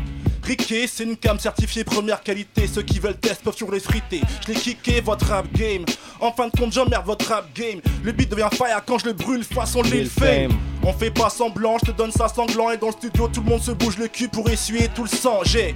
Riquet, 0.44 0.86
c'est 0.86 1.02
une 1.02 1.16
cam 1.16 1.40
certifiée 1.40 1.82
première 1.82 2.22
qualité. 2.22 2.68
Ceux 2.72 2.82
qui 2.82 3.00
veulent 3.00 3.16
test 3.16 3.42
peuvent 3.42 3.52
toujours 3.52 3.72
les 3.72 3.80
friter. 3.80 4.20
Je 4.46 4.52
l'ai 4.52 4.54
kické 4.54 5.00
votre 5.00 5.26
rap 5.26 5.50
game. 5.54 5.84
En 6.20 6.30
fin 6.30 6.46
de 6.46 6.52
compte, 6.52 6.72
j'emmerde 6.72 7.04
votre 7.04 7.26
rap 7.30 7.52
game. 7.52 7.80
Le 8.04 8.12
beat 8.12 8.30
devient 8.30 8.48
fire 8.52 8.80
quand 8.86 8.98
je 8.98 9.06
le 9.06 9.12
brûle 9.12 9.42
façon 9.42 9.82
Lil 9.82 10.08
Fame. 10.08 10.52
On 10.84 10.92
fait 10.92 11.10
pas 11.10 11.30
semblant, 11.30 11.78
je 11.84 11.90
te 11.90 11.96
donne 11.96 12.12
ça 12.12 12.28
sanglant. 12.28 12.70
Et 12.70 12.76
dans 12.76 12.86
le 12.86 12.92
studio, 12.92 13.26
tout 13.26 13.42
le 13.42 13.50
monde 13.50 13.62
se 13.62 13.72
bouge 13.72 13.98
le 13.98 14.06
cul 14.06 14.28
pour 14.28 14.48
essuyer 14.50 14.88
tout 14.94 15.02
le 15.02 15.08
sang. 15.08 15.40
J'ai 15.42 15.74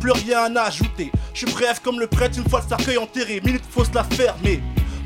plus 0.00 0.12
rien 0.12 0.56
à 0.56 0.62
ajouter. 0.62 1.12
Je 1.34 1.44
suis 1.44 1.54
bref 1.54 1.82
comme 1.84 2.00
le 2.00 2.06
prêtre 2.06 2.38
une 2.38 2.48
fois 2.48 2.62
le 2.62 2.68
cercueil 2.68 2.96
enterré. 2.96 3.42
Minute 3.44 3.64
faut 3.70 3.84
se 3.84 3.92
la 3.92 4.04
fermer. 4.04 4.62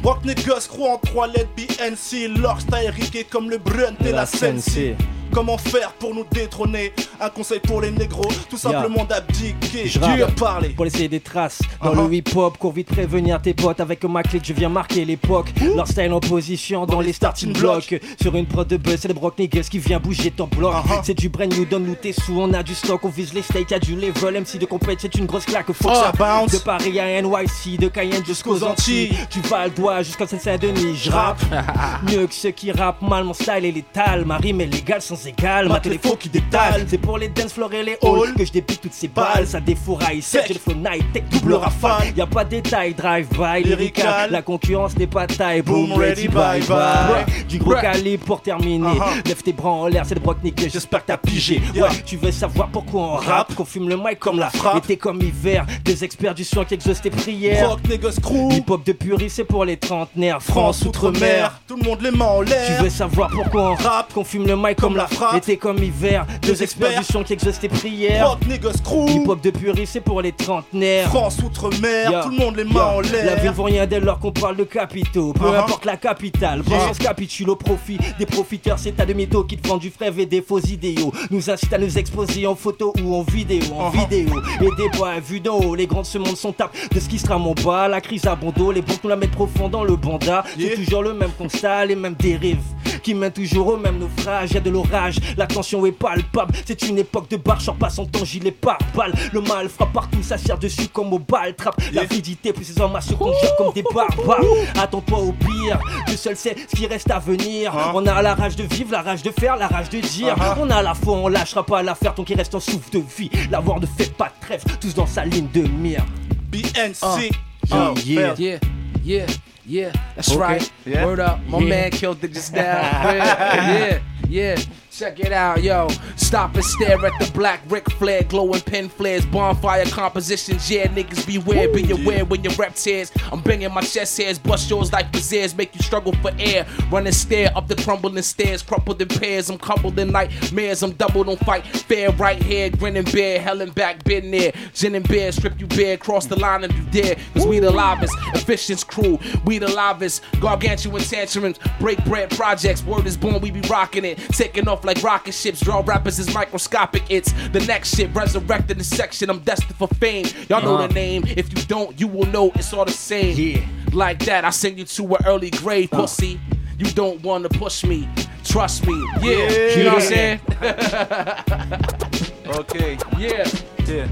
Brock 0.06 0.24
Negus, 0.24 0.68
croit 0.68 0.92
en 0.92 0.98
trois 0.98 1.26
lettres 1.26 1.50
BNC. 1.56 2.28
Leur 2.40 2.60
style 2.60 2.90
riqué 2.90 3.24
comme 3.24 3.50
le 3.50 3.58
Brunt 3.58 3.96
et 4.06 4.12
la 4.12 4.24
Sensei. 4.24 4.94
Comment 5.36 5.58
faire 5.58 5.92
pour 5.92 6.14
nous 6.14 6.24
détrôner 6.32 6.94
Un 7.20 7.28
conseil 7.28 7.60
pour 7.60 7.82
les 7.82 7.90
négros, 7.90 8.26
tout 8.48 8.56
simplement 8.56 9.04
d'abdiquer. 9.04 9.86
Je 9.86 10.00
rappe 10.00 10.34
parler. 10.36 10.70
pour 10.70 10.86
laisser 10.86 11.08
des 11.08 11.20
traces 11.20 11.60
dans 11.84 11.92
Uh-huh. 11.94 12.08
le 12.08 12.14
hip-hop. 12.14 12.56
Cours 12.56 12.72
vite 12.72 12.88
prévenir 12.88 13.42
tes 13.42 13.52
potes 13.52 13.80
avec 13.80 14.02
ma 14.04 14.22
clique, 14.22 14.46
je 14.46 14.54
viens 14.54 14.70
marquer 14.70 15.04
l'époque. 15.04 15.52
Leur 15.74 15.86
style 15.86 16.10
en 16.14 16.20
position 16.20 16.86
dans, 16.86 17.02
les 17.02 17.12
starting 17.12 17.52
blocks. 17.52 17.94
Sur 18.18 18.34
une 18.34 18.46
prod 18.46 18.66
de 18.66 18.78
buzz, 18.78 18.96
c'est 18.98 19.08
le 19.08 19.14
Brock 19.14 19.38
Niggas 19.38 19.68
qui 19.70 19.78
vient 19.78 20.00
bouger 20.00 20.30
ton 20.30 20.46
bloc. 20.46 20.72
Uh-huh. 20.72 21.00
C'est 21.02 21.12
du 21.12 21.28
brand 21.28 21.52
new, 21.52 21.66
donne-nous 21.66 21.96
tes 21.96 22.14
sous, 22.14 22.40
on 22.40 22.54
a 22.54 22.62
du 22.62 22.74
stock, 22.74 23.04
on 23.04 23.10
vise 23.10 23.34
les 23.34 23.42
steaks, 23.42 23.72
y'a 23.72 23.78
du 23.78 23.94
level. 23.94 24.40
MC 24.40 24.58
de 24.58 24.64
compète, 24.64 25.00
c'est 25.02 25.16
une 25.16 25.26
grosse 25.26 25.44
claque, 25.44 25.70
faut 25.70 25.88
que 25.88 25.94
Oh, 25.94 26.00
ça 26.02 26.12
bounce. 26.12 26.52
De 26.52 26.58
Paris 26.60 26.98
à 26.98 27.20
NYC, 27.20 27.78
de 27.78 27.88
Cayenne 27.88 28.24
jusqu'aux 28.24 28.64
Antilles. 28.64 29.14
Tu 29.28 29.40
vas 29.42 29.66
le 29.66 29.70
doigt 29.70 30.02
jusqu'à 30.02 30.26
Saint-Denis, 30.26 30.96
je 30.96 31.10
rappe. 31.10 31.42
Mieux 32.10 32.26
que 32.26 32.32
ceux 32.34 32.52
qui 32.52 32.72
rappent 32.72 33.02
mal, 33.02 33.24
mon 33.24 33.34
style 33.34 33.66
est 33.66 33.72
létal. 33.72 34.24
Ma 34.24 34.38
rime 34.38 34.62
est 34.62 34.66
légale 34.66 35.02
sans 35.02 35.26
égal, 35.27 35.69
ma 35.69 35.74
Mate 35.74 35.85
les 35.86 35.90
téléphone 35.98 36.19
qui 36.19 36.28
détale. 36.28 36.85
C'est 36.89 36.98
pour 36.98 37.19
les 37.19 37.28
dance 37.28 37.53
floors 37.53 37.73
et 37.73 37.82
les 37.82 37.98
halls 38.03 38.35
que 38.36 38.44
je 38.44 38.53
débite 38.53 38.81
toutes 38.81 38.93
ces 38.94 39.09
balles. 39.09 39.47
Ça 39.47 39.61
défouraille, 39.61 40.23
c'est 40.23 40.47
j'ai 40.47 40.55
le 40.55 40.61
flow 40.61 40.74
night, 40.74 41.05
tech, 41.12 41.24
double 41.31 41.55
rafale. 41.55 42.12
Y 42.16 42.20
a 42.20 42.27
pas 42.27 42.44
de 42.44 42.51
détail, 42.51 42.94
drive-by, 42.94 43.62
lyrical. 43.65 43.77
Lyrical. 43.78 44.31
La 44.31 44.43
concurrence 44.43 44.97
n'est 44.97 45.07
pas 45.07 45.27
taille, 45.27 45.62
boom, 45.62 45.93
ready, 45.93 46.28
bye 46.28 46.62
bye. 46.62 47.24
Du 47.48 47.59
gros 47.59 47.74
calibre 47.74 48.24
pour 48.24 48.43
terminer. 48.43 48.86
Uh-huh. 48.86 49.27
Lève 49.27 49.43
tes 49.43 49.53
bras 49.53 49.70
en 49.70 49.86
l'air, 49.86 50.05
c'est 50.07 50.15
le 50.15 50.20
broc 50.20 50.39
niqué, 50.43 50.69
j'espère 50.69 51.03
que 51.03 51.07
t'as 51.09 51.16
pigé. 51.16 51.61
Ouais, 51.74 51.89
tu 52.05 52.16
veux 52.16 52.32
savoir 52.32 52.69
pourquoi 52.69 53.01
on 53.03 53.16
rappe, 53.16 53.55
qu'on 53.55 53.65
fume 53.65 53.89
le 53.89 53.97
mic 53.97 54.19
comme 54.19 54.39
la 54.39 54.51
frappe. 54.51 54.85
Été 54.85 54.97
comme 54.97 55.20
hiver, 55.20 55.66
des 55.85 56.05
experts 56.05 56.35
du 56.35 56.44
son 56.44 56.65
qui 56.65 56.74
exaucent 56.74 57.03
tes 57.03 57.11
prières. 57.11 57.66
Brock 57.69 57.81
Negus 57.89 58.20
Crew. 58.20 58.53
Hip 58.53 58.65
hop 58.69 58.85
de 58.85 58.93
puriste, 58.93 59.36
c'est 59.36 59.44
pour 59.44 59.65
les 59.65 59.77
trentenaires. 59.77 60.43
France, 60.43 60.82
outre-mer. 60.82 61.61
Tout 61.66 61.77
le 61.77 61.82
monde 61.82 62.01
les 62.03 62.11
mains 62.11 62.27
en 62.27 62.43
Tu 62.43 62.51
l'air. 62.51 62.82
veux 62.82 62.90
savoir 62.90 63.31
pourquoi 63.31 63.73
on 63.73 63.74
rappe, 63.74 64.12
qu'on 64.12 64.24
fume 64.24 64.47
le 64.47 64.57
mic 64.57 64.77
comme 64.77 64.97
la 64.97 65.07
frappe. 65.07 65.15
Été 65.36 65.56
comme 65.56 65.82
hiver, 65.82 66.26
deux 66.43 66.62
experts 66.62 67.01
du 67.01 67.24
qui 67.24 67.32
exaucent 67.32 67.60
tes 67.60 67.68
prières. 67.68 68.24
Brock 68.38 68.47
Negus 68.48 68.80
Crew. 68.82 69.09
Hip 69.09 69.28
hop 69.28 69.40
de 69.43 69.51
puriste, 69.51 69.93
c'est 69.94 70.01
pour 70.01 70.20
les 70.22 70.32
trentenaires. 70.32 71.09
France 71.09 71.38
outre-mer. 71.44 72.10
Yeah. 72.10 72.22
Tout 72.22 72.30
le 72.30 72.36
monde 72.36 72.56
les 72.56 72.64
mains 72.64 72.72
Yeah. 72.74 72.86
en 72.97 73.01
La 73.01 73.09
l'air. 73.24 73.40
ville 73.40 73.51
vaut 73.52 73.62
rien 73.64 73.86
dès 73.86 74.01
lors 74.01 74.18
qu'on 74.18 74.32
parle 74.32 74.56
de 74.56 74.64
capitaux. 74.64 75.32
Peu 75.32 75.47
Uh-huh. 75.47 75.59
importe 75.60 75.84
la 75.84 75.97
capitale, 75.97 76.62
Pensance 76.62 76.98
capitule 76.98 77.51
au 77.51 77.56
profit 77.56 77.98
des 78.18 78.26
profiteurs. 78.26 78.78
C'est 78.78 78.98
à 79.01 79.06
de 79.06 79.12
mythos 79.12 79.44
qui 79.44 79.56
te 79.56 79.66
vendent 79.66 79.80
du 79.80 79.90
frère 79.90 80.12
et 80.18 80.26
des 80.26 80.43
faux 80.43 80.59
idéaux. 80.60 81.12
Nous 81.30 81.48
incite 81.51 81.72
à 81.72 81.78
nous 81.78 81.97
exposer 81.98 82.47
en 82.47 82.55
photo 82.55 82.93
ou 83.02 83.14
en 83.14 83.22
vidéo. 83.22 83.62
En 83.78 83.90
Uh-huh. 83.90 84.09
vidéo. 84.09 84.40
Et 84.60 84.70
des 84.76 84.88
bois 84.97 85.18
vus 85.20 85.40
d'en 85.40 85.59
haut. 85.59 85.74
Les 85.74 85.86
grands 85.86 86.02
de 86.02 86.06
ce 86.06 86.18
monde 86.18 86.36
sont 86.36 86.52
tapes 86.52 86.74
de 86.93 87.01
ce 87.01 87.09
qui 87.09 87.18
sera 87.18 87.38
mon 87.38 87.55
bas. 87.55 87.88
La 87.88 88.01
crise 88.01 88.26
à 88.26 88.34
bon 88.34 88.52
dos. 88.56 88.70
Les 88.72 88.82
bons 88.82 88.98
nous 89.02 89.10
la 89.10 89.16
mettent 89.16 89.30
profond 89.32 89.68
dans 89.68 89.84
le 89.84 89.97
banda. 89.97 90.44
Yeah. 90.59 90.70
C'est 90.76 90.84
toujours 90.84 91.02
le 91.02 91.14
même 91.14 91.30
constat, 91.38 91.86
les 91.86 91.97
mêmes 91.97 92.14
dérives. 92.18 92.59
Qui 93.02 93.14
mènent 93.14 93.32
toujours 93.32 93.68
au 93.68 93.76
même 93.76 93.98
naufrage. 93.98 94.52
Y 94.52 94.56
a 94.56 94.60
de 94.60 94.70
l'orage, 94.70 94.90
la 95.36 95.47
tension 95.47 95.85
est 95.86 95.93
palpable. 95.93 96.55
C'est 96.64 96.82
une 96.82 96.98
époque 96.98 97.28
de 97.31 97.36
barre, 97.36 97.60
en 97.68 97.73
passant 97.74 98.06
ton 98.06 98.24
gilet 98.24 98.51
par 98.51 98.78
balle. 98.94 99.12
Le 99.32 99.40
mal 99.40 99.68
frappe 99.68 99.93
partout, 99.93 100.23
ça 100.23 100.39
sert 100.39 100.59
dessus 100.59 100.89
comme 100.93 101.12
au 101.12 101.18
bal 101.18 101.55
trappe. 101.55 101.77
La 101.93 102.02
Yeah. 102.02 102.05
vidité, 102.05 102.52
puis 102.52 102.64
ces 102.64 102.81
hommes 102.81 102.97
à 102.97 103.01
se 103.01 103.14
conjure 103.14 103.56
comme 103.59 103.73
des 103.73 103.82
barbares. 103.82 104.40
Attends-toi 104.81 105.18
au 105.18 105.32
pire, 105.32 105.78
Dieu 106.06 106.16
seul 106.16 106.36
sait 106.36 106.55
ce 106.68 106.77
qui 106.77 106.86
reste 106.86 107.10
à 107.10 107.18
venir. 107.18 107.77
Hein? 107.77 107.93
On 107.94 108.06
a 108.06 108.23
la 108.23 108.35
rage 108.35 108.56
de 108.56 108.64
vivre, 108.64 108.93
la 108.93 109.02
rage 109.02 109.23
de 109.23 109.31
faire, 109.31 109.56
la 109.56 109.68
rage 109.68 109.89
de 109.90 110.01
dire. 110.01 110.36
Uh-huh. 110.36 110.56
On 110.60 110.70
a 110.70 110.82
la 110.82 110.94
foi, 110.94 111.14
on 111.14 111.28
lâchera 111.28 111.64
pas 111.64 111.82
l'affaire 111.82 112.14
tant 112.14 112.24
qu'il 112.24 112.36
reste 112.36 112.55
en 112.55 112.60
souffle 112.60 112.90
de 112.93 113.02
vie. 113.16 113.31
L'avoir 113.51 113.81
ne 113.81 113.86
fait 113.86 114.12
pas 114.16 114.27
de 114.27 114.47
trêve, 114.47 114.62
tous 114.81 114.94
dans 114.94 115.06
sa 115.06 115.24
ligne 115.24 115.48
de 115.52 115.62
mire. 115.62 116.05
BNC. 116.51 117.31
Oh, 117.73 117.94
Yo, 117.94 117.94
yeah. 118.05 118.35
Yeah, 118.39 118.59
yeah, 119.05 119.27
yeah, 119.66 119.90
that's 120.14 120.31
Okay. 120.31 120.39
right. 120.40 120.73
Yeah. 120.86 121.05
Word 121.06 121.20
up, 121.20 121.39
my 121.48 121.59
Yeah. 121.60 121.68
man 121.68 121.90
killed 121.90 122.23
it 122.23 122.32
just 122.32 122.52
now. 122.52 122.60
yeah, 122.62 123.98
yeah, 124.31 124.55
check 124.97 125.20
it 125.20 125.32
out, 125.32 125.62
yo. 125.62 125.89
Stop 126.16 126.55
and 126.55 126.64
stare 126.64 127.05
at 127.05 127.12
the 127.20 127.31
black 127.32 127.60
Ric 127.68 127.90
Flair, 127.93 128.23
glowing 128.23 128.62
pin 128.62 128.89
flares, 128.89 129.27
bonfire 129.27 129.85
compositions. 129.86 130.70
Yeah, 130.70 130.86
niggas 130.86 131.27
beware, 131.27 131.68
be 131.68 131.90
aware 131.90 132.24
when 132.24 132.43
your 132.43 132.55
rep 132.55 132.74
tears. 132.74 133.12
I'm 133.31 133.43
banging 133.43 133.73
my 133.74 133.82
chest 133.82 134.16
hairs, 134.16 134.39
bust 134.39 134.70
yours 134.70 134.93
like 134.93 135.12
braziers, 135.12 135.55
make 135.55 135.74
you 135.74 135.82
struggle 135.82 136.14
for 136.23 136.31
air. 136.39 136.66
Run 136.90 137.06
and 137.06 137.14
stare 137.14 137.51
up 137.55 137.68
the 137.68 137.77
crumbling 137.77 138.23
stairs, 138.23 138.62
crumpled 138.62 139.02
in 139.02 139.09
pairs. 139.09 139.51
I'm 139.51 139.59
coupled 139.59 139.98
in 139.98 140.12
nightmares, 140.12 140.82
I'm 140.82 140.93
doubled 140.93 141.28
on 141.28 141.36
fight. 141.39 141.66
Fair 141.66 142.10
right 142.12 142.43
here, 142.43 142.70
grinning 142.70 143.05
bear, 143.05 143.39
hell 143.39 143.60
and 143.60 143.74
back, 143.74 144.02
been 144.05 144.31
there. 144.31 144.52
Gin 144.73 144.94
and 144.94 145.06
bear, 145.06 145.31
strip 145.31 145.60
you 145.60 145.66
bare, 145.66 145.98
cross 145.98 146.24
the 146.24 146.39
line 146.39 146.64
and 146.64 146.73
you 146.73 147.02
dare. 147.02 147.16
Cause 147.35 147.47
we 147.47 147.59
the 147.59 147.70
livest, 147.70 148.14
efficient 148.35 148.86
crew, 148.86 149.18
we 149.44 149.59
the 149.59 149.68
livest. 149.68 150.23
Gargantuan 150.40 151.02
tantrums, 151.02 151.59
break 151.78 152.02
bread 152.06 152.31
projects, 152.31 152.82
word 152.82 153.06
is 153.06 153.16
born, 153.16 153.40
we 153.43 153.51
be 153.51 153.60
rocking 153.68 154.05
it. 154.05 154.18
Taking 154.31 154.68
off 154.68 154.85
like 154.86 155.02
rocket 155.02 155.32
ships. 155.34 155.60
Draw 155.60 155.82
rappers 155.84 156.18
is 156.18 156.32
microscopic. 156.32 157.02
It's 157.10 157.32
the 157.48 157.60
next 157.60 157.94
shit, 157.96 158.14
resurrected 158.14 158.78
the 158.78 158.84
section. 158.84 159.28
I'm 159.28 159.40
destined 159.40 159.76
for 159.76 159.88
fame. 159.88 160.26
Y'all 160.48 160.62
know 160.62 160.76
Uh. 160.76 160.86
the 160.86 160.94
name. 160.94 161.24
If 161.26 161.50
you 161.50 161.62
don't, 161.66 161.98
you 162.00 162.06
will 162.06 162.26
know 162.26 162.50
it's 162.54 162.72
all 162.72 162.84
the 162.84 162.92
same. 162.92 163.36
Yeah. 163.36 163.60
Like 163.92 164.20
that, 164.26 164.44
I 164.44 164.50
send 164.50 164.78
you 164.78 164.84
to 164.84 165.14
an 165.16 165.26
early 165.26 165.50
grave, 165.50 165.92
Uh. 165.92 166.00
pussy. 166.02 166.40
You 166.78 166.86
don't 166.92 167.20
wanna 167.22 167.48
push 167.48 167.84
me. 167.84 168.08
Trust 168.44 168.86
me. 168.86 168.94
Yeah. 169.20 169.76
You 169.76 169.84
know 169.84 169.94
what 169.94 170.02
I'm 170.02 170.08
saying? 170.08 170.40
Ok. 172.46 172.96
Yeah. 173.18 173.44
Yeah. 173.86 174.06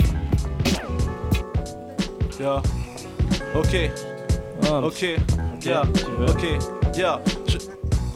Yeah. 2.41 2.63
Ok. 3.55 3.91
Ok. 4.83 5.03
Yeah. 5.61 5.85
Ok. 6.29 6.59
Yeah. 6.97 7.19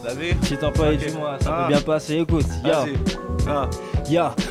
Je- 0.03 0.09
T'as 0.09 0.15
vu 0.15 0.35
Petit 0.37 0.65
employé 0.65 0.97
Ok. 0.99 1.07
du 1.07 1.13
mois, 1.19 1.37
ça 1.41 1.51
Ah. 1.53 1.63
peut 1.67 1.73
bien 1.75 1.81
passer, 1.83 2.17
écoute. 2.19 2.47
Yo. 2.65 2.71
Vas-y. 2.71 2.95
Ah. 3.49 3.69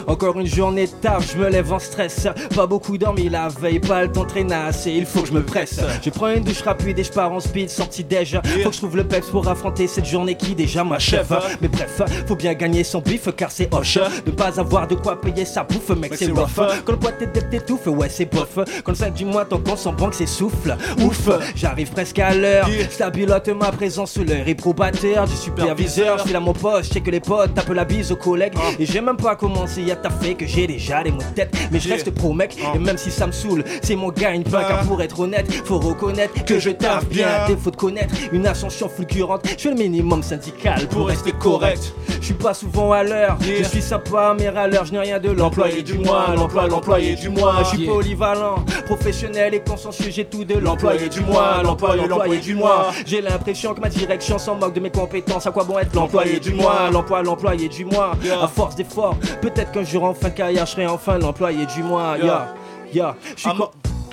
Encore 0.07 0.39
une 0.39 0.47
journée 0.47 0.88
taf, 0.88 1.34
je 1.34 1.38
me 1.38 1.49
lève 1.49 1.71
en 1.73 1.79
stress. 1.79 2.27
Pas 2.55 2.67
beaucoup 2.67 2.97
dormi 2.97 3.29
la 3.29 3.47
veille, 3.47 3.79
pas 3.79 4.03
le 4.03 4.11
temps 4.11 4.25
traîner 4.25 4.53
assez, 4.53 4.91
il 4.91 5.05
faut 5.05 5.21
que 5.21 5.27
je 5.27 5.34
me 5.34 5.43
presse. 5.43 5.79
Je 6.03 6.09
prends 6.09 6.29
une 6.29 6.43
douche 6.43 6.61
rapide 6.61 6.97
et 6.99 7.03
je 7.03 7.11
pars 7.11 7.31
en 7.31 7.39
speed, 7.39 7.69
sorti 7.69 8.03
déjà. 8.03 8.41
Faut 8.63 8.69
que 8.69 8.75
je 8.75 8.79
trouve 8.79 8.95
le 8.95 9.03
peps 9.03 9.29
pour 9.29 9.47
affronter 9.47 9.88
cette 9.88 10.05
journée 10.05 10.35
qui 10.35 10.55
déjà 10.55 10.84
m'achève. 10.84 11.38
Mais 11.61 11.67
bref, 11.67 12.01
faut 12.27 12.35
bien 12.35 12.53
gagner 12.53 12.84
son 12.84 13.01
bif 13.01 13.27
car 13.35 13.51
c'est 13.51 13.73
hoche. 13.73 13.99
Ne 14.25 14.31
pas 14.31 14.59
avoir 14.59 14.88
de 14.88 14.95
quoi 14.95 15.19
payer 15.19 15.43
sa 15.45 15.63
bouffe, 15.63 15.89
mec, 15.89 16.13
c'est 16.15 16.31
rough. 16.31 16.55
Quand 16.85 16.91
le 16.93 16.99
poids 16.99 17.11
t'éteint, 17.11 17.41
t'étouffe, 17.49 17.88
ouais, 17.88 18.09
c'est 18.09 18.25
bof. 18.25 18.59
Quand 18.84 18.91
le 18.91 18.97
5 18.97 19.13
du 19.13 19.25
mois, 19.25 19.45
ton 19.45 19.59
compte 19.59 19.95
banque, 19.97 20.13
c'est 20.13 20.25
souffle. 20.27 20.75
Ouf, 21.01 21.29
j'arrive 21.55 21.91
presque 21.91 22.19
à 22.19 22.34
l'heure. 22.34 22.67
Stabilote 22.89 23.49
ma 23.49 23.71
présence 23.71 24.11
sous 24.13 24.23
l'heure. 24.23 24.45
Réprobateur 24.45 25.25
du 25.25 25.35
superviseur. 25.35 26.19
Je 26.19 26.23
suis 26.27 26.35
à 26.35 26.39
mon 26.39 26.53
poste, 26.53 26.93
check 26.93 27.07
les 27.07 27.19
potes, 27.19 27.53
tape 27.53 27.69
la 27.69 27.85
bise 27.85 28.11
aux 28.11 28.15
collègues. 28.15 28.53
Et 28.79 28.85
j'ai 28.85 29.01
même 29.01 29.17
pas 29.17 29.35
commencé 29.48 29.90
à 29.91 29.95
taffer 29.95 30.36
que 30.36 30.45
j'ai 30.45 30.68
déjà 30.68 31.03
des 31.03 31.11
mots 31.11 31.19
de 31.19 31.36
tête. 31.36 31.56
Mais 31.72 31.80
je 31.80 31.90
reste 31.90 32.11
pro 32.11 32.34
mec, 32.34 32.57
et 32.76 32.80
même 32.80 32.98
si 32.98 33.11
ça 33.11 33.28
me 33.28 33.32
saoule, 33.32 33.64
c'est 33.82 33.95
mon 33.95 34.10
gagne-pain. 34.10 34.64
Car 34.68 34.82
pour 34.82 35.02
être 35.02 35.19
honnête, 35.19 35.52
faut 35.65 35.80
reconnaître 35.80 36.45
que 36.45 36.60
je 36.60 36.72
taffe 36.72 37.07
bien. 37.07 37.28
Défaut 37.48 37.72
de 37.72 37.76
connaître 37.76 38.14
une 38.32 38.45
ascension 38.48 38.90
fulgurante, 38.90 39.41
je 39.45 39.64
fais 39.64 39.69
le 39.69 39.76
minimum 39.76 40.24
syndical 40.24 40.88
pour 40.88 41.07
rester 41.07 41.32
correct. 41.32 41.94
Je 42.19 42.26
suis 42.26 42.34
pas 42.34 42.53
souvent 42.53 42.91
à 42.91 43.03
l'heure, 43.03 43.38
je 43.41 43.64
suis 43.64 43.82
sympa, 43.82 44.36
mais 44.38 44.48
à 44.48 44.68
l'heure, 44.68 44.86
je 44.86 44.91
n'ai 44.91 44.99
rien 44.99 45.19
de 45.19 45.30
l'employé 45.32 45.82
du 45.82 45.98
mois. 45.98 46.28
L'emploi, 46.36 46.68
l'employé 46.68 47.15
du 47.15 47.30
mois. 47.30 47.56
Je 47.64 47.78
suis 47.78 47.86
polyvalent, 47.86 48.65
professionnel 48.86 49.53
et 49.53 49.61
consciencieux, 49.61 50.11
j'ai 50.11 50.26
tout 50.26 50.44
de 50.44 50.56
l'employé 50.56 51.07
du 51.10 51.22
mois. 51.22 51.61
L'employé, 51.64 52.07
l'employé 52.07 52.40
du 52.40 52.56
mois. 52.56 52.88
J'ai 53.06 53.22
l'impression 53.22 53.74
que 53.74 53.80
ma 53.80 53.90
direction 53.90 54.38
s'en 54.38 54.56
moque 54.56 54.74
de 54.74 54.80
mes 54.80 54.91
compétences. 54.91 55.48
À 55.48 55.52
quoi 55.52 55.64
bon 55.64 55.80
être 55.80 55.94
l'employé 55.95 56.40
du 56.40 56.53
mois? 56.53 56.90
L'emploi, 56.91 57.22
l'employé 57.22 57.69
du 57.69 57.86
mois. 57.86 58.11
À 58.41 58.48
force 58.48 58.76
d'efforts, 58.76 59.15
peut-être 59.38 59.72
qu'un 59.72 59.84
jour 59.84 60.03
en 60.03 60.14
fin 60.14 60.30
de 60.30 60.34
carrière, 60.34 60.65
je 60.65 60.72
serai 60.72 60.88
enfin 60.88 61.18
l'employé 61.18 61.65
du 61.65 61.84
mois. 61.84 62.18
Ya, 62.18 62.53
ya, 62.93 63.15
je 63.35 63.41
suis. 63.41 63.49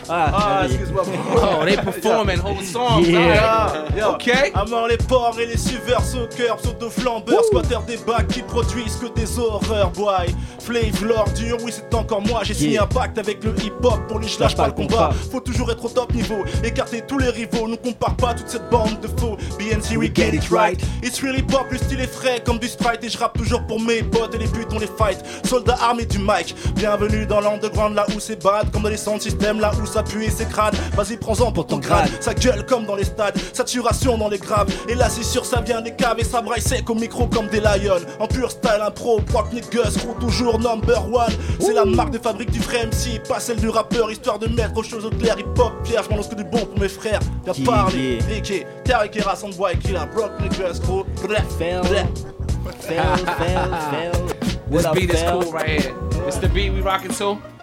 Ah, 0.09 0.31
Ah, 0.35 0.66
excuse-moi. 0.66 1.02
Oh, 1.36 1.64
they 1.64 1.76
performing 1.76 2.39
whole 2.39 2.62
songs. 2.62 3.06
Yeah. 3.09 3.66
alright. 3.68 3.97
Yeah. 3.97 4.10
Ok. 4.10 4.28
À 4.55 4.64
mort 4.64 4.89
les 4.89 4.97
porcs 4.97 5.39
et 5.39 5.47
les 5.47 5.56
suiveurs, 5.59 6.02
soccer, 6.05 6.56
pseudo-flambeurs, 6.56 7.44
squatteurs 7.44 7.82
des 7.82 7.97
bacs 7.98 8.28
qui 8.28 8.43
produisent 8.43 8.97
que 8.97 9.06
des 9.18 9.39
horreurs, 9.39 9.90
boy. 9.90 10.35
Flave, 10.60 11.05
l'ordure, 11.05 11.59
oui, 11.62 11.72
c'est 11.74 11.94
encore 11.94 12.22
moi. 12.22 12.40
J'ai 12.43 12.55
signé 12.55 12.78
un 12.78 12.86
pacte 12.86 13.18
avec 13.18 13.43
le 13.44 13.55
hip-hop 13.62 14.06
pour 14.09 14.18
les 14.20 14.28
lâche 14.39 14.56
pas 14.56 14.66
le 14.66 14.72
combat. 14.72 15.10
Faut 15.31 15.40
toujours 15.40 15.70
être 15.70 15.85
au 15.85 15.89
top 15.89 16.12
niveau, 16.14 16.44
écarter 16.62 17.02
tous 17.06 17.18
les 17.18 17.28
rivaux. 17.28 17.68
Nous 17.68 17.76
compare 17.76 18.16
pas 18.16 18.35
toute 18.35 18.48
cette 18.48 18.68
bande 18.70 18.98
de 19.01 19.09
faux. 19.20 19.36
BNC, 19.59 19.97
we 19.98 20.10
get 20.14 20.35
it 20.35 20.48
right. 20.51 20.81
It's 21.02 21.20
really 21.22 21.43
pop, 21.43 21.66
le 21.70 21.78
style 21.78 22.01
est 22.01 22.12
frais 22.12 22.43
comme 22.44 22.59
du 22.59 22.68
sprite. 22.68 23.02
Et 23.05 23.09
je 23.09 23.18
rappe 23.18 23.36
toujours 23.36 23.62
pour 23.66 23.81
mes 23.81 24.02
potes 24.02 24.35
et 24.35 24.39
les 24.39 24.47
buts, 24.48 24.66
on 24.72 24.78
les 24.78 24.86
fight. 24.98 25.18
Soldats 25.44 25.78
armés 25.82 26.06
du 26.06 26.18
mic, 26.18 26.55
bienvenue 26.74 27.26
dans 27.26 27.40
l'underground 27.40 27.94
là 27.94 28.06
où 28.14 28.20
c'est 28.20 28.43
bad. 28.43 28.70
Comme 28.72 28.82
dans 28.82 28.89
les 28.89 28.97
sound 28.97 29.20
systems 29.20 29.60
là 29.60 29.70
où 29.82 29.86
ça 29.94 30.02
pue 30.02 30.24
et 30.24 30.30
s'écrade. 30.30 30.74
Vas-y, 30.96 31.16
prends-en 31.16 31.52
pour 31.52 31.66
ton 31.66 31.78
grade. 31.78 32.10
Ça 32.20 32.34
gueule 32.34 32.66
comme 32.66 32.84
dans 32.84 32.96
les 32.96 33.04
stades, 33.04 33.36
saturation 33.52 34.18
dans 34.18 34.28
les 34.28 34.38
graves. 34.38 34.68
Et 34.88 34.94
là, 34.94 35.08
c'est 35.08 35.22
sûr, 35.22 35.46
ça 35.46 35.60
vient 35.60 35.80
des 35.80 35.94
caves 35.94 36.18
et 36.18 36.24
ça 36.24 36.42
braille 36.42 36.60
sec 36.60 36.90
au 36.90 36.94
micro 36.94 37.26
comme 37.28 37.46
des 37.46 37.60
lions. 37.60 38.02
En 38.18 38.26
pur 38.26 38.50
style, 38.50 38.82
impro, 38.84 39.20
proc, 39.20 39.52
niggas, 39.52 39.96
roule 40.04 40.18
toujours 40.18 40.58
number 40.58 41.00
one. 41.12 41.32
C'est 41.60 41.72
la 41.72 41.84
marque 41.84 42.10
de 42.10 42.18
fabrique 42.18 42.50
du 42.50 42.58
vrai 42.60 42.86
MC, 42.86 43.22
pas 43.28 43.38
celle 43.38 43.60
du 43.60 43.68
rappeur, 43.68 44.10
histoire 44.10 44.38
de 44.38 44.48
mettre 44.48 44.76
aux 44.76 44.82
choses 44.82 45.04
au 45.06 45.10
clair. 45.10 45.36
Hip 45.38 45.58
hop, 45.58 45.72
Pierre, 45.84 46.02
je 46.02 46.10
m'en 46.10 46.16
lance 46.16 46.28
que 46.28 46.34
du 46.34 46.44
bon 46.44 46.66
pour 46.66 46.78
mes 46.78 46.88
frères. 46.88 47.20
Parlé, 47.64 48.16
yeah. 48.16 48.26
Ricky, 48.26 48.62
Tariq 48.84 49.16
et 49.16 49.22
Rassemble 49.22 49.54
et 49.72 49.78
Killa, 49.78 50.06
Brock, 50.06 50.32
niggas, 50.40 50.80
gros, 50.82 51.04
bref, 51.22 51.44
Fell. 51.56 51.80
bref. 51.82 52.06
Fell, 52.80 53.16
fell, 53.16 53.70
fell. 53.90 54.12
This 54.70 54.86
beat 54.92 55.10
is 55.10 55.22
cool 55.22 55.52
right 55.52 55.80
here. 55.80 55.94
It's 56.26 56.38
the 56.38 56.48
beat 56.48 56.72
we 56.72 56.80
rocking 56.80 57.12
to. 57.12 57.53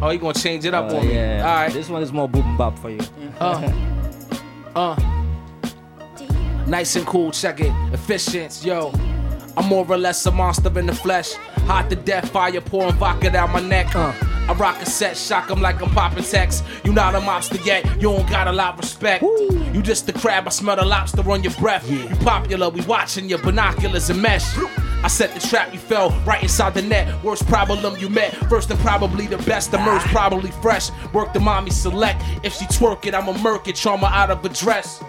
Oh, 0.00 0.10
you 0.10 0.18
gonna 0.18 0.34
change 0.34 0.64
it 0.64 0.74
up 0.74 0.90
Uh, 0.92 0.96
on 0.96 1.06
me? 1.06 1.14
yeah. 1.14 1.40
All 1.46 1.54
right. 1.62 1.72
This 1.72 1.88
one 1.88 2.02
is 2.02 2.12
more 2.12 2.28
boom 2.28 2.56
bop 2.56 2.78
for 2.78 2.90
you. 2.90 3.00
Uh, 3.40 3.70
uh. 4.76 4.96
Nice 6.66 6.96
and 6.96 7.06
cool, 7.06 7.30
check 7.32 7.60
it. 7.60 7.72
Efficient, 7.92 8.60
yo. 8.64 8.92
I'm 9.56 9.66
more 9.66 9.84
or 9.88 9.96
less 9.98 10.24
a 10.26 10.30
monster 10.30 10.76
in 10.78 10.86
the 10.86 10.94
flesh. 10.94 11.32
Hot 11.66 11.90
to 11.90 11.96
death, 11.96 12.28
fire 12.30 12.60
pouring 12.60 12.92
vodka 12.94 13.30
down 13.30 13.50
my 13.52 13.60
neck. 13.60 13.94
Uh. 13.96 14.12
I 14.48 14.52
rock 14.54 14.80
a 14.80 14.86
set, 14.86 15.16
shock 15.16 15.50
'em 15.50 15.60
like 15.60 15.82
I'm 15.82 15.90
popping 15.90 16.24
text. 16.24 16.64
You 16.84 16.92
not 16.92 17.14
a 17.14 17.20
mobster 17.20 17.62
yet, 17.66 17.84
you 17.96 18.02
don't 18.12 18.28
got 18.30 18.46
a 18.46 18.52
lot 18.52 18.74
of 18.74 18.80
respect. 18.80 19.22
You 19.22 19.82
just 19.82 20.06
the 20.06 20.12
crab, 20.14 20.46
I 20.46 20.50
smell 20.50 20.76
the 20.76 20.84
lobster 20.86 21.28
on 21.30 21.42
your 21.42 21.52
breath. 21.54 21.90
You 21.90 22.06
popular, 22.24 22.70
we 22.70 22.80
watching 22.82 23.28
your 23.28 23.40
binoculars 23.40 24.08
and 24.10 24.22
mesh. 24.22 24.46
I 25.04 25.08
set 25.08 25.32
the 25.32 25.40
trap, 25.40 25.72
you 25.72 25.78
fell 25.78 26.10
right 26.26 26.42
inside 26.42 26.74
the 26.74 26.82
net. 26.82 27.22
Worst 27.22 27.46
problem 27.46 27.96
you 27.96 28.08
met, 28.08 28.34
first 28.48 28.70
and 28.70 28.80
probably 28.80 29.26
the 29.26 29.38
best. 29.38 29.72
Emerge 29.72 30.02
probably 30.02 30.50
fresh. 30.50 30.90
Work 31.12 31.32
the 31.32 31.40
mommy 31.40 31.70
select. 31.70 32.22
If 32.42 32.54
she 32.54 32.66
twerk 32.66 33.06
it, 33.06 33.14
I'ma 33.14 33.32
murk 33.38 33.68
it, 33.68 33.76
charm 33.76 34.00
her 34.00 34.06
out 34.06 34.30
of 34.30 34.44
a 34.44 34.48
dress. 34.48 35.02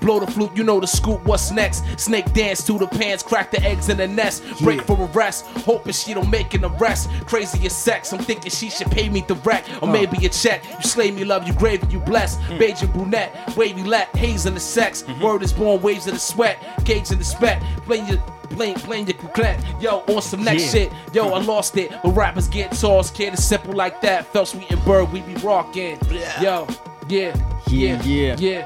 Blow 0.00 0.20
the 0.20 0.30
flute, 0.30 0.52
you 0.54 0.62
know 0.62 0.78
the 0.78 0.86
scoop, 0.86 1.24
what's 1.24 1.50
next? 1.50 1.82
Snake 1.98 2.32
dance 2.32 2.64
to 2.64 2.78
the 2.78 2.86
pants, 2.86 3.24
crack 3.24 3.50
the 3.50 3.60
eggs 3.62 3.88
in 3.88 3.96
the 3.96 4.06
nest. 4.06 4.44
Break 4.60 4.82
for 4.82 4.96
arrest, 5.12 5.44
hoping 5.64 5.92
she 5.92 6.14
don't 6.14 6.30
make 6.30 6.54
an 6.54 6.64
arrest. 6.64 7.10
Crazy 7.26 7.66
as 7.66 7.76
sex, 7.76 8.12
I'm 8.12 8.20
thinking 8.20 8.50
she 8.50 8.70
should 8.70 8.90
pay 8.90 9.08
me 9.08 9.22
direct. 9.22 9.68
Or 9.82 9.88
maybe 9.88 10.24
a 10.24 10.28
check. 10.28 10.64
You 10.64 10.82
slay 10.82 11.10
me, 11.10 11.24
love 11.24 11.48
you, 11.48 11.54
grave 11.54 11.90
you 11.90 11.98
bless. 11.98 12.36
Hmm. 12.42 12.58
Beige 12.58 12.82
and 12.82 12.92
brunette, 12.92 13.56
wavy 13.56 13.82
let, 13.82 14.14
haze 14.14 14.46
in 14.46 14.54
the 14.54 14.60
sex. 14.60 15.02
Mm-hmm. 15.02 15.24
Word 15.24 15.42
is 15.42 15.52
born, 15.52 15.82
waves 15.82 16.06
of 16.06 16.14
the 16.14 16.20
sweat, 16.20 16.84
gauge 16.84 17.10
in 17.10 17.18
the 17.18 17.24
spec. 17.24 17.60
Blame 17.86 18.06
your 18.06 18.18
Blame, 18.50 18.74
blame 18.84 19.06
your 19.06 19.16
client. 19.32 19.62
Yo, 19.80 20.02
on 20.08 20.22
some 20.22 20.42
next 20.44 20.64
Yeah. 20.74 20.84
shit. 20.84 20.92
Yo, 21.12 21.28
I 21.32 21.38
lost 21.40 21.76
it. 21.76 21.90
But 22.02 22.10
rappers 22.16 22.48
get 22.48 22.72
tossed, 22.72 23.14
kid. 23.14 23.32
It's 23.34 23.44
simple 23.44 23.74
like 23.74 24.00
that. 24.02 24.26
Felt 24.32 24.48
sweet 24.48 24.70
and 24.70 24.82
bird, 24.84 25.12
we 25.12 25.20
be 25.20 25.34
rocking. 25.36 25.98
Yo, 26.40 26.66
yeah, 27.08 27.34
Yeah, 27.68 28.00
yeah. 28.04 28.36
yeah. 28.38 28.64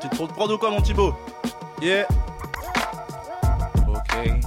Tu 0.00 0.08
te 0.08 0.16
trouves 0.16 0.32
prod 0.32 0.50
ou 0.50 0.58
quoi, 0.58 0.70
mon 0.70 0.80
Thibaut 0.82 1.14
Yeah. 1.80 2.04
Ok. 3.88 4.40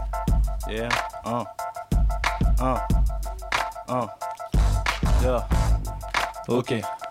Yeah. 0.69 0.89
Un. 1.25 1.45
Un. 2.59 2.77
Un. 3.87 4.07
Yeah. 5.23 5.43
Ok. 6.47 6.73
Pas 6.81 7.08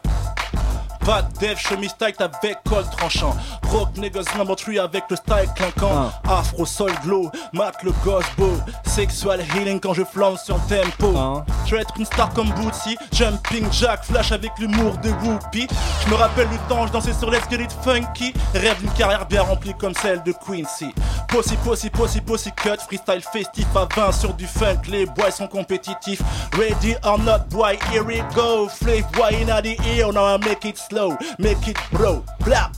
de 1.09 1.39
dev, 1.41 1.57
chemise 1.57 1.95
tight 1.99 2.21
avec 2.21 2.59
col 2.69 2.85
tranchant. 2.97 3.35
Rock 3.71 3.97
niggas 3.97 4.25
3 4.25 4.83
avec 4.83 5.05
le 5.09 5.17
style 5.17 5.49
clinquant. 5.57 6.11
Afro, 6.29 6.67
sol, 6.67 6.93
glow, 7.03 7.31
mat 7.55 7.73
le 7.83 7.93
gosse 8.05 8.27
beau. 8.37 8.53
Sexual 8.85 9.41
healing 9.55 9.81
quand 9.81 9.95
je 9.95 10.05
flamme 10.05 10.37
sur 10.37 10.57
tempo. 10.67 11.43
Je 11.67 11.75
veux 11.75 11.81
être 11.81 11.95
une 11.97 12.05
star 12.05 12.33
comme 12.35 12.51
Bootsy. 12.51 12.97
Jumping 13.13 13.67
Jack, 13.73 14.05
flash 14.05 14.33
avec 14.33 14.53
l'humour 14.59 14.99
de 14.99 15.11
Whoopi. 15.11 15.67
Je 16.05 16.11
me 16.11 16.15
rappelle 16.15 16.49
du 16.51 16.59
temps, 16.69 16.87
je 16.87 16.93
dansais 16.93 17.15
sur 17.15 17.31
Let's 17.31 17.49
Get 17.51 17.63
It 17.63 17.75
Funky. 17.83 18.35
Rêve 18.55 18.79
d'une 18.81 18.93
carrière 18.93 19.27
bien 19.27 19.43
remplie 19.43 19.75
comme 19.75 19.95
celle 19.95 20.23
de 20.25 20.33
Quincy. 20.33 20.93
Pussy, 21.29 21.57
pussy, 21.65 21.89
pussy, 21.89 22.21
pussy 22.21 22.51
cut. 22.53 22.77
Freestyle 22.87 23.23
festif 23.33 23.67
à 23.75 23.89
20 23.97 24.13
sur 24.13 24.35
du 24.35 24.47
funk. 24.47 24.83
Les 24.89 25.07
boys 25.07 25.31
sont 25.31 25.49
compétitifs. 25.49 26.21
Ready 26.53 26.97
or 27.03 27.19
not, 27.19 27.49
boy, 27.51 27.79
here 27.91 28.05
we 28.05 28.23
go. 28.35 28.69
Flave 28.69 29.07
boy 29.13 29.35
in 29.41 29.47
the 29.63 29.77
ear, 29.87 30.13
now 30.13 30.37
I 30.37 30.39
make 30.39 30.65
it 30.67 30.77
slow. 30.77 30.98
Make 31.39 31.69
it 31.69 31.77
bro. 31.93 32.25
Blah. 32.45 32.71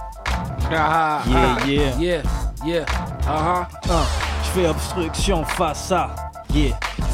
Ah, 0.72 1.24
Yeah, 1.26 1.56
ah, 1.58 1.66
yeah. 1.66 1.98
yeah, 1.98 2.22
yeah. 2.64 2.84
Uh-huh. 3.26 3.64
Uh, 3.88 4.04
je 4.44 4.50
fais 4.50 4.66
obstruction 4.66 5.44
face 5.44 5.90
à. 5.92 6.29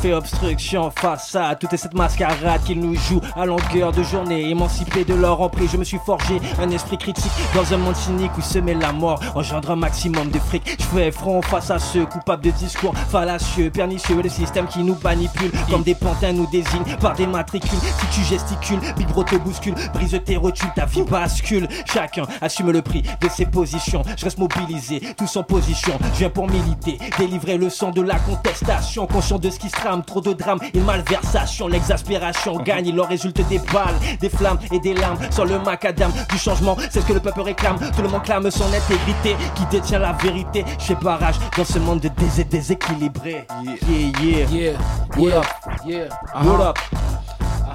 Fais 0.01 0.13
obstruction 0.13 0.91
face 0.91 1.35
à 1.37 1.55
toute 1.55 1.77
cette 1.77 1.95
mascarade 1.95 2.63
qu'ils 2.65 2.81
nous 2.81 2.95
jouent 2.95 3.21
à 3.35 3.45
longueur 3.45 3.93
de 3.93 4.03
journée. 4.03 4.49
Émancipés 4.51 5.05
de 5.05 5.15
leur 5.15 5.41
emprise, 5.41 5.71
je 5.73 5.77
me 5.77 5.85
suis 5.85 5.99
forgé 6.05 6.41
un 6.59 6.71
esprit 6.71 6.97
critique 6.97 7.33
dans 7.55 7.75
un 7.75 7.77
monde 7.77 7.97
cynique 7.97 8.31
où 8.39 8.41
semer 8.41 8.75
la 8.75 8.93
mort 8.93 9.21
engendre 9.35 9.71
un 9.71 9.77
maximum 9.77 10.31
de 10.31 10.39
fric. 10.39 10.63
Je 10.79 10.85
fais 10.85 11.11
front 11.11 11.43
face 11.43 11.71
à 11.71 11.79
ceux 11.79 12.07
coupables 12.07 12.45
de 12.45 12.51
discours 12.51 12.95
fallacieux, 13.11 13.71
pernicieux, 13.71 14.23
le 14.23 14.29
système 14.29 14.67
qui 14.67 14.83
nous 14.83 14.97
manipule 15.03 15.51
comme 15.71 15.83
des 15.83 15.95
pantins 15.95 16.33
nous 16.33 16.47
désigne 16.47 16.97
par 17.01 17.15
des 17.15 17.27
matricules. 17.27 17.79
Si 18.01 18.07
tu 18.19 18.25
gesticules, 18.25 18.81
Big 18.97 19.09
Bro 19.09 19.25
te 19.25 19.37
bouscule, 19.37 19.75
brise 19.93 20.19
tes 20.25 20.37
rotules, 20.37 20.73
ta 20.75 20.87
vie 20.87 21.03
bascule. 21.03 21.69
Chacun 21.87 22.25
assume 22.41 22.71
le 22.71 22.83
prix 22.83 23.03
de 23.21 23.29
ses 23.29 23.47
positions. 23.47 24.03
Je 24.17 24.25
reste 24.25 24.39
mobilisé, 24.39 25.01
tous 25.17 25.37
en 25.37 25.43
position. 25.43 25.93
Je 26.15 26.19
viens 26.21 26.31
pour 26.31 26.49
militer, 26.51 26.99
délivrer 27.19 27.59
le 27.59 27.71
son 27.71 27.91
de 27.91 28.03
la 28.03 28.19
contestation. 28.19 29.07
Conscient 29.27 29.39
de 29.41 29.51
ce 29.51 29.59
qui 29.59 29.69
se 29.69 29.75
trame, 29.75 30.05
trop 30.05 30.21
de 30.21 30.33
drames, 30.35 30.61
une 30.73 30.85
malversation, 30.85 31.67
l'exaspération 31.67 32.59
gagne, 32.63 32.87
il 32.87 33.01
en 33.01 33.07
résulte 33.07 33.41
des 33.49 33.59
balles, 33.59 33.97
des 34.21 34.29
flammes 34.29 34.59
et 34.71 34.79
des 34.79 34.95
larmes 34.95 35.19
sur 35.33 35.45
le 35.45 35.59
macadam 35.59 36.13
du 36.31 36.39
changement, 36.39 36.77
c'est 36.91 37.01
ce 37.01 37.07
que 37.07 37.13
le 37.13 37.19
peuple 37.19 37.41
réclame, 37.41 37.77
tout 37.97 38.03
le 38.03 38.09
monde 38.09 38.23
clame 38.23 38.49
son 38.53 38.67
intégrité, 38.73 39.35
qui 39.57 39.67
détient 39.67 39.99
la 39.99 40.13
vérité, 40.13 40.65
je 40.79 40.85
fais 40.85 40.95
barrage 40.95 41.35
dans 41.57 41.65
ce 41.65 41.81
monde 41.81 41.99
de 41.99 42.09
dés- 42.09 42.45
déséquilibré. 42.45 43.45
Yeah, 43.65 44.13
yeah, 44.23 44.47
Yeah, 44.49 44.73
What 45.17 45.29
yeah, 45.29 45.39
up? 45.39 45.47
yeah. 45.85 46.09
What 46.35 46.61
Uh-huh. 46.61 46.69
up? 46.69 46.79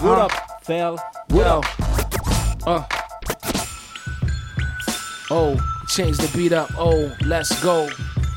What 0.02 0.12
Uh-huh. 0.12 0.22
up, 0.24 0.32
fell? 0.64 0.96
What 1.32 1.48
up? 1.48 1.66
Uh. 2.66 2.82
Oh, 5.30 5.56
change 5.90 6.16
the 6.18 6.28
beat 6.38 6.54
up. 6.54 6.70
Oh, 6.80 7.10
let's 7.26 7.62
go. 7.62 7.88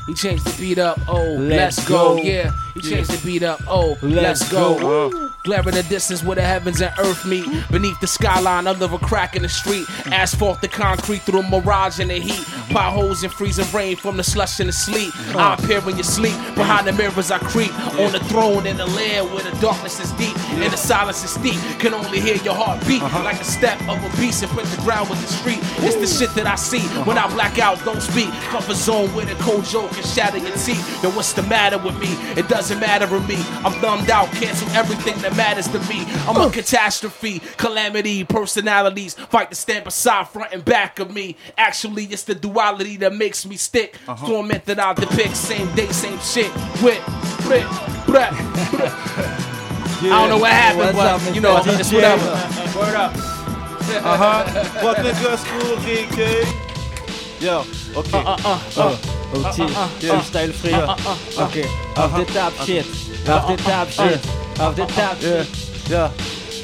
He 0.05 0.13
changed 0.13 0.45
the 0.45 0.61
beat 0.61 0.77
up. 0.77 0.99
Oh, 1.07 1.33
let's, 1.33 1.77
Let's 1.77 1.89
go. 1.89 2.15
go. 2.15 2.21
Yeah, 2.21 2.51
he 2.75 2.81
changed 2.81 3.09
the 3.09 3.25
beat 3.25 3.41
up. 3.41 3.59
Oh, 3.67 3.97
let's, 4.03 4.41
Let's 4.41 4.51
go. 4.51 4.77
go. 4.79 5.31
Glare 5.43 5.61
in 5.61 5.75
the 5.75 5.83
distance 5.83 6.23
where 6.23 6.35
the 6.35 6.41
heavens 6.41 6.81
and 6.81 6.91
earth 6.97 7.23
meet. 7.25 7.45
Beneath 7.71 7.99
the 7.99 8.07
skyline, 8.07 8.65
under 8.65 8.85
a 8.85 8.97
crack 8.97 9.35
in 9.35 9.43
the 9.43 9.49
street. 9.49 9.85
Asphalt 10.07 10.59
the 10.61 10.67
concrete 10.67 11.21
through 11.21 11.41
a 11.41 11.49
mirage 11.49 11.99
in 11.99 12.07
the 12.07 12.19
heat. 12.19 12.43
Potholes 12.71 13.23
and 13.23 13.31
freezing 13.31 13.71
rain 13.71 13.95
from 13.95 14.17
the 14.17 14.23
slush 14.23 14.59
and 14.59 14.69
the 14.69 14.73
sleet. 14.73 15.11
Uh. 15.35 15.37
I 15.37 15.53
appear 15.53 15.81
when 15.81 15.97
you 15.97 16.03
sleep. 16.03 16.33
Behind 16.55 16.87
the 16.87 16.93
mirrors, 16.93 17.29
I 17.29 17.37
creep. 17.39 17.73
On 17.99 18.11
the 18.11 18.19
throne 18.21 18.65
in 18.65 18.77
the 18.77 18.87
lair 18.87 19.23
where 19.23 19.43
the 19.43 19.55
darkness 19.59 19.99
is 19.99 20.11
deep 20.13 20.37
and 20.49 20.71
the 20.71 20.77
silence 20.77 21.23
is 21.23 21.31
steep. 21.31 21.59
Can 21.79 21.93
only 21.93 22.19
hear 22.19 22.37
your 22.37 22.55
heart 22.55 22.85
beat 22.87 23.03
uh-huh. 23.03 23.23
like 23.23 23.39
a 23.39 23.43
step 23.43 23.79
of 23.87 24.03
a 24.03 24.17
beast 24.17 24.41
and 24.41 24.51
put 24.51 24.65
the 24.65 24.81
ground 24.81 25.09
with 25.09 25.21
the 25.21 25.27
street. 25.27 25.59
It's 25.85 25.95
the 25.95 26.07
shit 26.07 26.33
that 26.35 26.47
I 26.47 26.55
see 26.55 26.81
when 27.05 27.17
uh-huh. 27.17 27.27
I 27.27 27.33
black 27.33 27.59
out. 27.59 27.83
Don't 27.85 28.01
speak. 28.01 28.29
Comfort 28.49 28.75
zone 28.75 29.13
with 29.13 29.31
a 29.31 29.35
cold 29.43 29.65
joke 29.65 29.94
can 29.95 30.03
shatter 30.03 30.37
your 30.37 30.55
teeth. 30.57 31.03
Yo, 31.03 31.09
what's 31.11 31.33
the 31.33 31.43
matter 31.43 31.77
with 31.77 31.97
me? 31.99 32.09
It 32.39 32.47
doesn't 32.47 32.79
matter 32.79 33.07
with 33.07 33.27
me. 33.27 33.37
I'm 33.63 33.73
thumbed 33.81 34.09
out. 34.11 34.29
Cancel 34.33 34.69
everything 34.69 35.17
that 35.21 35.35
matters 35.35 35.67
to 35.69 35.79
me. 35.89 36.05
I'm 36.27 36.37
a 36.37 36.51
catastrophe, 36.51 37.39
calamity, 37.57 38.23
personalities 38.23 39.13
fight 39.15 39.49
to 39.49 39.55
stand 39.55 39.83
beside, 39.85 40.27
front 40.29 40.53
and 40.53 40.63
back 40.63 40.99
of 40.99 41.13
me. 41.13 41.35
Actually, 41.57 42.05
it's 42.05 42.23
the 42.23 42.35
duality 42.35 42.97
that 42.97 43.13
makes 43.13 43.45
me 43.45 43.55
stick. 43.55 43.97
Torment 44.19 44.65
that 44.65 44.79
I 44.79 44.93
depict, 44.93 45.35
same 45.35 45.73
day, 45.75 45.87
same 45.87 46.19
shit. 46.19 46.53
With, 46.83 46.99
with, 47.47 47.63
bleh, 48.05 48.31
bleh. 48.31 49.51
I 50.05 50.09
don't 50.09 50.29
know 50.29 50.37
what 50.37 50.51
happened, 50.51 50.97
What's 50.97 50.97
but 50.97 51.27
up, 51.27 51.35
you 51.35 51.41
know, 51.41 51.55
Mr. 51.57 51.79
it's 51.79 51.89
DJ? 51.89 51.95
whatever. 51.95 52.79
Word 52.79 52.95
up. 52.95 53.13
Uh-huh. 53.15 54.83
What 54.83 54.97
niggas 54.97 55.37
school, 55.45 55.77
Ricky? 55.85 56.64
Yo, 57.39 57.65
okay. 57.95 58.23
Uh, 58.23 58.37
uh, 58.45 58.59
uh, 58.77 58.97
OT, 59.35 59.63
Yeah. 59.99 60.21
style 60.21 60.51
free. 60.53 60.73
Ok, 61.37 61.65
off 61.97 62.15
the 62.15 62.25
top 62.33 62.53
shit. 62.65 62.85
Off 63.27 63.47
the 63.47 63.57
top 63.57 63.89
shit. 63.89 64.25
Off 64.59 64.75
the 64.75 64.85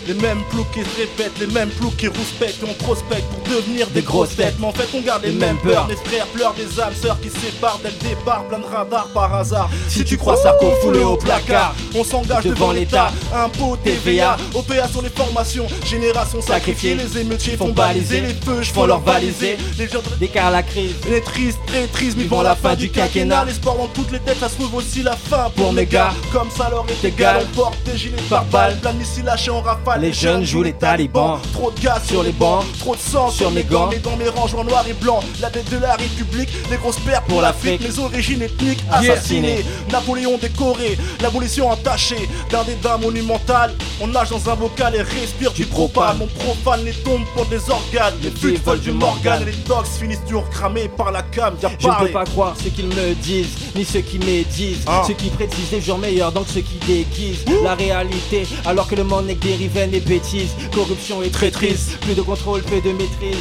Les 0.07 0.15
mêmes 0.15 0.41
ploucs 0.49 0.71
qui 0.71 0.81
se 0.81 0.97
répètent, 0.97 1.37
les 1.39 1.47
mêmes 1.47 1.69
ploucs 1.69 1.95
qui 1.95 2.07
rouspètent, 2.07 2.57
on 2.67 2.73
prospecte 2.83 3.23
pour 3.29 3.55
devenir 3.55 3.87
des 3.91 4.01
grosses 4.01 4.35
têtes. 4.35 4.55
Mais 4.59 4.65
en 4.65 4.71
fait, 4.71 4.87
on 4.97 5.01
garde 5.01 5.23
les, 5.23 5.31
mêmes 5.31 5.57
peurs. 5.57 5.87
Mes 5.87 5.95
frères 5.95 6.25
pleurent 6.27 6.55
des 6.55 6.79
âmes 6.79 6.95
sœurs 6.99 7.19
qui 7.21 7.29
séparent 7.29 7.79
dès 7.83 7.89
le 7.89 8.09
départ, 8.09 8.43
plein 8.45 8.59
de 8.59 8.65
radars 8.65 9.07
par 9.13 9.33
hasard. 9.35 9.69
Si, 9.87 10.03
tu 10.03 10.17
crois 10.17 10.37
ça 10.37 10.55
qu'on 10.59 10.71
fout 10.77 10.93
le 10.93 11.05
au 11.05 11.17
placard, 11.17 11.75
on 11.93 12.03
s'engage 12.03 12.45
devant 12.45 12.71
l'État. 12.71 13.11
Impôt, 13.33 13.77
TVA, 13.83 14.37
OPA 14.55 14.87
sur 14.87 15.01
les 15.03 15.09
formations, 15.09 15.67
génération 15.85 16.41
sacrifiée. 16.41 16.95
Les 16.95 17.19
émeutiers 17.19 17.55
font 17.55 17.69
baliser, 17.69 18.21
les 18.21 18.33
feux, 18.33 18.63
je 18.63 18.71
font 18.71 18.85
leur 18.85 19.01
valiser. 19.01 19.57
Les 19.77 19.87
gens 19.87 20.01
Décart 20.19 20.51
la 20.51 20.63
crise. 20.63 20.95
les 21.09 21.21
tristes, 21.21 21.59
très 21.67 21.85
tristes, 21.87 22.17
vivant 22.17 22.41
la 22.41 22.55
fin 22.55 22.75
du 22.75 22.89
quinquennat. 22.89 23.45
L'espoir 23.45 23.75
dans 23.75 23.87
toutes 23.87 24.11
les 24.11 24.19
têtes, 24.19 24.39
ça 24.39 24.49
se 24.49 24.55
trouve 24.55 24.75
aussi 24.75 25.03
la 25.03 25.15
fin 25.15 25.51
pour 25.55 25.73
mes 25.73 25.85
gars. 25.85 26.11
Comme 26.33 26.49
ça 26.49 26.69
leur 26.69 26.85
est 26.89 27.07
égal, 27.07 27.43
on 27.43 27.55
porte 27.55 27.77
des 27.83 27.97
gilets 27.97 28.21
par 28.29 28.45
balles, 28.45 28.77
plein 28.79 28.93
de 28.93 28.99
missiles 28.99 29.25
lâchés 29.25 29.51
en 29.51 29.61
rafale. 29.61 29.90
Les 29.99 30.13
jeunes 30.13 30.45
jouent 30.45 30.63
les 30.63 30.73
talibans. 30.73 31.39
Trop 31.53 31.71
de 31.71 31.79
gaz 31.79 32.03
sur 32.07 32.23
les 32.23 32.31
bancs, 32.31 32.63
trop 32.79 32.95
de 32.95 32.99
sang 32.99 33.29
sur 33.29 33.51
mes 33.51 33.63
gants. 33.63 33.89
Mais 33.91 33.99
dans 33.99 34.15
mes 34.15 34.29
rangs, 34.29 34.47
en 34.57 34.63
noir 34.63 34.83
et 34.89 34.93
blanc. 34.93 35.19
La 35.41 35.49
dette 35.49 35.69
de 35.69 35.77
la 35.77 35.95
République, 35.95 36.49
les 36.69 36.77
grosses 36.77 36.99
pertes 36.99 37.25
pour 37.27 37.41
l'Afrique. 37.41 37.81
Mes 37.81 37.99
origines 37.99 38.41
ethniques 38.41 38.83
assassinées. 38.91 39.63
Napoléon 39.91 40.37
décoré, 40.37 40.97
l'abolition 41.21 41.69
entachée 41.69 42.29
d'un 42.49 42.63
dédain 42.63 42.97
monumental. 42.97 43.73
On 44.01 44.07
nage 44.07 44.29
dans 44.29 44.49
un 44.49 44.55
bocal 44.55 44.95
et 44.95 45.01
respire 45.01 45.51
du 45.51 45.65
propane. 45.65 46.17
On 46.21 46.27
profane 46.27 46.85
les 46.85 46.93
tombes 46.93 47.25
pour 47.35 47.45
des 47.45 47.69
organes. 47.69 48.13
Les 48.23 48.29
buts 48.29 48.59
volent 48.65 48.81
du 48.81 48.91
Morgan. 48.91 49.43
Les 49.45 49.51
dogs 49.67 49.85
finissent 49.85 50.23
toujours 50.25 50.49
cramés 50.49 50.89
par 50.95 51.11
la 51.11 51.21
cam. 51.21 51.53
Je 51.61 51.87
ne 51.87 51.93
peux 51.99 52.11
pas 52.11 52.25
croire 52.25 52.55
ce 52.61 52.69
qu'ils 52.69 52.87
me 52.87 53.13
disent, 53.15 53.49
ni 53.75 53.85
ce 53.85 53.99
qu'ils 53.99 54.25
médisent, 54.25 54.85
Ah. 54.87 55.03
ceux 55.05 55.13
qui 55.13 55.29
prédisent 55.29 55.69
des 55.69 55.81
jours 55.81 55.97
meilleurs, 55.97 56.31
donc 56.31 56.45
ceux 56.47 56.61
qui 56.61 56.77
déguisent 56.87 57.45
la 57.63 57.75
réalité, 57.75 58.47
alors 58.65 58.87
que 58.87 58.95
le 58.95 59.03
monde 59.03 59.27
n'est 59.27 59.35
que 59.35 59.47
des 59.47 59.67
et 59.93 59.99
bêtises, 59.99 60.51
corruption 60.73 61.21
et 61.23 61.29
traîtrise, 61.29 61.97
plus 62.01 62.13
de 62.13 62.21
contrôle, 62.21 62.61
peu 62.63 62.79
de 62.81 62.91
maîtrise. 62.91 63.37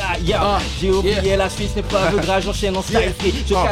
Ah, 0.00 0.16
yeah. 0.24 0.40
Ah, 0.42 0.58
J'ai 0.80 0.90
oublié 0.90 1.36
la 1.36 1.48
Suisse 1.50 1.74
n'est 1.76 1.82
pas 1.82 2.02
aveugle, 2.08 2.26
j'enchaîne 2.44 2.76
en 2.76 2.82
style 2.82 2.98
Yeah. 3.00 3.12
free. 3.18 3.34
Je 3.48 3.54
Ah. 3.54 3.68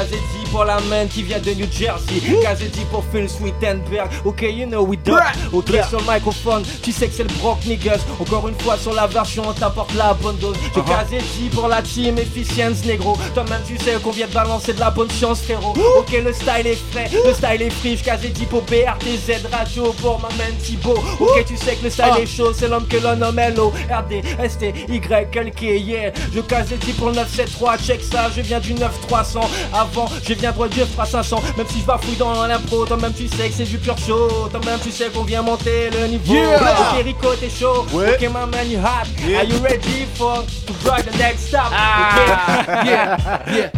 Pour 0.51 0.65
la 0.65 0.81
main 0.89 1.07
qui 1.07 1.23
vient 1.23 1.39
de 1.39 1.51
New 1.51 1.67
Jersey. 1.71 2.21
Kazetti 2.43 2.81
pour 2.91 3.05
Phil 3.13 3.29
Sweetenberg. 3.29 4.09
Ok, 4.25 4.43
you 4.43 4.67
know 4.67 4.83
we 4.85 4.97
do. 5.05 5.13
Brah. 5.13 5.33
Ok, 5.53 5.69
sur 5.89 5.99
le 6.01 6.13
microphone, 6.13 6.63
tu 6.83 6.93
sais 6.93 7.09
que 7.09 7.15
c'est 7.15 7.25
le 7.25 7.35
Brock 7.41 7.59
niggas. 7.67 7.99
Encore 8.21 8.49
une 8.49 8.55
fois 8.61 8.77
sur 8.79 8.93
la 8.95 9.07
version, 9.07 9.43
on 9.49 9.53
t'apporte 9.53 9.93
la 9.95 10.15
bonne 10.15 10.37
dose. 10.37 10.57
Je 10.75 10.81
Uh-huh. 10.81 10.85
Kazetti 10.85 11.49
pour 11.53 11.69
la 11.69 11.83
team 11.83 12.17
Efficience 12.19 12.85
négro. 12.85 13.17
Toi-même, 13.35 13.61
tu 13.67 13.77
sais 13.79 13.95
qu'on 14.03 14.11
vient 14.13 14.27
de 14.29 14.33
balancer 14.33 14.73
de 14.73 14.81
la 14.81 14.91
bonne 14.91 15.11
chance, 15.11 15.43
frérot. 15.43 15.75
Ok, 15.99 16.13
le 16.25 16.33
style 16.33 16.67
est 16.67 16.79
frais, 16.93 17.11
le 17.13 17.33
style 17.35 17.63
est 17.63 17.71
free. 17.71 17.97
Je 17.97 18.05
Kazetti 18.05 18.47
pour 18.47 18.63
BRTZ 18.63 19.47
Radio 19.53 19.93
pour 20.01 20.21
ma 20.21 20.29
main 20.29 20.51
Thibaut. 20.63 21.03
Ok, 21.21 21.45
tu 21.47 21.57
sais 21.57 21.75
que 21.77 21.85
le 21.85 21.91
style 21.91 22.05
Ah. 22.13 22.21
est 22.21 22.27
chaud, 22.27 22.53
c'est 22.55 22.69
l'homme 22.69 22.87
que 22.87 22.97
l'on 22.99 23.17
nomme 23.17 23.41
LO. 23.55 23.73
RD, 23.91 24.23
ST, 24.49 24.73
Y, 24.89 25.31
quelqu'un, 25.31 25.67
yeah. 25.67 26.13
Je 26.35 26.41
Kazetti 26.41 26.93
pour 26.93 27.09
le 27.09 27.17
973, 27.17 27.81
check 27.87 28.01
ça, 28.03 28.31
je 28.35 28.41
viens 28.43 28.61
du 28.61 28.75
9300. 28.75 29.41
Avant, 29.75 30.07
je 30.27 30.35
viens 30.37 30.53
droit 30.53 30.69
Dieu 30.69 30.85
fera 30.85 31.07
500. 31.07 31.43
Même 31.57 31.67
si 31.69 31.81
je 31.81 31.85
bafouille 31.85 32.17
dans 32.17 32.47
l'impro, 32.47 32.87
toi-même 32.87 33.13
tu 33.13 33.29
sais 33.29 33.49
que 33.49 33.55
c'est 33.55 33.65
du 33.65 33.79
pur 33.79 33.97
show. 33.99 34.49
Toi-même 34.51 34.79
tu 34.83 34.91
sais 34.91 35.09
qu'on 35.09 35.23
vient 35.23 35.43
monter 35.43 35.91
le 35.91 36.07
niveau. 36.07 36.35
Yeah. 36.35 36.57
Ok, 36.57 37.05
Rico, 37.05 37.35
t'es 37.35 37.51
chaud. 37.51 37.87
Ouais. 37.93 38.15
Ok, 38.15 38.23
my 38.23 38.47
man, 38.51 38.71
you 38.71 38.79
hot. 38.79 39.07
Yeah. 39.27 39.41
Are 39.41 39.45
you 39.45 39.59
ready 39.59 40.07
for 40.15 40.45
to 40.45 40.73
drive 40.85 41.05
the 41.05 41.17
next 41.19 41.49
stop? 41.49 41.71
Ah, 41.73 42.85
yeah, 42.85 43.43
yeah, 43.53 43.71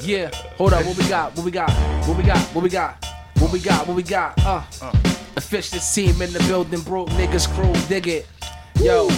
yeah. 0.00 0.30
Hold 0.58 0.72
up, 0.72 0.84
what 0.84 0.96
we 0.96 1.04
got? 1.08 1.36
What 1.36 1.44
we 1.44 1.50
got? 1.50 1.70
What 2.06 2.16
we 2.16 2.22
got? 2.24 2.38
What 2.54 2.62
we 2.62 2.70
got? 2.70 3.04
What 3.38 3.52
we 3.52 3.58
got? 3.58 3.86
What 3.86 3.96
we 3.96 4.02
got? 4.02 4.34
Uh, 4.44 4.62
fish 5.40 5.70
this 5.70 5.94
team 5.94 6.20
in 6.22 6.32
the 6.32 6.40
building, 6.48 6.80
broke 6.80 7.08
niggas 7.10 7.48
crew, 7.54 7.72
dig 7.88 8.08
it. 8.08 8.26
Yo, 8.80 9.08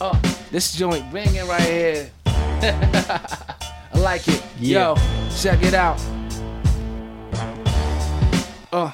uh, 0.00 0.18
this 0.50 0.74
joint 0.74 1.10
banging 1.12 1.46
right 1.48 1.60
here. 1.60 2.10
I 3.96 3.98
like 3.98 4.28
it. 4.28 4.42
Yeah. 4.60 4.88
Yo, 4.88 4.96
check 5.34 5.62
it 5.62 5.72
out. 5.72 5.98
Uh, 8.70 8.90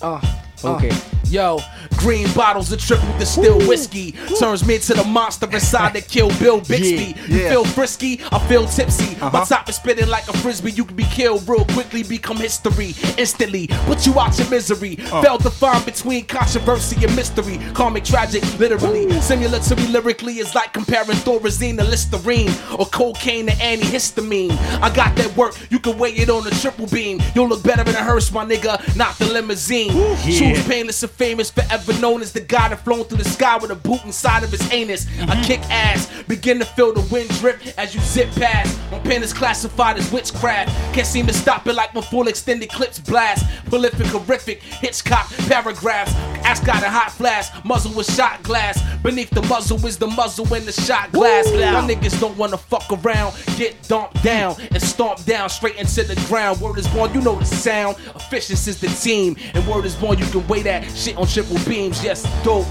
uh, 0.00 0.20
Okay. 0.64 0.88
Uh. 0.90 0.96
Yo, 1.28 1.58
green 2.04 2.30
bottles 2.34 2.70
of 2.70 2.78
triple 2.78 3.08
distilled 3.18 3.66
whiskey 3.66 4.12
turns 4.38 4.62
me 4.66 4.74
into 4.74 4.92
the 4.92 5.02
monster 5.04 5.48
inside 5.50 5.94
that 5.94 6.06
kill 6.06 6.28
Bill 6.38 6.58
Bixby. 6.60 7.14
Yeah, 7.16 7.26
You 7.28 7.38
yeah. 7.40 7.48
feel 7.48 7.64
frisky, 7.64 8.20
I 8.30 8.38
feel 8.46 8.66
tipsy. 8.66 9.16
My 9.20 9.28
Uh-huh. 9.28 9.44
top 9.46 9.70
is 9.70 9.76
spinning 9.76 10.08
like 10.08 10.28
a 10.28 10.36
frisbee. 10.38 10.72
You 10.72 10.84
can 10.84 10.96
be 10.96 11.04
killed 11.04 11.48
real 11.48 11.64
quickly, 11.64 12.02
become 12.02 12.36
history 12.36 12.94
instantly. 13.16 13.68
Put 13.86 14.04
you 14.04 14.20
out 14.20 14.36
your 14.38 14.50
misery. 14.50 14.98
Uh. 15.10 15.22
Failed 15.22 15.42
to 15.44 15.50
find 15.50 15.82
between 15.86 16.26
controversy 16.26 17.02
and 17.06 17.16
mystery. 17.16 17.58
Comic 17.72 18.04
tragic, 18.04 18.42
literally. 18.58 19.10
Similar 19.22 19.60
to 19.60 19.76
me 19.76 19.86
lyrically 19.88 20.40
is 20.40 20.54
like 20.54 20.74
comparing 20.74 21.16
Thorazine 21.24 21.78
to 21.78 21.84
Listerine 21.84 22.52
or 22.78 22.84
cocaine 22.84 23.46
to 23.46 23.52
antihistamine. 23.52 24.52
I 24.82 24.94
got 24.94 25.16
that 25.16 25.34
work, 25.38 25.54
you 25.70 25.78
can 25.78 25.96
weigh 25.96 26.12
it 26.16 26.28
on 26.28 26.46
a 26.46 26.50
triple 26.50 26.86
beam. 26.88 27.22
You'll 27.34 27.48
look 27.48 27.62
better 27.62 27.80
in 27.88 27.96
a 27.96 28.02
hearse, 28.04 28.30
my 28.30 28.44
nigga, 28.44 28.94
not 28.94 29.18
the 29.18 29.24
limousine. 29.32 29.92
Choose 30.22 30.62
painless 30.66 31.02
and 31.02 31.12
famous, 31.12 31.50
forever 31.50 31.92
known 32.00 32.22
as 32.22 32.32
the 32.32 32.40
guy 32.40 32.68
that 32.68 32.80
flown 32.84 33.04
through 33.04 33.18
the 33.18 33.28
sky 33.28 33.56
with 33.58 33.70
a 33.70 33.74
boot 33.74 34.04
inside 34.04 34.44
of 34.44 34.50
his 34.50 34.70
anus. 34.72 35.06
I 35.06 35.10
mm-hmm. 35.10 35.42
kick 35.42 35.60
ass, 35.70 36.10
begin 36.28 36.58
to 36.58 36.64
feel 36.64 36.92
the 36.92 37.00
wind 37.12 37.28
drip 37.40 37.60
as 37.78 37.94
you 37.94 38.00
zip 38.00 38.30
past. 38.32 38.78
My 38.90 38.98
pen 39.00 39.22
is 39.22 39.32
classified 39.32 39.96
as 39.98 40.10
witchcraft. 40.12 40.70
Can't 40.94 41.06
seem 41.06 41.26
to 41.26 41.32
stop 41.32 41.66
it 41.66 41.74
like 41.74 41.94
my 41.94 42.00
full 42.00 42.28
extended 42.28 42.70
clips 42.70 42.98
blast. 42.98 43.44
Prolific, 43.66 44.06
horrific, 44.06 44.62
Hitchcock 44.62 45.28
paragraphs. 45.48 46.14
Ass 46.44 46.60
got 46.60 46.82
a 46.82 46.90
hot 46.90 47.10
flash, 47.10 47.48
muzzle 47.64 47.92
with 47.94 48.12
shot 48.12 48.42
glass. 48.42 48.80
Beneath 49.02 49.30
the 49.30 49.42
muzzle 49.42 49.84
is 49.86 49.98
the 49.98 50.06
muzzle 50.06 50.52
in 50.54 50.64
the 50.64 50.72
shot 50.72 51.12
glass. 51.12 51.50
Y'all 51.50 51.86
niggas 51.86 52.20
don't 52.20 52.36
wanna 52.36 52.58
fuck 52.58 52.86
around, 52.90 53.34
get 53.56 53.80
dumped 53.88 54.22
down 54.22 54.56
and 54.70 54.82
stomped 54.82 55.26
down 55.26 55.48
straight 55.48 55.76
into 55.76 56.02
the 56.02 56.14
ground. 56.28 56.60
Word 56.60 56.78
is 56.78 56.88
born, 56.88 57.12
you 57.14 57.20
know 57.20 57.36
the 57.36 57.44
sound. 57.44 57.96
Efficiency 58.14 58.70
is 58.70 58.80
the 58.80 58.88
team, 58.88 59.36
and 59.54 59.66
word 59.66 59.84
is 59.84 59.94
born, 59.94 60.18
you 60.18 60.26
can 60.26 60.46
weigh 60.48 60.62
that 60.62 60.84
shit 60.96 61.16
on 61.16 61.26
triple 61.26 61.56
beams. 61.74 62.04
Yes, 62.04 62.22
dope. 62.44 62.66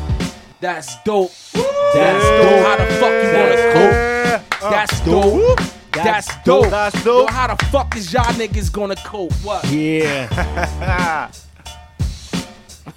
That's 0.61 0.95
dope. 1.03 1.31
That's 1.93 2.25
dope. 2.39 2.65
How 2.65 2.75
the 2.77 2.85
fuck 2.99 3.13
you 3.23 3.29
wanna 3.37 3.57
cope? 3.73 4.71
That's 4.71 4.99
dope. 5.01 5.59
That's, 5.91 6.43
dope. 6.43 6.69
That's 6.69 7.03
dope. 7.03 7.29
Yo, 7.29 7.35
how 7.35 7.47
the 7.53 7.65
fuck 7.65 7.95
is 7.97 8.13
y'all 8.13 8.33
niggas 8.33 8.71
gonna 8.71 8.95
cope? 8.95 9.33
What? 9.43 9.65
Yeah. 9.69 11.29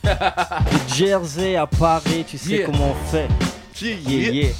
De 0.02 0.94
Jersey 0.94 1.56
à 1.56 1.66
Paris, 1.66 2.24
tu 2.26 2.38
sais 2.38 2.50
Yeah. 2.58 2.66
comment 2.66 2.92
on 2.92 3.10
fait. 3.10 3.28
Yeah, 3.82 4.30
yeah. 4.30 4.52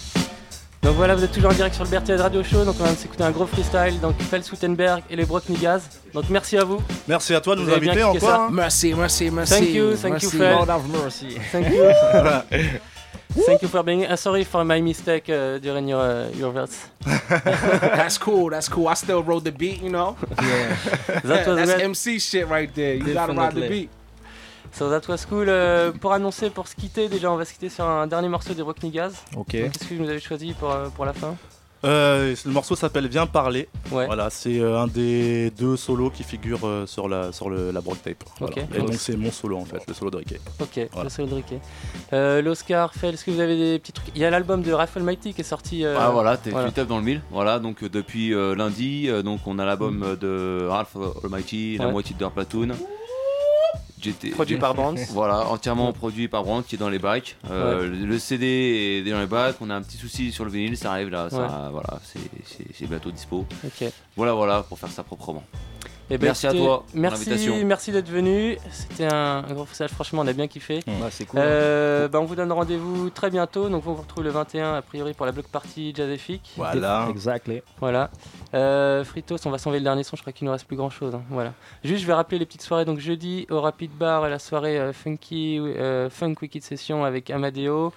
Donc 0.86 0.94
voilà, 0.94 1.16
vous 1.16 1.24
êtes 1.24 1.32
toujours 1.32 1.50
en 1.50 1.54
direct 1.54 1.74
sur 1.74 1.82
le 1.82 1.90
BRTZ 1.90 2.20
Radio 2.20 2.44
Show. 2.44 2.64
Donc 2.64 2.76
on 2.78 2.84
vient 2.84 2.92
de 2.92 2.96
s'écouter 2.98 3.24
un 3.24 3.32
gros 3.32 3.44
freestyle. 3.44 3.98
Donc 4.00 4.14
Fels 4.22 4.44
Wittenberg 4.52 5.02
et 5.10 5.16
les 5.16 5.24
Brock 5.24 5.48
Niggas. 5.48 5.80
Donc 6.14 6.26
merci 6.30 6.56
à 6.56 6.62
vous. 6.62 6.80
Merci 7.08 7.34
à 7.34 7.40
toi 7.40 7.56
de 7.56 7.62
Vous 7.62 7.66
nous 7.66 7.74
inviter 7.74 8.04
encore. 8.04 8.20
ça. 8.20 8.48
Merci, 8.52 8.94
merci, 8.94 9.28
merci. 9.28 9.52
Thank 9.52 9.68
you, 9.70 9.96
thank 9.96 10.12
merci. 10.12 10.26
you, 10.26 10.30
Fel. 10.30 10.54
Lord 10.54 10.70
have 10.70 10.88
mercy. 10.88 11.40
Thank 11.50 11.70
you. 11.70 11.82
Thank 13.46 13.62
you 13.62 13.68
for 13.68 13.82
being. 13.82 14.06
Uh, 14.06 14.14
sorry 14.16 14.44
for 14.44 14.64
my 14.64 14.80
mistake 14.80 15.28
uh, 15.28 15.58
during 15.58 15.88
your 15.88 16.00
uh, 16.00 16.30
your 16.38 16.52
verse. 16.52 16.78
That's 17.28 18.16
cool. 18.16 18.50
That's 18.50 18.68
cool. 18.68 18.86
I 18.86 18.94
still 18.94 19.24
wrote 19.24 19.42
the 19.42 19.52
beat, 19.52 19.82
you 19.82 19.90
know? 19.90 20.16
Yeah. 20.40 20.76
That 21.24 21.46
was 21.48 21.68
That's. 21.68 21.82
MC 21.82 22.20
shit 22.20 22.46
right 22.46 22.72
there. 22.72 22.94
You 22.94 23.12
gotta 23.12 23.32
ride 23.32 23.54
the 23.54 23.68
beat. 23.68 23.90
So 24.76 24.90
that 24.90 25.08
was 25.08 25.24
cool. 25.28 25.46
Euh, 25.48 25.90
pour 25.92 26.12
annoncer, 26.12 26.50
pour 26.50 26.68
se 26.68 26.74
quitter, 26.76 27.08
déjà 27.08 27.32
on 27.32 27.36
va 27.36 27.46
se 27.46 27.52
quitter 27.54 27.70
sur 27.70 27.84
un 27.86 28.06
dernier 28.06 28.28
morceau 28.28 28.52
des 28.52 28.60
Rock 28.60 28.82
Niggas. 28.82 29.12
Ok. 29.34 29.46
Qu'est-ce 29.52 29.86
que 29.88 29.94
vous 29.94 30.08
avez 30.08 30.20
choisi 30.20 30.52
pour, 30.52 30.70
euh, 30.70 30.88
pour 30.94 31.06
la 31.06 31.14
fin? 31.14 31.34
Euh, 31.84 32.34
le 32.44 32.50
morceau 32.52 32.74
s'appelle 32.74 33.06
Viens 33.06 33.26
parler. 33.26 33.68
Voilà, 33.90 34.28
c'est 34.28 34.58
euh, 34.58 34.78
un 34.80 34.86
des 34.86 35.50
deux 35.50 35.76
solos 35.76 36.10
qui 36.10 36.24
figurent 36.24 36.66
euh, 36.66 36.86
sur 36.86 37.08
la 37.08 37.32
sur 37.32 37.48
le, 37.48 37.70
la 37.70 37.80
broad 37.80 38.02
tape. 38.02 38.24
Voilà. 38.40 38.54
Et 38.74 38.78
donc 38.78 38.94
c'est 38.94 39.16
mon 39.16 39.30
solo 39.30 39.56
en 39.58 39.64
fait, 39.64 39.80
le 39.88 39.94
solo 39.94 40.10
de 40.10 40.16
Ricky. 40.18 40.36
Ok, 40.60 40.88
Voilà. 40.92 41.04
le 41.04 41.08
solo 41.10 41.28
de 41.28 41.34
Ricky. 41.36 41.56
Euh, 42.12 42.42
L'Oscar, 42.42 42.92
Fel, 42.94 43.14
est-ce 43.14 43.24
que 43.24 43.30
vous 43.30 43.40
avez 43.40 43.56
des 43.56 43.78
petits 43.78 43.92
trucs? 43.92 44.08
Il 44.14 44.20
y 44.20 44.24
a 44.24 44.30
l'album 44.30 44.62
de 44.62 44.72
Raph 44.72 44.96
Almighty 44.96 45.32
qui 45.32 45.40
est 45.42 45.44
sorti. 45.44 45.84
euh, 45.84 45.96
Ah 45.98 46.10
voilà, 46.10 46.36
t'es 46.36 46.50
voilà. 46.50 46.70
dans 46.70 46.98
le 46.98 47.04
mille. 47.04 47.20
Voilà, 47.30 47.58
donc 47.60 47.82
depuis 47.84 48.34
euh, 48.34 48.54
lundi, 48.54 49.08
euh, 49.08 49.22
donc 49.22 49.40
on 49.46 49.58
a 49.58 49.64
l'album 49.64 50.16
de 50.20 50.66
Ralph 50.68 50.96
Almighty, 51.24 51.76
la 51.78 51.86
Ouais. 51.86 51.92
moitié 51.92 52.14
de 52.18 52.26
Platoon. 52.26 52.68
Produit 54.34 54.56
par 54.58 54.74
Brandt. 54.74 55.00
Voilà, 55.10 55.46
entièrement 55.48 55.92
produit 55.92 56.28
par 56.28 56.44
Brandt 56.44 56.66
qui 56.68 56.74
est 56.76 56.78
dans 56.78 56.88
les 56.90 56.98
bacs. 56.98 57.36
Euh, 57.50 57.80
Ouais. 57.80 57.86
le, 58.06 58.18
CD 58.18 59.02
est 59.06 59.10
dans 59.10 59.20
les 59.20 59.26
bacs. 59.26 59.56
On 59.60 59.70
a 59.70 59.74
un 59.74 59.82
petit 59.82 59.96
souci 59.96 60.32
sur 60.32 60.44
le 60.44 60.50
vinyle, 60.50 60.76
ça 60.76 60.92
arrive 60.92 61.08
là. 61.08 61.28
Ça, 61.30 61.38
Ouais. 61.38 61.70
voilà, 61.72 62.00
c'est- 62.04 62.86
bientôt 62.86 63.10
dispo. 63.10 63.46
Voilà, 64.16 64.32
voilà, 64.34 64.62
pour 64.62 64.78
faire 64.78 64.90
ça 64.90 65.02
proprement. 65.02 65.42
Eh 66.08 66.18
ben, 66.18 66.26
merci 66.26 66.46
à 66.46 66.52
toi 66.52 66.84
Merci, 66.94 67.50
merci 67.64 67.90
d'être 67.90 68.08
venu. 68.08 68.56
C'était 68.70 69.12
un, 69.12 69.44
un 69.48 69.52
gros 69.52 69.64
freestyle, 69.64 69.88
franchement, 69.88 70.22
on 70.22 70.26
a 70.28 70.32
bien 70.32 70.46
kiffé. 70.46 70.80
C'est 71.10 71.24
cool, 71.24 71.40
Euh, 71.42 72.06
bah, 72.06 72.20
on 72.20 72.24
vous 72.24 72.36
donne 72.36 72.52
rendez-vous 72.52 73.10
très 73.10 73.28
bientôt. 73.28 73.68
Donc, 73.68 73.84
on 73.86 73.92
vous 73.92 74.02
retrouve 74.02 74.22
le 74.22 74.30
21 74.30 74.74
a 74.74 74.82
priori 74.82 75.14
pour 75.14 75.26
la 75.26 75.32
block 75.32 75.46
party 75.48 75.92
jazzifique. 75.94 76.52
Voilà. 76.56 77.08
Exactly. 77.10 77.60
Voilà. 77.80 78.10
Euh, 78.54 79.02
Fritos, 79.04 79.38
on 79.46 79.50
va 79.50 79.58
s'enlever 79.58 79.80
le 79.80 79.84
dernier 79.84 80.04
son. 80.04 80.16
Je 80.16 80.20
crois 80.22 80.32
qu'il 80.32 80.46
nous 80.46 80.52
reste 80.52 80.66
plus 80.66 80.76
grand 80.76 80.90
chose. 80.90 81.18
Voilà. 81.28 81.52
Juste, 81.82 82.02
je 82.02 82.06
vais 82.06 82.14
rappeler 82.14 82.38
les 82.38 82.46
petites 82.46 82.62
soirées. 82.62 82.84
Donc, 82.84 83.00
jeudi 83.00 83.46
au 83.50 83.60
Rapid 83.60 83.90
Bar, 83.90 84.28
la 84.28 84.38
soirée 84.38 84.78
euh, 84.78 84.92
funky, 84.92 85.58
euh, 85.58 86.08
funk 86.08 86.34
wicked 86.40 86.62
session 86.62 87.04
avec 87.04 87.30
Amadeo. 87.30 87.92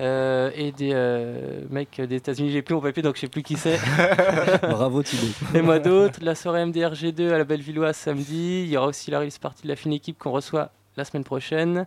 Euh, 0.00 0.50
et 0.54 0.70
des 0.72 0.90
euh, 0.92 1.62
mecs 1.70 2.00
des 2.00 2.16
États-Unis, 2.16 2.50
j'ai 2.50 2.62
plus 2.62 2.74
mon 2.74 2.80
papier 2.80 3.02
donc 3.02 3.16
je 3.16 3.20
sais 3.22 3.28
plus 3.28 3.42
qui 3.42 3.56
c'est. 3.56 3.78
Bravo, 4.62 5.02
Thibaut. 5.02 5.26
Et 5.54 5.62
moi 5.62 5.78
d'autres. 5.78 6.20
La 6.22 6.34
soirée 6.34 6.64
MDRG2 6.64 7.32
à 7.32 7.38
la 7.38 7.44
Bellevilloise 7.44 7.96
samedi. 7.96 8.62
Il 8.64 8.70
y 8.70 8.76
aura 8.76 8.86
aussi 8.88 9.10
la 9.10 9.18
release 9.20 9.38
party 9.38 9.62
de 9.64 9.68
la 9.68 9.76
fine 9.76 9.92
équipe 9.92 10.18
qu'on 10.18 10.30
reçoit 10.30 10.70
la 10.96 11.04
semaine 11.04 11.24
prochaine. 11.24 11.86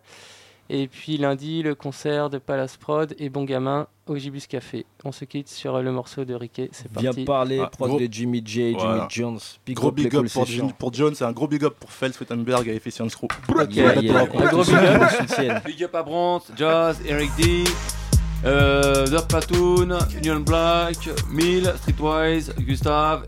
Et 0.73 0.87
puis 0.87 1.17
lundi, 1.17 1.63
le 1.63 1.75
concert 1.75 2.29
de 2.29 2.37
Palace 2.37 2.77
Prod 2.77 3.13
et 3.19 3.27
Bon 3.29 3.43
Gamin 3.43 3.87
au 4.07 4.15
Gibus 4.15 4.47
Café. 4.47 4.85
On 5.03 5.11
se 5.11 5.25
quitte 5.25 5.49
sur 5.49 5.81
le 5.81 5.91
morceau 5.91 6.23
de 6.23 6.33
Riquet. 6.33 6.69
C'est 6.71 6.89
Viens 6.97 7.09
parti. 7.11 7.25
parler, 7.25 7.59
Ah, 7.61 7.67
prod 7.67 7.89
gros- 7.89 7.99
de 7.99 8.07
Jimmy 8.09 8.41
J, 8.45 8.75
Jimmy. 8.79 8.99
Jones. 9.09 9.39
Big 9.65 9.75
gros 9.75 9.91
big 9.91 10.15
up 10.15 10.25
pour, 10.77 10.93
John, 10.93 11.13
c'est 11.13 11.25
un 11.25 11.33
gros 11.33 11.47
big 11.47 11.65
up 11.65 11.75
pour 11.77 11.91
Fels 11.91 12.13
Wittenberg 12.19 12.67
et 12.69 12.75
Efficient 12.75 13.07
Crew. 13.07 13.25
Ok, 13.49 13.75
Yeah, 13.75 13.95
yeah. 13.99 14.25
pour 14.27 14.39
la 14.39 14.45
Un 14.47 14.49
gros 14.49 14.63
big 14.63 14.75
up. 14.75 15.63
Big 15.65 15.83
up 15.83 15.95
à 15.95 16.03
Brandt, 16.03 16.45
Jazz, 16.55 17.01
Eric 17.05 17.31
D, 17.37 17.63
euh, 18.45 19.07
Dirt 19.07 19.27
Platoon, 19.27 19.97
Union 20.17 20.39
Black, 20.39 21.09
Mill, 21.29 21.73
Streetwise, 21.77 22.53
Gustave. 22.59 23.23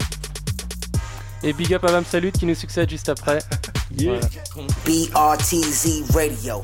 Et 1.44 1.52
big 1.54 1.74
up 1.74 1.84
à 1.84 1.92
Mam 1.92 2.06
Salut 2.06 2.32
qui 2.32 2.46
nous 2.46 2.56
succède 2.56 2.90
juste 2.90 3.10
après. 3.10 3.40
Yeah. 3.96 4.20
Voilà. 4.56 5.38
BRTZ 5.38 6.12
Radio. 6.16 6.64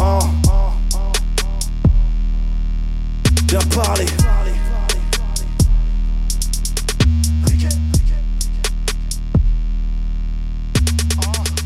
Ah. 0.00 0.18
Viens 3.48 3.60
parler. 3.72 4.06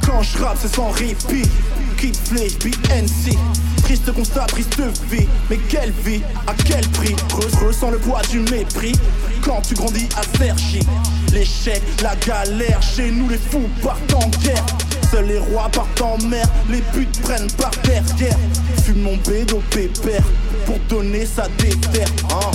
Quand 0.06 0.22
je 0.22 0.38
rappe, 0.38 0.58
c'est 0.60 0.74
sans 0.74 0.90
répit. 0.90 1.48
Kid 1.98 2.16
Flake, 2.16 2.58
BNC. 2.64 3.36
Triste 3.82 4.12
constat, 4.12 4.46
triste 4.46 4.80
vie. 5.10 5.26
Mais 5.50 5.58
quelle 5.68 5.92
vie, 6.04 6.22
à 6.46 6.54
quel 6.64 6.86
prix? 6.88 7.14
Re- 7.30 7.66
Ressens 7.66 7.90
le 7.90 7.98
poids 7.98 8.22
du 8.30 8.40
mépris. 8.40 8.92
Quand 9.44 9.60
tu 9.62 9.74
grandis 9.74 10.08
à 10.16 10.22
Sergi. 10.38 10.80
L'échec, 11.32 11.82
la 12.02 12.14
galère. 12.16 12.80
Chez 12.82 13.10
nous, 13.10 13.28
les 13.28 13.38
fous 13.38 13.68
partent 13.82 14.14
en 14.14 14.28
guerre. 14.42 14.64
Seuls 15.10 15.26
les 15.26 15.38
rois 15.38 15.68
partent 15.72 16.00
en 16.00 16.18
mer. 16.28 16.46
Les 16.70 16.80
putes 16.92 17.20
prennent 17.22 17.50
par. 17.52 17.70
Guerre. 17.82 18.36
Fume 18.84 19.02
mon 19.02 19.16
bédo 19.18 19.60
pépère. 19.70 20.22
Pour 20.66 20.78
donner 20.88 21.26
sa 21.26 21.48
déterre. 21.58 22.08
Hein? 22.30 22.50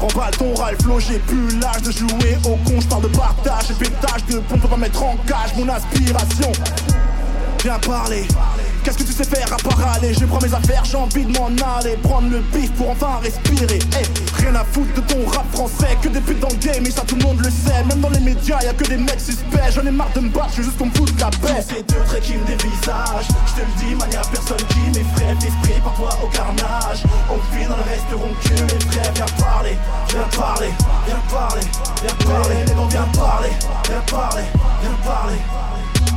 Remballe 0.00 0.30
ton 0.38 0.54
Ralph 0.54 0.78
j'ai 1.00 1.18
plus 1.18 1.58
l'âge 1.58 1.82
de 1.82 1.90
jouer 1.90 2.38
au 2.44 2.56
con, 2.56 2.80
je 2.80 3.08
de 3.08 3.16
partage 3.16 3.70
et 3.70 3.74
pétage 3.74 4.24
de 4.30 4.38
pompe, 4.38 4.60
peut 4.60 4.68
pas 4.68 4.76
mettre 4.76 5.02
en 5.02 5.16
cage 5.26 5.56
mon 5.56 5.68
aspiration. 5.68 6.52
Viens 7.62 7.78
parler, 7.80 8.26
qu'est-ce 8.88 8.98
que 8.98 9.02
tu 9.02 9.12
sais 9.12 9.24
faire 9.24 9.52
à 9.52 9.56
part 9.56 9.96
aller? 9.96 10.14
Je 10.14 10.24
prends 10.24 10.40
mes 10.40 10.54
affaires, 10.54 10.82
j'ai 10.84 10.96
envie 10.96 11.24
de 11.24 11.38
m'en 11.38 11.50
aller, 11.76 11.96
prendre 12.02 12.30
le 12.30 12.40
bif 12.40 12.72
pour 12.72 12.90
enfin 12.90 13.20
respirer. 13.22 13.78
Hey, 13.92 14.06
rien 14.34 14.54
à 14.54 14.64
foutre 14.64 14.94
de 14.94 15.00
ton 15.02 15.28
rap 15.28 15.44
français, 15.52 15.98
que 16.00 16.08
des 16.08 16.20
putes 16.20 16.40
dans 16.40 16.48
le 16.48 16.56
game, 16.56 16.86
et 16.86 16.90
ça 16.90 17.02
tout 17.02 17.16
le 17.16 17.24
monde 17.24 17.38
le 17.44 17.50
sait. 17.50 17.84
Même 17.84 18.00
dans 18.00 18.08
les 18.08 18.20
médias, 18.20 18.62
y'a 18.62 18.72
que 18.72 18.84
des 18.84 18.96
mecs 18.96 19.20
suspects, 19.20 19.72
j'en 19.74 19.84
ai 19.84 19.90
marre 19.90 20.10
de 20.14 20.20
me 20.20 20.30
battre, 20.30 20.52
je 20.52 20.56
veux 20.58 20.64
juste 20.64 20.78
qu'on 20.78 20.86
me 20.86 20.94
foute 20.94 21.12
la 21.20 21.28
paix. 21.28 21.62
Ces 21.68 21.82
deux 21.82 22.02
traits 22.06 22.22
qui 22.22 22.34
me 22.36 22.44
dévisagent, 22.46 23.28
je 23.46 23.52
te 23.52 23.60
le 23.60 23.72
dis, 23.76 23.94
man, 23.94 24.08
y'a 24.10 24.22
personne 24.32 24.64
qui 24.68 24.80
m'effraie, 24.96 25.34
l'esprit 25.34 25.80
par 25.84 25.94
toi 25.94 26.08
au 26.24 26.28
carnage. 26.28 27.02
On 27.28 27.36
vit 27.54 27.66
dans 27.66 27.76
le 27.76 27.84
restaurant 27.84 28.32
cul, 28.40 28.54
les 28.54 28.86
frères, 28.88 29.12
viens 29.12 29.26
parler, 29.36 29.76
viens 30.08 30.28
parler, 30.32 30.72
viens 31.06 31.22
parler, 31.28 31.66
viens 32.00 32.26
parler, 32.26 32.56
les 32.66 32.72
gars, 32.72 32.88
viens 32.88 33.08
parler, 33.12 33.50
viens 33.84 34.02
parler, 34.08 34.44
viens 34.80 34.96
parler. 35.04 35.67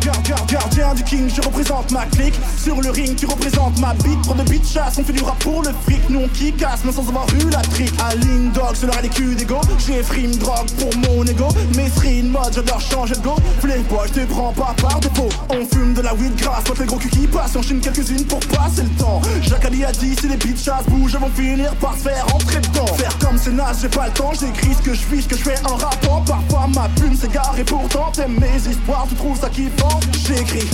Gardien 0.01 0.93
du 0.95 1.03
king, 1.03 1.29
je 1.29 1.41
représente 1.41 1.91
ma 1.91 2.05
clique. 2.05 2.33
Sur 2.57 2.81
le 2.81 2.89
ring, 2.89 3.15
tu 3.15 3.25
représentes 3.25 3.79
ma 3.79 3.93
bite. 3.93 4.21
Trop 4.23 4.33
de 4.33 4.43
bitch 4.43 4.73
chasse, 4.73 4.97
on 4.97 5.03
fait 5.03 5.13
du 5.13 5.23
rap 5.23 5.37
pour 5.39 5.61
le 5.61 5.69
fric. 5.83 6.01
Nous 6.09 6.21
on 6.21 6.27
qui 6.29 6.51
casse, 6.53 6.81
mais 6.83 6.91
sans 6.91 7.07
avoir 7.07 7.27
eu 7.35 7.49
la 7.49 7.61
trique. 7.61 7.93
Aline 8.09 8.51
dog, 8.51 8.75
ce 8.75 8.85
leur 8.85 8.97
a 8.97 9.01
les 9.01 9.09
culs 9.09 9.35
d'ego 9.35 9.61
J'ai 9.85 10.01
frime 10.01 10.35
drogue 10.35 10.69
pour 10.79 10.89
mon 10.97 11.23
ego. 11.25 11.47
Stream 11.95 12.29
mode, 12.29 12.53
j'adore 12.53 12.81
changer 12.81 13.15
de 13.15 13.19
go. 13.19 13.35
Playboy, 13.61 14.07
je 14.07 14.21
te 14.21 14.25
prends 14.25 14.53
pas 14.53 14.73
par 14.81 14.99
défaut. 14.99 15.29
On 15.49 15.65
fume 15.65 15.93
de 15.93 16.01
la 16.01 16.13
weed 16.15 16.35
grasse, 16.35 16.63
quand 16.67 16.79
les 16.79 16.85
gros 16.85 16.97
culs 16.97 17.09
qui 17.09 17.27
passent 17.27 17.55
On 17.55 17.61
chine 17.61 17.79
quelques-unes 17.79 18.25
pour 18.25 18.39
passer 18.39 18.83
le 18.83 18.89
temps. 18.97 19.21
Jacques 19.41 19.65
Ali 19.65 19.83
a 19.85 19.91
dit, 19.91 20.15
si 20.19 20.27
les 20.27 20.37
bitch 20.37 20.63
chasse 20.63 20.85
bougent 20.87 21.15
Elles 21.15 21.21
vont 21.21 21.29
finir 21.35 21.75
par 21.75 21.95
se 21.95 22.09
faire 22.09 22.25
rentrer 22.27 22.59
dedans. 22.59 22.87
Faire 22.97 23.17
comme 23.19 23.37
c'est 23.37 23.51
naze, 23.51 23.79
j'ai 23.81 23.89
pas 23.89 24.07
le 24.07 24.13
temps. 24.13 24.31
J'écris 24.39 24.73
ce 24.73 24.81
que 24.81 24.93
je 24.93 25.05
vis, 25.07 25.21
ce 25.23 25.27
que 25.27 25.37
je 25.37 25.43
fais 25.43 25.59
en 25.65 25.75
rapport. 25.75 26.23
Parfois 26.25 26.67
ma 26.73 26.89
plume 26.89 27.15
s'égare 27.15 27.53
et 27.57 27.63
pourtant 27.63 28.11
T'aimes 28.13 28.39
mes 28.39 28.69
histoires, 28.69 29.05
tu 29.07 29.15
trouves 29.15 29.39
ça 29.39 29.49
kiffant 29.49 29.90
J'écris 30.27 30.69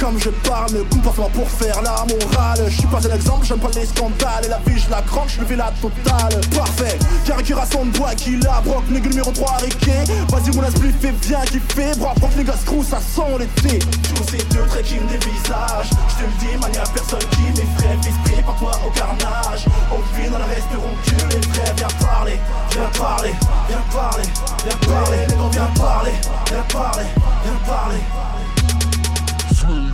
comme 0.00 0.18
je 0.18 0.30
parle, 0.48 0.72
me 0.72 0.82
comportement 0.84 1.28
pour 1.28 1.48
faire 1.50 1.82
la 1.82 2.06
morale. 2.08 2.64
Je 2.68 2.78
suis 2.78 2.86
pas 2.86 3.06
un 3.06 3.14
exemple, 3.14 3.44
j'aime 3.44 3.58
pas 3.58 3.68
les 3.74 3.84
scandales. 3.84 4.46
Et 4.46 4.48
la 4.48 4.58
vie 4.66 4.80
je 4.80 4.90
la 4.90 5.02
croque, 5.02 5.28
je 5.28 5.44
fais 5.44 5.56
la 5.56 5.70
totale. 5.82 6.40
Parfait, 6.56 6.98
caricaturation 7.26 7.84
de 7.84 7.90
bois 7.90 8.14
qui 8.14 8.38
la 8.38 8.62
broque. 8.62 8.88
Nigga 8.88 9.10
numéro 9.10 9.30
3 9.30 9.56
Riquet 9.58 10.04
Vas-y 10.30 10.56
mon 10.56 10.64
esprit 10.64 10.92
fait 10.98 11.12
bien 11.28 11.40
kiffer. 11.42 11.92
Bras 11.98 12.14
prof 12.14 12.34
nigga 12.34 12.54
screw, 12.56 12.82
ça 12.82 12.98
sent 12.98 13.38
l'été 13.38 13.78
Je 14.16 14.30
ces 14.30 14.44
deux 14.44 14.64
traits 14.68 14.86
qui 14.86 14.94
me 14.94 15.06
dévisagent. 15.06 15.90
Je 16.08 16.14
te 16.14 16.22
le 16.22 16.32
dis, 16.40 16.56
man 16.58 16.72
y'a 16.72 16.84
personne 16.94 17.28
qui 17.32 17.42
m'effraie. 17.60 17.98
L'esprit 18.02 18.42
par 18.42 18.56
toi 18.56 18.72
au 18.86 18.90
carnage. 18.90 19.66
On 19.92 20.00
vit 20.16 20.30
dans 20.30 20.38
le 20.38 20.44
restaurant 20.44 20.96
cul 21.04 21.14
les 21.28 21.46
frères 21.48 21.74
Viens 21.76 21.88
parler, 22.00 22.40
viens 22.70 22.90
parler, 22.98 23.34
viens 23.68 23.82
parler 23.92 24.28
Viens 24.64 24.88
parler, 24.88 25.18
les 25.28 25.34
gars 25.34 25.50
viens 25.52 25.70
parler 25.76 26.12
Viens 26.46 26.64
parler, 26.72 27.06
viens 27.44 27.58
parler 27.66 28.39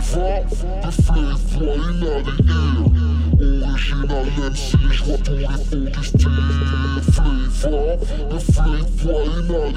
Flavor, 0.07 0.79
the 0.83 0.91
flavor 0.91 1.75
in 1.89 1.99
the 1.99 2.31
ear. 2.47 2.87
Original 3.67 4.25
MC, 4.37 4.77
je 4.89 5.03
vois 5.03 5.17
tous 5.17 5.33
les 5.33 5.45
faux 5.45 5.75
du 5.75 6.03
style. 6.03 6.31
Flavor, 7.51 7.97
the 8.29 8.39
flavor 8.39 9.67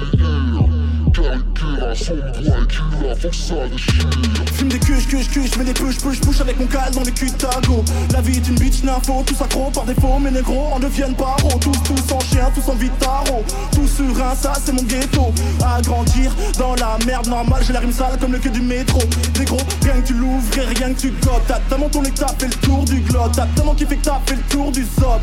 Carriquera 1.13 1.93
son 1.93 2.13
et 2.13 2.67
qu'il 2.67 3.09
a 3.09 3.15
faut 3.15 3.27
que 3.27 3.35
ça 3.35 3.67
déchire 3.67 4.09
Fume 4.53 4.69
des 4.69 4.79
cuches, 4.79 5.07
cuches, 5.07 5.29
cuches, 5.29 5.57
mets 5.57 5.65
des 5.65 5.73
push, 5.73 5.97
push, 5.97 6.21
push 6.21 6.39
avec 6.39 6.59
mon 6.59 6.67
cal 6.67 6.91
dans 6.91 7.01
le 7.01 7.11
cul 7.11 7.31
tago. 7.31 7.83
La 8.13 8.21
vie 8.21 8.37
est 8.37 8.47
une 8.47 8.55
bitch 8.55 8.83
nympho, 8.83 9.23
tous 9.25 9.41
accro 9.41 9.69
par 9.71 9.83
défaut, 9.85 10.19
mais 10.19 10.31
négros 10.31 10.69
en 10.73 10.79
deviennent 10.79 11.15
paro. 11.15 11.49
Tous, 11.59 11.71
tous 11.83 12.13
en 12.13 12.19
chien, 12.19 12.49
tous 12.55 12.71
en 12.71 12.75
vitaro. 12.75 13.43
Tous 13.73 13.87
sur 13.87 14.23
un, 14.23 14.35
ça 14.35 14.53
c'est 14.63 14.71
mon 14.71 14.83
ghetto. 14.83 15.33
À 15.65 15.81
grandir 15.81 16.31
dans 16.57 16.75
la 16.75 16.97
merde 17.05 17.27
normale, 17.27 17.63
j'ai 17.65 17.73
la 17.73 17.79
rime 17.79 17.91
sale 17.91 18.17
comme 18.19 18.31
le 18.31 18.39
queue 18.39 18.49
du 18.49 18.61
métro. 18.61 18.99
Négro, 19.37 19.57
rien 19.83 20.01
que 20.01 20.07
tu 20.07 20.13
l'ouvres 20.13 20.57
et 20.57 20.79
rien 20.79 20.93
que 20.93 20.99
tu 20.99 21.09
gotes. 21.09 21.43
T'as 21.47 21.59
tellement 21.69 21.89
ton 21.89 22.03
état 22.03 22.27
fait 22.37 22.47
le 22.47 22.67
tour 22.67 22.85
du 22.85 23.01
globe. 23.01 23.31
T'as 23.35 23.47
tellement 23.55 23.75
kiffé 23.75 23.97
que 23.97 24.05
t'as 24.05 24.21
fait 24.25 24.35
le 24.35 24.43
tour 24.43 24.71
du 24.71 24.83
zob. 24.83 25.19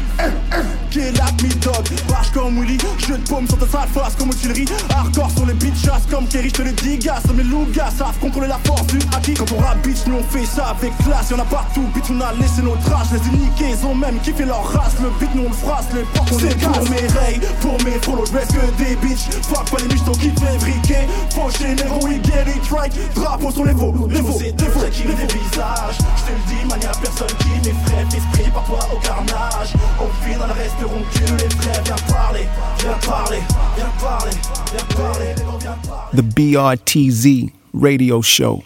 Qui 0.90 1.00
est 1.00 1.12
la 1.16 1.24
me 1.24 1.54
dog, 1.62 1.84
barge 2.08 2.30
comme 2.32 2.60
Willy. 2.60 2.78
Jeu 3.06 3.16
de 3.16 3.28
paume 3.28 3.46
sur 3.46 3.58
ta 3.58 3.66
sale 3.66 3.88
face 3.88 4.14
comme 4.16 4.28
artillerie. 4.30 4.66
Hardcore 4.90 5.30
sur 5.30 5.46
les 5.46 5.54
beats, 5.54 5.77
chasse 5.78 6.02
comme 6.10 6.26
Kerry, 6.26 6.48
je 6.48 6.54
te 6.54 6.62
le 6.62 6.72
dis, 6.72 6.98
gars. 6.98 7.20
Mes 7.34 7.44
loups, 7.44 7.66
gars, 7.72 7.90
savent 7.96 8.18
contrôler 8.20 8.48
la 8.48 8.58
force 8.64 8.86
du 8.86 8.98
acquis. 9.14 9.34
Quand 9.34 9.50
on 9.52 9.60
rap, 9.60 9.78
bitch, 9.86 10.06
nous 10.06 10.16
on 10.16 10.22
fait 10.24 10.46
ça 10.46 10.68
avec 10.68 10.96
classe. 11.04 11.30
Y'en 11.30 11.38
a 11.38 11.44
partout, 11.44 11.84
bitch, 11.94 12.06
on 12.10 12.20
a 12.20 12.32
laissé 12.40 12.62
nos 12.62 12.76
traces. 12.76 13.12
Les 13.12 13.28
uniqués, 13.28 13.76
ils 13.78 13.86
ont 13.86 13.94
même 13.94 14.18
kiffé 14.20 14.44
leur 14.44 14.64
race. 14.72 14.94
Le 15.00 15.10
beat, 15.20 15.34
nous 15.34 15.44
on 15.46 15.48
le 15.48 15.54
frasse, 15.54 15.86
les 15.94 16.02
portes, 16.14 16.32
on 16.32 16.38
C'est 16.38 16.58
pour 16.58 16.90
mes 16.90 17.06
rails, 17.18 17.40
pour 17.60 17.78
mes 17.84 17.98
follow, 18.02 18.24
je 18.26 18.32
que 18.32 18.82
des 18.82 18.96
bitch. 18.96 19.30
Fuck 19.42 19.70
pas 19.70 19.78
les 19.82 19.88
biches, 19.88 20.04
qui 20.18 20.30
fait 20.30 20.58
friquer. 20.58 21.06
Faut 21.30 21.50
généraux, 21.50 22.00
we 22.02 22.18
get 22.24 22.48
it 22.48 22.70
right. 22.70 22.92
Drapeaux 23.14 23.52
sur 23.52 23.64
les 23.64 23.74
veaux, 23.74 23.92
les 24.08 24.20
veaux, 24.20 24.38
les 24.40 24.50
veaux, 24.50 24.90
qui 24.90 25.02
des 25.02 25.14
visages. 25.14 25.98
Je 26.16 26.22
te 26.24 26.32
le 26.32 26.42
dis, 26.48 26.66
man, 26.68 26.80
y'a 26.82 26.90
personne 26.90 27.36
qui 27.38 27.68
m'effraie. 27.68 28.06
Esprit 28.16 28.50
par 28.50 28.64
toi 28.64 28.78
au 28.92 28.98
carnage. 28.98 29.74
Au 30.00 30.08
final, 30.24 30.50
resteront 30.50 31.04
que 31.14 31.42
les 31.42 31.50
frères. 31.56 31.82
Viens 31.84 32.14
parler, 32.14 32.48
viens 32.80 32.98
parler, 33.06 33.42
viens 33.76 33.92
parler, 34.00 34.36
viens 34.72 34.96
parler, 34.96 35.34
viens 35.36 35.46
parler. 35.60 35.67
The 36.12 36.22
BRTZ 36.22 37.52
Radio 37.74 38.22
Show. 38.22 38.62